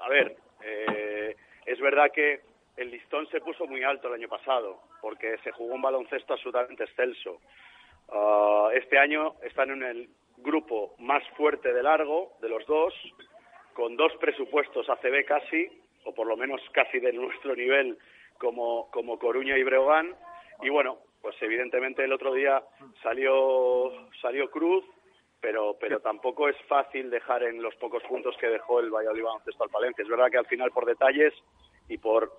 a 0.00 0.08
ver, 0.08 0.36
eh, 0.62 1.34
es 1.64 1.80
verdad 1.80 2.12
que 2.12 2.40
el 2.76 2.90
listón 2.90 3.28
se 3.28 3.40
puso 3.40 3.66
muy 3.66 3.82
alto 3.82 4.08
el 4.08 4.14
año 4.14 4.28
pasado 4.28 4.80
porque 5.00 5.38
se 5.38 5.52
jugó 5.52 5.74
un 5.74 5.82
baloncesto 5.82 6.34
absolutamente 6.34 6.84
excelso. 6.84 7.40
Uh, 8.08 8.68
este 8.74 8.98
año 8.98 9.34
están 9.42 9.70
en 9.70 9.82
el 9.82 10.08
grupo 10.38 10.94
más 10.98 11.22
fuerte 11.36 11.72
de 11.72 11.82
largo 11.82 12.32
de 12.40 12.48
los 12.48 12.66
dos, 12.66 12.94
con 13.74 13.96
dos 13.96 14.12
presupuestos 14.20 14.88
ACB 14.88 15.24
casi, 15.26 15.68
o 16.04 16.14
por 16.14 16.26
lo 16.26 16.36
menos 16.36 16.60
casi 16.72 16.98
de 16.98 17.12
nuestro 17.12 17.54
nivel 17.54 17.98
como, 18.38 18.90
como 18.90 19.18
Coruña 19.18 19.56
y 19.56 19.62
Breogán. 19.62 20.14
Y 20.62 20.68
bueno, 20.68 20.98
pues 21.20 21.36
evidentemente 21.40 22.04
el 22.04 22.12
otro 22.12 22.34
día 22.34 22.62
salió, 23.02 23.90
salió 24.20 24.50
Cruz, 24.50 24.84
pero, 25.40 25.76
pero 25.80 26.00
tampoco 26.00 26.48
es 26.48 26.56
fácil 26.68 27.10
dejar 27.10 27.42
en 27.42 27.62
los 27.62 27.74
pocos 27.76 28.02
puntos 28.04 28.36
que 28.38 28.48
dejó 28.48 28.80
el 28.80 28.90
Valladolid 28.90 29.24
Baloncesto 29.24 29.64
al 29.64 29.70
Palencia. 29.70 30.02
Es 30.02 30.08
verdad 30.08 30.30
que 30.30 30.38
al 30.38 30.46
final 30.46 30.70
por 30.70 30.86
detalles 30.86 31.32
y 31.88 31.98
por 31.98 32.32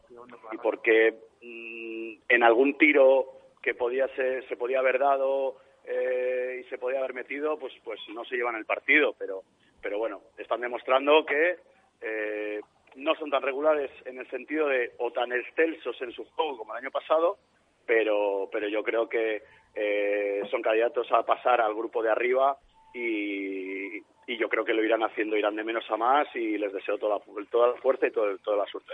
y 0.52 0.58
porque 0.58 1.14
mmm, 1.42 2.14
en 2.30 2.44
algún 2.44 2.78
tiro 2.78 3.28
que 3.62 3.74
podía 3.74 4.08
ser, 4.16 4.48
se 4.48 4.58
podía 4.58 4.80
haber 4.80 5.00
dado 5.00 5.58
eh, 5.86 6.62
y 6.62 6.70
se 6.70 6.78
podía 6.78 7.00
haber 7.00 7.14
metido, 7.14 7.58
pues, 7.58 7.74
pues 7.84 8.00
no 8.10 8.24
se 8.26 8.36
llevan 8.36 8.56
el 8.56 8.66
partido, 8.66 9.14
pero, 9.18 9.44
pero 9.82 9.98
bueno, 9.98 10.22
están 10.38 10.62
demostrando 10.62 11.26
que 11.26 11.58
eh, 12.02 12.62
no 12.96 13.16
son 13.16 13.30
tan 13.30 13.42
regulares 13.42 13.92
en 14.06 14.20
el 14.20 14.30
sentido 14.30 14.68
de 14.68 14.92
o 15.00 15.12
tan 15.12 15.32
excelsos 15.32 16.02
en 16.02 16.12
su 16.12 16.26
juego 16.26 16.58
como 16.58 16.74
el 16.74 16.84
año 16.84 16.92
pasado, 16.92 17.38
pero, 17.86 18.50
pero 18.52 18.68
yo 18.68 18.84
creo 18.84 19.10
que 19.10 19.44
eh, 19.76 20.42
son 20.50 20.62
candidatos 20.62 21.12
a 21.12 21.24
pasar 21.24 21.60
al 21.62 21.74
grupo 21.74 22.02
de 22.02 22.12
arriba 22.12 22.58
y, 22.94 23.98
y 24.28 24.38
yo 24.38 24.48
creo 24.48 24.64
que 24.64 24.74
lo 24.74 24.84
irán 24.84 25.04
haciendo, 25.04 25.36
irán 25.36 25.56
de 25.56 25.64
menos 25.64 25.90
a 25.90 25.98
más 25.98 26.28
y 26.36 26.58
les 26.58 26.72
deseo 26.72 26.98
toda, 26.98 27.20
toda 27.50 27.70
la 27.70 27.82
fuerza 27.82 28.08
y 28.08 28.12
todo, 28.12 28.38
toda 28.38 28.58
la 28.58 28.66
suerte. 28.68 28.94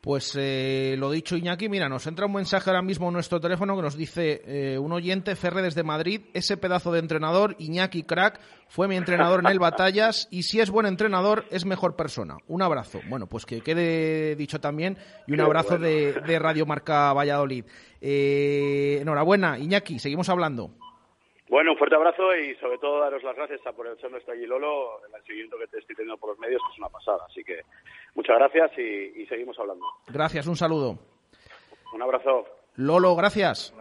Pues 0.00 0.36
eh, 0.38 0.94
lo 0.96 1.10
dicho, 1.10 1.36
Iñaki, 1.36 1.68
mira, 1.68 1.88
nos 1.88 2.06
entra 2.06 2.26
un 2.26 2.32
mensaje 2.32 2.70
ahora 2.70 2.82
mismo 2.82 3.08
en 3.08 3.14
nuestro 3.14 3.40
teléfono 3.40 3.74
que 3.74 3.82
nos 3.82 3.96
dice 3.96 4.42
eh, 4.46 4.78
un 4.78 4.92
oyente, 4.92 5.34
Ferre 5.34 5.60
desde 5.60 5.82
Madrid, 5.82 6.20
ese 6.34 6.56
pedazo 6.56 6.92
de 6.92 7.00
entrenador, 7.00 7.56
Iñaki 7.58 8.04
Crack, 8.04 8.40
fue 8.68 8.86
mi 8.86 8.96
entrenador 8.96 9.40
en 9.40 9.50
el 9.50 9.58
Batallas 9.58 10.28
y 10.30 10.44
si 10.44 10.60
es 10.60 10.70
buen 10.70 10.86
entrenador, 10.86 11.46
es 11.50 11.66
mejor 11.66 11.96
persona. 11.96 12.36
Un 12.46 12.62
abrazo. 12.62 13.00
Bueno, 13.08 13.26
pues 13.26 13.44
que 13.44 13.60
quede 13.60 14.36
dicho 14.36 14.60
también 14.60 14.98
y 15.26 15.32
un 15.32 15.40
abrazo 15.40 15.78
de, 15.78 16.12
de, 16.12 16.38
Radio 16.38 16.64
Marca 16.64 17.12
Valladolid. 17.12 17.64
Eh, 18.00 18.98
enhorabuena, 19.00 19.58
Iñaki, 19.58 19.98
seguimos 19.98 20.28
hablando. 20.28 20.70
Bueno, 21.48 21.72
un 21.72 21.78
fuerte 21.78 21.96
abrazo 21.96 22.36
y 22.36 22.54
sobre 22.56 22.76
todo 22.76 23.00
daros 23.00 23.22
las 23.22 23.34
gracias 23.34 23.66
a 23.66 23.72
por 23.72 23.86
el 23.86 23.94
está 23.94 24.32
allí 24.32 24.44
Lolo, 24.44 25.00
el 25.06 25.22
seguimiento 25.24 25.58
que 25.58 25.66
te 25.66 25.78
estoy 25.78 25.96
teniendo 25.96 26.18
por 26.18 26.30
los 26.30 26.38
medios, 26.38 26.60
que 26.62 26.72
es 26.72 26.78
una 26.78 26.90
pasada. 26.90 27.24
Así 27.26 27.42
que 27.42 27.62
muchas 28.14 28.36
gracias 28.36 28.70
y, 28.78 29.22
y 29.22 29.26
seguimos 29.26 29.58
hablando. 29.58 29.84
Gracias, 30.08 30.46
un 30.46 30.56
saludo. 30.56 30.98
Un 31.94 32.02
abrazo. 32.02 32.44
Lolo, 32.76 33.16
gracias. 33.16 33.74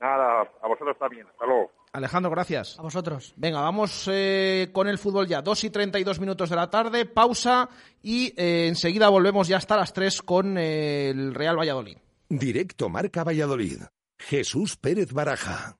Nada, 0.00 0.48
a 0.62 0.68
vosotros 0.68 0.96
también. 0.98 1.26
Hasta 1.26 1.46
luego. 1.46 1.72
Alejandro, 1.92 2.30
gracias. 2.30 2.78
A 2.78 2.82
vosotros. 2.82 3.32
Venga, 3.36 3.60
vamos 3.60 4.08
eh, 4.12 4.68
con 4.72 4.88
el 4.88 4.98
fútbol 4.98 5.26
ya. 5.26 5.42
Dos 5.42 5.64
y 5.64 5.70
treinta 5.70 5.98
y 5.98 6.04
dos 6.04 6.20
minutos 6.20 6.50
de 6.50 6.56
la 6.56 6.70
tarde, 6.70 7.06
pausa 7.06 7.68
y 8.02 8.34
eh, 8.36 8.68
enseguida 8.68 9.08
volvemos 9.08 9.48
ya 9.48 9.56
hasta 9.56 9.76
las 9.76 9.92
tres 9.92 10.22
con 10.22 10.58
eh, 10.58 11.10
el 11.10 11.34
Real 11.34 11.58
Valladolid. 11.58 11.96
Directo 12.28 12.88
Marca 12.88 13.24
Valladolid. 13.24 13.82
Jesús 14.18 14.76
Pérez 14.76 15.12
Baraja. 15.12 15.77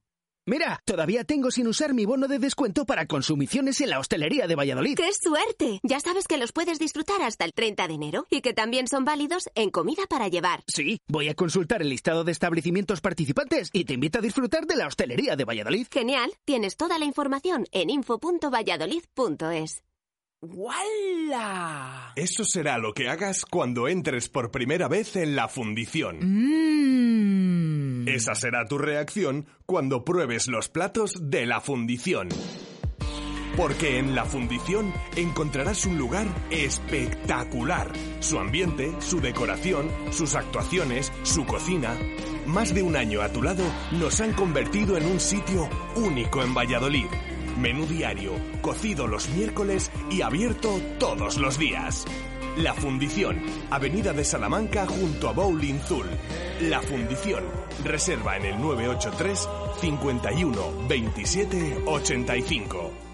Mira, 0.48 0.80
todavía 0.86 1.24
tengo 1.24 1.50
sin 1.50 1.68
usar 1.68 1.92
mi 1.92 2.06
bono 2.06 2.26
de 2.26 2.38
descuento 2.38 2.86
para 2.86 3.04
consumiciones 3.04 3.82
en 3.82 3.90
la 3.90 3.98
hostelería 3.98 4.46
de 4.46 4.54
Valladolid. 4.54 4.96
¡Qué 4.96 5.10
suerte! 5.12 5.78
Ya 5.82 6.00
sabes 6.00 6.26
que 6.26 6.38
los 6.38 6.52
puedes 6.52 6.78
disfrutar 6.78 7.20
hasta 7.20 7.44
el 7.44 7.52
30 7.52 7.86
de 7.86 7.92
enero 7.92 8.26
y 8.30 8.40
que 8.40 8.54
también 8.54 8.88
son 8.88 9.04
válidos 9.04 9.50
en 9.54 9.68
comida 9.68 10.04
para 10.08 10.28
llevar. 10.28 10.64
Sí, 10.66 11.02
voy 11.06 11.28
a 11.28 11.34
consultar 11.34 11.82
el 11.82 11.90
listado 11.90 12.24
de 12.24 12.32
establecimientos 12.32 13.02
participantes 13.02 13.68
y 13.74 13.84
te 13.84 13.92
invito 13.92 14.20
a 14.20 14.22
disfrutar 14.22 14.64
de 14.64 14.76
la 14.76 14.86
hostelería 14.86 15.36
de 15.36 15.44
Valladolid. 15.44 15.86
Genial, 15.90 16.32
tienes 16.46 16.78
toda 16.78 16.98
la 16.98 17.04
información 17.04 17.66
en 17.70 17.90
info.valladolid.es. 17.90 19.82
¡Wala! 20.40 22.12
Eso 22.16 22.44
será 22.46 22.78
lo 22.78 22.94
que 22.94 23.10
hagas 23.10 23.44
cuando 23.44 23.86
entres 23.86 24.30
por 24.30 24.50
primera 24.50 24.88
vez 24.88 25.14
en 25.16 25.36
la 25.36 25.48
fundición. 25.48 26.20
Mmm. 26.22 27.47
Esa 28.14 28.34
será 28.34 28.64
tu 28.64 28.78
reacción 28.78 29.46
cuando 29.66 30.02
pruebes 30.02 30.48
los 30.48 30.70
platos 30.70 31.12
de 31.20 31.44
la 31.44 31.60
fundición. 31.60 32.30
Porque 33.54 33.98
en 33.98 34.14
la 34.14 34.24
fundición 34.24 34.94
encontrarás 35.14 35.84
un 35.84 35.98
lugar 35.98 36.26
espectacular. 36.50 37.92
Su 38.20 38.38
ambiente, 38.38 38.94
su 39.00 39.20
decoración, 39.20 39.90
sus 40.10 40.36
actuaciones, 40.36 41.12
su 41.22 41.44
cocina. 41.44 41.94
Más 42.46 42.74
de 42.74 42.82
un 42.82 42.96
año 42.96 43.20
a 43.20 43.30
tu 43.30 43.42
lado 43.42 43.64
nos 43.92 44.22
han 44.22 44.32
convertido 44.32 44.96
en 44.96 45.04
un 45.04 45.20
sitio 45.20 45.68
único 45.94 46.42
en 46.42 46.54
Valladolid. 46.54 47.08
Menú 47.58 47.84
diario, 47.84 48.32
cocido 48.62 49.06
los 49.06 49.28
miércoles 49.30 49.90
y 50.10 50.22
abierto 50.22 50.80
todos 50.98 51.36
los 51.36 51.58
días. 51.58 52.06
La 52.58 52.74
Fundición, 52.74 53.40
Avenida 53.70 54.12
de 54.12 54.24
Salamanca 54.24 54.84
junto 54.84 55.28
a 55.28 55.32
Bowling 55.32 55.78
Zul. 55.78 56.06
La 56.62 56.82
Fundición, 56.82 57.44
reserva 57.84 58.36
en 58.36 58.46
el 58.46 58.60
983 58.60 59.48
51 59.80 60.88
27 60.88 61.82
85. 61.86 63.07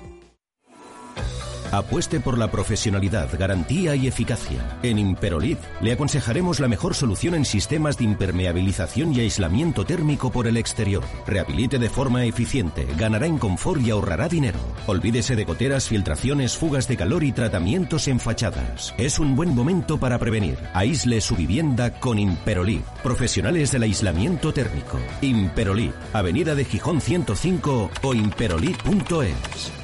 Apueste 1.73 2.21
por 2.21 2.39
la 2.39 2.51
profesionalidad, 2.51 3.29
garantía 3.39 3.97
y 3.97 4.07
eficacia. 4.07 4.79
En 4.83 4.99
Imperolid 4.99 5.57
le 5.81 5.93
aconsejaremos 5.93 6.61
la 6.61 6.69
mejor 6.69 6.95
solución 6.95 7.35
en 7.35 7.45
sistemas 7.45 7.99
de 7.99 8.05
impermeabilización 8.05 9.15
y 9.15 9.21
aislamiento 9.21 9.85
térmico 9.85 10.31
por 10.31 10.47
el 10.47 10.57
exterior. 10.57 11.05
Rehabilite 11.27 11.79
de 11.79 11.91
forma 11.91 12.25
eficiente, 12.25 12.87
ganará 12.97 13.27
en 13.27 13.39
confort 13.39 13.81
y 13.81 13.91
ahorrará 13.91 14.29
dinero. 14.29 14.59
Olvídese 14.87 15.37
de 15.37 15.45
goteras, 15.45 15.89
filtraciones, 15.89 16.57
fugas 16.57 16.89
de 16.89 16.97
calor 16.97 17.25
y 17.25 17.33
tratamientos 17.33 18.09
en 18.09 18.21
fachadas. 18.21 18.95
Es 18.99 19.19
un 19.19 19.37
buen 19.37 19.55
momento 19.55 19.99
para 19.99 20.19
prevenir. 20.19 20.59
Aísle 20.75 21.21
su 21.21 21.37
vivienda 21.37 21.99
con 22.01 22.19
Imperolid. 22.19 22.81
Profesionales 23.03 23.73
del 23.73 23.85
aislamiento 23.85 24.53
térmico. 24.53 24.99
Imperolid, 25.21 25.93
Avenida 26.13 26.55
de 26.55 26.65
Gijón 26.65 27.01
105 27.01 27.91
o 28.03 28.15
imperolid.es. 28.15 29.84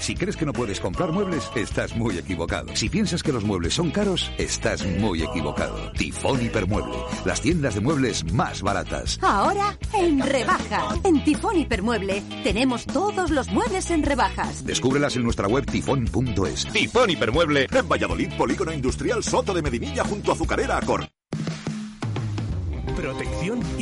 Si 0.00 0.14
crees 0.14 0.36
que 0.36 0.46
no 0.46 0.54
puedes 0.54 0.80
comprar 0.80 1.12
muebles, 1.12 1.50
estás 1.54 1.94
muy 1.94 2.16
equivocado. 2.16 2.74
Si 2.74 2.88
piensas 2.88 3.22
que 3.22 3.32
los 3.32 3.44
muebles 3.44 3.74
son 3.74 3.90
caros, 3.90 4.32
estás 4.38 4.84
muy 4.84 5.22
equivocado. 5.22 5.92
Tifón 5.92 6.42
Hipermueble, 6.42 6.96
las 7.26 7.42
tiendas 7.42 7.74
de 7.74 7.82
muebles 7.82 8.24
más 8.32 8.62
baratas. 8.62 9.18
Ahora 9.22 9.78
en 9.92 10.20
rebaja. 10.20 10.96
En 11.04 11.22
Tifón 11.22 11.58
Hipermueble 11.58 12.22
tenemos 12.42 12.86
todos 12.86 13.30
los 13.30 13.48
muebles 13.50 13.90
en 13.90 14.02
rebajas. 14.02 14.64
Descúbrelas 14.64 15.16
en 15.16 15.24
nuestra 15.24 15.46
web 15.48 15.66
tifón.es. 15.66 16.66
Tifón 16.72 17.10
Hipermueble, 17.10 17.66
en 17.70 17.88
Valladolid, 17.88 18.32
Polígono 18.38 18.72
Industrial 18.72 19.22
Soto 19.22 19.52
de 19.52 19.60
Medinilla 19.60 20.02
junto 20.04 20.30
a 20.30 20.34
Azucarera 20.34 20.78
Acor. 20.78 21.06
Protección 22.96 23.29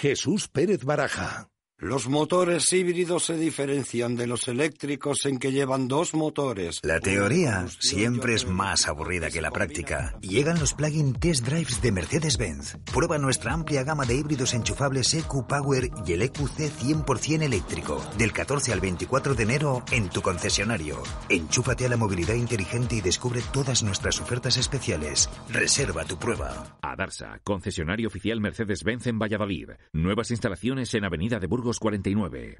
Jesús 0.00 0.48
Pérez 0.48 0.84
Baraja. 0.84 1.51
Los 1.82 2.06
motores 2.06 2.72
híbridos 2.72 3.24
se 3.24 3.36
diferencian 3.36 4.14
de 4.14 4.28
los 4.28 4.46
eléctricos 4.46 5.26
en 5.26 5.40
que 5.40 5.50
llevan 5.50 5.88
dos 5.88 6.14
motores. 6.14 6.78
La 6.84 7.00
teoría 7.00 7.66
siempre 7.80 8.34
es 8.34 8.46
más 8.46 8.86
aburrida 8.86 9.32
que 9.32 9.42
la 9.42 9.50
práctica. 9.50 10.16
Llegan 10.20 10.60
los 10.60 10.74
plug-in 10.74 11.12
test 11.12 11.44
drives 11.44 11.82
de 11.82 11.90
Mercedes-Benz. 11.90 12.76
Prueba 12.84 13.18
nuestra 13.18 13.52
amplia 13.52 13.82
gama 13.82 14.04
de 14.04 14.14
híbridos 14.14 14.54
enchufables 14.54 15.12
EQ 15.12 15.48
Power 15.48 15.90
y 16.06 16.12
el 16.12 16.22
EQC 16.22 16.70
100% 16.70 17.42
eléctrico. 17.42 18.00
Del 18.16 18.32
14 18.32 18.72
al 18.72 18.80
24 18.80 19.34
de 19.34 19.42
enero 19.42 19.82
en 19.90 20.08
tu 20.08 20.22
concesionario. 20.22 21.02
Enchúfate 21.28 21.86
a 21.86 21.88
la 21.88 21.96
movilidad 21.96 22.34
inteligente 22.34 22.94
y 22.94 23.00
descubre 23.00 23.42
todas 23.52 23.82
nuestras 23.82 24.20
ofertas 24.20 24.56
especiales. 24.56 25.28
Reserva 25.48 26.04
tu 26.04 26.16
prueba. 26.16 26.78
Adarsa, 26.80 27.40
concesionario 27.42 28.06
oficial 28.06 28.40
Mercedes-Benz 28.40 29.08
en 29.08 29.18
Valladolid. 29.18 29.70
Nuevas 29.92 30.30
instalaciones 30.30 30.94
en 30.94 31.06
Avenida 31.06 31.40
de 31.40 31.48
Burgos 31.48 31.71
49. 31.78 32.58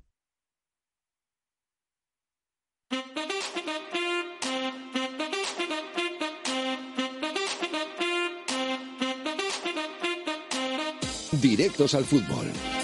Directos 11.42 11.94
al 11.94 12.04
fútbol. 12.04 12.81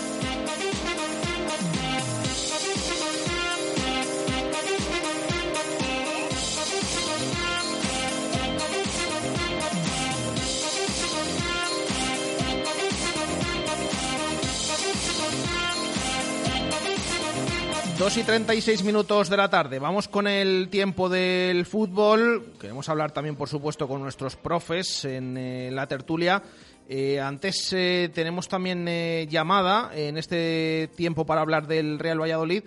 2 17.99 18.17
y 18.17 18.23
36 18.23 18.85
minutos 18.85 19.29
de 19.29 19.37
la 19.37 19.51
tarde. 19.51 19.81
Vamos 19.81 20.07
con 20.07 20.29
el 20.29 20.69
tiempo 20.69 21.09
del 21.09 21.67
fútbol. 21.67 22.53
Queremos 22.61 22.89
hablar 22.89 23.11
también, 23.11 23.35
por 23.35 23.49
supuesto, 23.49 23.89
con 23.89 24.01
nuestros 24.01 24.37
profes 24.37 25.05
en 25.05 25.37
eh, 25.37 25.71
la 25.73 25.89
tertulia. 25.89 26.41
Eh, 26.89 27.19
antes 27.19 27.73
eh, 27.73 28.09
tenemos 28.15 28.47
también 28.47 28.87
llamada 29.29 29.91
en 29.93 30.17
este 30.17 30.91
tiempo 30.95 31.27
para 31.27 31.41
hablar 31.41 31.67
del 31.67 31.99
Real 31.99 32.21
Valladolid 32.21 32.63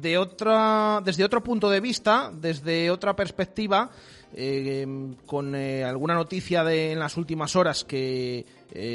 de 0.00 0.16
otra, 0.16 1.02
desde 1.04 1.24
otro 1.24 1.42
punto 1.42 1.68
de 1.68 1.80
vista, 1.80 2.30
desde 2.32 2.92
otra 2.92 3.16
perspectiva, 3.16 3.90
con 5.26 5.54
alguna 5.54 6.14
noticia 6.14 6.62
de, 6.62 6.92
en 6.92 6.98
las 6.98 7.16
últimas 7.16 7.56
horas 7.56 7.84
que 7.84 8.44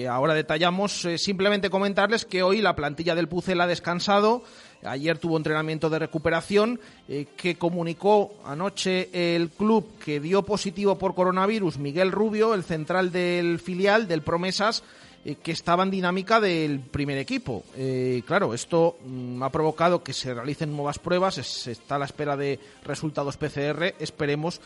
ahora 0.10 0.34
detallamos. 0.34 1.07
simplemente 1.18 1.69
comentarles 1.69 2.26
que 2.26 2.43
hoy 2.43 2.61
la 2.61 2.76
plantilla 2.76 3.15
del 3.15 3.30
Pucel 3.30 3.61
ha 3.61 3.68
descansado. 3.68 4.43
Ayer 4.85 5.18
tuvo 5.18 5.38
entrenamiento 5.38 5.89
de 5.89 5.99
recuperación 5.99 6.80
eh, 7.07 7.27
que 7.38 7.55
comunicó 7.55 8.34
anoche 8.45 9.10
el 9.35 9.49
club 9.49 9.97
que 10.03 10.19
dio 10.19 10.43
positivo 10.43 10.97
por 10.97 11.15
coronavirus 11.15 11.77
Miguel 11.77 12.11
Rubio, 12.11 12.53
el 12.53 12.64
central 12.64 13.11
del 13.11 13.60
filial 13.60 14.07
del 14.07 14.22
Promesas, 14.22 14.84
eh, 15.26 15.35
que 15.35 15.53
estaba 15.53 15.84
en 15.84 15.91
dinámica 15.91 16.41
del 16.41 16.81
primer 16.81 17.18
equipo. 17.18 17.64
Eh, 17.77 18.23
claro, 18.26 18.53
esto 18.53 18.97
mm, 19.05 19.41
ha 19.41 19.49
provocado 19.49 20.03
que 20.03 20.11
se 20.11 20.34
realicen 20.34 20.76
nuevas 20.76 20.99
pruebas, 20.99 21.38
está 21.68 21.95
a 21.95 21.99
la 21.99 22.05
espera 22.05 22.35
de 22.35 22.60
resultados 22.84 23.38
PCR. 23.38 23.95
Esperemos 23.99 24.60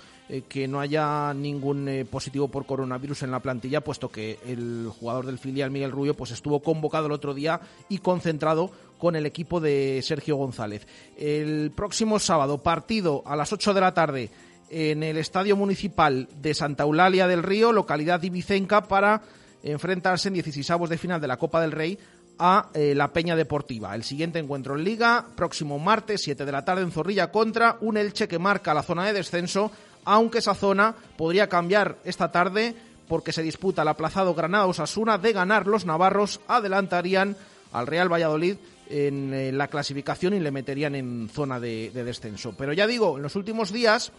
que 0.50 0.68
no 0.68 0.82
haya 0.82 1.34
ningún 1.34 2.06
positivo 2.12 2.50
por 2.50 2.66
coronavirus 2.66 3.24
en 3.24 3.32
la 3.32 3.40
plantilla, 3.40 3.80
puesto 3.80 4.10
que 4.10 4.38
el 4.46 4.90
jugador 5.00 5.26
del 5.26 5.40
filial 5.40 5.72
Miguel 5.72 5.94
Rubio 5.94 6.16
pues 6.16 6.32
estuvo 6.32 6.60
convocado 6.60 7.06
el 7.06 7.14
otro 7.14 7.34
día 7.34 7.62
y 7.88 8.00
concentrado 8.00 8.72
con 8.98 9.16
el 9.16 9.26
equipo 9.26 9.60
de 9.60 10.02
Sergio 10.04 10.36
González. 10.36 10.88
El 11.18 11.72
próximo 11.76 12.20
sábado, 12.20 12.58
partido 12.58 13.24
a 13.26 13.36
las 13.36 13.54
8 13.54 13.74
de 13.74 13.82
la 13.82 13.94
tarde 13.94 14.30
en 14.70 15.04
el 15.04 15.18
Estadio 15.18 15.56
Municipal 15.56 16.28
de 16.42 16.54
Santa 16.54 16.84
Eulalia 16.84 17.28
del 17.28 17.44
Río, 17.44 17.72
localidad 17.72 18.22
Ibicenca, 18.22 18.84
para 18.84 19.22
enfrentarse 19.64 20.28
en 20.28 20.36
16 20.36 20.90
de 20.90 20.98
final 20.98 21.22
de 21.22 21.28
la 21.28 21.38
Copa 21.38 21.62
del 21.62 21.72
Rey 21.72 21.98
a 22.40 22.70
eh, 22.74 22.94
la 22.96 23.12
Peña 23.12 23.36
Deportiva. 23.36 23.96
El 23.96 24.04
siguiente 24.04 24.40
encuentro 24.40 24.76
en 24.76 24.84
Liga, 24.84 25.26
próximo 25.36 25.80
martes, 25.80 26.22
7 26.22 26.46
de 26.46 26.52
la 26.52 26.66
tarde 26.66 26.84
en 26.84 26.92
Zorrilla 26.92 27.32
contra 27.32 27.78
un 27.82 27.98
Elche 27.98 28.28
que 28.28 28.40
marca 28.40 28.74
la 28.74 28.84
zona 28.84 29.06
de 29.06 29.14
descenso, 29.14 29.72
aunque 30.06 30.40
esa 30.40 30.54
zona 30.54 30.96
podría 31.18 31.50
cambiar 31.50 31.98
esta 32.04 32.32
tarde 32.32 32.76
porque 33.08 33.32
se 33.32 33.42
disputa 33.42 33.82
el 33.82 33.88
aplazado 33.88 34.36
Granada-Osasuna. 34.36 35.18
De 35.18 35.34
ganar 35.34 35.66
los 35.66 35.86
navarros, 35.86 36.42
adelantarían 36.48 37.36
al 37.72 37.88
Real 37.88 38.12
Valladolid 38.12 38.58
en 38.90 39.34
eh, 39.34 39.52
la 39.52 39.68
clasificación 39.68 40.34
y 40.34 40.40
le 40.40 40.52
meterían 40.52 40.96
en 40.96 41.30
zona 41.30 41.60
de, 41.60 41.92
descenso. 41.92 42.54
Pero 42.58 42.74
ya 42.74 42.88
digo, 42.88 43.18
en 43.18 43.24
los 43.24 43.36
últimos 43.36 43.72
días 43.72 44.12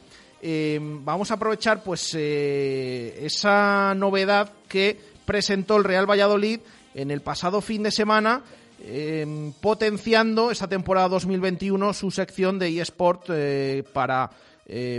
eh, 0.43 0.79
vamos 0.81 1.31
a 1.31 1.35
aprovechar 1.35 1.83
pues 1.83 2.15
eh, 2.15 3.19
esa 3.25 3.95
novedad 3.95 4.53
que 4.69 4.99
presentó 5.25 5.77
el 5.77 5.85
Real 5.85 6.09
Valladolid 6.09 6.61
en 6.95 7.11
el 7.11 7.21
pasado 7.21 7.61
fin 7.61 7.83
de 7.83 7.91
semana, 7.91 8.43
potenciando 9.61 10.53
esta 10.53 10.69
temporada 10.69 11.09
2021 11.09 11.93
su 11.93 12.11
sección 12.13 12.59
de 12.59 12.81
eSport 12.81 13.29
para 13.93 14.31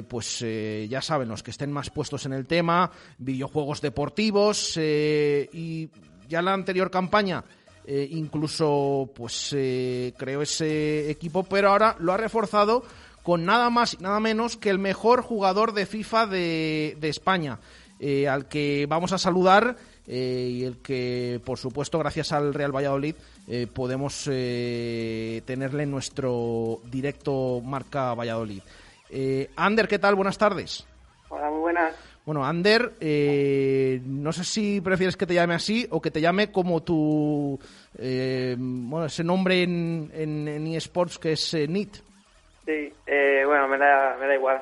pues 0.07 0.45
ya 0.89 1.01
saben, 1.01 1.29
los 1.29 1.43
que 1.43 1.51
estén 1.51 1.71
más 1.71 1.89
puestos 1.89 2.25
en 2.25 2.33
el 2.33 2.45
tema, 2.45 2.91
videojuegos 3.17 3.81
deportivos 3.81 4.77
y 4.77 5.89
ya 6.27 6.41
la 6.41 6.53
anterior 6.53 6.91
campaña 6.91 7.43
eh, 7.91 8.07
incluso 8.11 9.09
pues 9.15 9.51
eh, 9.57 10.13
ese 10.19 11.09
equipo, 11.09 11.41
pero 11.41 11.71
ahora 11.71 11.95
lo 11.97 12.13
ha 12.13 12.17
reforzado 12.17 12.83
con 13.23 13.45
nada 13.45 13.71
más 13.71 13.95
y 13.95 14.03
nada 14.03 14.19
menos 14.19 14.57
que 14.57 14.69
el 14.69 14.77
mejor 14.77 15.23
jugador 15.23 15.73
de 15.73 15.87
FIFA 15.87 16.27
de, 16.27 16.95
España, 17.01 17.57
eh, 17.99 18.27
al 18.27 18.47
que 18.47 18.85
vamos 18.87 19.11
a 19.11 19.17
saludar 19.17 19.75
y 20.05 20.65
el 20.65 20.77
que, 20.83 21.41
por 21.43 21.57
supuesto, 21.57 21.97
gracias 21.97 22.31
al 22.31 22.53
Real 22.53 22.75
Valladolid, 22.75 23.15
podemos 23.73 24.23
tenerle 24.23 25.83
en 25.83 25.91
nuestro 25.91 26.81
directo 26.85 27.61
Marca 27.63 28.13
Valladolid. 28.15 28.61
Ander, 29.55 29.87
¿qué 29.87 29.99
tal? 29.99 30.13
Buenas 30.13 30.37
tardes. 30.37 30.85
Hola, 31.29 31.49
muy 31.51 31.59
buenas. 31.59 32.08
Bueno, 32.29 32.45
Ander, 32.45 32.91
eh, 33.01 33.99
no 34.05 34.31
sé 34.31 34.43
si 34.43 34.81
prefieres 34.81 35.17
que 35.17 35.25
te 35.25 35.33
llame 35.33 35.55
así 35.55 35.87
o 35.89 35.99
que 35.99 36.11
te 36.11 36.21
llame 36.21 36.51
como 36.51 36.83
tu, 36.83 37.59
eh, 37.97 38.55
bueno, 38.55 39.07
ese 39.07 39.23
nombre 39.23 39.63
en, 39.63 40.11
en, 40.13 40.67
eSports 40.67 41.17
que 41.17 41.31
es 41.31 41.55
eh, 41.55 41.67
NIT. 41.67 41.95
Sí, 42.67 42.93
bueno, 43.47 43.67
me 43.67 43.79
da, 43.79 44.15
me 44.19 44.27
da 44.27 44.35
igual. 44.35 44.61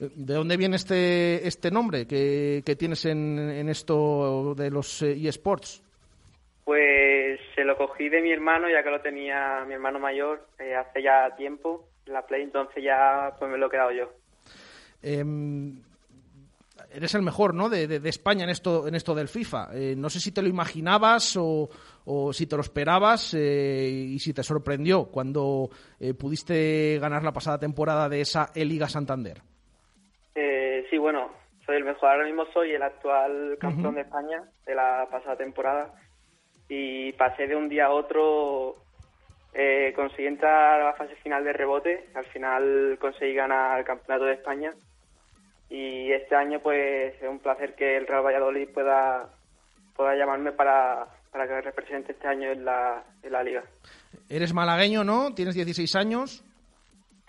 ¿De 0.00 0.34
dónde 0.34 0.56
viene 0.56 0.74
este, 0.74 1.46
este 1.46 1.70
nombre 1.70 2.04
que, 2.04 2.64
que 2.66 2.74
tienes 2.74 3.04
en, 3.04 3.38
en 3.38 3.68
esto 3.68 4.56
de 4.56 4.70
los 4.72 5.00
eSports? 5.02 5.84
Pues 6.64 7.38
se 7.54 7.62
lo 7.62 7.76
cogí 7.76 8.08
de 8.08 8.22
mi 8.22 8.32
hermano, 8.32 8.68
ya 8.68 8.82
que 8.82 8.90
lo 8.90 9.00
tenía 9.00 9.64
mi 9.68 9.74
hermano 9.74 10.00
mayor 10.00 10.48
hace 10.58 11.00
ya 11.00 11.32
tiempo, 11.36 11.86
en 12.06 12.12
la 12.12 12.26
Play, 12.26 12.42
entonces 12.42 12.82
ya 12.82 13.36
pues 13.38 13.48
me 13.48 13.56
lo 13.56 13.68
he 13.68 13.70
quedado 13.70 13.92
yo. 13.92 14.10
Eres 16.94 17.14
el 17.14 17.22
mejor 17.22 17.54
¿no? 17.54 17.68
de, 17.68 17.88
de, 17.88 18.08
España 18.08 18.44
en 18.44 18.50
esto, 18.50 18.86
en 18.86 18.94
esto 18.94 19.14
del 19.14 19.28
FIFA. 19.28 19.70
Eh, 19.74 19.94
no 19.96 20.08
sé 20.08 20.20
si 20.20 20.32
te 20.32 20.42
lo 20.42 20.48
imaginabas 20.48 21.36
o, 21.36 21.68
o 22.04 22.32
si 22.32 22.46
te 22.46 22.54
lo 22.54 22.62
esperabas 22.62 23.34
eh, 23.34 23.88
y 23.88 24.18
si 24.20 24.32
te 24.32 24.44
sorprendió 24.44 25.06
cuando 25.06 25.70
eh, 25.98 26.14
pudiste 26.14 26.98
ganar 27.00 27.24
la 27.24 27.32
pasada 27.32 27.58
temporada 27.58 28.08
de 28.08 28.20
esa 28.20 28.50
E-Liga 28.54 28.88
Santander. 28.88 29.38
sí, 30.88 30.98
bueno, 30.98 31.32
soy 31.66 31.76
el 31.76 31.84
mejor. 31.84 32.10
Ahora 32.10 32.26
mismo 32.26 32.44
soy 32.52 32.72
el 32.72 32.82
actual 32.82 33.56
campeón 33.58 33.96
de 33.96 34.02
España 34.02 34.44
de 34.64 34.74
la 34.76 35.08
pasada 35.10 35.36
temporada 35.36 35.92
y 36.68 37.12
pasé 37.14 37.48
de 37.48 37.56
un 37.56 37.68
día 37.68 37.86
a 37.86 37.90
otro. 37.92 38.74
conseguí 39.96 40.28
entrar 40.28 40.80
a 40.80 40.84
la 40.84 40.94
fase 40.94 41.16
final 41.16 41.42
de 41.42 41.52
rebote. 41.52 42.08
Al 42.14 42.24
final 42.26 42.98
conseguí 43.00 43.34
ganar 43.34 43.80
el 43.80 43.84
campeonato 43.84 44.26
de 44.26 44.34
España 44.34 44.72
y 45.74 46.12
este 46.12 46.36
año 46.36 46.60
pues 46.60 47.14
es 47.20 47.28
un 47.28 47.40
placer 47.40 47.74
que 47.74 47.96
el 47.96 48.06
Real 48.06 48.24
Valladolid 48.24 48.68
pueda, 48.72 49.28
pueda 49.96 50.14
llamarme 50.14 50.52
para, 50.52 51.04
para 51.32 51.48
que 51.48 51.60
represente 51.62 52.12
este 52.12 52.28
año 52.28 52.52
en 52.52 52.64
la, 52.64 53.02
en 53.24 53.32
la 53.32 53.42
liga. 53.42 53.64
Eres 54.28 54.54
malagueño, 54.54 55.02
¿no? 55.02 55.34
Tienes 55.34 55.56
16 55.56 55.96
años. 55.96 56.44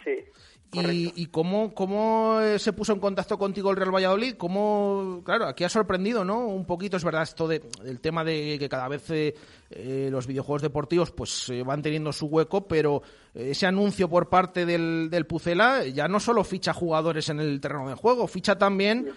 Sí. 0.03 0.23
¿Y, 0.72 1.14
¿Y, 1.16 1.28
cómo, 1.28 1.74
cómo 1.74 2.40
se 2.58 2.74
puso 2.74 2.92
en 2.92 3.00
contacto 3.00 3.38
contigo 3.38 3.72
el 3.72 3.78
Real 3.78 3.96
Valladolid? 3.96 4.36
¿Cómo, 4.36 5.22
claro, 5.24 5.46
aquí 5.46 5.64
ha 5.64 5.70
sorprendido, 5.70 6.26
¿no? 6.26 6.48
Un 6.48 6.66
poquito, 6.66 6.98
es 6.98 7.04
verdad, 7.04 7.24
esto 7.24 7.48
de, 7.48 7.62
del 7.82 8.02
tema 8.02 8.26
de 8.26 8.58
que 8.60 8.68
cada 8.68 8.90
vez 8.90 9.10
eh, 9.12 9.36
eh, 9.70 10.10
los 10.12 10.28
videojuegos 10.28 10.62
deportivos 10.62 11.12
pues 11.12 11.50
eh, 11.50 11.64
van 11.64 11.82
teniendo 11.82 12.12
su 12.12 12.28
hueco, 12.28 12.68
pero 12.68 13.02
ese 13.34 13.68
anuncio 13.68 14.10
por 14.10 14.28
parte 14.28 14.66
del, 14.66 15.10
del 15.10 15.26
Pucela 15.26 15.86
ya 15.86 16.08
no 16.08 16.20
solo 16.20 16.44
ficha 16.44 16.74
jugadores 16.74 17.30
en 17.30 17.40
el 17.40 17.62
terreno 17.62 17.88
de 17.88 17.96
juego, 17.96 18.28
ficha 18.28 18.58
también 18.58 19.12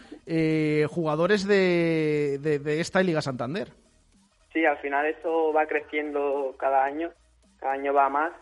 jugadores 0.89 1.47
de, 1.47 2.39
de, 2.41 2.59
de 2.59 2.81
esta 2.81 3.03
Liga 3.03 3.23
Santander. 3.23 3.73
Sí, 4.53 4.65
al 4.65 4.79
final 4.79 5.07
esto 5.07 5.53
va 5.53 5.67
creciendo 5.67 6.55
cada 6.59 6.85
año, 6.85 7.11
cada 7.59 7.75
año 7.75 7.93
va 7.93 8.09
más 8.09 8.33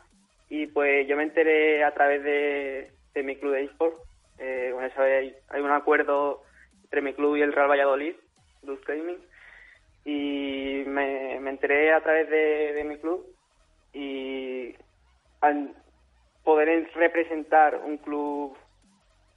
y 0.49 0.66
pues 0.66 1.07
yo 1.09 1.16
me 1.16 1.24
enteré 1.24 1.83
a 1.85 1.93
través 1.93 2.23
de, 2.23 2.95
de 3.16 3.22
mi 3.22 3.36
club 3.36 3.55
de 3.55 3.64
eSport. 3.64 3.97
Eh, 4.38 4.70
bueno, 4.72 4.90
hay, 4.98 5.34
hay, 5.48 5.60
un 5.62 5.70
acuerdo 5.70 6.43
entre 6.84 7.01
mi 7.01 7.14
club 7.14 7.36
y 7.36 7.43
el 7.43 7.52
Real 7.52 7.70
Valladolid, 7.70 8.14
Luz 8.62 8.84
Gaming, 8.84 9.18
y 10.05 10.84
me, 10.86 11.40
me 11.40 11.51
enteré 11.51 11.93
a 11.94 12.02
través 12.02 12.28
de, 12.28 12.84
mi 12.84 12.98
club 12.98 13.26
y 13.94 14.74
al 15.40 15.74
poder 16.44 16.88
representar 16.94 17.80
un 17.82 17.97
club 17.97 18.56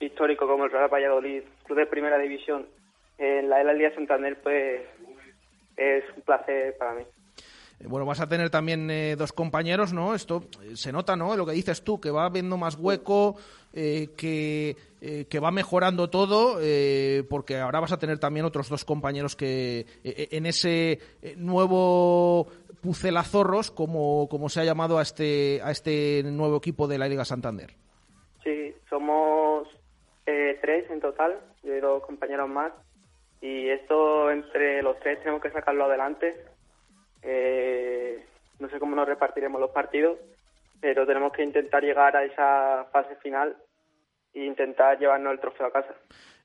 histórico 0.01 0.45
como 0.45 0.65
el 0.65 0.71
Real 0.71 0.93
Valladolid, 0.93 1.43
club 1.63 1.79
de 1.79 1.85
primera 1.87 2.17
división, 2.17 2.67
en 3.17 3.49
la 3.49 3.73
Liga 3.73 3.93
Santander, 3.95 4.37
pues 4.41 4.81
es 5.77 6.03
un 6.15 6.21
placer 6.23 6.77
para 6.77 6.93
mí. 6.95 7.03
Eh, 7.79 7.87
bueno, 7.87 8.05
vas 8.05 8.19
a 8.19 8.27
tener 8.27 8.49
también 8.49 8.89
eh, 8.91 9.15
dos 9.17 9.31
compañeros, 9.31 9.93
¿no? 9.93 10.13
Esto 10.13 10.43
eh, 10.61 10.75
se 10.75 10.91
nota, 10.91 11.15
¿no? 11.15 11.35
Lo 11.35 11.45
que 11.45 11.53
dices 11.53 11.83
tú, 11.83 11.99
que 11.99 12.11
va 12.11 12.25
habiendo 12.25 12.57
más 12.57 12.75
hueco, 12.75 13.37
que, 13.71 14.75
que 15.29 15.39
va 15.39 15.51
mejorando 15.51 16.09
todo, 16.09 16.59
porque 17.29 17.57
ahora 17.59 17.79
vas 17.79 17.91
a 17.91 17.99
tener 17.99 18.17
también 18.17 18.47
otros 18.47 18.67
dos 18.67 18.83
compañeros 18.83 19.35
que 19.35 19.85
en 20.03 20.47
ese 20.47 20.99
nuevo 21.37 22.47
Pucelazorros, 22.81 23.69
como, 23.69 24.27
como 24.27 24.49
se 24.49 24.61
ha 24.61 24.63
llamado 24.63 24.97
a 24.97 25.03
este, 25.03 25.61
a 25.63 25.69
este 25.69 26.23
nuevo 26.23 26.57
equipo 26.57 26.87
de 26.87 26.97
la 26.97 27.07
Liga 27.07 27.25
Santander. 27.25 27.75
Sí, 28.43 28.73
somos 28.89 29.67
tres 30.25 30.89
en 30.89 30.99
total, 30.99 31.39
yo 31.61 31.75
y 31.75 31.79
dos 31.79 32.03
compañeros 32.03 32.49
más, 32.49 32.73
y 33.39 33.69
esto 33.69 34.31
entre 34.31 34.81
los 34.81 34.99
tres 34.99 35.19
tenemos 35.19 35.43
que 35.43 35.51
sacarlo 35.51 35.85
adelante 35.85 36.35
eh, 37.23 38.25
no 38.59 38.69
sé 38.69 38.79
cómo 38.79 38.95
nos 38.95 39.07
repartiremos 39.07 39.59
los 39.59 39.71
partidos, 39.71 40.17
pero 40.79 41.05
tenemos 41.05 41.33
que 41.33 41.43
intentar 41.43 41.83
llegar 41.83 42.15
a 42.15 42.23
esa 42.23 42.85
fase 42.91 43.15
final 43.17 43.55
e 44.33 44.45
intentar 44.45 44.99
llevarnos 44.99 45.33
el 45.33 45.39
trofeo 45.39 45.67
a 45.67 45.71
casa. 45.71 45.93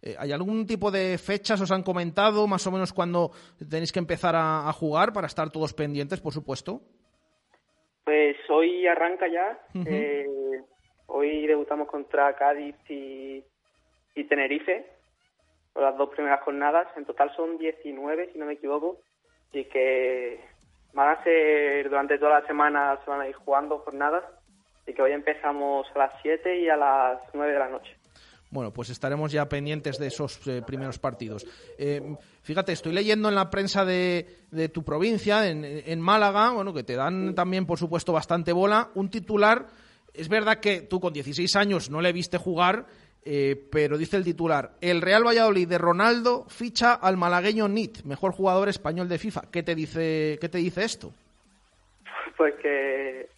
Eh, 0.03 0.17
¿Hay 0.19 0.33
algún 0.33 0.67
tipo 0.67 0.91
de 0.91 1.19
fechas 1.19 1.61
os 1.61 1.71
han 1.71 1.83
comentado 1.83 2.47
más 2.47 2.67
o 2.67 2.71
menos 2.71 2.93
cuando 2.93 3.31
tenéis 3.71 3.93
que 3.93 3.99
empezar 3.99 4.35
a, 4.37 4.73
jugar 4.73 5.13
para 5.13 5.27
estar 5.27 5.51
todos 5.51 5.75
pendientes, 5.75 6.21
por 6.21 6.33
supuesto? 6.33 6.81
Pues 8.05 8.37
hoy 8.51 8.87
arranca 8.87 9.27
ya. 9.29 9.59
Eh, 9.87 10.27
hoy 11.07 11.47
debutamos 11.47 11.89
contra 11.89 12.35
Cádiz 12.37 12.77
y, 12.89 13.43
y 14.15 14.25
Tenerife, 14.25 14.87
por 15.73 15.85
las 15.85 15.97
dos 15.97 16.11
primeras 16.11 16.43
jornadas. 16.43 16.87
En 16.97 17.07
total 17.07 17.35
son 17.35 17.57
19, 17.57 18.33
si 18.33 18.39
no 18.39 18.47
me 18.47 18.55
equivoco. 18.55 18.99
Así 19.49 19.65
que 19.65 20.41
van 20.95 21.11
a 21.11 21.23
ser 21.25 21.89
durante 21.91 22.19
toda 22.19 22.41
la 22.41 22.47
semana, 22.47 22.99
se 23.05 23.11
van 23.11 23.21
a 23.21 23.29
ir 23.29 23.35
jugando 23.35 23.79
jornadas. 23.81 24.25
Así 24.83 24.95
que 24.95 25.03
hoy 25.03 25.12
empezamos 25.12 25.87
a 25.95 25.99
las 25.99 26.12
7 26.23 26.61
y 26.61 26.69
a 26.69 26.77
las 26.77 27.19
9 27.33 27.53
de 27.53 27.59
la 27.59 27.69
noche. 27.69 27.97
Bueno, 28.51 28.73
pues 28.73 28.91
estaremos 28.91 29.33
ya 29.33 29.49
pendientes 29.49 29.99
de 29.99 30.07
esos 30.07 30.47
eh, 30.47 30.62
primeros 30.65 31.01
partidos. 31.01 31.45
Eh, 31.77 32.16
fíjate, 32.43 32.73
estoy 32.73 32.93
leyendo 32.93 33.29
en 33.29 33.35
la 33.35 33.51
prensa 33.51 33.85
de, 33.85 34.27
tu 34.73 34.85
provincia, 34.85 35.49
en, 35.49 36.01
Málaga, 36.01 36.53
bueno, 36.53 36.73
que 36.73 36.85
te 36.85 36.95
dan 36.95 37.35
también, 37.35 37.66
por 37.66 37.79
supuesto, 37.81 38.12
bastante 38.12 38.53
bola. 38.53 38.91
Un 38.95 39.11
titular, 39.11 39.66
es 40.12 40.29
verdad 40.29 40.61
que 40.61 40.83
tú 40.83 41.01
con 41.01 41.12
16 41.12 41.57
años 41.57 41.91
no 41.91 42.01
le 42.01 42.12
viste 42.12 42.39
jugar, 42.39 42.87
eh, 43.25 43.57
pero 43.71 43.97
dice 43.97 44.17
el 44.17 44.25
titular, 44.25 44.73
el 44.81 45.01
Real 45.01 45.27
Valladolid 45.27 45.69
de 45.69 45.79
Ronaldo 45.79 46.45
ficha 46.49 46.95
al 46.95 47.17
malagueño 47.17 47.69
Nit, 47.69 48.03
mejor 48.05 48.33
jugador 48.33 48.69
español 48.69 49.09
de 49.09 49.19
FIFA. 49.19 49.43
¿Qué 49.51 49.63
te 49.63 49.75
dice, 49.75 50.39
qué 50.41 50.49
te 50.49 50.59
dice 50.59 50.85
esto? 50.85 51.13
Pues 52.37 52.55
que 52.57 53.29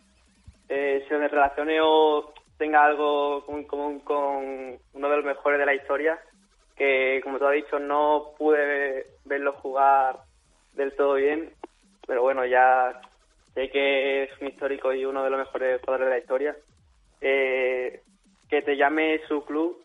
se 0.69 1.19
me 1.19 1.29
relacione 1.29 1.79
o 1.81 2.33
tenga 2.59 2.85
algo 2.85 3.45
común 3.67 4.01
con 4.01 4.79
uno 4.95 5.11
de 5.11 5.17
los 5.17 5.25
mejores 5.25 5.59
de 5.59 5.67
la 5.67 5.75
historia, 5.75 6.19
que 6.77 7.21
como 7.23 7.39
tú 7.39 7.47
has 7.47 7.55
dicho 7.55 7.79
no 7.79 8.33
pude 8.39 9.07
verlo 9.25 9.53
jugar 9.55 10.19
del 10.75 10.95
todo 10.95 11.15
bien, 11.15 11.53
pero 12.07 12.23
bueno, 12.23 12.45
ya 12.45 13.01
sé 13.55 13.71
que 13.71 14.25
es 14.25 14.31
un 14.41 14.49
histórico 14.49 14.93
y 14.93 15.05
uno 15.05 15.25
de 15.25 15.31
los 15.31 15.39
mejores 15.39 15.81
jugadores 15.81 16.07
de 16.07 16.15
la 16.15 16.19
historia. 16.19 16.57
Eh, 17.21 18.03
que 18.49 18.63
te 18.63 18.77
llame 18.77 19.21
su 19.29 19.45
club 19.45 19.83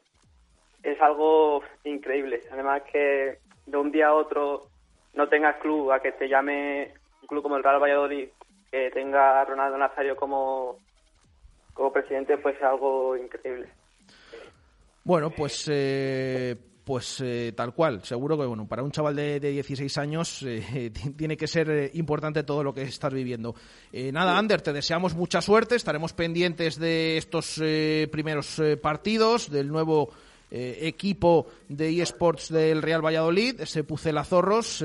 es 0.84 1.00
algo 1.02 1.64
increíble. 1.84 2.42
Además 2.52 2.84
que 2.92 3.38
de 3.66 3.78
un 3.78 3.92
día 3.92 4.08
a 4.08 4.14
otro 4.14 4.68
no 5.14 5.28
tengas 5.28 5.58
club, 5.58 5.92
a 5.92 6.02
que 6.02 6.12
te 6.12 6.28
llame 6.28 6.94
un 7.22 7.28
club 7.28 7.44
como 7.44 7.58
el 7.58 7.64
Real 7.64 7.82
Valladolid, 7.82 8.30
que 8.72 8.90
tenga 8.92 9.42
a 9.42 9.46
Ronaldo 9.46 9.78
Nazario 9.78 10.16
como 10.16 10.78
como 11.74 11.94
presidente 11.94 12.38
fuese 12.38 12.64
algo 12.64 13.16
increíble. 13.16 13.70
Bueno, 15.04 15.32
pues 15.32 15.68
eh, 15.72 16.56
pues 16.92 17.22
eh, 17.24 17.54
tal 17.56 17.74
cual. 17.74 18.04
Seguro 18.04 18.38
que 18.38 18.46
bueno, 18.46 18.68
para 18.68 18.84
un 18.84 18.92
chaval 18.92 19.16
de, 19.16 19.40
de 19.40 19.52
16 19.52 19.98
años 19.98 20.44
eh, 20.46 20.92
tiene 21.18 21.38
que 21.38 21.48
ser 21.48 21.90
importante 21.94 22.44
todo 22.44 22.66
lo 22.66 22.74
que 22.74 22.82
estás 22.82 23.14
viviendo. 23.14 23.56
nada, 24.12 24.38
Ander, 24.38 24.62
te 24.62 24.74
deseamos 24.74 25.16
mucha 25.16 25.42
suerte. 25.42 25.76
Estaremos 25.76 26.12
pendientes 26.12 26.78
de 26.78 27.16
estos 27.16 27.62
primeros 28.12 28.62
partidos, 28.82 29.50
del 29.50 29.70
nuevo 29.70 30.10
equipo 30.50 31.48
de 31.70 32.02
eSports 32.02 32.52
del 32.52 32.82
Real 32.82 33.06
Valladolid, 33.06 33.62
ese 33.62 33.86
Pucela 33.86 34.26
Zorros. 34.26 34.84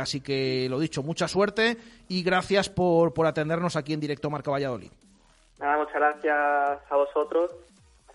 así 0.00 0.22
que 0.22 0.68
lo 0.70 0.80
dicho, 0.80 1.02
mucha 1.02 1.28
suerte 1.28 1.76
y 2.08 2.22
gracias 2.22 2.70
por, 2.70 3.12
por 3.12 3.26
atendernos 3.26 3.76
aquí 3.76 3.92
en 3.92 4.00
directo 4.00 4.30
Marca 4.30 4.50
Valladolid. 4.50 4.90
Nada, 5.60 5.76
muchas 5.76 5.96
gracias 5.96 6.80
a 6.90 6.96
vosotros 6.96 7.54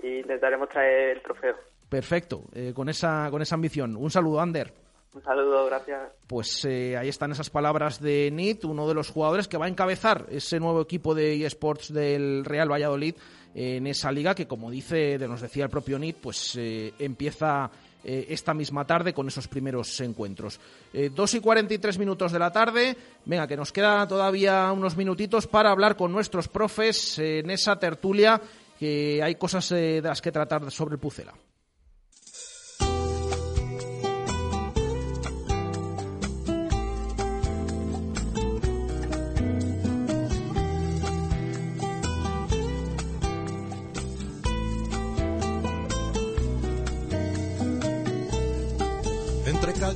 y 0.01 0.21
intentaremos 0.21 0.69
traer 0.69 1.17
el 1.17 1.21
trofeo. 1.21 1.66
Perfecto, 1.89 2.43
eh, 2.53 2.73
con, 2.75 2.89
esa, 2.89 3.29
con 3.31 3.41
esa 3.41 3.55
ambición. 3.55 3.95
Un 3.95 4.11
saludo, 4.11 4.41
Ander. 4.41 4.73
Un 5.13 5.23
saludo, 5.23 5.65
gracias. 5.65 6.11
Pues 6.27 6.65
eh, 6.65 6.95
ahí 6.97 7.09
están 7.09 7.31
esas 7.31 7.49
palabras 7.49 8.01
de 8.01 8.29
Nit, 8.31 8.65
uno 8.65 8.87
de 8.87 8.93
los 8.93 9.09
jugadores 9.09 9.47
que 9.47 9.57
va 9.57 9.65
a 9.65 9.69
encabezar 9.69 10.27
ese 10.29 10.59
nuevo 10.59 10.81
equipo 10.81 11.15
de 11.15 11.45
eSports 11.45 11.91
del 11.93 12.45
Real 12.45 12.71
Valladolid 12.71 13.15
en 13.55 13.87
esa 13.87 14.11
liga 14.11 14.35
que, 14.35 14.47
como 14.47 14.69
dice, 14.69 15.17
nos 15.17 15.41
decía 15.41 15.63
el 15.63 15.69
propio 15.69 15.97
Nit, 15.97 16.17
pues 16.17 16.55
eh, 16.57 16.93
empieza 16.99 17.71
esta 18.03 18.53
misma 18.53 18.85
tarde 18.85 19.13
con 19.13 19.27
esos 19.27 19.49
primeros 19.49 19.99
encuentros. 19.99 20.59
Eh, 20.93 21.09
dos 21.13 21.33
y 21.33 21.41
cuarenta 21.41 21.73
y 21.73 21.77
tres 21.77 21.97
minutos 21.97 22.31
de 22.31 22.39
la 22.39 22.51
tarde. 22.51 22.95
Venga, 23.25 23.47
que 23.47 23.57
nos 23.57 23.73
quedan 23.73 24.07
todavía 24.07 24.71
unos 24.71 24.95
minutitos 24.95 25.45
para 25.45 25.71
hablar 25.71 25.97
con 25.97 26.13
nuestros 26.13 26.47
profes 26.47 27.19
en 27.19 27.49
esa 27.49 27.77
tertulia, 27.77 28.39
que 28.79 29.21
hay 29.21 29.35
cosas 29.35 29.69
eh, 29.73 30.01
de 30.01 30.07
las 30.07 30.21
que 30.21 30.31
tratar 30.31 30.71
sobre 30.71 30.93
el 30.93 30.99
Pucela. 30.99 31.33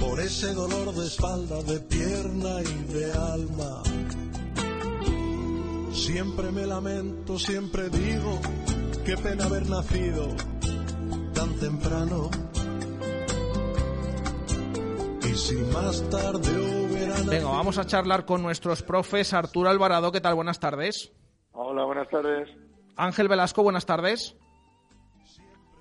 por 0.00 0.20
ese 0.20 0.54
dolor 0.54 0.94
de 0.94 1.06
espalda, 1.06 1.62
de 1.62 1.80
pierna 1.80 2.60
y 2.62 2.92
de 2.92 3.12
alma. 3.12 3.82
Siempre 5.92 6.50
me 6.52 6.66
lamento, 6.66 7.38
siempre 7.38 7.88
digo, 7.88 8.40
qué 9.04 9.16
pena 9.16 9.44
haber 9.44 9.68
nacido 9.68 10.28
tan 11.34 11.58
temprano. 11.58 12.30
Y 15.22 15.34
si 15.34 15.56
más 15.56 16.08
tarde 16.10 16.50
hubiera 16.50 17.14
Venga, 17.28 17.50
vamos 17.50 17.78
a 17.78 17.86
charlar 17.86 18.24
con 18.24 18.42
nuestros 18.42 18.82
profes. 18.82 19.34
Arturo 19.34 19.68
Alvarado, 19.68 20.12
¿qué 20.12 20.20
tal? 20.20 20.34
Buenas 20.34 20.60
tardes. 20.60 21.12
Hola, 21.52 21.84
buenas 21.84 22.08
tardes. 22.08 22.48
Ángel 22.96 23.28
Velasco, 23.28 23.62
buenas 23.62 23.86
tardes. 23.86 24.36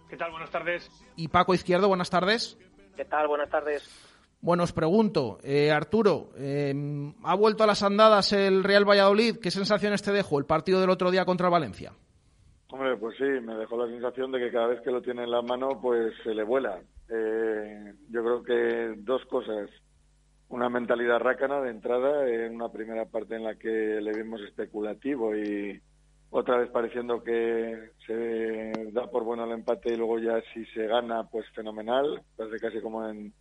¿Qué 0.10 0.18
tal? 0.18 0.32
Buenas 0.32 0.50
tardes. 0.50 0.90
Y 1.16 1.28
Paco 1.28 1.54
Izquierdo, 1.54 1.88
buenas 1.88 2.10
tardes. 2.10 2.58
¿Qué 2.96 3.06
tal? 3.06 3.28
Buenas 3.28 3.50
tardes. 3.50 4.07
Bueno, 4.40 4.64
os 4.64 4.72
pregunto, 4.72 5.40
eh, 5.44 5.72
Arturo, 5.72 6.30
em, 6.38 7.14
¿ha 7.24 7.36
vuelto 7.36 7.64
a 7.64 7.68
las 7.68 7.82
andadas 7.82 8.34
el 8.34 8.64
Real 8.64 8.88
Valladolid? 8.88 9.38
¿Qué 9.42 9.50
sensaciones 9.50 10.04
te 10.04 10.12
dejó 10.12 10.38
el 10.38 10.46
partido 10.46 10.80
del 10.80 10.92
otro 10.92 11.10
día 11.10 11.26
contra 11.26 11.50
Valencia? 11.50 11.94
Hombre, 12.70 12.98
pues 12.98 13.18
sí, 13.18 13.24
me 13.24 13.56
dejó 13.56 13.78
la 13.78 13.92
sensación 13.92 14.32
de 14.32 14.40
que 14.40 14.52
cada 14.52 14.68
vez 14.68 14.82
que 14.82 14.92
lo 14.92 15.02
tiene 15.02 15.24
en 15.24 15.32
la 15.32 15.42
mano, 15.42 15.80
pues 15.82 16.14
se 16.24 16.36
le 16.36 16.44
vuela. 16.44 16.80
Eh, 17.10 17.94
yo 18.10 18.24
creo 18.24 18.44
que 18.44 18.94
dos 18.98 19.26
cosas. 19.26 19.70
Una 20.50 20.70
mentalidad 20.70 21.20
rácana 21.20 21.60
de 21.62 21.72
entrada, 21.72 22.28
en 22.28 22.56
una 22.56 22.70
primera 22.70 23.06
parte 23.06 23.36
en 23.36 23.44
la 23.44 23.56
que 23.56 23.70
le 23.70 24.12
vimos 24.12 24.42
especulativo 24.42 25.36
y 25.36 25.82
otra 26.30 26.58
vez 26.58 26.70
pareciendo 26.70 27.24
que 27.24 27.92
se 28.06 28.92
da 28.92 29.08
por 29.08 29.24
bueno 29.24 29.46
el 29.46 29.52
empate 29.52 29.94
y 29.94 29.98
luego 29.98 30.20
ya 30.20 30.42
si 30.54 30.66
se 30.68 30.88
gana, 30.88 31.24
pues 31.24 31.46
fenomenal. 31.56 32.22
Parece 32.36 32.58
casi 32.60 32.82
como 32.82 33.08
en 33.08 33.34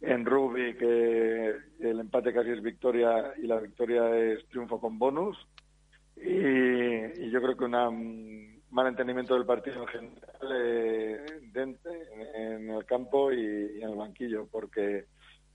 en 0.00 0.26
rugby 0.26 0.74
que 0.76 1.54
el 1.80 2.00
empate 2.00 2.32
casi 2.32 2.50
es 2.50 2.62
victoria 2.62 3.32
y 3.38 3.46
la 3.46 3.60
victoria 3.60 4.16
es 4.16 4.46
triunfo 4.48 4.80
con 4.80 4.98
bonus. 4.98 5.36
Y, 6.16 7.30
yo 7.30 7.42
creo 7.42 7.56
que 7.56 7.64
un 7.64 8.62
mal 8.70 8.86
entendimiento 8.86 9.34
del 9.34 9.46
partido 9.46 9.82
en 9.82 9.88
general 9.88 10.16
eh, 10.54 11.26
en, 12.34 12.70
el 12.70 12.84
campo 12.84 13.32
y, 13.32 13.80
en 13.82 13.90
el 13.90 13.96
banquillo, 13.96 14.46
porque 14.50 15.04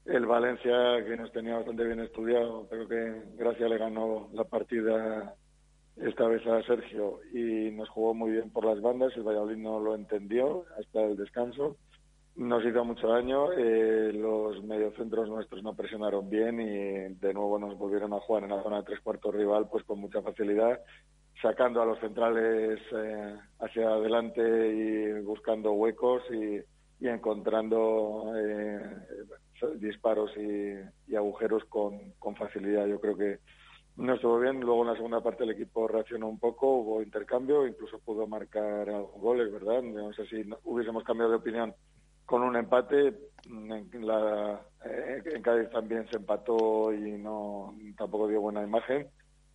el 0.05 0.25
Valencia, 0.25 1.03
que 1.05 1.17
nos 1.17 1.31
tenía 1.31 1.57
bastante 1.57 1.83
bien 1.83 1.99
estudiado, 1.99 2.67
creo 2.69 2.87
que 2.87 3.21
Gracia 3.37 3.67
le 3.67 3.77
ganó 3.77 4.29
la 4.33 4.43
partida 4.43 5.35
esta 5.97 6.27
vez 6.27 6.45
a 6.47 6.63
Sergio 6.63 7.19
y 7.33 7.71
nos 7.71 7.89
jugó 7.89 8.13
muy 8.13 8.31
bien 8.31 8.49
por 8.49 8.65
las 8.65 8.81
bandas. 8.81 9.15
El 9.15 9.23
Valladolid 9.23 9.57
no 9.57 9.79
lo 9.79 9.95
entendió 9.95 10.65
hasta 10.79 11.03
el 11.03 11.17
descanso 11.17 11.77
nos 12.35 12.65
hizo 12.65 12.83
mucho 12.85 13.07
daño. 13.07 13.51
Eh, 13.53 14.11
los 14.13 14.63
mediocentros 14.63 15.27
nuestros 15.29 15.63
no 15.63 15.75
presionaron 15.75 16.29
bien 16.29 16.59
y 16.61 17.13
de 17.15 17.33
nuevo 17.33 17.59
nos 17.59 17.77
volvieron 17.77 18.13
a 18.13 18.19
jugar 18.19 18.43
en 18.43 18.51
la 18.51 18.63
zona 18.63 18.77
de 18.77 18.83
tres 18.83 18.99
cuartos 19.01 19.33
rival, 19.33 19.67
pues 19.69 19.83
con 19.83 19.99
mucha 19.99 20.21
facilidad, 20.21 20.79
sacando 21.41 21.81
a 21.81 21.85
los 21.85 21.99
centrales 21.99 22.79
eh, 22.93 23.35
hacia 23.59 23.89
adelante 23.89 24.41
y 24.41 25.21
buscando 25.21 25.73
huecos 25.73 26.23
y, 26.31 26.61
encontrando 27.03 28.31
eh, 28.37 28.79
disparos 29.77 30.31
y, 30.37 31.15
agujeros 31.15 31.65
con, 31.65 32.11
con, 32.19 32.35
facilidad. 32.35 32.85
Yo 32.85 32.99
creo 33.01 33.17
que 33.17 33.39
no 33.97 34.13
estuvo 34.13 34.39
bien. 34.39 34.59
Luego 34.59 34.83
en 34.83 34.89
la 34.89 34.95
segunda 34.95 35.21
parte 35.21 35.43
el 35.43 35.49
equipo 35.49 35.87
reaccionó 35.87 36.29
un 36.29 36.37
poco, 36.37 36.67
hubo 36.67 37.01
intercambio, 37.01 37.65
incluso 37.67 37.97
pudo 37.99 38.27
marcar 38.27 38.87
goles, 39.17 39.51
¿verdad? 39.51 39.81
No 39.81 40.13
sé 40.13 40.27
si 40.27 40.47
hubiésemos 40.63 41.03
cambiado 41.03 41.31
de 41.31 41.37
opinión 41.37 41.73
con 42.31 42.43
un 42.43 42.55
empate. 42.55 43.13
En, 43.45 44.07
la, 44.07 44.61
eh, 44.85 45.21
en 45.25 45.41
Cádiz 45.41 45.69
también 45.69 46.07
se 46.09 46.15
empató 46.15 46.93
y 46.93 47.11
no 47.17 47.75
tampoco 47.97 48.29
dio 48.29 48.39
buena 48.39 48.63
imagen 48.63 49.07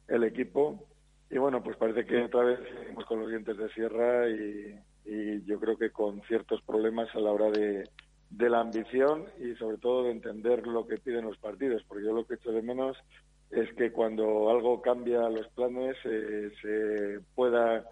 el 0.08 0.24
equipo. 0.24 0.84
Y 1.30 1.38
bueno, 1.38 1.62
pues 1.62 1.78
parece 1.78 2.04
que 2.04 2.24
otra 2.24 2.42
vez 2.42 2.60
seguimos 2.78 3.06
con 3.06 3.20
los 3.20 3.30
dientes 3.30 3.56
de 3.56 3.70
sierra 3.70 4.28
y, 4.28 4.78
y 5.06 5.42
yo 5.44 5.58
creo 5.58 5.78
que 5.78 5.90
con 5.90 6.20
ciertos 6.22 6.60
problemas 6.62 7.08
a 7.14 7.20
la 7.20 7.32
hora 7.32 7.50
de, 7.50 7.88
de 8.28 8.50
la 8.50 8.60
ambición 8.60 9.24
y 9.40 9.54
sobre 9.54 9.78
todo 9.78 10.04
de 10.04 10.10
entender 10.10 10.66
lo 10.66 10.86
que 10.86 10.98
piden 10.98 11.24
los 11.24 11.38
partidos, 11.38 11.82
porque 11.88 12.04
yo 12.04 12.12
lo 12.12 12.26
que 12.26 12.34
echo 12.34 12.52
de 12.52 12.60
menos 12.60 12.98
es 13.50 13.72
que 13.74 13.90
cuando 13.90 14.50
algo 14.50 14.82
cambia 14.82 15.30
los 15.30 15.48
planes 15.48 15.96
eh, 16.04 16.50
se 16.60 17.20
pueda 17.34 17.86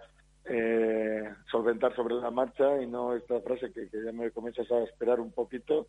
eh, 0.46 1.24
solventar 1.50 1.94
sobre 1.96 2.14
la 2.16 2.30
marcha 2.30 2.80
y 2.82 2.86
no 2.86 3.14
esta 3.14 3.40
frase 3.40 3.72
que, 3.72 3.88
ya 3.90 4.12
me 4.12 4.30
comienzas 4.30 4.70
a 4.70 4.82
esperar 4.82 5.20
un 5.20 5.32
poquito 5.32 5.86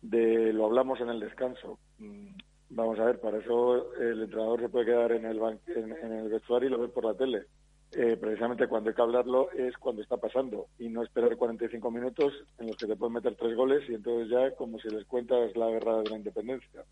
de 0.00 0.52
lo 0.52 0.66
hablamos 0.66 1.00
en 1.00 1.10
el 1.10 1.20
descanso. 1.20 1.78
Mm, 1.98 2.28
vamos 2.70 2.98
a 2.98 3.04
ver, 3.04 3.20
para 3.20 3.38
eso 3.38 3.94
el 3.96 4.22
entrenador 4.22 4.60
se 4.60 4.68
puede 4.68 4.86
quedar 4.86 5.12
en 5.12 5.26
el, 5.26 5.38
en, 5.66 6.12
el 6.12 6.28
vestuario 6.28 6.68
y 6.68 6.72
lo 6.72 6.80
ve 6.80 6.88
por 6.88 7.04
la 7.04 7.14
tele. 7.14 7.44
Eh, 7.92 8.16
precisamente 8.16 8.68
cuando 8.68 8.90
hay 8.90 8.94
que 8.94 9.02
hablarlo 9.02 9.50
es 9.50 9.76
cuando 9.76 10.00
está 10.00 10.16
pasando 10.16 10.68
y 10.78 10.88
no 10.88 11.02
esperar 11.02 11.36
45 11.36 11.90
minutos 11.90 12.32
en 12.58 12.68
los 12.68 12.76
que 12.76 12.86
te 12.86 12.94
pueden 12.94 13.14
meter 13.14 13.34
tres 13.34 13.56
goles 13.56 13.82
y 13.90 13.94
entonces 13.94 14.30
ya 14.30 14.54
como 14.54 14.78
si 14.78 14.88
les 14.88 15.04
cuentas 15.06 15.54
la 15.56 15.68
guerra 15.68 15.98
de 15.98 16.10
la 16.10 16.16
independencia. 16.16 16.84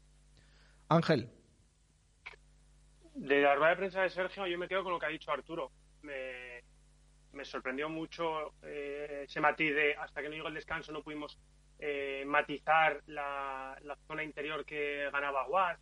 Ángel. 0.88 1.28
De 3.14 3.42
la 3.42 3.54
rueda 3.54 3.70
de 3.70 3.76
prensa 3.76 4.02
de 4.02 4.10
Sergio, 4.10 4.46
yo 4.46 4.58
me 4.58 4.68
quedo 4.68 4.82
con 4.82 4.92
lo 4.92 4.98
que 4.98 5.06
ha 5.06 5.10
dicho 5.10 5.30
Arturo. 5.30 5.70
Me, 6.02 6.57
sorprendió 7.44 7.88
mucho 7.88 8.52
eh, 8.62 9.24
ese 9.24 9.40
matiz 9.40 9.74
de 9.74 9.94
hasta 9.94 10.22
que 10.22 10.28
no 10.28 10.34
llegó 10.34 10.48
el 10.48 10.54
descanso 10.54 10.92
no 10.92 11.02
pudimos 11.02 11.38
eh, 11.78 12.24
matizar 12.26 13.02
la, 13.06 13.76
zona 14.06 14.24
interior 14.24 14.64
que 14.64 15.08
ganaba 15.12 15.46
Guas. 15.46 15.78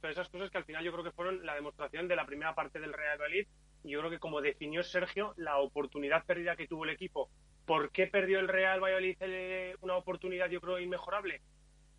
Todas 0.00 0.16
esas 0.16 0.28
cosas 0.28 0.50
que 0.50 0.58
al 0.58 0.64
final 0.64 0.84
yo 0.84 0.92
creo 0.92 1.04
que 1.04 1.12
fueron 1.12 1.44
la 1.44 1.54
demostración 1.54 2.08
de 2.08 2.16
la 2.16 2.26
primera 2.26 2.54
parte 2.54 2.78
del 2.78 2.92
Real 2.92 3.18
Madrid. 3.18 3.46
Y 3.82 3.90
yo 3.90 4.00
creo 4.00 4.10
que 4.10 4.18
como 4.18 4.40
definió 4.40 4.82
Sergio, 4.82 5.34
la 5.36 5.58
oportunidad 5.58 6.24
perdida 6.24 6.56
que 6.56 6.66
tuvo 6.66 6.84
el 6.84 6.90
equipo. 6.90 7.30
¿Por 7.66 7.90
qué 7.90 8.06
perdió 8.06 8.40
el 8.40 8.48
Real 8.48 8.80
Valladolid 8.80 9.16
eh, 9.20 9.76
una 9.80 9.96
oportunidad, 9.96 10.48
yo 10.48 10.60
creo, 10.60 10.78
inmejorable? 10.78 11.42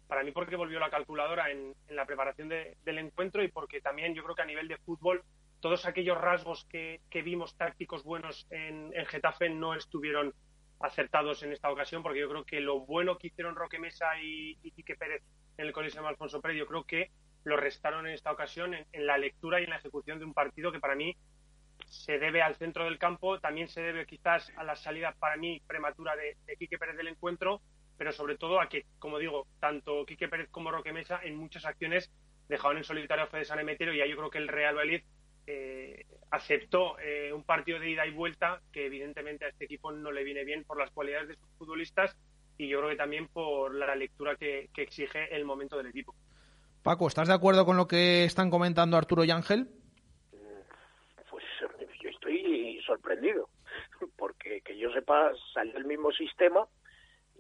para 0.08 0.24
mí 0.24 0.32
porque 0.32 0.56
volvió 0.56 0.80
la 0.80 0.90
calculadora 0.90 1.50
en, 1.50 1.74
la 1.90 2.06
preparación 2.06 2.50
del 2.50 2.98
encuentro 2.98 3.44
y 3.44 3.48
porque 3.48 3.82
también 3.82 4.14
yo 4.14 4.24
creo 4.24 4.36
que 4.36 4.42
a 4.42 4.46
nivel 4.46 4.68
de 4.68 4.78
fútbol 4.78 5.24
todos 5.66 5.88
aquellos 5.88 6.22
rasgos 6.22 6.64
que, 6.66 7.02
vimos 7.24 7.58
tácticos 7.58 8.04
buenos 8.04 8.46
en, 8.52 8.94
Getafe 9.08 9.50
no 9.50 9.74
estuvieron 9.74 10.32
acertados 10.80 11.42
en 11.42 11.54
esta 11.54 11.72
ocasión 11.72 12.04
porque 12.04 12.20
yo 12.20 12.30
creo 12.30 12.44
que 12.44 12.60
lo 12.60 12.82
bueno 12.82 13.18
que 13.18 13.30
hicieron 13.30 13.56
Roque 13.56 13.80
Mesa 13.80 14.06
y, 14.22 14.58
Quique 14.76 14.96
Pérez 14.96 15.24
en 15.58 15.66
el 15.66 15.74
Coliseo 15.74 16.04
de 16.04 16.10
Alfonso 16.10 16.40
Pérez 16.40 16.60
yo 16.60 16.68
creo 16.68 16.84
que 16.84 17.10
lo 17.46 17.58
restaron 17.58 18.06
en 18.06 18.14
esta 18.14 18.32
ocasión 18.32 18.76
en, 18.76 19.08
la 19.08 19.18
lectura 19.18 19.60
y 19.60 19.64
en 19.64 19.72
la 19.72 19.78
ejecución 19.78 20.20
de 20.20 20.26
un 20.26 20.36
partido 20.36 20.72
que 20.72 20.80
para 20.80 20.94
mí 20.94 21.18
se 21.90 22.20
debe 22.20 22.44
al 22.44 22.54
centro 22.58 22.84
del 22.84 23.00
campo, 23.00 23.40
también 23.40 23.68
se 23.68 23.82
debe 23.82 24.06
quizás 24.06 24.52
a 24.58 24.64
la 24.64 24.76
salida 24.76 25.16
para 25.18 25.36
mí 25.36 25.64
prematura 25.66 26.16
de, 26.16 26.38
Quique 26.60 26.78
Pérez 26.78 26.96
del 26.96 27.08
encuentro 27.08 27.64
pero 27.98 28.12
sobre 28.12 28.38
todo 28.38 28.62
a 28.62 28.70
que, 28.70 28.86
como 29.00 29.18
digo, 29.18 29.48
tanto 29.60 30.06
Quique 30.06 30.28
Pérez 30.28 30.48
como 30.52 30.70
Roque 30.70 30.94
Mesa 30.94 31.22
en 31.24 31.36
muchas 31.36 31.66
acciones 31.66 32.12
dejaron 32.50 32.78
en 32.78 32.84
solitario 32.84 33.24
a 33.24 33.28
Fede 33.28 33.46
San 33.46 33.58
Emeterio 33.58 33.96
y 33.96 33.98
ya 33.98 34.06
yo 34.06 34.16
creo 34.16 34.30
que 34.30 34.38
el 34.38 34.48
Real 34.48 34.76
Valladolid 34.76 35.02
eh, 35.48 36.06
aceptó 36.32 37.00
eh, 37.00 37.32
un 37.34 37.44
partido 37.44 37.80
de 37.80 37.90
ida 37.90 38.06
y 38.06 38.12
vuelta 38.12 38.62
que 38.72 38.86
evidentemente 38.86 39.46
a 39.46 39.50
este 39.50 39.66
equipo 39.66 39.92
no 39.92 40.12
le 40.12 40.24
viene 40.24 40.44
bien 40.44 40.64
por 40.64 40.78
las 40.78 40.92
cualidades 40.92 41.30
de 41.30 41.36
sus 41.36 41.50
futbolistas 41.58 42.16
y 42.58 42.68
yo 42.68 42.80
creo 42.80 42.90
que 42.92 42.96
también 42.96 43.28
por 43.28 43.74
la 43.76 43.96
lectura 43.96 44.36
que, 44.36 44.70
exige 44.76 45.36
el 45.36 45.46
momento 45.46 45.78
del 45.78 45.88
equipo. 45.88 46.16
Paco, 46.84 47.08
¿estás 47.08 47.28
de 47.28 47.34
acuerdo 47.34 47.66
con 47.66 47.78
lo 47.78 47.88
que 47.88 48.24
están 48.24 48.50
comentando 48.50 48.98
Arturo 48.98 49.24
y 49.24 49.32
Ángel? 49.32 49.68
Pues 51.30 51.44
yo 52.02 52.10
estoy 52.10 52.80
sorprendido, 52.86 53.50
porque 54.16 54.62
que 54.62 54.78
yo 54.78 54.92
sepa, 54.94 55.32
salió 55.54 55.78
el 55.78 55.86
mismo 55.86 56.12
sistema 56.12 56.68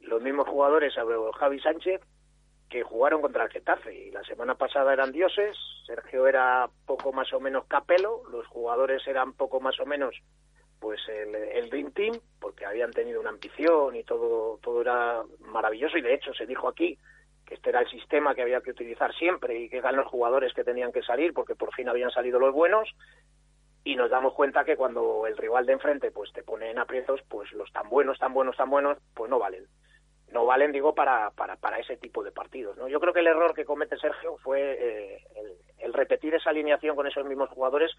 los 0.07 0.21
mismos 0.21 0.47
jugadores, 0.47 0.93
Javi 1.39 1.59
Sánchez, 1.59 2.01
que 2.69 2.83
jugaron 2.83 3.21
contra 3.21 3.45
el 3.45 3.51
Getafe. 3.51 3.93
Y 3.93 4.11
la 4.11 4.23
semana 4.23 4.55
pasada 4.55 4.93
eran 4.93 5.11
dioses, 5.11 5.57
Sergio 5.85 6.27
era 6.27 6.69
poco 6.85 7.13
más 7.13 7.31
o 7.33 7.39
menos 7.39 7.65
capelo, 7.65 8.23
los 8.29 8.47
jugadores 8.47 9.05
eran 9.07 9.33
poco 9.33 9.59
más 9.59 9.79
o 9.79 9.85
menos 9.85 10.15
pues 10.79 10.99
el, 11.07 11.69
Dream 11.69 11.91
Team, 11.93 12.19
porque 12.39 12.65
habían 12.65 12.91
tenido 12.91 13.19
una 13.19 13.31
ambición 13.31 13.95
y 13.95 14.03
todo, 14.03 14.59
todo 14.61 14.81
era 14.81 15.23
maravilloso. 15.39 15.97
Y 15.97 16.01
de 16.01 16.13
hecho 16.13 16.31
se 16.33 16.45
dijo 16.45 16.67
aquí 16.67 16.97
que 17.45 17.55
este 17.55 17.69
era 17.69 17.79
el 17.79 17.89
sistema 17.89 18.35
que 18.35 18.41
había 18.41 18.61
que 18.61 18.71
utilizar 18.71 19.13
siempre 19.15 19.59
y 19.59 19.69
que 19.69 19.77
eran 19.77 19.95
los 19.95 20.07
jugadores 20.07 20.53
que 20.53 20.63
tenían 20.63 20.91
que 20.91 21.01
salir 21.01 21.33
porque 21.33 21.55
por 21.55 21.73
fin 21.73 21.89
habían 21.89 22.11
salido 22.11 22.39
los 22.39 22.53
buenos 22.53 22.89
y 23.83 23.95
nos 23.95 24.09
damos 24.09 24.33
cuenta 24.33 24.65
que 24.65 24.75
cuando 24.75 25.27
el 25.27 25.37
rival 25.37 25.65
de 25.65 25.73
enfrente 25.73 26.11
pues 26.11 26.33
te 26.33 26.43
pone 26.43 26.71
en 26.71 26.79
aprietos 26.79 27.21
pues 27.29 27.51
los 27.53 27.71
tan 27.71 27.87
buenos 27.87 28.17
tan 28.17 28.33
buenos 28.33 28.57
tan 28.57 28.69
buenos 28.69 28.97
pues 29.13 29.29
no 29.29 29.37
valen 29.37 29.67
no 30.35 30.45
valen, 30.45 30.73
digo, 30.73 30.93
para, 30.93 31.31
para, 31.31 31.55
para 31.55 31.79
ese 31.79 31.95
tipo 31.95 32.21
de 32.21 32.33
partidos. 32.33 32.77
¿no? 32.77 32.89
Yo 32.89 32.99
creo 32.99 33.13
que 33.13 33.21
el 33.21 33.27
error 33.27 33.53
que 33.53 33.63
comete 33.63 33.97
Sergio 33.97 34.35
fue 34.43 34.59
eh, 34.59 35.23
el, 35.79 35.93
repetir 35.93 36.35
esa 36.35 36.49
alineación 36.49 36.93
con 36.93 37.07
esos 37.07 37.25
mismos 37.25 37.49
jugadores 37.49 37.89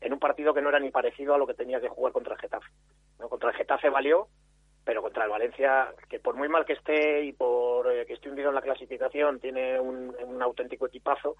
en 0.00 0.12
un 0.12 0.20
partido 0.20 0.54
que 0.54 0.62
no 0.62 0.68
era 0.68 0.78
ni 0.78 0.92
parecido 0.92 1.34
a 1.34 1.38
lo 1.38 1.48
que 1.48 1.54
tenía 1.54 1.80
que 1.80 1.88
jugar 1.88 2.12
contra 2.12 2.34
el 2.34 2.40
Getafe. 2.40 2.70
¿no? 3.18 3.28
Contra 3.28 3.50
el 3.50 3.56
Getafe 3.56 3.90
valió, 3.90 4.28
pero 4.84 5.02
contra 5.02 5.24
el 5.24 5.30
Valencia, 5.30 5.92
que 6.08 6.20
por 6.20 6.36
muy 6.36 6.48
mal 6.48 6.64
que 6.64 6.74
esté 6.74 7.24
y 7.24 7.32
por 7.32 7.90
eh, 7.90 8.06
que 8.06 8.12
esté 8.12 8.30
hundido 8.30 8.50
en 8.50 8.54
la 8.54 8.62
clasificación, 8.62 9.40
tiene 9.40 9.80
un, 9.80 10.14
un 10.24 10.42
auténtico 10.42 10.86
equipazo, 10.86 11.36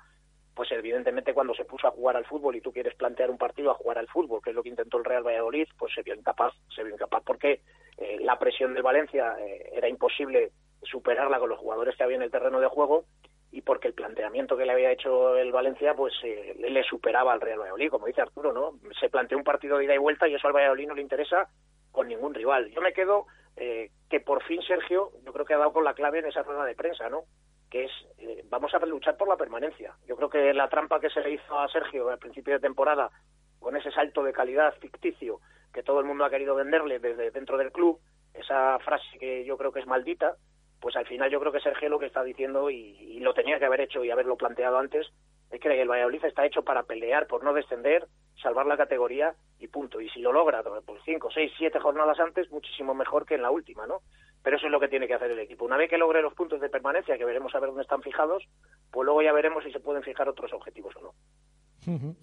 pues 0.61 0.73
evidentemente 0.73 1.33
cuando 1.33 1.55
se 1.55 1.65
puso 1.65 1.87
a 1.87 1.91
jugar 1.91 2.19
al 2.19 2.27
fútbol 2.27 2.55
y 2.55 2.61
tú 2.61 2.71
quieres 2.71 2.95
plantear 2.95 3.31
un 3.31 3.39
partido 3.39 3.71
a 3.71 3.77
jugar 3.77 3.97
al 3.97 4.09
fútbol, 4.09 4.43
que 4.45 4.51
es 4.51 4.55
lo 4.55 4.63
que 4.63 4.69
intentó 4.69 4.99
el 4.99 5.07
Real 5.07 5.27
Valladolid, 5.27 5.67
pues 5.79 5.91
se 5.95 6.03
vio 6.03 6.15
incapaz, 6.15 6.53
se 6.77 6.85
vio 6.85 6.93
incapaz 6.93 7.23
porque 7.25 7.63
eh, 7.97 8.19
la 8.21 8.39
presión 8.39 8.75
del 8.75 8.83
Valencia 8.83 9.37
eh, 9.41 9.71
era 9.73 9.89
imposible 9.89 10.53
superarla 10.83 11.39
con 11.39 11.49
los 11.49 11.59
jugadores 11.59 11.97
que 11.97 12.03
había 12.03 12.17
en 12.17 12.25
el 12.25 12.31
terreno 12.31 12.61
de 12.61 12.67
juego 12.67 13.07
y 13.51 13.63
porque 13.63 13.89
el 13.89 13.95
planteamiento 13.95 14.55
que 14.55 14.67
le 14.67 14.73
había 14.73 14.93
hecho 14.93 15.35
el 15.35 15.51
Valencia 15.51 15.95
pues 15.95 16.13
eh, 16.25 16.55
le 16.59 16.83
superaba 16.83 17.33
al 17.33 17.41
Real 17.41 17.61
Valladolid, 17.61 17.89
como 17.89 18.07
dice 18.07 18.21
Arturo, 18.21 18.53
¿no? 18.53 18.75
Se 19.01 19.09
planteó 19.09 19.39
un 19.39 19.45
partido 19.45 19.79
de 19.79 19.85
ida 19.85 19.95
y 19.95 19.99
vuelta 19.99 20.29
y 20.29 20.35
eso 20.35 20.47
al 20.47 20.53
Valladolid 20.53 20.89
no 20.89 20.95
le 20.95 21.01
interesa 21.01 21.49
con 21.91 22.07
ningún 22.07 22.35
rival. 22.35 22.69
Yo 22.69 22.83
me 22.83 22.93
quedo 22.93 23.25
que 23.57 24.21
por 24.21 24.43
fin 24.43 24.61
Sergio, 24.61 25.11
yo 25.25 25.33
creo 25.33 25.47
que 25.47 25.55
ha 25.55 25.59
dado 25.59 25.73
con 25.73 25.85
la 25.85 25.95
clave 25.95 26.19
en 26.19 26.27
esa 26.27 26.43
rueda 26.43 26.67
de 26.67 26.75
prensa, 26.75 27.09
¿no? 27.09 27.25
Que 27.71 27.85
es 27.85 27.93
eh, 28.19 28.45
vamos 28.51 28.75
a 28.75 28.79
luchar 28.87 29.17
por 29.17 29.29
la 29.29 29.37
permanencia. 29.37 29.95
Yo 30.07 30.17
creo 30.17 30.29
que 30.29 30.53
la 30.53 30.69
trampa 30.69 31.01
que 31.01 31.11
se 31.11 31.21
le 31.21 31.33
hizo 31.33 31.59
a 31.59 31.69
Sergio 31.69 32.09
al 32.09 32.19
principio 32.19 32.55
de 32.55 32.61
temporada 32.61 33.11
con 33.59 33.77
ese 33.77 33.91
salto 33.91 34.23
de 34.23 34.33
calidad 34.33 34.75
ficticio 34.81 35.41
que 35.73 35.83
todo 35.83 36.01
el 36.01 36.07
mundo 36.07 36.25
ha 36.25 36.31
querido 36.31 36.55
venderle 36.55 36.99
desde 36.99 37.31
dentro 37.31 37.57
del 37.57 37.71
club, 37.71 38.01
esa 38.35 38.79
frase 38.81 39.19
que 39.19 39.45
yo 39.45 39.57
creo 39.57 39.71
que 39.71 39.81
es 39.81 39.87
maldita, 39.87 40.35
pues 40.81 40.97
al 40.97 41.07
final 41.07 41.31
yo 41.31 41.39
creo 41.39 41.53
que 41.53 41.61
Sergio 41.61 41.89
lo 41.89 41.99
que 41.99 42.07
está 42.07 42.25
diciendo 42.25 42.71
y 42.71 43.21
lo 43.21 43.35
tenía 43.35 43.59
que 43.59 43.67
haber 43.67 43.83
hecho 43.83 44.03
y 44.03 44.11
haberlo 44.11 44.37
planteado 44.37 44.79
antes 44.79 45.07
es 45.51 45.61
que 45.61 45.81
el 45.81 45.89
Valladolid 45.89 46.25
está 46.25 46.47
hecho 46.47 46.63
para 46.63 46.85
pelear 46.85 47.27
por 47.27 47.43
no 47.43 47.53
descender, 47.53 48.07
salvar 48.41 48.67
la 48.67 48.77
categoría 48.77 49.35
y 49.59 49.67
punto. 49.67 50.01
Y 50.01 50.09
si 50.11 50.21
lo 50.21 50.33
logra 50.33 50.63
por 50.63 51.03
cinco, 51.05 51.31
seis, 51.33 51.53
siete 51.59 51.81
jornadas 51.81 52.21
antes, 52.21 52.51
muchísimo 52.51 52.95
mejor 52.95 53.27
que 53.27 53.35
en 53.35 53.43
la 53.43 53.51
última, 53.51 53.87
¿no? 53.87 54.01
Pero 54.43 54.57
eso 54.57 54.67
es 54.67 54.73
lo 54.73 54.81
que 54.81 54.89
tiene 54.89 55.07
que 55.07 55.15
hacer 55.15 55.31
el 55.31 55.39
equipo. 55.39 55.65
Una 55.65 55.77
vez 55.77 55.91
que 55.91 55.99
logre 55.99 56.23
los 56.23 56.35
puntos 56.35 56.61
de 56.61 56.71
permanencia, 56.71 57.19
que 57.19 57.25
veremos 57.25 57.55
a 57.55 57.61
ver 57.61 57.69
dónde 57.69 57.83
están 57.83 58.03
fijados, 58.03 58.49
pues 58.91 59.05
luego 59.05 59.23
ya 59.23 59.33
veremos 59.33 59.65
si 59.65 59.73
se 59.73 59.81
pueden 59.81 60.03
fijar 60.03 60.29
otros 60.29 60.53
objetivos 60.53 60.95
o 60.97 61.01
no. 61.03 62.17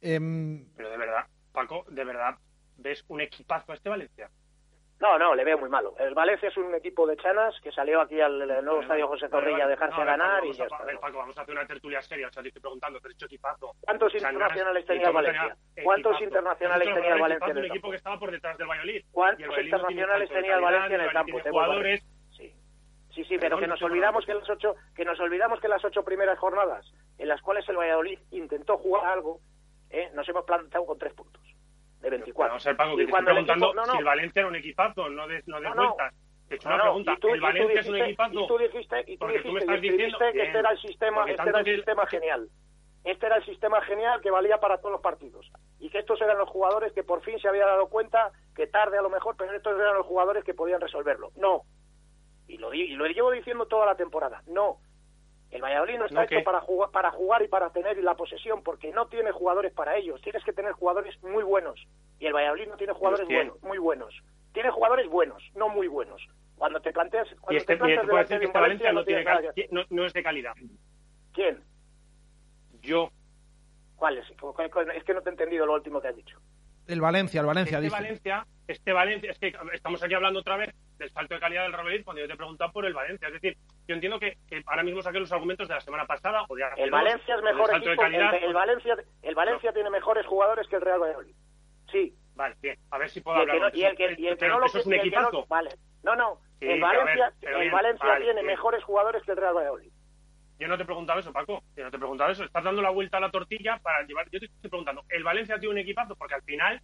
Em, 0.00 0.64
Pero 0.76 0.90
de 0.90 0.96
verdad, 0.96 1.26
Paco, 1.52 1.84
de 1.88 2.04
verdad, 2.04 2.36
¿ves 2.76 3.04
un 3.08 3.20
equipazo 3.20 3.72
a 3.72 3.74
este 3.74 3.88
Valencia? 3.88 4.30
No, 4.98 5.18
no, 5.18 5.34
le 5.34 5.44
veo 5.44 5.58
muy 5.58 5.68
malo. 5.68 5.94
El 5.98 6.14
Valencia 6.14 6.48
es 6.48 6.56
un 6.56 6.74
equipo 6.74 7.06
de 7.06 7.16
chanas 7.18 7.54
que 7.62 7.70
salió 7.70 8.00
aquí 8.00 8.18
al 8.18 8.38
nuevo 8.64 8.80
estadio 8.80 9.06
José 9.08 9.28
Zorrilla 9.28 9.64
a 9.64 9.68
dejarse 9.68 10.02
ganar 10.02 10.44
y 10.44 10.52
ya 10.54 10.64
está. 10.64 10.76
A 10.76 10.84
ver, 10.84 10.98
Paco, 10.98 11.18
vamos 11.18 11.36
a 11.36 11.42
hacer 11.42 11.54
una 11.54 11.66
tertulia 11.66 12.00
seria. 12.00 12.28
O 12.28 12.32
sea, 12.32 12.42
te 12.42 12.48
estoy 12.48 12.62
preguntando, 12.62 12.98
te 13.00 13.08
he 13.08 13.10
dicho 13.10 13.26
equipazo. 13.26 13.74
¿Cuántos 13.80 14.14
internacionales 14.14 14.86
tenía 14.86 15.08
el 15.08 15.12
Valencia? 15.12 15.56
¿Cuántos 15.84 16.20
internacionales 16.22 16.94
tenía 16.94 17.14
el 17.14 17.20
Valencia 17.20 17.50
en 17.50 17.50
el 17.50 17.54
campo? 17.54 17.60
un 17.60 17.66
equipo 17.66 17.90
que 17.90 17.96
estaba 17.96 18.18
por 18.18 18.30
detrás 18.30 18.56
del 18.56 18.66
Valladolid. 18.68 19.04
¿Cuántos 19.12 19.58
internacionales 19.58 20.30
tenía 20.30 20.54
el 20.54 20.62
Valencia 20.62 20.94
en 20.94 21.00
el 21.02 21.12
campo? 21.12 21.40
Jugadores... 21.40 22.02
Sí. 22.30 22.54
Sí, 23.14 23.24
sí, 23.24 23.36
pero 23.38 23.58
que 23.58 23.66
nos 23.66 23.82
olvidamos 23.82 24.24
que 24.24 24.34
las 24.34 24.48
ocho, 24.48 24.76
que 24.94 25.04
nos 25.04 25.20
olvidamos 25.20 25.60
que 25.60 25.68
las 25.68 25.84
ocho 25.84 26.04
primeras 26.04 26.38
jornadas 26.38 26.90
en 27.18 27.28
las 27.28 27.42
cuales 27.42 27.68
el 27.68 27.76
Valladolid 27.76 28.18
intentó 28.30 28.78
jugar 28.78 29.06
algo, 29.06 29.40
¿eh? 29.90 30.10
nos 30.14 30.26
hemos 30.28 30.44
plantado 30.44 30.84
con 30.86 30.98
tres 30.98 31.12
puntos 31.14 31.55
de 32.10 32.16
24. 32.18 32.48
Vamos 32.50 32.66
a 32.66 32.70
ver, 32.70 32.76
Paco, 32.76 32.90
que 32.90 32.96
te 32.96 33.02
estoy 33.04 33.18
el 33.18 33.24
equipo- 33.24 33.32
preguntando 33.46 33.74
no, 33.74 33.86
no, 33.86 33.92
si 33.92 33.98
el 33.98 34.04
Valencia 34.04 34.40
era 34.40 34.48
un 34.48 34.56
equipazo, 34.56 35.08
no 35.08 35.28
des, 35.28 35.46
no 35.48 35.60
des 35.60 35.68
No, 35.70 35.74
no. 35.74 35.82
vueltas. 35.94 36.14
Te 36.48 36.54
he 36.54 36.56
hecho 36.56 36.68
No, 36.68 36.74
una 36.74 36.84
no, 36.84 36.90
pregunta. 36.90 37.16
tú- 37.20 37.28
¿El 37.28 37.40
Valencia 37.40 37.80
es 37.80 37.86
un 37.88 37.94
dijiste- 37.94 38.04
equipazo? 38.10 38.40
Y 38.40 38.46
tú 38.46 38.58
dijiste, 38.58 39.00
y 39.06 39.12
tú 39.16 39.18
Porque 39.18 39.38
tú 39.40 39.48
me 39.48 39.60
dijiste, 39.60 39.64
estás 39.64 39.80
diciendo 39.82 40.04
dijiste 40.18 40.32
que 40.32 40.42
este 40.46 40.58
era 40.58 40.70
el 40.70 40.78
sistema, 40.78 41.30
este 41.30 41.48
era 41.48 41.58
el 41.60 41.64
sistema 41.76 42.06
genial. 42.06 42.48
Este 43.04 43.26
era 43.26 43.36
el 43.36 43.44
sistema 43.44 43.80
genial 43.82 44.20
que 44.20 44.30
valía 44.30 44.58
para 44.58 44.78
todos 44.78 44.92
los 44.92 45.00
partidos. 45.00 45.50
Y 45.78 45.90
que 45.90 45.98
estos 45.98 46.20
eran 46.20 46.38
los 46.38 46.48
jugadores 46.48 46.92
que 46.92 47.04
por 47.04 47.22
fin 47.22 47.38
se 47.38 47.48
había 47.48 47.64
dado 47.66 47.88
cuenta, 47.88 48.32
que 48.56 48.66
tarde 48.66 48.98
a 48.98 49.02
lo 49.02 49.10
mejor, 49.10 49.36
pero 49.36 49.52
estos 49.52 49.78
eran 49.78 49.94
los 49.96 50.06
jugadores 50.06 50.42
que 50.44 50.54
podían 50.54 50.80
resolverlo. 50.80 51.30
No. 51.36 51.62
Y 52.48 52.58
lo, 52.58 52.72
y 52.74 52.88
lo 52.94 53.06
llevo 53.06 53.30
diciendo 53.32 53.66
toda 53.66 53.86
la 53.86 53.96
temporada. 53.96 54.42
No. 54.46 54.78
El 55.56 55.62
Valladolid 55.62 55.96
no 55.98 56.04
está 56.04 56.16
¿No 56.16 56.22
hecho 56.26 56.44
para 56.44 56.60
jugar, 56.60 56.90
para 56.90 57.10
jugar 57.10 57.40
y 57.42 57.48
para 57.48 57.70
tener 57.70 57.96
la 58.04 58.14
posesión, 58.14 58.62
porque 58.62 58.92
no 58.92 59.06
tiene 59.06 59.32
jugadores 59.32 59.72
para 59.72 59.96
ellos. 59.96 60.20
Tienes 60.20 60.44
que 60.44 60.52
tener 60.52 60.72
jugadores 60.72 61.16
muy 61.22 61.42
buenos. 61.44 61.82
Y 62.18 62.26
el 62.26 62.34
Valladolid 62.34 62.68
no 62.68 62.76
tiene 62.76 62.92
jugadores 62.92 63.26
buenos, 63.26 63.62
muy 63.62 63.78
buenos. 63.78 64.14
Tiene 64.52 64.70
jugadores 64.70 65.08
buenos, 65.08 65.42
no 65.54 65.70
muy 65.70 65.88
buenos. 65.88 66.20
Cuando 66.56 66.78
te 66.82 66.92
planteas, 66.92 67.26
cuando 67.40 67.54
Y 67.54 67.56
este, 67.56 67.72
te 67.72 67.78
planteas 67.78 68.04
y 68.04 68.16
decir 68.16 68.28
de 68.28 68.28
que 68.28 68.36
un 68.36 68.42
este 68.50 68.58
Valencia 68.60 68.92
no, 68.92 69.04
tiene 69.04 69.24
cal- 69.24 69.52
no, 69.70 69.82
no 69.88 70.04
es 70.04 70.12
de 70.12 70.22
calidad. 70.22 70.52
¿Quién? 71.32 71.64
Yo. 72.82 73.10
¿Cuál 73.96 74.18
es? 74.18 74.26
Es 74.94 75.04
que 75.04 75.14
no 75.14 75.22
te 75.22 75.30
he 75.30 75.32
entendido 75.32 75.64
lo 75.64 75.72
último 75.72 76.02
que 76.02 76.08
has 76.08 76.16
dicho. 76.16 76.38
El 76.86 77.00
Valencia, 77.00 77.40
el 77.40 77.46
Valencia, 77.46 77.78
Este 77.78 77.84
dice. 77.86 77.96
Valencia, 77.96 78.46
este 78.68 78.92
Valencia, 78.92 79.30
es 79.30 79.38
que 79.38 79.54
estamos 79.72 80.02
aquí 80.02 80.12
hablando 80.12 80.40
otra 80.40 80.58
vez 80.58 80.74
del 80.98 81.10
salto 81.10 81.34
de 81.34 81.40
calidad 81.40 81.62
del 81.64 81.72
Real 81.72 82.04
cuando 82.04 82.20
yo 82.22 82.26
te 82.26 82.34
he 82.34 82.36
preguntado 82.36 82.72
por 82.72 82.86
el 82.86 82.94
Valencia. 82.94 83.28
Es 83.28 83.34
decir, 83.34 83.56
yo 83.86 83.94
entiendo 83.94 84.18
que, 84.18 84.38
que 84.48 84.62
ahora 84.66 84.82
mismo 84.82 85.02
saqué 85.02 85.18
los 85.20 85.30
argumentos 85.32 85.68
de 85.68 85.74
la 85.74 85.80
semana 85.80 86.06
pasada 86.06 86.44
o 86.48 86.54
de 86.56 86.64
hace 86.64 86.82
El 86.82 86.90
dos, 86.90 87.00
Valencia 87.02 87.34
es 87.34 87.42
mejor 87.42 87.76
equipo. 87.76 88.02
calidad, 88.02 88.34
el, 88.34 88.44
el 88.44 88.54
Valencia, 88.54 88.96
el 89.22 89.34
Valencia 89.34 89.72
tiene 89.72 89.90
mejores 89.90 90.26
jugadores 90.26 90.66
que 90.68 90.76
el 90.76 90.82
Real 90.82 91.00
Valladolid. 91.00 91.34
Sí. 91.90 92.14
Vale, 92.34 92.54
bien. 92.60 92.76
A 92.90 92.98
ver 92.98 93.08
si 93.08 93.20
puedo 93.20 93.42
el 93.42 93.50
hablar. 93.50 93.72
no, 93.72 93.78
y 93.78 93.84
el 93.84 93.96
que, 93.96 94.14
y 94.18 94.26
el 94.26 94.36
que 94.36 94.48
no 94.48 94.58
lo 94.58 94.66
es 94.66 94.74
un 94.86 94.92
el 94.92 95.00
equipazo. 95.00 95.46
vale. 95.48 95.70
No, 96.02 96.14
no. 96.16 96.38
Sí, 96.60 96.66
el 96.66 96.72
ver, 96.72 96.80
Valencia, 96.80 97.32
pero 97.40 97.56
el 97.56 97.60
bien, 97.62 97.72
Valencia 97.72 98.08
vale, 98.08 98.24
tiene 98.24 98.40
bien. 98.42 98.46
mejores 98.54 98.84
jugadores 98.84 99.22
que 99.22 99.30
el 99.32 99.36
Real 99.38 99.54
Valladolid. 99.54 99.90
Yo 100.58 100.68
no 100.68 100.76
te 100.76 100.82
he 100.84 100.86
preguntado 100.86 101.20
eso, 101.20 101.32
Paco. 101.32 101.62
Yo 101.76 101.84
no 101.84 101.90
te 101.90 101.96
he 101.96 101.98
preguntado 101.98 102.30
eso. 102.30 102.44
Estás 102.44 102.64
dando 102.64 102.80
la 102.80 102.90
vuelta 102.90 103.18
a 103.18 103.20
la 103.20 103.30
tortilla 103.30 103.78
para 103.82 104.02
llevar. 104.06 104.26
Yo 104.30 104.38
te 104.40 104.46
estoy 104.46 104.70
preguntando, 104.70 105.02
¿el 105.10 105.22
Valencia 105.22 105.58
tiene 105.58 105.72
un 105.74 105.78
equipazo? 105.78 106.14
Porque 106.16 106.34
al 106.34 106.42
final, 106.42 106.80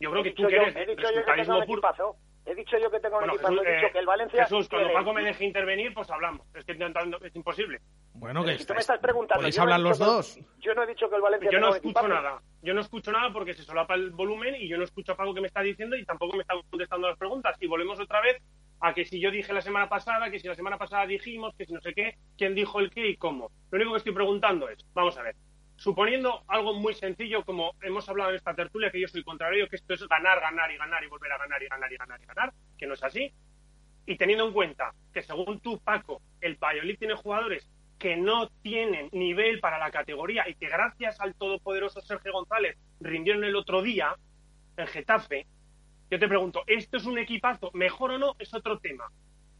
yo 0.00 0.10
creo 0.10 0.22
He 0.22 0.24
que 0.24 0.30
tú 0.32 0.46
que 0.48 0.56
yo- 0.56 0.62
he 0.62 0.86
dicho 0.86 1.02
yo 1.02 1.24
que 1.24 1.44
puro. 1.44 1.62
equipazo. 1.62 2.16
He 2.44 2.54
dicho 2.56 2.76
yo 2.76 2.90
que 2.90 2.98
tengo 2.98 3.16
un 3.18 3.20
Bueno, 3.20 3.34
equipazo. 3.34 3.52
Jesús, 3.54 3.66
he 3.68 3.74
dicho 3.76 3.86
eh, 3.86 3.92
que 3.92 3.98
el 4.00 4.06
Valencia 4.06 4.42
Jesús, 4.44 4.68
cuando 4.68 4.92
Paco 4.92 5.12
me 5.14 5.22
deje 5.22 5.44
intervenir, 5.44 5.94
pues 5.94 6.10
hablamos. 6.10 6.44
Es 6.54 6.64
que 6.64 6.72
intentando- 6.72 7.18
es 7.24 7.36
imposible. 7.36 7.80
Bueno, 8.14 8.44
que 8.44 8.58
Si 8.58 8.66
tú 8.66 8.74
me 8.74 8.80
estás 8.80 8.98
preguntando... 8.98 9.40
podéis 9.40 9.54
yo 9.56 9.64
no 9.64 9.70
he 9.70 9.74
hablar 9.74 9.88
los 9.88 9.98
dicho 9.98 10.10
que- 10.10 10.16
dos. 10.16 10.38
Yo 10.58 10.74
no 10.74 10.82
he 10.82 10.86
dicho 10.88 11.08
que 11.08 11.16
el 11.16 11.22
Valencia 11.22 11.50
Yo 11.52 11.60
no 11.60 11.68
escucho 11.68 11.86
equipazo. 11.88 12.08
nada. 12.08 12.42
Yo 12.62 12.74
no 12.74 12.80
escucho 12.80 13.12
nada 13.12 13.32
porque 13.32 13.54
se 13.54 13.62
solapa 13.62 13.94
el 13.94 14.10
volumen 14.10 14.56
y 14.56 14.68
yo 14.68 14.76
no 14.76 14.84
escucho 14.84 15.12
a 15.12 15.16
Paco 15.16 15.34
que 15.34 15.40
me 15.40 15.46
está 15.46 15.60
diciendo 15.62 15.96
y 15.96 16.04
tampoco 16.04 16.36
me 16.36 16.42
está 16.42 16.54
contestando 16.68 17.08
las 17.08 17.16
preguntas. 17.18 17.56
Y 17.60 17.66
volvemos 17.68 18.00
otra 18.00 18.20
vez 18.20 18.42
a 18.80 18.92
que 18.92 19.04
si 19.04 19.20
yo 19.20 19.30
dije 19.30 19.52
la 19.52 19.62
semana 19.62 19.88
pasada, 19.88 20.28
que 20.28 20.40
si 20.40 20.48
la 20.48 20.56
semana 20.56 20.76
pasada 20.78 21.06
dijimos, 21.06 21.54
que 21.56 21.64
si 21.64 21.72
no 21.72 21.80
sé 21.80 21.94
qué, 21.94 22.16
quién 22.36 22.56
dijo 22.56 22.80
el 22.80 22.90
qué 22.90 23.06
y 23.10 23.16
cómo. 23.16 23.50
Lo 23.70 23.76
único 23.76 23.92
que 23.92 23.98
estoy 23.98 24.12
preguntando 24.14 24.68
es, 24.68 24.84
vamos 24.92 25.16
a 25.16 25.22
ver, 25.22 25.36
suponiendo 25.82 26.44
algo 26.46 26.74
muy 26.74 26.94
sencillo 26.94 27.44
como 27.44 27.74
hemos 27.82 28.08
hablado 28.08 28.30
en 28.30 28.36
esta 28.36 28.54
tertulia, 28.54 28.92
que 28.92 29.00
yo 29.00 29.08
soy 29.08 29.24
contrario, 29.24 29.66
que 29.68 29.74
esto 29.74 29.94
es 29.94 30.06
ganar, 30.06 30.40
ganar 30.40 30.70
y 30.70 30.76
ganar 30.76 31.02
y 31.02 31.08
volver 31.08 31.32
a 31.32 31.38
ganar 31.38 31.60
y 31.60 31.66
ganar 31.66 31.92
y 31.92 31.96
ganar 31.96 32.20
y 32.22 32.24
ganar, 32.24 32.52
que 32.78 32.86
no 32.86 32.94
es 32.94 33.02
así, 33.02 33.32
y 34.06 34.16
teniendo 34.16 34.46
en 34.46 34.52
cuenta 34.52 34.94
que 35.12 35.22
según 35.22 35.58
tú, 35.58 35.80
Paco, 35.80 36.22
el 36.40 36.54
Valladolid 36.54 36.98
tiene 37.00 37.14
jugadores 37.14 37.68
que 37.98 38.16
no 38.16 38.48
tienen 38.62 39.08
nivel 39.10 39.58
para 39.58 39.80
la 39.80 39.90
categoría 39.90 40.48
y 40.48 40.54
que 40.54 40.68
gracias 40.68 41.20
al 41.20 41.34
todopoderoso 41.34 42.00
Sergio 42.00 42.32
González 42.32 42.78
rindieron 43.00 43.42
el 43.42 43.56
otro 43.56 43.82
día 43.82 44.14
en 44.76 44.86
Getafe, 44.86 45.48
yo 46.12 46.18
te 46.20 46.28
pregunto, 46.28 46.62
¿esto 46.68 46.96
es 46.96 47.06
un 47.06 47.18
equipazo? 47.18 47.72
¿Mejor 47.74 48.12
o 48.12 48.18
no? 48.18 48.36
Es 48.38 48.54
otro 48.54 48.78
tema. 48.78 49.10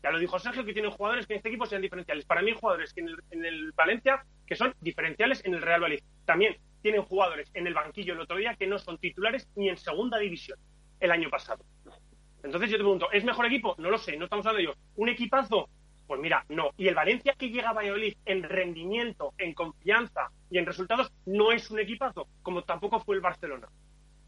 Ya 0.03 0.11
lo 0.11 0.19
dijo 0.19 0.39
Sergio, 0.39 0.65
que 0.65 0.73
tienen 0.73 0.91
jugadores 0.91 1.27
que 1.27 1.35
en 1.35 1.37
este 1.39 1.49
equipo 1.49 1.67
sean 1.67 1.83
diferenciales. 1.83 2.25
Para 2.25 2.43
mí 2.43 2.53
jugadores 2.53 2.93
que 2.93 3.01
en 3.01 3.09
el, 3.09 3.17
en 3.31 3.45
el 3.45 3.73
Valencia 3.73 4.25
que 4.47 4.57
son 4.57 4.75
diferenciales 4.81 5.45
en 5.45 5.55
el 5.55 5.63
Real 5.63 5.81
Valladolid. 5.81 6.05
También 6.25 6.57
tienen 6.83 7.03
jugadores 7.03 7.51
en 7.55 7.67
el 7.67 7.75
banquillo 7.75 8.15
el 8.15 8.21
otro 8.21 8.37
día 8.37 8.57
que 8.57 8.67
no 8.67 8.79
son 8.79 8.99
titulares 8.99 9.49
ni 9.55 9.69
en 9.69 9.77
segunda 9.77 10.19
división 10.19 10.59
el 11.01 11.11
año 11.11 11.31
pasado. 11.31 11.65
Entonces 12.43 12.71
yo 12.71 12.77
te 12.77 12.83
pregunto, 12.83 13.11
¿es 13.13 13.25
mejor 13.25 13.47
equipo? 13.47 13.75
No 13.79 13.91
lo 13.91 13.99
sé, 13.99 14.17
no 14.17 14.25
estamos 14.25 14.45
hablando 14.47 14.59
de 14.59 14.73
ello. 14.73 14.81
¿Un 14.97 15.09
equipazo? 15.09 15.69
Pues 16.07 16.21
mira, 16.21 16.45
no. 16.49 16.71
Y 16.77 16.89
el 16.89 16.95
Valencia 16.95 17.35
que 17.39 17.51
llega 17.51 17.71
a 17.71 17.73
Valladolid 17.73 18.15
en 18.27 18.43
rendimiento, 18.43 19.33
en 19.39 19.55
confianza 19.55 20.31
y 20.51 20.59
en 20.59 20.67
resultados 20.67 21.13
no 21.25 21.53
es 21.53 21.71
un 21.71 21.79
equipazo, 21.79 22.27
como 22.43 22.63
tampoco 22.63 23.01
fue 23.01 23.15
el 23.15 23.21
Barcelona. 23.21 23.69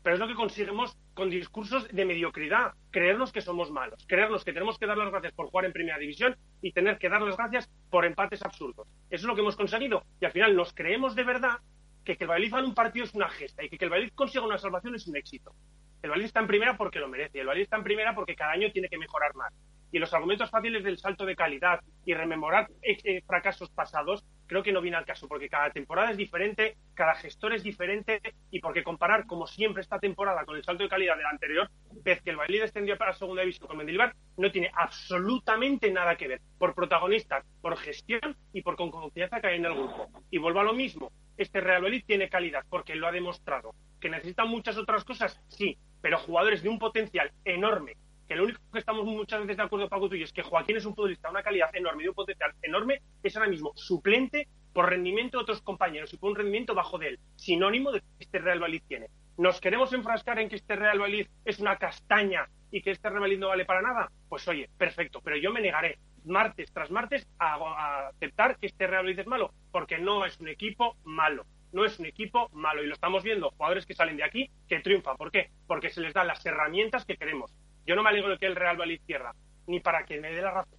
Pero 0.05 0.14
es 0.16 0.20
lo 0.20 0.28
que 0.28 0.35
conseguimos 0.35 0.98
con 1.14 1.31
discursos 1.31 1.89
de 1.89 2.05
mediocridad, 2.05 2.74
creernos 2.90 3.32
que 3.32 3.40
somos 3.40 3.70
malos, 3.70 4.05
creernos 4.06 4.44
que 4.44 4.52
tenemos 4.52 4.78
que 4.78 4.86
dar 4.86 4.98
las 4.98 5.10
gracias 5.10 5.32
por 5.32 5.47
jugar 5.47 5.64
en 5.64 5.72
primera 5.72 5.98
división 5.98 6.36
y 6.60 6.72
tener 6.72 6.98
que 6.98 7.09
dar 7.09 7.22
las 7.22 7.39
gracias 7.39 7.70
por 7.90 8.05
empates 8.05 8.43
absurdos. 8.43 8.86
Eso 9.09 9.22
es 9.22 9.24
lo 9.24 9.35
que 9.35 9.40
hemos 9.40 9.56
conseguido. 9.56 10.05
Y 10.20 10.26
al 10.26 10.32
final 10.32 10.55
nos 10.55 10.74
creemos 10.74 11.14
de 11.14 11.24
verdad 11.24 11.59
que 12.05 12.18
que 12.18 12.24
el 12.24 12.31
Valladolid 12.31 12.52
gane 12.52 12.66
un 12.66 12.74
partido 12.74 13.06
es 13.06 13.14
una 13.14 13.31
gesta 13.31 13.64
y 13.64 13.70
que 13.70 13.78
que 13.78 13.86
el 13.86 13.90
Valladolid 13.90 14.12
consiga 14.14 14.44
una 14.44 14.59
salvación 14.59 14.94
es 14.94 15.06
un 15.06 15.16
éxito. 15.16 15.55
El 16.02 16.10
Valladolid 16.10 16.26
está 16.26 16.40
en 16.40 16.48
primera 16.48 16.76
porque 16.76 16.98
lo 16.98 17.09
merece. 17.09 17.40
El 17.40 17.47
Valladolid 17.47 17.62
está 17.62 17.76
en 17.78 17.85
primera 17.85 18.14
porque 18.14 18.36
cada 18.36 18.52
año 18.52 18.70
tiene 18.72 18.90
que 18.90 18.98
mejorar 18.98 19.35
más. 19.35 19.55
Y 19.90 19.98
los 19.98 20.12
argumentos 20.12 20.51
fáciles 20.51 20.85
del 20.85 20.98
salto 20.98 21.24
de 21.24 21.35
calidad 21.35 21.81
y 22.05 22.12
rememorar 22.12 22.68
eh, 22.82 22.98
eh, 23.05 23.22
fracasos 23.26 23.70
pasados 23.70 24.22
creo 24.46 24.62
que 24.62 24.72
no 24.72 24.80
viene 24.80 24.96
al 24.96 25.04
caso, 25.04 25.28
porque 25.28 25.48
cada 25.48 25.70
temporada 25.70 26.10
es 26.10 26.16
diferente, 26.16 26.76
cada 26.94 27.14
gestor 27.14 27.54
es 27.54 27.62
diferente 27.62 28.20
y 28.50 28.60
porque 28.60 28.82
comparar, 28.82 29.26
como 29.26 29.46
siempre, 29.46 29.82
esta 29.82 29.98
temporada 29.98 30.44
con 30.44 30.56
el 30.56 30.64
salto 30.64 30.82
de 30.82 30.88
calidad 30.88 31.16
de 31.16 31.22
la 31.22 31.30
anterior, 31.30 31.70
vez 32.02 32.22
que 32.22 32.30
el 32.30 32.36
Valladolid 32.36 32.62
descendió 32.62 32.96
para 32.96 33.12
la 33.12 33.16
segunda 33.16 33.42
división 33.42 33.68
con 33.68 33.76
Mendilibar, 33.76 34.14
no 34.36 34.50
tiene 34.50 34.70
absolutamente 34.74 35.90
nada 35.90 36.16
que 36.16 36.28
ver 36.28 36.40
por 36.58 36.74
protagonistas, 36.74 37.44
por 37.60 37.76
gestión 37.76 38.36
y 38.52 38.62
por 38.62 38.76
con 38.76 38.90
confianza 38.90 39.40
que 39.40 39.48
hay 39.48 39.56
en 39.56 39.66
el 39.66 39.74
grupo. 39.74 40.08
Y 40.30 40.38
vuelvo 40.38 40.60
a 40.60 40.64
lo 40.64 40.72
mismo, 40.72 41.12
este 41.36 41.60
Real 41.60 41.82
Valladolid 41.82 42.04
tiene 42.06 42.28
calidad 42.28 42.64
porque 42.68 42.94
lo 42.94 43.06
ha 43.06 43.12
demostrado. 43.12 43.74
¿Que 44.00 44.10
necesita 44.10 44.44
muchas 44.44 44.76
otras 44.76 45.04
cosas? 45.04 45.40
Sí, 45.48 45.78
pero 46.02 46.18
jugadores 46.18 46.62
de 46.62 46.68
un 46.68 46.78
potencial 46.78 47.32
enorme 47.44 47.96
que 48.26 48.36
lo 48.36 48.44
único 48.44 48.60
que 48.72 48.78
estamos 48.78 49.05
muchas 49.05 49.40
veces 49.40 49.56
de 49.56 49.62
acuerdo, 49.62 49.88
Paco, 49.88 50.09
tú 50.09 50.16
es 50.16 50.32
que 50.32 50.42
Joaquín 50.42 50.76
es 50.76 50.84
un 50.84 50.94
futbolista 50.94 51.28
de 51.28 51.32
una 51.32 51.42
calidad 51.42 51.74
enorme 51.74 52.05
y 52.05 52.09
un 52.09 52.14
potencial 52.14 52.52
enorme, 52.62 53.02
es 53.22 53.36
ahora 53.36 53.48
mismo 53.48 53.72
suplente 53.74 54.48
por 54.72 54.90
rendimiento 54.90 55.38
de 55.38 55.42
otros 55.42 55.62
compañeros 55.62 56.12
y 56.12 56.16
por 56.16 56.30
un 56.30 56.36
rendimiento 56.36 56.74
bajo 56.74 56.98
de 56.98 57.09
él, 57.09 57.20
sinónimo 57.36 57.92
de 57.92 58.01
que 58.01 58.06
este 58.20 58.38
Real 58.38 58.59
Valladolid 58.59 58.82
tiene. 58.88 59.06
¿Nos 59.36 59.60
queremos 59.60 59.92
enfrascar 59.92 60.38
en 60.38 60.48
que 60.48 60.56
este 60.56 60.76
Real 60.76 60.98
Valladolid 60.98 61.28
es 61.44 61.60
una 61.60 61.76
castaña 61.76 62.48
y 62.70 62.82
que 62.82 62.90
este 62.90 63.09
Real 63.09 63.22
Valladolid 63.22 63.40
no 63.40 63.48
vale 63.48 63.64
para 63.64 63.82
nada? 63.82 64.10
Pues 64.28 64.46
oye, 64.48 64.68
perfecto, 64.76 65.20
pero 65.22 65.36
yo 65.36 65.52
me 65.52 65.60
negaré 65.60 65.98
martes 66.24 66.72
tras 66.72 66.90
martes 66.90 67.26
a, 67.38 68.09
aceptar 68.09 68.59
que 68.59 68.66
este 68.66 68.86
Real 68.86 69.05
Valladolid 69.05 69.20
es 69.20 69.26
malo, 69.26 69.52
porque 69.70 69.98
no 69.98 70.24
es 70.24 70.40
un 70.40 70.48
equipo 70.48 70.96
malo 71.05 71.44
no 71.74 71.84
es 71.84 71.98
un 71.98 72.06
equipo 72.06 72.48
malo 72.52 72.84
y 72.84 72.86
lo 72.86 72.94
estamos 72.94 73.24
viendo, 73.24 73.51
jugadores 73.51 73.84
que 73.84 73.94
salen 73.94 74.16
de 74.16 74.22
aquí 74.22 74.48
que 74.68 74.78
triunfan. 74.78 75.16
¿Por 75.16 75.32
qué? 75.32 75.51
Porque 75.66 75.90
se 75.90 76.01
les 76.01 76.14
dan 76.14 76.28
las 76.28 76.46
herramientas 76.46 77.05
que 77.05 77.16
queremos. 77.16 77.52
Yo 77.86 77.94
no 77.94 78.02
me 78.02 78.11
alegro 78.11 78.31
de 78.31 78.39
que 78.39 78.47
el 78.47 78.56
Real 78.56 78.77
Valladolid 78.77 79.01
pierda, 79.06 79.35
ni 79.66 79.81
para 79.81 80.05
que 80.05 80.20
me 80.20 80.32
dé 80.32 80.43
la 80.43 80.51
razón. 80.51 80.78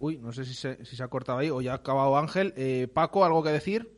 Uy, 0.00 0.18
no 0.18 0.32
sé 0.32 0.44
si 0.44 0.54
se, 0.54 0.84
si 0.84 0.96
se 0.96 1.02
ha 1.02 1.08
cortado 1.08 1.38
ahí 1.38 1.50
o 1.50 1.60
ya 1.60 1.72
ha 1.72 1.76
acabado 1.76 2.16
Ángel. 2.16 2.54
Eh, 2.56 2.88
Paco, 2.92 3.24
¿algo 3.24 3.42
que 3.42 3.50
decir? 3.50 3.90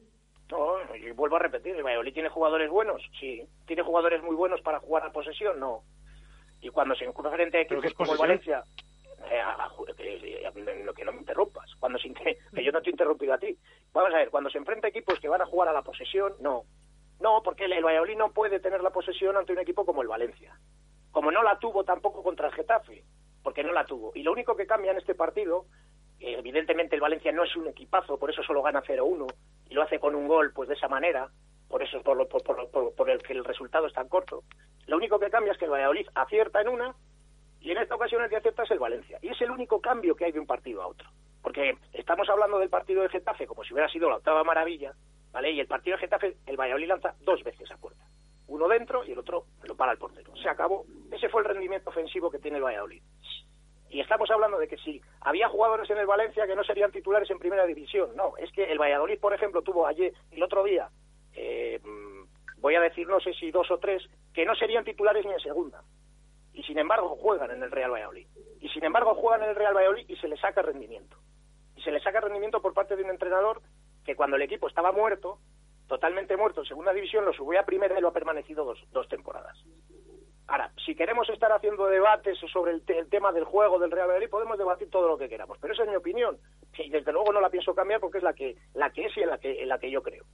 No, 0.51 0.77
y 0.97 1.11
vuelvo 1.13 1.37
a 1.37 1.41
repetir, 1.41 1.77
el 1.77 1.83
Valladolid 1.83 2.13
tiene 2.13 2.29
jugadores 2.29 2.71
buenos, 2.71 3.03
sí. 3.21 3.47
¿Tiene 3.67 3.83
jugadores 3.83 4.23
muy 4.23 4.35
buenos 4.35 4.61
para 4.63 4.81
jugar 4.81 5.05
a 5.05 5.13
posesión? 5.13 5.61
No. 5.61 5.83
Y 6.61 6.71
cuando 6.71 6.95
se 6.95 7.05
encuentra 7.05 7.37
frente 7.37 7.59
a 7.59 7.61
equipos 7.63 7.93
como 7.95 8.13
el 8.13 8.19
Valencia, 8.19 8.65
eh, 9.31 9.39
a, 9.39 9.65
a, 9.65 9.71
que, 9.97 10.51
que 10.97 11.05
no 11.05 11.13
me 11.13 11.19
interrumpas, 11.19 11.71
cuando 11.79 11.99
se 11.99 12.09
inter... 12.09 12.37
que 12.55 12.65
yo 12.65 12.73
no 12.73 12.81
te 12.81 12.89
he 12.89 12.93
interrumpido 12.93 13.35
a 13.35 13.39
ti. 13.39 13.57
Vamos 13.93 14.13
a 14.15 14.19
ver, 14.19 14.31
cuando 14.31 14.51
se 14.51 14.59
enfrenta 14.59 14.87
a 14.87 14.91
equipos 14.91 15.21
que 15.21 15.29
van 15.29 15.43
a 15.43 15.47
jugar 15.47 15.69
a 15.69 15.73
la 15.73 15.83
posesión, 15.83 16.33
no. 16.41 16.65
No, 17.21 17.43
porque 17.43 17.67
el, 17.67 17.85
Valladolid 17.85 18.17
no 18.17 18.33
puede 18.33 18.61
tener 18.61 18.83
la 18.83 18.91
posesión 18.91 19.37
ante 19.37 19.53
un 19.53 19.59
equipo 19.59 19.85
como 19.85 20.03
el 20.03 20.09
Valencia. 20.09 20.59
Como 21.13 21.31
no 21.31 21.43
la 21.43 21.59
tuvo 21.59 21.85
tampoco 21.85 22.23
contra 22.23 22.49
el 22.49 22.55
Getafe, 22.55 23.05
porque 23.43 23.63
no 23.63 23.73
la 23.73 23.85
tuvo. 23.85 24.13
Y 24.15 24.23
lo 24.23 24.33
único 24.33 24.57
que 24.57 24.67
cambia 24.67 24.93
en 24.93 24.99
este 24.99 25.15
partido, 25.15 25.67
evidentemente 26.19 26.95
el 26.95 27.03
Valencia 27.03 27.31
no 27.33 27.45
es 27.45 27.55
un 27.57 27.69
equipazo, 27.69 28.19
por 28.19 28.31
eso 28.31 28.43
solo 28.43 28.63
gana 28.63 28.83
0-1 28.83 29.27
y 29.69 29.75
lo 29.75 29.83
hace 29.83 29.99
con 29.99 30.15
un 30.15 30.29
gol, 30.29 30.53
pues 30.55 30.69
de 30.69 30.75
esa 30.75 30.89
manera, 30.89 31.29
por 31.69 31.83
eso 31.83 32.03
por, 32.03 32.17
lo, 32.17 32.27
por, 32.27 32.43
por, 32.43 32.95
por, 32.95 33.11
el 33.11 33.23
que 33.23 33.35
el 33.35 33.45
resultado 33.45 33.87
es 33.87 33.93
tan 33.93 34.09
corto. 34.09 34.43
Lo 34.87 34.97
único 34.97 35.19
que 35.19 35.31
cambia 35.31 35.53
es 35.53 35.59
que 35.59 35.67
el 35.67 35.73
Valladolid 35.73 36.09
acierta 36.15 36.63
en 36.63 36.69
una 36.69 36.95
y 37.61 37.71
en 37.71 37.79
esta 37.79 37.97
ocasión 37.97 38.23
el 38.23 38.31
que 38.31 38.37
acierta 38.37 38.63
es 38.63 38.71
el 38.71 38.79
Valencia. 38.79 39.19
Y 39.21 39.29
es 39.29 39.41
el 39.43 39.51
único 39.51 39.81
cambio 39.81 40.17
que 40.17 40.25
hay 40.25 40.33
de 40.33 40.41
un 40.41 40.47
partido 40.47 40.83
a 40.83 40.87
otro. 40.87 41.09
Porque 41.43 41.77
estamos 41.93 42.29
hablando 42.29 42.59
del 42.59 42.71
partido 42.71 43.03
de 43.03 43.09
Getafe 43.11 43.47
como 43.47 43.63
si 43.65 43.73
hubiera 43.73 43.91
sido 43.91 44.09
la 44.09 44.17
octava 44.17 44.43
maravilla, 44.45 44.95
¿vale? 45.33 45.53
Y 45.53 45.61
el 45.61 45.67
partido 45.67 45.97
de 45.97 46.03
Getafe, 46.03 46.37
el 46.47 46.57
Valladolid 46.57 46.89
lanza 46.89 47.15
dos 47.21 47.43
veces 47.43 47.71
a 47.71 47.77
puerta. 47.77 48.05
Uno 48.49 48.67
dentro 48.69 49.05
y 49.05 49.13
el 49.13 49.19
otro 49.19 49.45
lo 49.63 49.77
para 49.77 49.93
el 49.93 49.99
portero. 49.99 50.35
Se 50.37 50.49
acabó. 50.49 50.85
Ese 51.13 51.29
fue 51.29 51.43
el 51.43 51.49
rendimiento 51.49 51.91
ofensivo 51.91 52.31
que 52.31 52.39
tiene 52.39 52.57
el 52.57 52.65
Valladolid. 52.65 53.03
Y 53.91 54.01
estamos 54.01 54.31
hablando 54.31 54.59
de 54.59 54.69
que 54.69 54.77
si 54.79 55.01
había 55.21 55.49
jugadores 55.49 55.91
en 55.91 55.99
el 55.99 56.07
Valencia 56.07 56.47
que 56.47 56.55
no 56.55 56.63
serían 56.63 56.93
titulares 56.93 57.29
en 57.31 57.39
primera 57.39 57.67
división. 57.67 58.11
No, 58.17 58.37
es 58.39 58.51
que 58.53 58.65
el 58.65 58.79
Valladolid, 58.79 59.19
por 59.19 59.35
ejemplo, 59.35 59.63
tuvo 59.63 59.87
ayer, 59.87 60.13
el 60.31 60.43
otro 60.43 60.63
día, 60.63 60.89
eh, 61.35 61.81
voy 62.59 62.75
a 62.77 62.81
decir 62.81 63.09
no 63.09 63.21
sé 63.21 63.35
si 63.35 63.51
dos 63.51 63.71
o 63.71 63.79
tres, 63.79 64.03
que 64.33 64.45
no 64.45 64.55
serían 64.55 64.85
titulares 64.85 65.27
ni 65.27 65.33
en 65.33 65.41
segunda. 65.41 65.83
Y 66.53 66.63
sin 66.63 66.79
embargo 66.79 67.17
juegan 67.17 67.51
en 67.51 67.63
el 67.63 67.71
Real 67.71 67.93
Valladolid. 67.93 68.27
Y 68.61 68.69
sin 68.69 68.85
embargo 68.85 69.15
juegan 69.15 69.43
en 69.43 69.51
el 69.51 69.57
Real 69.57 69.75
Valladolid 69.75 70.05
y 70.09 70.17
se 70.17 70.29
les 70.29 70.41
saca 70.41 70.63
rendimiento. 70.63 71.17
Y 71.77 71.83
se 71.83 71.91
les 71.91 72.03
saca 72.03 72.21
rendimiento 72.21 72.61
por 72.61 72.75
parte 72.75 72.95
de 72.95 73.03
un 73.03 73.11
entrenador 73.11 73.61
que 74.05 74.17
cuando 74.17 74.37
el 74.37 74.43
equipo 74.43 74.69
estaba 74.69 74.93
muerto, 74.93 75.39
totalmente 75.87 76.37
muerto 76.37 76.61
en 76.61 76.67
segunda 76.67 76.93
división, 76.93 77.25
lo 77.25 77.33
subió 77.33 77.61
a 77.61 77.65
primera 77.65 77.99
y 77.99 78.01
lo 78.03 78.09
ha 78.09 78.13
permanecido 78.13 78.65
dos, 78.65 78.79
dos 78.93 79.09
temporadas. 79.09 79.57
Ahora, 80.51 80.73
si 80.85 80.97
queremos 80.97 81.29
estar 81.31 81.53
haciendo 81.53 81.87
debates 81.87 82.37
sobre 82.53 82.73
el, 82.73 82.83
tema 83.09 83.31
del 83.31 83.45
juego 83.45 83.79
del 83.79 83.93
Real 83.93 84.09
Madrid, 84.09 84.29
podemos 84.29 84.59
debatir 84.59 84.91
todo 84.91 85.07
lo 85.07 85.17
que 85.17 85.29
queramos, 85.29 85.59
pero 85.61 85.73
esa 85.73 85.85
es 85.85 85.89
mi 85.89 85.95
opinión 85.95 86.39
y 86.77 86.91
desde 86.91 87.13
luego 87.13 87.33
no 87.33 87.41
la 87.41 87.51
pienso 87.51 87.73
cambiar 87.73 88.01
porque 88.01 88.19
es 88.19 88.25
la 88.25 88.33
que 88.33 88.57
la 88.75 88.91
que 88.91 89.07
es 89.07 89.17
y 89.17 89.21
en 89.21 89.29
la 89.29 89.39
que 89.39 89.63
en 89.63 89.69
la 89.69 89.79
que 89.79 89.91
yo 89.91 90.03
creo. 90.03 90.25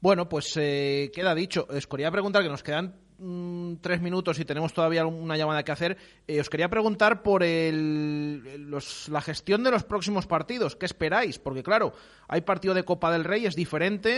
Bueno, 0.00 0.28
pues 0.28 0.56
eh, 0.56 1.10
queda 1.12 1.34
dicho. 1.34 1.66
Os 1.68 1.88
quería 1.88 2.10
preguntar 2.12 2.42
que 2.42 2.48
nos 2.48 2.62
quedan 2.62 3.00
mm, 3.20 3.74
tres 3.80 4.00
minutos 4.00 4.38
y 4.38 4.44
tenemos 4.44 4.72
todavía 4.72 5.06
una 5.06 5.36
llamada 5.36 5.62
que 5.62 5.72
hacer. 5.72 5.96
Eh, 6.26 6.40
os 6.40 6.50
quería 6.50 6.68
preguntar 6.68 7.22
por 7.22 7.42
el, 7.42 8.70
la 9.08 9.20
gestión 9.20 9.62
de 9.62 9.70
los 9.70 9.84
próximos 9.84 10.26
partidos. 10.26 10.76
¿Qué 10.76 10.86
esperáis? 10.86 11.38
Porque 11.38 11.62
claro, 11.62 11.92
hay 12.26 12.40
partido 12.40 12.74
de 12.74 12.84
Copa 12.84 13.12
del 13.12 13.24
Rey, 13.24 13.46
es 13.46 13.54
diferente, 13.54 14.10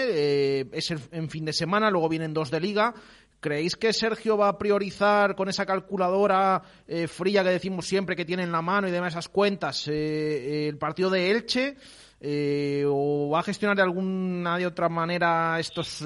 eh, 0.60 0.68
es 0.72 0.90
en 0.90 1.28
fin 1.28 1.44
de 1.44 1.52
semana, 1.52 1.90
luego 1.90 2.08
vienen 2.08 2.32
dos 2.32 2.50
de 2.50 2.60
Liga. 2.60 2.94
¿Creéis 3.42 3.74
que 3.74 3.92
Sergio 3.92 4.36
va 4.36 4.46
a 4.46 4.56
priorizar 4.56 5.34
con 5.34 5.48
esa 5.48 5.66
calculadora 5.66 6.62
eh, 6.86 7.08
fría 7.08 7.42
que 7.42 7.50
decimos 7.50 7.88
siempre 7.88 8.14
que 8.14 8.24
tiene 8.24 8.44
en 8.44 8.52
la 8.52 8.62
mano 8.62 8.86
y 8.86 8.92
demás 8.92 9.14
esas 9.14 9.28
cuentas 9.28 9.88
eh, 9.88 10.68
el 10.68 10.78
partido 10.78 11.10
de 11.10 11.28
Elche? 11.28 11.76
Eh, 12.20 12.84
¿O 12.86 13.30
va 13.30 13.40
a 13.40 13.42
gestionar 13.42 13.76
de 13.76 13.82
alguna 13.82 14.58
de 14.58 14.66
otra 14.68 14.88
manera 14.88 15.58
estos 15.58 16.04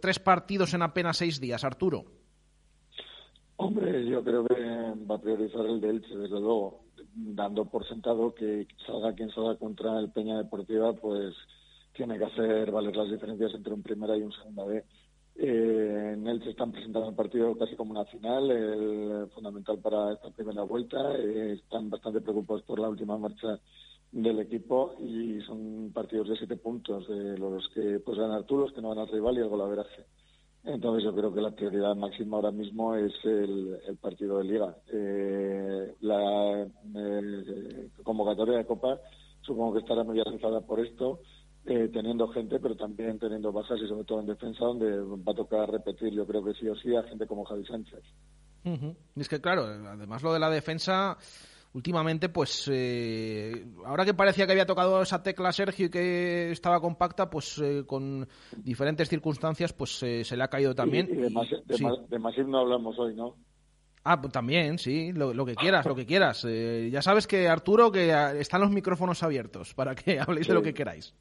tres 0.00 0.20
partidos 0.20 0.74
en 0.74 0.82
apenas 0.82 1.16
seis 1.16 1.40
días, 1.40 1.64
Arturo? 1.64 2.04
Hombre, 3.56 4.06
yo 4.06 4.22
creo 4.22 4.44
que 4.44 4.54
va 5.10 5.14
a 5.16 5.20
priorizar 5.20 5.64
el 5.66 5.80
de 5.80 5.90
Elche, 5.90 6.16
desde 6.16 6.40
luego, 6.40 6.80
dando 7.14 7.64
por 7.64 7.86
sentado 7.88 8.34
que 8.34 8.66
salga 8.86 9.14
quien 9.14 9.30
salga 9.30 9.56
contra 9.56 9.98
el 9.98 10.10
Peña 10.10 10.36
Deportiva, 10.38 10.92
pues 10.94 11.34
tiene 11.94 12.18
que 12.18 12.24
hacer 12.24 12.70
valer 12.70 12.94
las 12.94 13.10
diferencias 13.10 13.54
entre 13.54 13.72
un 13.72 13.82
primera 13.82 14.16
y 14.16 14.22
un 14.22 14.32
segunda 14.32 14.64
B 14.64 14.84
eh, 15.38 16.12
en 16.14 16.42
se 16.42 16.50
están 16.50 16.72
presentando 16.72 17.10
el 17.10 17.14
partido 17.14 17.56
casi 17.58 17.76
como 17.76 17.90
una 17.90 18.06
final, 18.06 18.50
el, 18.50 19.28
fundamental 19.34 19.78
para 19.78 20.12
esta 20.12 20.30
primera 20.30 20.62
vuelta. 20.62 21.14
Eh, 21.16 21.54
están 21.54 21.90
bastante 21.90 22.20
preocupados 22.20 22.62
por 22.62 22.78
la 22.78 22.88
última 22.88 23.18
marcha 23.18 23.58
del 24.12 24.40
equipo 24.40 24.94
y 24.98 25.40
son 25.42 25.90
partidos 25.92 26.28
de 26.28 26.36
siete 26.36 26.56
puntos, 26.56 27.06
de 27.08 27.36
los 27.38 27.68
que 27.74 28.00
pues 28.00 28.18
ganar 28.18 28.44
tú, 28.44 28.56
los 28.56 28.72
que 28.72 28.80
no 28.80 28.88
van 28.88 28.98
al 28.98 29.08
rival 29.08 29.36
y 29.36 29.40
el 29.40 29.48
golaveraje. 29.48 30.06
Entonces 30.66 31.04
yo 31.04 31.14
creo 31.14 31.32
que 31.32 31.40
la 31.40 31.52
prioridad 31.52 31.94
máxima 31.94 32.36
ahora 32.36 32.50
mismo 32.50 32.96
es 32.96 33.12
el, 33.24 33.78
partido 34.00 34.38
de 34.38 34.44
liga. 34.44 34.76
Eh, 34.92 35.94
la 36.00 36.62
eh, 36.64 37.88
convocatoria 38.02 38.58
de 38.58 38.66
Copa 38.66 38.98
supongo 39.42 39.74
que 39.74 39.78
estará 39.80 40.02
muy 40.02 40.20
realizada 40.20 40.60
por 40.60 40.84
esto. 40.84 41.20
Eh, 41.68 41.90
teniendo 41.92 42.28
gente, 42.28 42.60
pero 42.60 42.76
también 42.76 43.18
teniendo 43.18 43.50
bajas 43.50 43.80
y 43.80 43.88
sobre 43.88 44.04
todo 44.04 44.20
en 44.20 44.26
defensa, 44.26 44.64
donde 44.64 45.00
va 45.00 45.32
a 45.32 45.34
tocar 45.34 45.68
repetir, 45.68 46.12
yo 46.12 46.24
creo 46.24 46.44
que 46.44 46.54
sí 46.54 46.68
o 46.68 46.76
sí, 46.76 46.94
a 46.94 47.02
gente 47.02 47.26
como 47.26 47.44
Javi 47.44 47.64
Sánchez. 47.66 48.04
Es 49.16 49.28
que, 49.28 49.40
claro, 49.40 49.64
además 49.64 50.22
lo 50.22 50.32
de 50.32 50.38
la 50.38 50.48
defensa, 50.48 51.16
últimamente, 51.76 52.30
pues 52.30 52.70
eh, 52.72 53.66
ahora 53.84 54.06
que 54.06 54.14
parecía 54.14 54.46
que 54.46 54.52
había 54.52 54.64
tocado 54.64 55.02
esa 55.02 55.22
tecla 55.22 55.52
Sergio 55.52 55.86
y 55.86 55.90
que 55.90 56.50
estaba 56.50 56.80
compacta, 56.80 57.28
pues 57.28 57.58
eh, 57.58 57.84
con 57.86 58.26
diferentes 58.56 59.10
circunstancias, 59.10 59.74
pues 59.74 59.90
se 59.98 60.36
le 60.36 60.42
ha 60.42 60.48
caído 60.48 60.74
también. 60.74 61.06
Y, 61.10 61.16
de, 61.16 62.44
no 62.46 62.58
hablamos 62.58 62.98
hoy, 62.98 63.14
¿no? 63.14 63.36
Ah, 64.04 64.18
pues 64.18 64.32
también, 64.32 64.78
sí, 64.78 65.12
lo, 65.12 65.44
que 65.44 65.54
quieras, 65.54 65.84
lo 65.84 65.94
que 65.94 66.06
quieras. 66.06 66.46
ya 66.90 67.02
sabes 67.02 67.26
que, 67.26 67.46
Arturo, 67.46 67.92
que 67.92 68.10
están 68.40 68.62
los 68.62 68.70
micrófonos 68.70 69.22
abiertos 69.22 69.74
para 69.74 69.94
que 69.94 70.18
habléis 70.20 70.48
de 70.48 70.54
lo 70.54 70.62
que 70.62 70.72
queráis. 70.72 71.14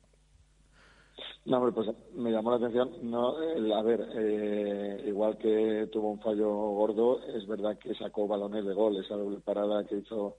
No, 1.45 1.71
pues 1.71 1.87
me 2.15 2.31
llamó 2.31 2.49
la 2.49 2.57
atención. 2.57 2.89
No, 3.03 3.35
a 3.37 3.81
ver, 3.83 4.09
eh, 4.15 5.03
igual 5.07 5.37
que 5.37 5.87
tuvo 5.91 6.11
un 6.11 6.19
fallo 6.19 6.49
gordo, 6.49 7.21
es 7.23 7.45
verdad 7.45 7.77
que 7.77 7.93
sacó 7.93 8.27
balones 8.27 8.65
de 8.65 8.73
gol, 8.73 8.97
esa 8.97 9.15
doble 9.15 9.39
parada 9.41 9.85
que 9.85 9.97
hizo, 9.97 10.37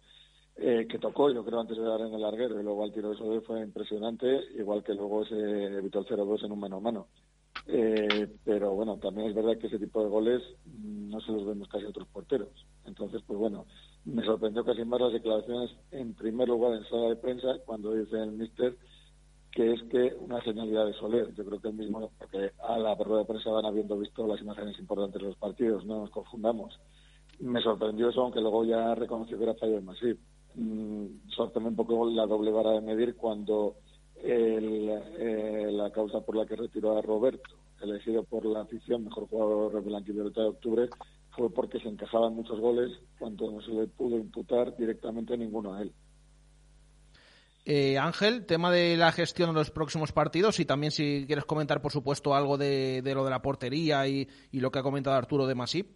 eh, 0.56 0.86
que 0.90 0.98
tocó, 0.98 1.30
yo 1.30 1.44
creo, 1.44 1.60
antes 1.60 1.76
de 1.76 1.84
dar 1.84 2.00
en 2.00 2.12
el 2.12 2.20
larguero, 2.20 2.60
y 2.60 2.64
luego 2.64 2.82
al 2.82 2.92
tiro 2.92 3.10
de 3.10 3.16
sobre 3.18 3.40
fue 3.42 3.60
impresionante, 3.60 4.26
igual 4.58 4.82
que 4.82 4.94
luego 4.94 5.24
se 5.26 5.36
evitó 5.36 6.00
el 6.00 6.06
0-2 6.06 6.44
en 6.44 6.52
un 6.52 6.58
mano 6.58 6.78
a 6.78 6.80
mano. 6.80 7.06
Eh, 7.68 8.28
pero 8.44 8.72
bueno, 8.74 8.96
también 8.98 9.28
es 9.28 9.34
verdad 9.34 9.58
que 9.58 9.68
ese 9.68 9.78
tipo 9.78 10.02
de 10.02 10.08
goles 10.08 10.42
no 10.74 11.20
se 11.20 11.30
los 11.30 11.46
vemos 11.46 11.68
casi 11.68 11.84
a 11.84 11.90
otros 11.90 12.08
porteros. 12.08 12.66
Entonces, 12.84 13.22
pues 13.24 13.38
bueno, 13.38 13.66
me 14.04 14.24
sorprendió 14.24 14.64
casi 14.64 14.84
más 14.84 15.00
las 15.00 15.12
declaraciones, 15.12 15.70
en 15.92 16.14
primer 16.14 16.48
lugar 16.48 16.74
en 16.74 16.84
sala 16.88 17.10
de 17.10 17.16
prensa, 17.16 17.58
cuando 17.64 17.92
dice 17.94 18.16
el 18.16 18.32
mister 18.32 18.76
que 19.56 19.72
es 19.72 19.82
que 19.84 20.14
una 20.20 20.42
señalidad 20.42 20.84
de 20.84 20.92
Soler. 20.92 21.34
Yo 21.34 21.42
creo 21.46 21.58
que 21.58 21.68
el 21.68 21.74
mismo, 21.74 22.10
porque 22.18 22.50
a 22.62 22.78
la 22.78 22.94
rueda 22.94 23.20
de 23.20 23.26
prensa 23.26 23.50
van 23.50 23.64
habiendo 23.64 23.98
visto 23.98 24.26
las 24.26 24.38
imágenes 24.42 24.78
importantes 24.78 25.22
de 25.22 25.28
los 25.28 25.36
partidos, 25.38 25.86
no 25.86 26.00
nos 26.00 26.10
confundamos. 26.10 26.78
Me 27.40 27.62
sorprendió 27.62 28.10
eso, 28.10 28.20
aunque 28.20 28.42
luego 28.42 28.66
ya 28.66 28.94
reconoció 28.94 29.38
que 29.38 29.44
era 29.44 29.54
fallo 29.54 29.76
de 29.76 29.80
Masip. 29.80 30.18
Mm, 30.56 31.30
sorprendió 31.30 31.70
un 31.70 31.76
poco 31.76 32.10
la 32.10 32.26
doble 32.26 32.50
vara 32.50 32.72
de 32.72 32.82
medir 32.82 33.16
cuando 33.16 33.76
eh, 34.22 35.70
la 35.72 35.90
causa 35.90 36.20
por 36.20 36.36
la 36.36 36.44
que 36.44 36.56
retiró 36.56 36.98
a 36.98 37.00
Roberto, 37.00 37.48
elegido 37.80 38.24
por 38.24 38.44
la 38.44 38.60
afición 38.60 39.04
mejor 39.04 39.26
jugador 39.26 39.82
del 39.82 40.02
Violeta 40.02 40.42
de 40.42 40.48
octubre, 40.48 40.90
fue 41.30 41.48
porque 41.48 41.80
se 41.80 41.88
encajaban 41.88 42.34
muchos 42.34 42.60
goles 42.60 42.92
cuando 43.18 43.50
no 43.50 43.62
se 43.62 43.70
le 43.70 43.86
pudo 43.86 44.18
imputar 44.18 44.76
directamente 44.76 45.34
ninguno 45.34 45.72
a 45.72 45.80
él. 45.80 45.92
Eh, 47.68 47.98
Ángel, 47.98 48.46
tema 48.46 48.70
de 48.70 48.96
la 48.96 49.10
gestión 49.10 49.48
de 49.48 49.54
los 49.54 49.72
próximos 49.72 50.12
partidos 50.12 50.60
y 50.60 50.64
también 50.64 50.92
si 50.92 51.24
quieres 51.26 51.44
comentar, 51.44 51.82
por 51.82 51.90
supuesto, 51.90 52.32
algo 52.32 52.56
de, 52.56 53.02
lo 53.04 53.24
de 53.24 53.30
la 53.30 53.42
portería 53.42 54.06
y, 54.06 54.28
lo 54.52 54.70
que 54.70 54.78
ha 54.78 54.84
comentado 54.84 55.16
Arturo 55.16 55.48
de 55.48 55.56
Masip. 55.56 55.88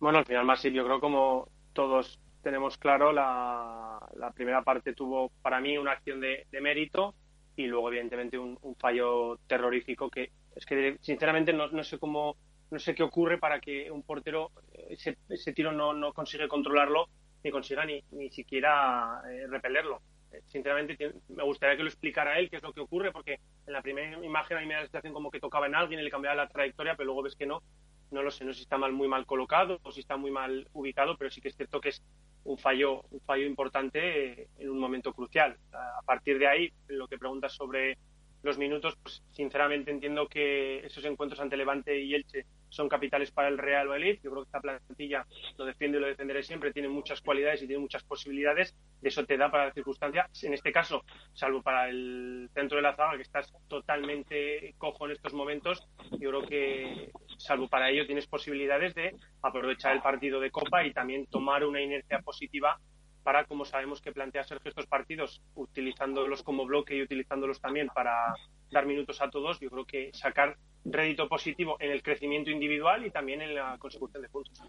Bueno, 0.00 0.18
al 0.18 0.26
final 0.26 0.44
Masip 0.44 0.74
yo 0.74 0.84
creo 0.84 0.98
como 0.98 1.48
todos 1.72 2.18
tenemos 2.42 2.76
claro, 2.76 3.12
la, 3.12 4.00
primera 4.34 4.62
parte 4.62 4.94
tuvo 4.94 5.30
para 5.42 5.60
mí 5.60 5.78
una 5.78 5.92
acción 5.92 6.20
de, 6.20 6.44
mérito 6.60 7.14
y 7.54 7.66
luego 7.68 7.90
evidentemente 7.90 8.36
un, 8.36 8.58
fallo 8.80 9.38
terrorífico 9.46 10.10
que 10.10 10.32
es 10.56 10.66
que 10.66 10.96
sinceramente 11.02 11.52
no, 11.52 11.84
sé 11.84 12.00
cómo 12.00 12.34
no 12.72 12.80
sé 12.80 12.96
qué 12.96 13.04
ocurre 13.04 13.38
para 13.38 13.60
que 13.60 13.88
un 13.92 14.02
portero 14.02 14.50
ese, 14.88 15.18
ese 15.28 15.52
tiro 15.52 15.70
no, 15.70 15.92
no 15.92 16.12
consigue 16.12 16.48
controlarlo 16.48 17.06
ni 17.42 17.50
consiga 17.50 17.84
ni, 17.84 18.02
ni 18.12 18.30
siquiera 18.30 19.22
eh, 19.30 19.46
repelerlo. 19.48 20.00
Eh, 20.32 20.42
sinceramente, 20.46 20.96
me 21.28 21.42
gustaría 21.42 21.76
que 21.76 21.82
lo 21.82 21.88
explicara 21.88 22.38
él 22.38 22.50
qué 22.50 22.56
es 22.56 22.62
lo 22.62 22.72
que 22.72 22.80
ocurre, 22.80 23.12
porque 23.12 23.40
en 23.66 23.72
la 23.72 23.82
primera 23.82 24.24
imagen 24.24 24.56
a 24.56 24.60
mí 24.60 24.66
me 24.66 24.74
da 24.74 24.80
la 24.80 24.86
sensación 24.86 25.12
como 25.12 25.30
que 25.30 25.40
tocaba 25.40 25.66
en 25.66 25.74
alguien 25.74 26.00
y 26.00 26.02
le 26.02 26.10
cambiaba 26.10 26.36
la 26.36 26.48
trayectoria, 26.48 26.94
pero 26.94 27.06
luego 27.06 27.22
ves 27.22 27.36
que 27.36 27.46
no. 27.46 27.62
No 28.10 28.22
lo 28.22 28.30
sé, 28.30 28.44
no 28.44 28.52
sé 28.52 28.58
si 28.58 28.62
está 28.64 28.76
mal, 28.76 28.92
muy 28.92 29.06
mal 29.06 29.24
colocado 29.24 29.78
o 29.82 29.92
si 29.92 30.00
está 30.00 30.16
muy 30.16 30.32
mal 30.32 30.68
ubicado, 30.72 31.16
pero 31.16 31.30
sí 31.30 31.40
que 31.40 31.48
es 31.48 31.56
cierto 31.56 31.80
que 31.80 31.90
es 31.90 32.02
un 32.44 32.58
fallo, 32.58 33.04
un 33.10 33.20
fallo 33.20 33.46
importante 33.46 34.42
eh, 34.42 34.48
en 34.58 34.70
un 34.70 34.78
momento 34.78 35.12
crucial. 35.12 35.56
A 35.72 36.02
partir 36.04 36.38
de 36.38 36.48
ahí, 36.48 36.72
lo 36.88 37.06
que 37.06 37.18
preguntas 37.18 37.52
sobre 37.52 37.98
los 38.42 38.58
minutos, 38.58 38.96
pues 39.02 39.22
sinceramente 39.32 39.90
entiendo 39.90 40.28
que 40.28 40.78
esos 40.78 41.04
encuentros 41.04 41.40
ante 41.40 41.56
Levante 41.56 42.00
y 42.00 42.14
Elche 42.14 42.46
son 42.70 42.88
capitales 42.88 43.30
para 43.30 43.48
el 43.48 43.58
Real 43.58 43.88
Valladolid. 43.88 44.20
Yo 44.22 44.30
creo 44.30 44.42
que 44.42 44.48
esta 44.48 44.60
plantilla 44.60 45.26
lo 45.58 45.64
defiende 45.66 45.98
y 45.98 46.00
lo 46.00 46.06
defenderé 46.06 46.42
siempre, 46.42 46.72
tiene 46.72 46.88
muchas 46.88 47.20
cualidades 47.20 47.62
y 47.62 47.66
tiene 47.66 47.82
muchas 47.82 48.02
posibilidades. 48.04 48.74
De 49.00 49.08
eso 49.08 49.24
te 49.26 49.36
da 49.36 49.50
para 49.50 49.66
la 49.66 49.72
circunstancia. 49.72 50.28
En 50.42 50.54
este 50.54 50.72
caso, 50.72 51.04
salvo 51.34 51.62
para 51.62 51.88
el 51.88 52.48
centro 52.54 52.76
de 52.76 52.82
la 52.82 52.96
zaga, 52.96 53.16
que 53.16 53.22
estás 53.22 53.52
totalmente 53.68 54.74
cojo 54.78 55.06
en 55.06 55.12
estos 55.12 55.34
momentos, 55.34 55.86
yo 56.12 56.30
creo 56.30 56.42
que, 56.42 57.10
salvo 57.36 57.68
para 57.68 57.90
ello, 57.90 58.06
tienes 58.06 58.26
posibilidades 58.26 58.94
de 58.94 59.14
aprovechar 59.42 59.94
el 59.94 60.02
partido 60.02 60.40
de 60.40 60.50
Copa 60.50 60.84
y 60.84 60.92
también 60.92 61.26
tomar 61.26 61.64
una 61.64 61.80
inercia 61.80 62.20
positiva 62.20 62.78
para, 63.22 63.44
como 63.44 63.64
sabemos 63.64 64.00
que 64.00 64.12
plantea 64.12 64.44
Sergio 64.44 64.70
estos 64.70 64.86
partidos, 64.86 65.42
utilizándolos 65.54 66.42
como 66.42 66.64
bloque 66.64 66.96
y 66.96 67.02
utilizándolos 67.02 67.60
también 67.60 67.88
para 67.88 68.34
dar 68.70 68.86
minutos 68.86 69.20
a 69.20 69.30
todos, 69.30 69.60
yo 69.60 69.70
creo 69.70 69.84
que 69.84 70.10
sacar 70.14 70.56
rédito 70.84 71.28
positivo 71.28 71.76
en 71.80 71.90
el 71.90 72.02
crecimiento 72.02 72.50
individual 72.50 73.04
y 73.06 73.10
también 73.10 73.42
en 73.42 73.54
la 73.54 73.76
consecución 73.78 74.22
de 74.22 74.28
puntos. 74.28 74.62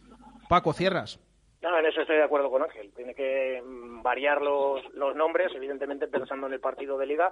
Paco, 0.50 0.74
cierras. 0.74 1.20
No, 1.62 1.78
en 1.78 1.86
eso 1.86 2.02
estoy 2.02 2.18
de 2.18 2.24
acuerdo 2.24 2.50
con 2.50 2.64
Ángel. 2.64 2.92
Tiene 2.96 3.14
que 3.14 3.62
mm, 3.64 4.02
variar 4.02 4.42
los, 4.42 4.84
los 4.94 5.16
nombres, 5.16 5.52
evidentemente 5.56 6.08
pensando 6.08 6.48
en 6.48 6.54
el 6.54 6.60
partido 6.60 6.98
de 6.98 7.06
liga, 7.06 7.32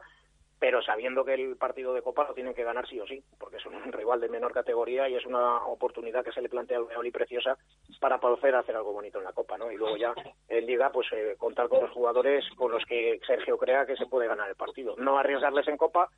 pero 0.59 0.81
sabiendo 0.81 1.23
que 1.23 1.33
el 1.33 1.55
partido 1.55 1.93
de 1.93 2.01
Copa 2.01 2.27
lo 2.27 2.33
tienen 2.33 2.53
que 2.53 2.63
ganar 2.63 2.87
sí 2.87 2.99
o 2.99 3.07
sí, 3.07 3.23
porque 3.39 3.57
es 3.57 3.65
un 3.65 3.73
rival 3.91 4.19
de 4.19 4.29
menor 4.29 4.53
categoría 4.53 5.07
y 5.09 5.15
es 5.15 5.25
una 5.25 5.65
oportunidad 5.65 6.23
que 6.23 6.31
se 6.31 6.41
le 6.41 6.49
plantea 6.49 6.77
al 6.77 6.89
Real 6.89 7.11
preciosa 7.11 7.57
para 7.99 8.19
poder 8.19 8.55
hacer 8.55 8.75
algo 8.75 8.93
bonito 8.93 9.17
en 9.17 9.23
la 9.23 9.33
Copa, 9.33 9.57
¿no? 9.57 9.71
Y 9.71 9.77
luego 9.77 9.97
ya 9.97 10.13
en 10.47 10.65
Liga, 10.65 10.91
pues 10.91 11.07
eh, 11.13 11.35
contar 11.37 11.69
con 11.69 11.81
los 11.81 11.91
jugadores 11.91 12.45
con 12.55 12.71
los 12.71 12.83
que 12.85 13.19
Sergio 13.25 13.57
crea 13.57 13.85
que 13.85 13.95
se 13.95 14.05
puede 14.05 14.27
ganar 14.27 14.49
el 14.49 14.55
partido. 14.55 14.95
No 14.97 15.17
arriesgarles 15.17 15.67
en 15.67 15.77
Copa, 15.77 16.09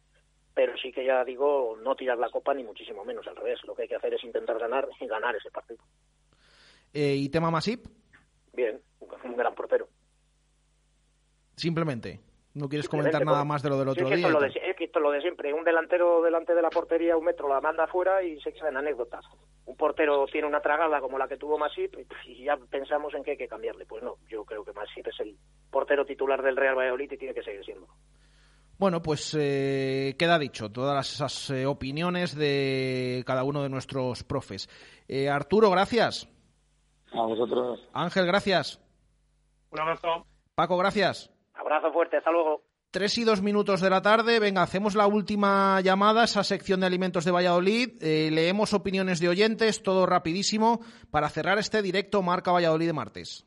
pero 0.53 0.78
sí 0.78 0.91
que 0.91 1.06
ya 1.06 1.23
digo, 1.23 1.78
no 1.82 1.95
tirar 1.95 2.18
la 2.18 2.30
copa 2.30 2.53
ni 2.53 2.64
muchísimo 2.64 3.06
menos, 3.06 3.28
al 3.28 3.36
revés. 3.36 3.60
Lo 3.65 3.76
que 3.76 3.84
hay 3.84 3.88
que 3.88 3.95
hacer 3.95 4.14
es 4.14 4.23
intentar 4.23 4.60
ganar 4.60 4.88
y 4.99 5.07
ganar 5.07 5.36
ese 5.36 5.52
partido. 5.52 5.84
Eh, 6.94 7.15
¿Y 7.15 7.30
tema 7.30 7.52
Masip? 7.52 7.86
Bien, 8.53 8.82
un 8.99 9.38
gran 9.38 9.56
portero. 9.56 9.88
Simplemente. 11.56 12.19
No 12.53 12.68
quieres 12.68 12.90
comentar 12.90 13.23
nada 13.23 13.45
más 13.45 13.64
de 13.64 13.69
lo 13.69 13.78
del 13.78 13.88
otro 13.88 14.10
sí, 14.10 14.15
día. 14.15 14.28
Es, 14.28 14.34
lo 14.34 14.41
de, 14.41 14.48
es 14.48 14.95
lo 14.99 15.11
de 15.11 15.22
siempre. 15.22 15.53
Un 15.53 15.64
delantero 15.64 16.22
delante 16.22 16.53
de 16.53 16.61
la 16.61 16.69
portería, 16.69 17.15
un 17.15 17.23
metro, 17.23 17.48
la 17.48 17.61
manda 17.61 17.86
afuera 17.86 18.23
y 18.23 18.41
se 18.41 18.52
quedan 18.52 18.76
anécdotas. 18.76 19.23
Un 19.65 19.78
portero 19.78 20.26
tiene 20.26 20.48
una 20.48 20.60
tragada 20.60 20.99
como 20.99 21.18
la 21.18 21.30
que 21.30 21.38
tuvo 21.38 21.57
Masip 21.57 21.95
y 22.26 22.44
ya 22.44 22.57
pensamos 22.57 23.14
en 23.14 23.23
que 23.23 23.32
hay 23.32 23.38
que 23.38 23.48
cambiarle. 23.48 23.86
Pues 23.86 24.03
no, 24.03 24.18
yo 24.28 24.44
creo 24.44 24.65
que 24.65 24.73
Masip 24.73 25.07
es 25.07 25.19
el 25.22 25.38
portero 25.69 26.06
titular 26.06 26.41
del 26.41 26.57
Real 26.57 26.76
Valladolid 26.78 27.11
y 27.14 27.18
tiene 27.18 27.34
que 27.34 27.44
seguir 27.44 27.64
siendo. 27.64 27.88
Bueno, 28.82 29.03
pues 29.03 29.38
eh, 29.40 30.16
queda 30.18 30.40
dicho, 30.40 30.72
todas 30.72 31.14
esas 31.14 31.52
eh, 31.52 31.68
opiniones 31.68 32.36
de 32.36 33.24
cada 33.28 33.44
uno 33.44 33.62
de 33.62 33.70
nuestros 33.70 34.24
profes. 34.24 34.68
Eh, 35.08 35.30
Arturo, 35.30 35.70
gracias. 35.70 36.28
A 37.14 37.22
vosotros. 37.22 37.80
Ángel, 37.94 38.26
gracias. 38.26 38.82
Un 39.70 39.82
abrazo. 39.82 40.26
Paco, 40.56 40.78
gracias. 40.78 41.30
Abrazo 41.53 41.94
fuerte, 41.94 42.18
hasta 42.18 42.32
luego. 42.32 42.64
Tres 42.90 43.20
y 43.20 43.24
dos 43.24 43.44
minutos 43.44 43.82
de 43.82 43.91
la 43.91 44.02
tarde. 44.02 44.40
Venga, 44.40 44.64
hacemos 44.64 44.95
la 44.95 45.06
última 45.06 45.80
llamada, 45.82 46.24
esa 46.24 46.44
sección 46.44 46.80
de 46.80 46.88
alimentos 46.88 47.24
de 47.24 47.30
Valladolid. 47.30 48.02
leemos 48.02 48.74
opiniones 48.74 49.20
de 49.20 49.30
oyentes, 49.30 49.84
todo 49.84 50.08
rapidísimo, 50.08 50.80
para 51.12 51.30
cerrar 51.30 51.60
este 51.60 51.84
directo 51.84 52.24
Marca 52.24 52.52
Valladolid 52.52 52.88
de 52.88 52.94
martes. 52.94 53.45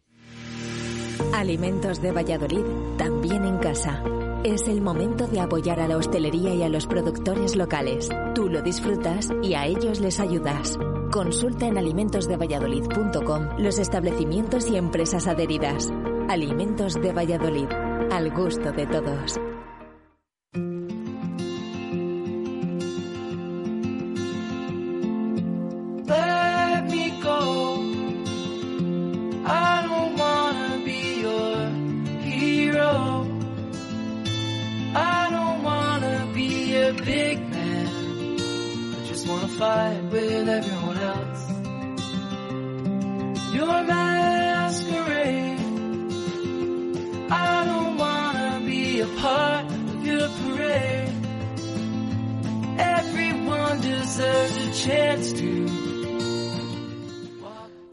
Alimentos 1.34 2.00
de 2.00 2.12
Valladolid, 2.12 2.64
también 2.96 3.44
en 3.44 3.58
casa. 3.58 4.00
Es 4.44 4.68
el 4.68 4.82
momento 4.82 5.26
de 5.26 5.40
apoyar 5.40 5.80
a 5.80 5.88
la 5.88 5.96
hostelería 5.96 6.54
y 6.54 6.62
a 6.62 6.68
los 6.68 6.86
productores 6.86 7.56
locales. 7.56 8.10
Tú 8.34 8.50
lo 8.50 8.60
disfrutas 8.60 9.30
y 9.42 9.54
a 9.54 9.64
ellos 9.64 10.00
les 10.00 10.20
ayudas. 10.20 10.78
Consulta 11.10 11.66
en 11.66 11.78
alimentosdevalladolid.com 11.78 13.56
los 13.56 13.78
establecimientos 13.78 14.68
y 14.68 14.76
empresas 14.76 15.28
adheridas. 15.28 15.90
Alimentos 16.28 17.00
de 17.00 17.14
Valladolid, 17.14 17.68
al 18.12 18.34
gusto 18.34 18.70
de 18.70 18.86
todos. 18.86 19.40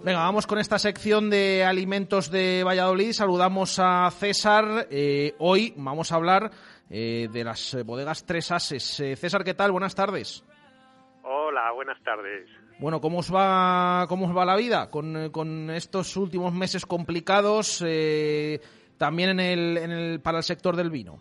Venga, 0.04 0.20
vamos 0.20 0.48
con 0.48 0.58
esta 0.58 0.80
sección 0.80 1.30
de 1.30 1.64
alimentos 1.64 2.32
de 2.32 2.64
Valladolid. 2.66 3.14
Saludamos 3.14 3.78
a 3.78 4.10
César. 4.10 4.88
Eh, 4.90 5.36
hoy 5.38 5.76
vamos 5.78 6.12
a 6.12 6.16
hablar 6.16 6.50
eh, 6.90 7.30
de 7.32 7.44
las 7.44 7.78
bodegas 7.86 8.26
Tres 8.26 8.52
Ases. 8.52 9.00
Eh, 9.00 9.16
César, 9.16 9.44
¿qué 9.44 9.54
tal? 9.54 9.72
Buenas 9.72 9.94
tardes. 9.94 10.44
Hola, 11.34 11.72
buenas 11.72 12.02
tardes. 12.04 12.50
Bueno, 12.80 13.00
¿cómo 13.00 13.20
os 13.20 13.34
va, 13.34 14.06
cómo 14.10 14.28
os 14.28 14.36
va 14.36 14.44
la 14.44 14.58
vida 14.58 14.90
con, 14.90 15.30
con 15.32 15.70
estos 15.70 16.18
últimos 16.18 16.54
meses 16.54 16.86
complicados 16.86 17.80
también 18.98 19.30
en 19.30 19.40
el, 19.40 19.78
en 19.78 19.92
el, 19.92 20.22
para 20.22 20.40
el 20.40 20.44
sector 20.44 20.76
del 20.76 20.90
vino? 20.90 21.20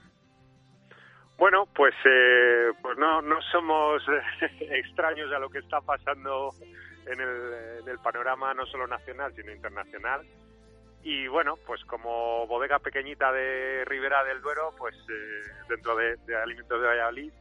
Bueno, 1.39 1.67
pues, 1.75 1.95
pues 2.83 2.99
no, 2.99 3.23
no 3.23 3.41
somos 3.53 4.03
extraños 4.61 5.33
a 5.33 5.39
lo 5.39 5.49
que 5.49 5.61
está 5.61 5.81
pasando 5.81 6.51
en 7.07 7.21
el, 7.89 7.99
panorama 8.03 8.53
no 8.53 8.67
solo 8.67 8.87
nacional, 8.87 9.33
sino 9.35 9.53
internacional. 9.53 10.27
Y 11.03 11.29
bueno, 11.29 11.55
pues 11.67 11.83
como 11.85 12.47
bodega 12.47 12.79
pequeñita 12.79 13.33
de 13.33 13.85
Ribera 13.87 14.23
del 14.25 14.43
Duero, 14.43 14.75
pues 14.77 14.95
eh, 15.09 15.51
dentro 15.69 15.97
de, 15.97 16.19
Alimentos 16.43 16.81
de 16.81 16.87
Valladolid, 16.87 17.33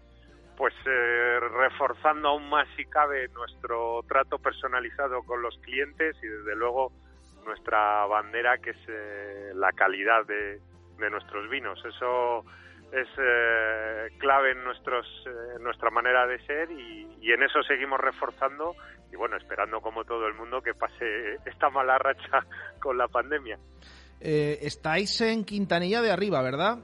pues 0.59 0.73
eh, 0.85 1.39
reforzando 1.39 2.27
aún 2.27 2.49
más 2.49 2.67
si 2.75 2.83
cabe 2.83 3.29
nuestro 3.29 4.03
trato 4.09 4.37
personalizado 4.39 5.23
con 5.23 5.41
los 5.41 5.57
clientes 5.59 6.17
y 6.21 6.27
desde 6.27 6.53
luego 6.53 6.91
nuestra 7.45 8.05
bandera 8.07 8.57
que 8.57 8.71
es 8.71 8.89
eh, 8.89 9.51
la 9.55 9.71
calidad 9.71 10.25
de, 10.25 10.59
de, 10.97 11.09
nuestros 11.09 11.49
vinos. 11.49 11.81
Eso 11.85 12.43
es 12.91 13.07
clave 14.17 14.51
en, 14.51 14.63
nuestros, 14.65 15.07
nuestra 15.61 15.91
manera 15.91 16.27
de 16.27 16.39
ser 16.45 16.69
y, 16.71 17.07
y 17.21 17.31
en 17.31 17.41
eso 17.41 17.63
seguimos 17.63 17.99
reforzando 18.01 18.75
y 19.13 19.15
bueno, 19.15 19.37
esperando 19.37 19.79
como 19.79 20.03
todo 20.03 20.27
el 20.27 20.33
mundo 20.33 20.61
que 20.61 20.73
pase 20.73 21.35
esta 21.45 21.69
mala 21.69 21.97
racha 21.97 22.45
con 22.81 22.97
la 22.97 23.07
pandemia. 23.07 23.57
Eh, 24.21 24.59
estáis 24.63 25.21
en 25.21 25.45
Quintanilla 25.45 26.01
de 26.01 26.11
Arriba, 26.11 26.41
¿verdad? 26.41 26.79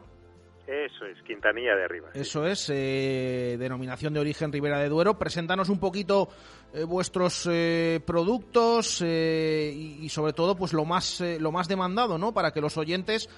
Eso 0.67 1.05
es, 1.05 1.21
Quintanilla 1.21 1.75
de 1.75 1.83
Arriba. 1.83 2.09
Eso 2.15 2.47
es, 2.47 2.71
eh, 2.71 3.55
denominación 3.59 4.13
de 4.13 4.19
origen 4.19 4.51
Ribera 4.51 4.79
de 4.79 4.89
Duero. 4.89 5.19
Preséntanos 5.19 5.69
un 5.69 5.79
poquito 5.79 6.27
eh, 6.73 6.83
vuestros 6.83 7.47
eh, 7.51 7.99
productos 8.03 9.01
y, 9.01 10.09
sobre 10.09 10.33
todo 10.33 10.55
pues 10.55 10.73
lo 10.73 10.83
más 10.83 11.21
lo 11.39 11.51
más 11.51 11.67
demandado, 11.67 12.17
¿no? 12.17 12.33
Para 12.33 12.51
que 12.51 12.61
los 12.61 12.77
oyentes, 12.77 13.29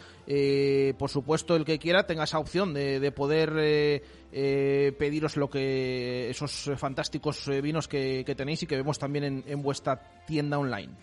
por 0.98 1.10
supuesto 1.10 1.56
el 1.56 1.66
que 1.66 1.80
quiera, 1.80 2.06
tenga 2.06 2.24
esa 2.24 2.40
opción 2.40 2.74
de, 2.74 3.00
de 3.00 3.12
poder 3.12 4.04
pediros 4.32 5.36
lo 5.36 5.50
que 5.50 6.30
esos 6.30 6.72
fantásticos 6.78 7.50
vinos 7.62 7.88
que, 7.88 8.24
tenéis 8.38 8.64
y 8.64 8.68
que 8.68 8.78
vemos 8.78 9.00
también 9.00 9.44
en 9.46 9.62
vuestra 9.62 10.00
tienda 10.26 10.60
online. 10.60 10.94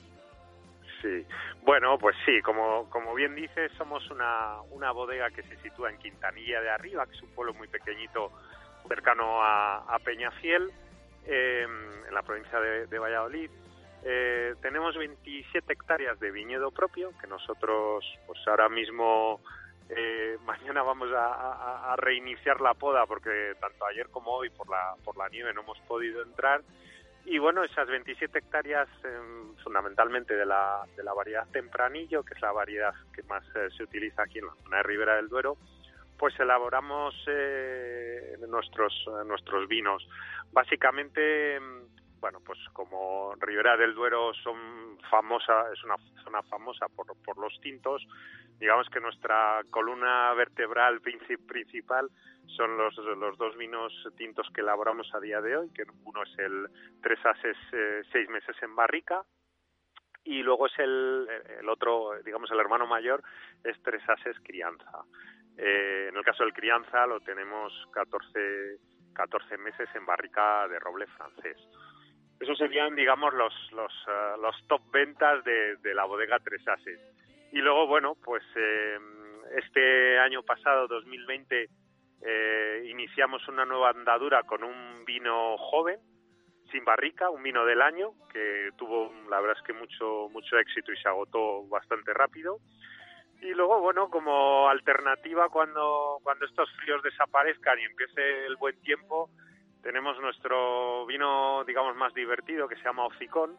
Sí, 1.05 1.27
bueno, 1.65 1.99
pues 1.99 2.17
sí, 2.25 2.41
como, 2.41 2.89
como 2.89 3.15
bien 3.15 3.35
dices, 3.35 3.71
somos 3.77 4.11
una, 4.11 4.63
una 4.71 4.91
bodega 4.91 5.31
que 5.31 5.43
se 5.43 5.59
sitúa 5.59 5.91
en 5.91 5.99
Quintanilla 5.99 6.63
de 6.63 6.71
Arriba, 6.71 7.05
que 7.05 7.13
es 7.13 7.23
un 7.23 7.29
pueblo 7.35 7.53
muy 7.53 7.69
pequeñito 7.69 8.33
cercano 8.89 9.43
a, 9.43 9.99
Peñafiel, 10.03 10.73
em, 11.27 12.07
en 12.09 12.15
la 12.15 12.23
provincia 12.23 12.59
de, 12.59 12.99
Valladolid. 12.99 13.51
Eh, 14.03 14.55
tenemos 14.63 14.97
27 14.97 15.75
hectáreas 15.75 16.19
de 16.21 16.31
viñedo 16.31 16.71
propio, 16.71 17.11
que 17.21 17.27
nosotros, 17.27 18.03
pues 18.27 18.39
ahora 18.47 18.71
mismo, 18.71 19.43
eh, 19.91 20.39
mañana 20.47 20.83
vamos 20.83 21.13
a, 21.13 21.93
a, 21.93 21.97
reiniciar 21.97 22.63
la 22.63 22.73
poda, 22.73 23.05
porque 23.05 23.53
tanto 23.61 23.85
ayer 23.85 24.09
como 24.09 24.31
hoy 24.31 24.49
por 24.49 24.71
la, 24.71 24.95
por 25.05 25.19
la 25.19 25.29
nieve 25.29 25.53
no 25.53 25.61
hemos 25.61 25.79
podido 25.81 26.23
entrar. 26.23 26.63
Y 27.27 27.39
bueno, 27.39 27.65
esas 27.65 27.89
27 27.89 28.39
hectáreas 28.39 28.89
em, 29.03 29.57
fundamentalmente 29.63 30.35
de 30.35 30.45
la, 30.45 30.85
de 30.95 31.03
la 31.03 31.15
variedad 31.15 31.47
tempranillo, 31.51 32.23
que 32.23 32.35
es 32.35 32.43
la 32.43 32.53
variedad 32.53 32.93
que 33.15 33.23
más 33.23 33.43
eh, 33.57 33.69
se 33.77 33.83
utiliza 33.83 34.23
aquí 34.23 34.41
en 34.41 34.47
la 34.47 34.55
zona 34.63 34.77
de 34.79 34.83
Ribera 34.83 35.17
del 35.17 35.29
Duero, 35.29 35.57
pues 36.19 36.39
elaboramos 36.39 37.15
eh, 37.27 38.37
nuestros, 38.47 38.93
nuestros 39.27 39.67
vinos. 39.69 40.07
Básicamente, 40.53 41.57
em, 41.57 41.87
bueno, 42.25 42.41
pues 42.41 42.59
como 42.73 43.35
Ribera 43.39 43.77
del 43.77 43.95
Duero 43.95 44.33
son 44.33 44.99
famosa, 45.11 45.71
es 45.71 45.85
una 45.85 45.97
zona 46.23 46.43
famosa 46.45 46.87
por, 46.89 47.37
los 47.37 47.61
tintos, 47.61 48.03
digamos 48.59 48.89
que 48.89 48.99
nuestra 48.99 49.61
columna 49.69 50.33
vertebral 50.33 51.03
principal 51.03 52.09
son 52.47 52.79
los, 52.79 52.97
los 52.97 53.37
dos 53.37 53.55
vinos 53.59 53.93
tintos 54.17 54.49
que 54.55 54.63
elaboramos 54.63 55.15
a 55.15 55.21
día 55.21 55.43
de 55.43 55.55
hoy, 55.55 55.71
que 55.75 55.85
uno 56.03 56.23
es 56.23 56.39
el 56.39 56.67
Tres 57.03 57.19
Ases 57.27 57.59
eh, 57.73 58.01
seis 58.11 58.27
meses 58.31 58.57
en 58.63 58.75
barrica 58.75 59.23
y 60.25 60.43
luego 60.43 60.65
es 60.69 60.79
el, 60.79 61.29
el 61.61 61.69
otro, 61.69 62.13
digamos 62.25 62.51
el 62.51 62.61
hermano 62.61 62.87
mayor, 62.87 63.23
es 63.63 63.77
Tres 63.83 64.03
Ases 64.09 64.39
crianza. 64.43 65.05
Eh, 65.59 66.07
en 66.09 66.17
el 66.17 66.25
caso 66.25 66.43
del 66.43 66.55
crianza 66.55 67.07
lo 67.07 67.21
tenemos 67.21 67.71
14, 67.93 68.79
14 69.13 69.59
meses 69.59 69.91
en 69.95 70.07
barrica 70.07 70.67
de 70.69 70.79
roble 70.79 71.07
francés. 71.09 71.59
Esos 72.41 72.59
serían, 72.59 72.95
digamos, 72.95 73.33
los, 73.35 73.55
los, 73.73 73.93
uh, 74.07 74.41
los 74.41 74.57
top 74.67 74.83
ventas 74.91 75.45
de, 75.45 75.77
de 75.77 75.95
la 75.95 76.05
bodega 76.05 76.39
Tres 76.41 76.67
Ases. 76.67 77.01
Y 77.53 77.59
luego, 77.59 77.87
bueno, 77.87 78.17
pues 78.25 78.43
eh, 78.57 78.99
este 79.57 80.19
año 80.19 80.43
pasado, 80.43 80.89
2020, 80.89 81.69
eh, 82.27 82.83
iniciamos 82.89 83.47
una 83.47 83.65
nueva 83.65 83.91
andadura 83.91 84.43
con 84.43 84.65
un 84.65 85.05
vino 85.05 85.57
joven, 85.59 86.01
sin 86.73 86.85
barrica, 86.85 87.31
un 87.31 87.43
vino 87.43 87.65
del 87.65 87.81
año, 87.81 88.11
que 88.33 88.71
tuvo, 88.77 89.13
la 89.31 89.41
verdad 89.41 89.57
es 89.57 89.65
que 89.65 89.73
mucho, 89.73 90.29
mucho 90.31 90.59
éxito 90.59 90.93
y 90.93 90.97
se 90.97 91.09
agotó 91.09 91.67
bastante 91.69 92.13
rápido. 92.13 92.59
Y 93.41 93.53
luego, 93.55 93.79
bueno, 93.81 94.11
como 94.11 94.69
alternativa 94.69 95.49
cuando, 95.49 96.19
cuando 96.23 96.47
estos 96.47 96.69
fríos 96.77 97.03
desaparezcan 97.03 97.79
y 97.79 97.85
empiece 97.85 98.47
el 98.47 98.57
buen 98.57 98.81
tiempo, 98.81 99.31
tenemos 99.85 100.19
nuestro 100.19 101.05
vino, 101.05 101.63
digamos, 101.65 101.95
más 101.95 102.13
divertido 102.15 102.67
que 102.67 102.75
se 102.77 102.83
llama 102.83 103.07
Hocicón 103.07 103.57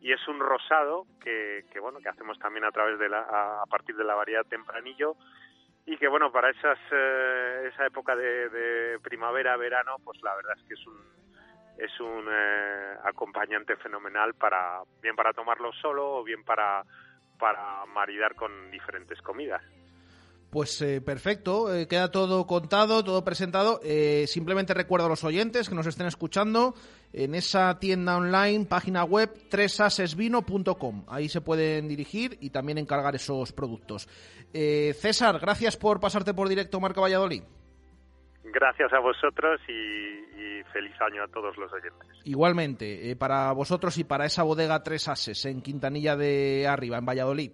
y 0.00 0.12
es 0.12 0.28
un 0.28 0.38
rosado 0.38 1.04
que, 1.20 1.64
bueno, 1.80 1.98
que 1.98 2.08
hacemos 2.08 2.38
también 2.38 2.64
a 2.64 2.70
través 2.70 2.98
de 2.98 3.08
la, 3.08 3.20
a, 3.60 3.66
partir 3.66 3.96
de 3.96 4.04
la 4.04 4.14
variedad 4.14 4.46
tempranillo 4.46 5.16
y 5.84 5.96
que 5.96 6.06
bueno, 6.06 6.30
para 6.30 6.50
esas, 6.50 6.78
eh, 6.92 7.70
esa 7.72 7.86
época 7.86 8.14
de, 8.14 8.48
de 8.50 8.98
primavera, 9.00 9.56
verano, 9.56 9.96
pues 10.04 10.22
la 10.22 10.36
verdad 10.36 10.54
es 10.56 10.62
que 10.68 10.74
es 10.74 10.86
un, 10.86 10.96
es 11.76 12.00
un 12.00 12.28
eh, 12.30 12.94
acompañante 13.02 13.76
fenomenal 13.76 14.34
para 14.34 14.80
bien 15.02 15.16
para 15.16 15.32
tomarlo 15.32 15.72
solo 15.72 16.18
o 16.18 16.24
bien 16.24 16.44
para 16.44 16.84
para 17.38 17.84
maridar 17.86 18.36
con 18.36 18.70
diferentes 18.70 19.20
comidas. 19.22 19.62
Pues 20.54 20.80
eh, 20.82 21.00
perfecto, 21.00 21.74
eh, 21.74 21.88
queda 21.88 22.12
todo 22.12 22.46
contado, 22.46 23.02
todo 23.02 23.24
presentado. 23.24 23.80
simplemente 24.26 24.72
recuerdo 24.72 25.06
a 25.06 25.08
los 25.08 25.24
oyentes 25.24 25.68
que 25.68 25.74
nos 25.74 25.88
estén 25.88 26.06
escuchando 26.06 26.74
en 27.12 27.34
esa 27.34 27.80
tienda 27.80 28.16
online, 28.16 28.64
página 28.66 29.02
web 29.02 29.30
tresasesvino.com. 29.50 31.06
Ahí 31.08 31.28
se 31.28 31.40
pueden 31.40 31.88
dirigir 31.88 32.38
y 32.40 32.50
también 32.50 32.78
encargar 32.78 33.16
esos 33.16 33.52
productos. 33.52 34.06
César, 34.52 35.40
gracias 35.40 35.76
por 35.76 35.98
pasarte 35.98 36.34
por 36.34 36.48
directo 36.48 36.78
Marca 36.78 37.00
Valladolid. 37.00 37.42
Gracias 38.44 38.92
a 38.92 39.00
vosotros 39.00 39.60
y, 39.68 40.62
feliz 40.72 40.94
año 41.00 41.22
a 41.24 41.28
todos 41.28 41.56
los 41.56 41.72
oyentes. 41.72 42.08
Igualmente, 42.24 43.10
eh, 43.10 43.16
para 43.16 43.52
vosotros 43.52 43.96
y 43.98 44.04
para 44.04 44.26
esa 44.26 44.42
bodega 44.42 44.82
Tres 44.82 45.08
Ases 45.08 45.44
en 45.46 45.62
Quintanilla 45.62 46.16
de 46.16 46.66
Arriba, 46.68 46.98
en 46.98 47.06
Valladolid. 47.06 47.52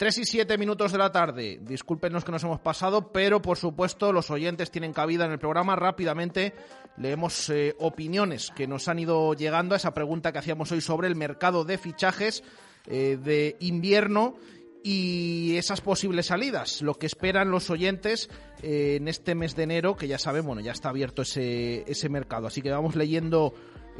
Tres 0.00 0.16
y 0.16 0.24
siete 0.24 0.56
minutos 0.56 0.92
de 0.92 0.96
la 0.96 1.12
tarde. 1.12 1.58
Discúlpenos 1.60 2.24
que 2.24 2.32
nos 2.32 2.42
hemos 2.42 2.58
pasado, 2.58 3.12
pero 3.12 3.42
por 3.42 3.58
supuesto 3.58 4.14
los 4.14 4.30
oyentes 4.30 4.70
tienen 4.70 4.94
cabida 4.94 5.26
en 5.26 5.32
el 5.32 5.38
programa. 5.38 5.76
Rápidamente 5.76 6.54
leemos 6.96 7.50
eh, 7.50 7.76
opiniones 7.78 8.50
que 8.56 8.66
nos 8.66 8.88
han 8.88 8.98
ido 8.98 9.34
llegando 9.34 9.74
a 9.74 9.76
esa 9.76 9.92
pregunta 9.92 10.32
que 10.32 10.38
hacíamos 10.38 10.72
hoy 10.72 10.80
sobre 10.80 11.06
el 11.06 11.16
mercado 11.16 11.66
de 11.66 11.76
fichajes 11.76 12.42
eh, 12.86 13.18
de 13.22 13.58
invierno 13.60 14.36
y 14.82 15.56
esas 15.58 15.82
posibles 15.82 16.24
salidas, 16.24 16.80
lo 16.80 16.94
que 16.94 17.04
esperan 17.04 17.50
los 17.50 17.68
oyentes 17.68 18.30
eh, 18.62 18.96
en 18.98 19.06
este 19.06 19.34
mes 19.34 19.54
de 19.54 19.64
enero, 19.64 19.96
que 19.96 20.08
ya 20.08 20.16
saben, 20.16 20.46
bueno, 20.46 20.62
ya 20.62 20.72
está 20.72 20.88
abierto 20.88 21.20
ese, 21.20 21.84
ese 21.86 22.08
mercado. 22.08 22.46
Así 22.46 22.62
que 22.62 22.70
vamos 22.70 22.96
leyendo 22.96 23.52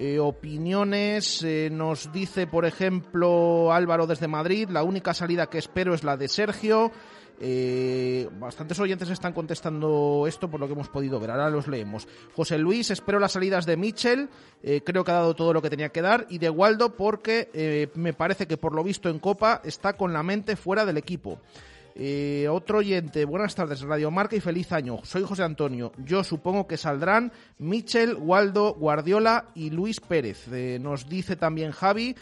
eh, 0.02 0.18
opiniones. 0.18 1.42
Eh, 1.42 1.68
nos 1.70 2.10
dice, 2.10 2.46
por 2.46 2.64
ejemplo, 2.64 3.70
Álvaro 3.70 4.06
desde 4.06 4.28
Madrid, 4.28 4.70
la 4.70 4.82
única 4.82 5.12
salida 5.12 5.50
que 5.50 5.58
espero 5.58 5.92
es 5.92 6.04
la 6.04 6.16
de 6.16 6.26
Sergio. 6.26 6.90
Eh, 7.38 8.26
bastantes 8.38 8.80
oyentes 8.80 9.10
están 9.10 9.34
contestando 9.34 10.24
esto 10.26 10.50
por 10.50 10.58
lo 10.58 10.66
que 10.66 10.72
hemos 10.72 10.88
podido 10.88 11.20
ver. 11.20 11.32
Ahora 11.32 11.50
los 11.50 11.68
leemos. 11.68 12.08
José 12.34 12.56
Luis, 12.56 12.90
espero 12.90 13.18
las 13.18 13.32
salidas 13.32 13.66
de 13.66 13.76
Mitchell. 13.76 14.30
Creo 14.62 15.04
que 15.04 15.10
ha 15.10 15.16
dado 15.16 15.36
todo 15.36 15.52
lo 15.52 15.60
que 15.60 15.68
tenía 15.68 15.90
que 15.90 16.00
dar. 16.00 16.24
Y 16.30 16.38
de 16.38 16.48
Waldo, 16.48 16.96
porque 16.96 17.90
me 17.94 18.14
parece 18.14 18.46
que 18.46 18.56
por 18.56 18.74
lo 18.74 18.82
visto 18.82 19.10
en 19.10 19.18
Copa 19.18 19.60
está 19.64 19.98
con 19.98 20.14
la 20.14 20.22
mente 20.22 20.56
fuera 20.56 20.86
del 20.86 20.96
equipo. 20.96 21.40
Otro 22.50 22.78
oyente, 22.78 23.24
buenas 23.24 23.54
tardes, 23.54 23.82
Radio 23.82 24.10
Marca 24.10 24.36
y 24.36 24.40
feliz 24.40 24.72
año. 24.72 24.98
Soy 25.02 25.22
José 25.22 25.42
Antonio. 25.42 25.92
Yo 26.04 26.24
supongo 26.24 26.66
que 26.66 26.76
saldrán 26.76 27.32
Mitchell, 27.58 28.14
Waldo, 28.14 28.74
Guardiola 28.74 29.46
y 29.54 29.70
Luis 29.70 30.00
Pérez. 30.00 30.48
nos 30.80 31.08
dice 31.08 31.36
también 31.36 31.72
Javi. 31.72 32.14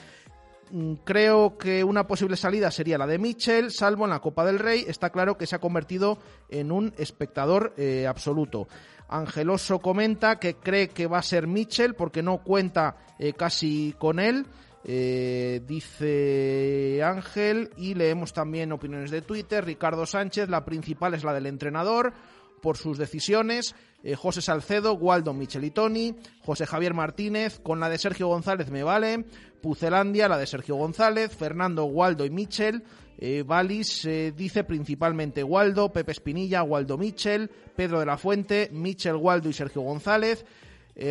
Mm, 0.70 0.94
creo 1.04 1.56
que 1.56 1.82
una 1.82 2.06
posible 2.06 2.36
salida 2.36 2.70
sería 2.70 2.98
la 2.98 3.06
de 3.06 3.18
Mitchell, 3.18 3.70
salvo 3.70 4.04
en 4.04 4.10
la 4.10 4.20
Copa 4.20 4.44
del 4.44 4.58
Rey. 4.58 4.84
Está 4.86 5.10
claro 5.10 5.38
que 5.38 5.46
se 5.46 5.56
ha 5.56 5.60
convertido 5.60 6.18
en 6.48 6.72
un 6.72 6.92
espectador 6.98 7.74
eh, 7.76 8.06
absoluto. 8.06 8.68
Angeloso 9.08 9.78
comenta 9.78 10.38
que 10.38 10.56
cree 10.56 10.88
que 10.88 11.06
va 11.06 11.18
a 11.18 11.22
ser 11.22 11.46
Mitchell 11.46 11.94
porque 11.94 12.22
no 12.22 12.38
cuenta 12.42 12.96
eh, 13.18 13.32
casi 13.32 13.94
con 13.98 14.18
él. 14.20 14.46
Eh, 14.90 15.60
dice 15.66 17.02
Ángel 17.04 17.68
y 17.76 17.92
leemos 17.92 18.32
también 18.32 18.72
opiniones 18.72 19.10
de 19.10 19.20
Twitter. 19.20 19.66
Ricardo 19.66 20.06
Sánchez, 20.06 20.48
la 20.48 20.64
principal 20.64 21.12
es 21.12 21.24
la 21.24 21.34
del 21.34 21.44
entrenador 21.44 22.14
por 22.62 22.78
sus 22.78 22.96
decisiones. 22.96 23.74
Eh, 24.02 24.14
José 24.14 24.40
Salcedo, 24.40 24.94
Waldo 24.94 25.34
Michelitoni, 25.34 26.14
José 26.40 26.64
Javier 26.64 26.94
Martínez, 26.94 27.60
con 27.60 27.80
la 27.80 27.90
de 27.90 27.98
Sergio 27.98 28.28
González 28.28 28.70
me 28.70 28.82
vale, 28.82 29.26
Pucelandia, 29.60 30.26
la 30.26 30.38
de 30.38 30.46
Sergio 30.46 30.76
González, 30.76 31.36
Fernando, 31.36 31.84
Waldo 31.84 32.24
y 32.24 32.30
Michel, 32.30 32.82
eh, 33.18 33.44
eh, 33.44 34.32
dice 34.34 34.64
principalmente 34.64 35.42
Waldo, 35.42 35.92
Pepe 35.92 36.12
Espinilla, 36.12 36.62
Waldo 36.62 36.96
Michel, 36.96 37.50
Pedro 37.76 38.00
de 38.00 38.06
la 38.06 38.16
Fuente, 38.16 38.70
Michel, 38.72 39.16
Waldo 39.16 39.50
y 39.50 39.52
Sergio 39.52 39.82
González, 39.82 40.46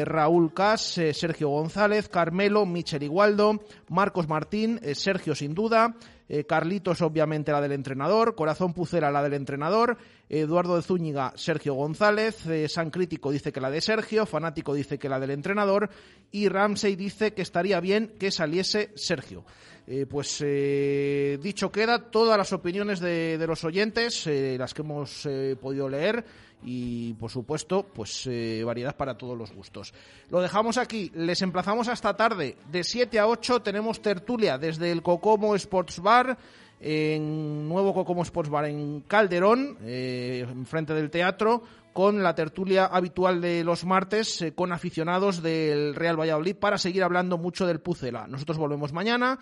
Raúl 0.05 0.53
Cas, 0.53 0.99
Sergio 1.13 1.49
González, 1.49 2.09
Carmelo, 2.09 2.65
Michel 2.65 3.03
y 3.03 3.07
Waldo, 3.07 3.61
Marcos 3.89 4.27
Martín, 4.27 4.79
Sergio 4.93 5.33
sin 5.33 5.53
duda, 5.53 5.95
eh, 6.29 6.43
Carlitos, 6.43 7.01
obviamente, 7.01 7.51
la 7.51 7.61
del 7.61 7.71
entrenador. 7.71 8.35
Corazón 8.35 8.73
Pucera, 8.73 9.11
la 9.11 9.23
del 9.23 9.33
entrenador. 9.33 9.97
Eduardo 10.29 10.75
de 10.75 10.81
Zúñiga, 10.81 11.31
Sergio 11.35 11.73
González. 11.73 12.45
Eh, 12.47 12.67
San 12.67 12.89
Crítico 12.89 13.31
dice 13.31 13.51
que 13.51 13.61
la 13.61 13.71
de 13.71 13.81
Sergio. 13.81 14.25
Fanático 14.25 14.73
dice 14.73 14.97
que 14.97 15.09
la 15.09 15.19
del 15.19 15.31
entrenador. 15.31 15.89
Y 16.31 16.49
Ramsey 16.49 16.95
dice 16.95 17.33
que 17.33 17.41
estaría 17.41 17.79
bien 17.79 18.15
que 18.19 18.31
saliese 18.31 18.91
Sergio. 18.95 19.45
Eh, 19.89 20.05
pues 20.05 20.43
dicho 21.41 21.71
queda, 21.71 22.11
todas 22.11 22.37
las 22.37 22.51
opiniones 22.51 22.99
de 22.99 23.45
los 23.47 23.63
oyentes, 23.63 24.27
las 24.27 24.73
que 24.73 24.81
hemos 24.81 25.25
podido 25.61 25.87
leer 25.87 26.25
y 26.63 27.13
por 27.13 27.31
supuesto 27.31 27.85
pues 27.93 28.27
eh, 28.27 28.63
variedad 28.65 28.95
para 28.95 29.17
todos 29.17 29.37
los 29.37 29.51
gustos. 29.51 29.93
Lo 30.29 30.41
dejamos 30.41 30.77
aquí, 30.77 31.11
les 31.15 31.41
emplazamos 31.41 31.87
hasta 31.87 32.15
tarde, 32.15 32.57
de 32.71 32.83
7 32.83 33.19
a 33.19 33.27
8 33.27 33.61
tenemos 33.61 34.01
tertulia 34.01 34.57
desde 34.57 34.91
el 34.91 35.01
Cocomo 35.01 35.55
Sports 35.55 35.99
Bar, 35.99 36.37
en 36.79 37.67
nuevo 37.67 37.93
Cocomo 37.93 38.23
Sports 38.23 38.49
Bar 38.49 38.65
en 38.65 39.01
Calderón, 39.01 39.77
eh, 39.83 40.45
enfrente 40.49 40.93
del 40.93 41.09
teatro, 41.09 41.63
con 41.93 42.21
la 42.21 42.35
tertulia 42.35 42.85
habitual 42.85 43.41
de 43.41 43.63
los 43.63 43.83
martes 43.83 44.41
eh, 44.43 44.53
con 44.53 44.71
aficionados 44.71 45.41
del 45.41 45.95
Real 45.95 46.19
Valladolid 46.19 46.55
para 46.55 46.77
seguir 46.77 47.03
hablando 47.03 47.37
mucho 47.39 47.65
del 47.65 47.79
Pucela. 47.79 48.27
Nosotros 48.27 48.59
volvemos 48.59 48.93
mañana, 48.93 49.39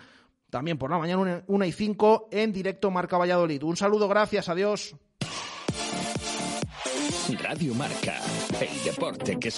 también 0.48 0.78
por 0.78 0.90
la 0.90 0.98
mañana 0.98 1.44
1 1.46 1.64
y 1.66 1.72
5 1.72 2.28
en 2.30 2.52
directo 2.52 2.90
Marca 2.90 3.18
Valladolid. 3.18 3.62
Un 3.62 3.76
saludo, 3.76 4.08
gracias, 4.08 4.48
adiós. 4.48 4.96
Radio 7.34 7.74
Marca, 7.74 8.20
el 8.60 8.84
deporte 8.84 9.36
que 9.36 9.50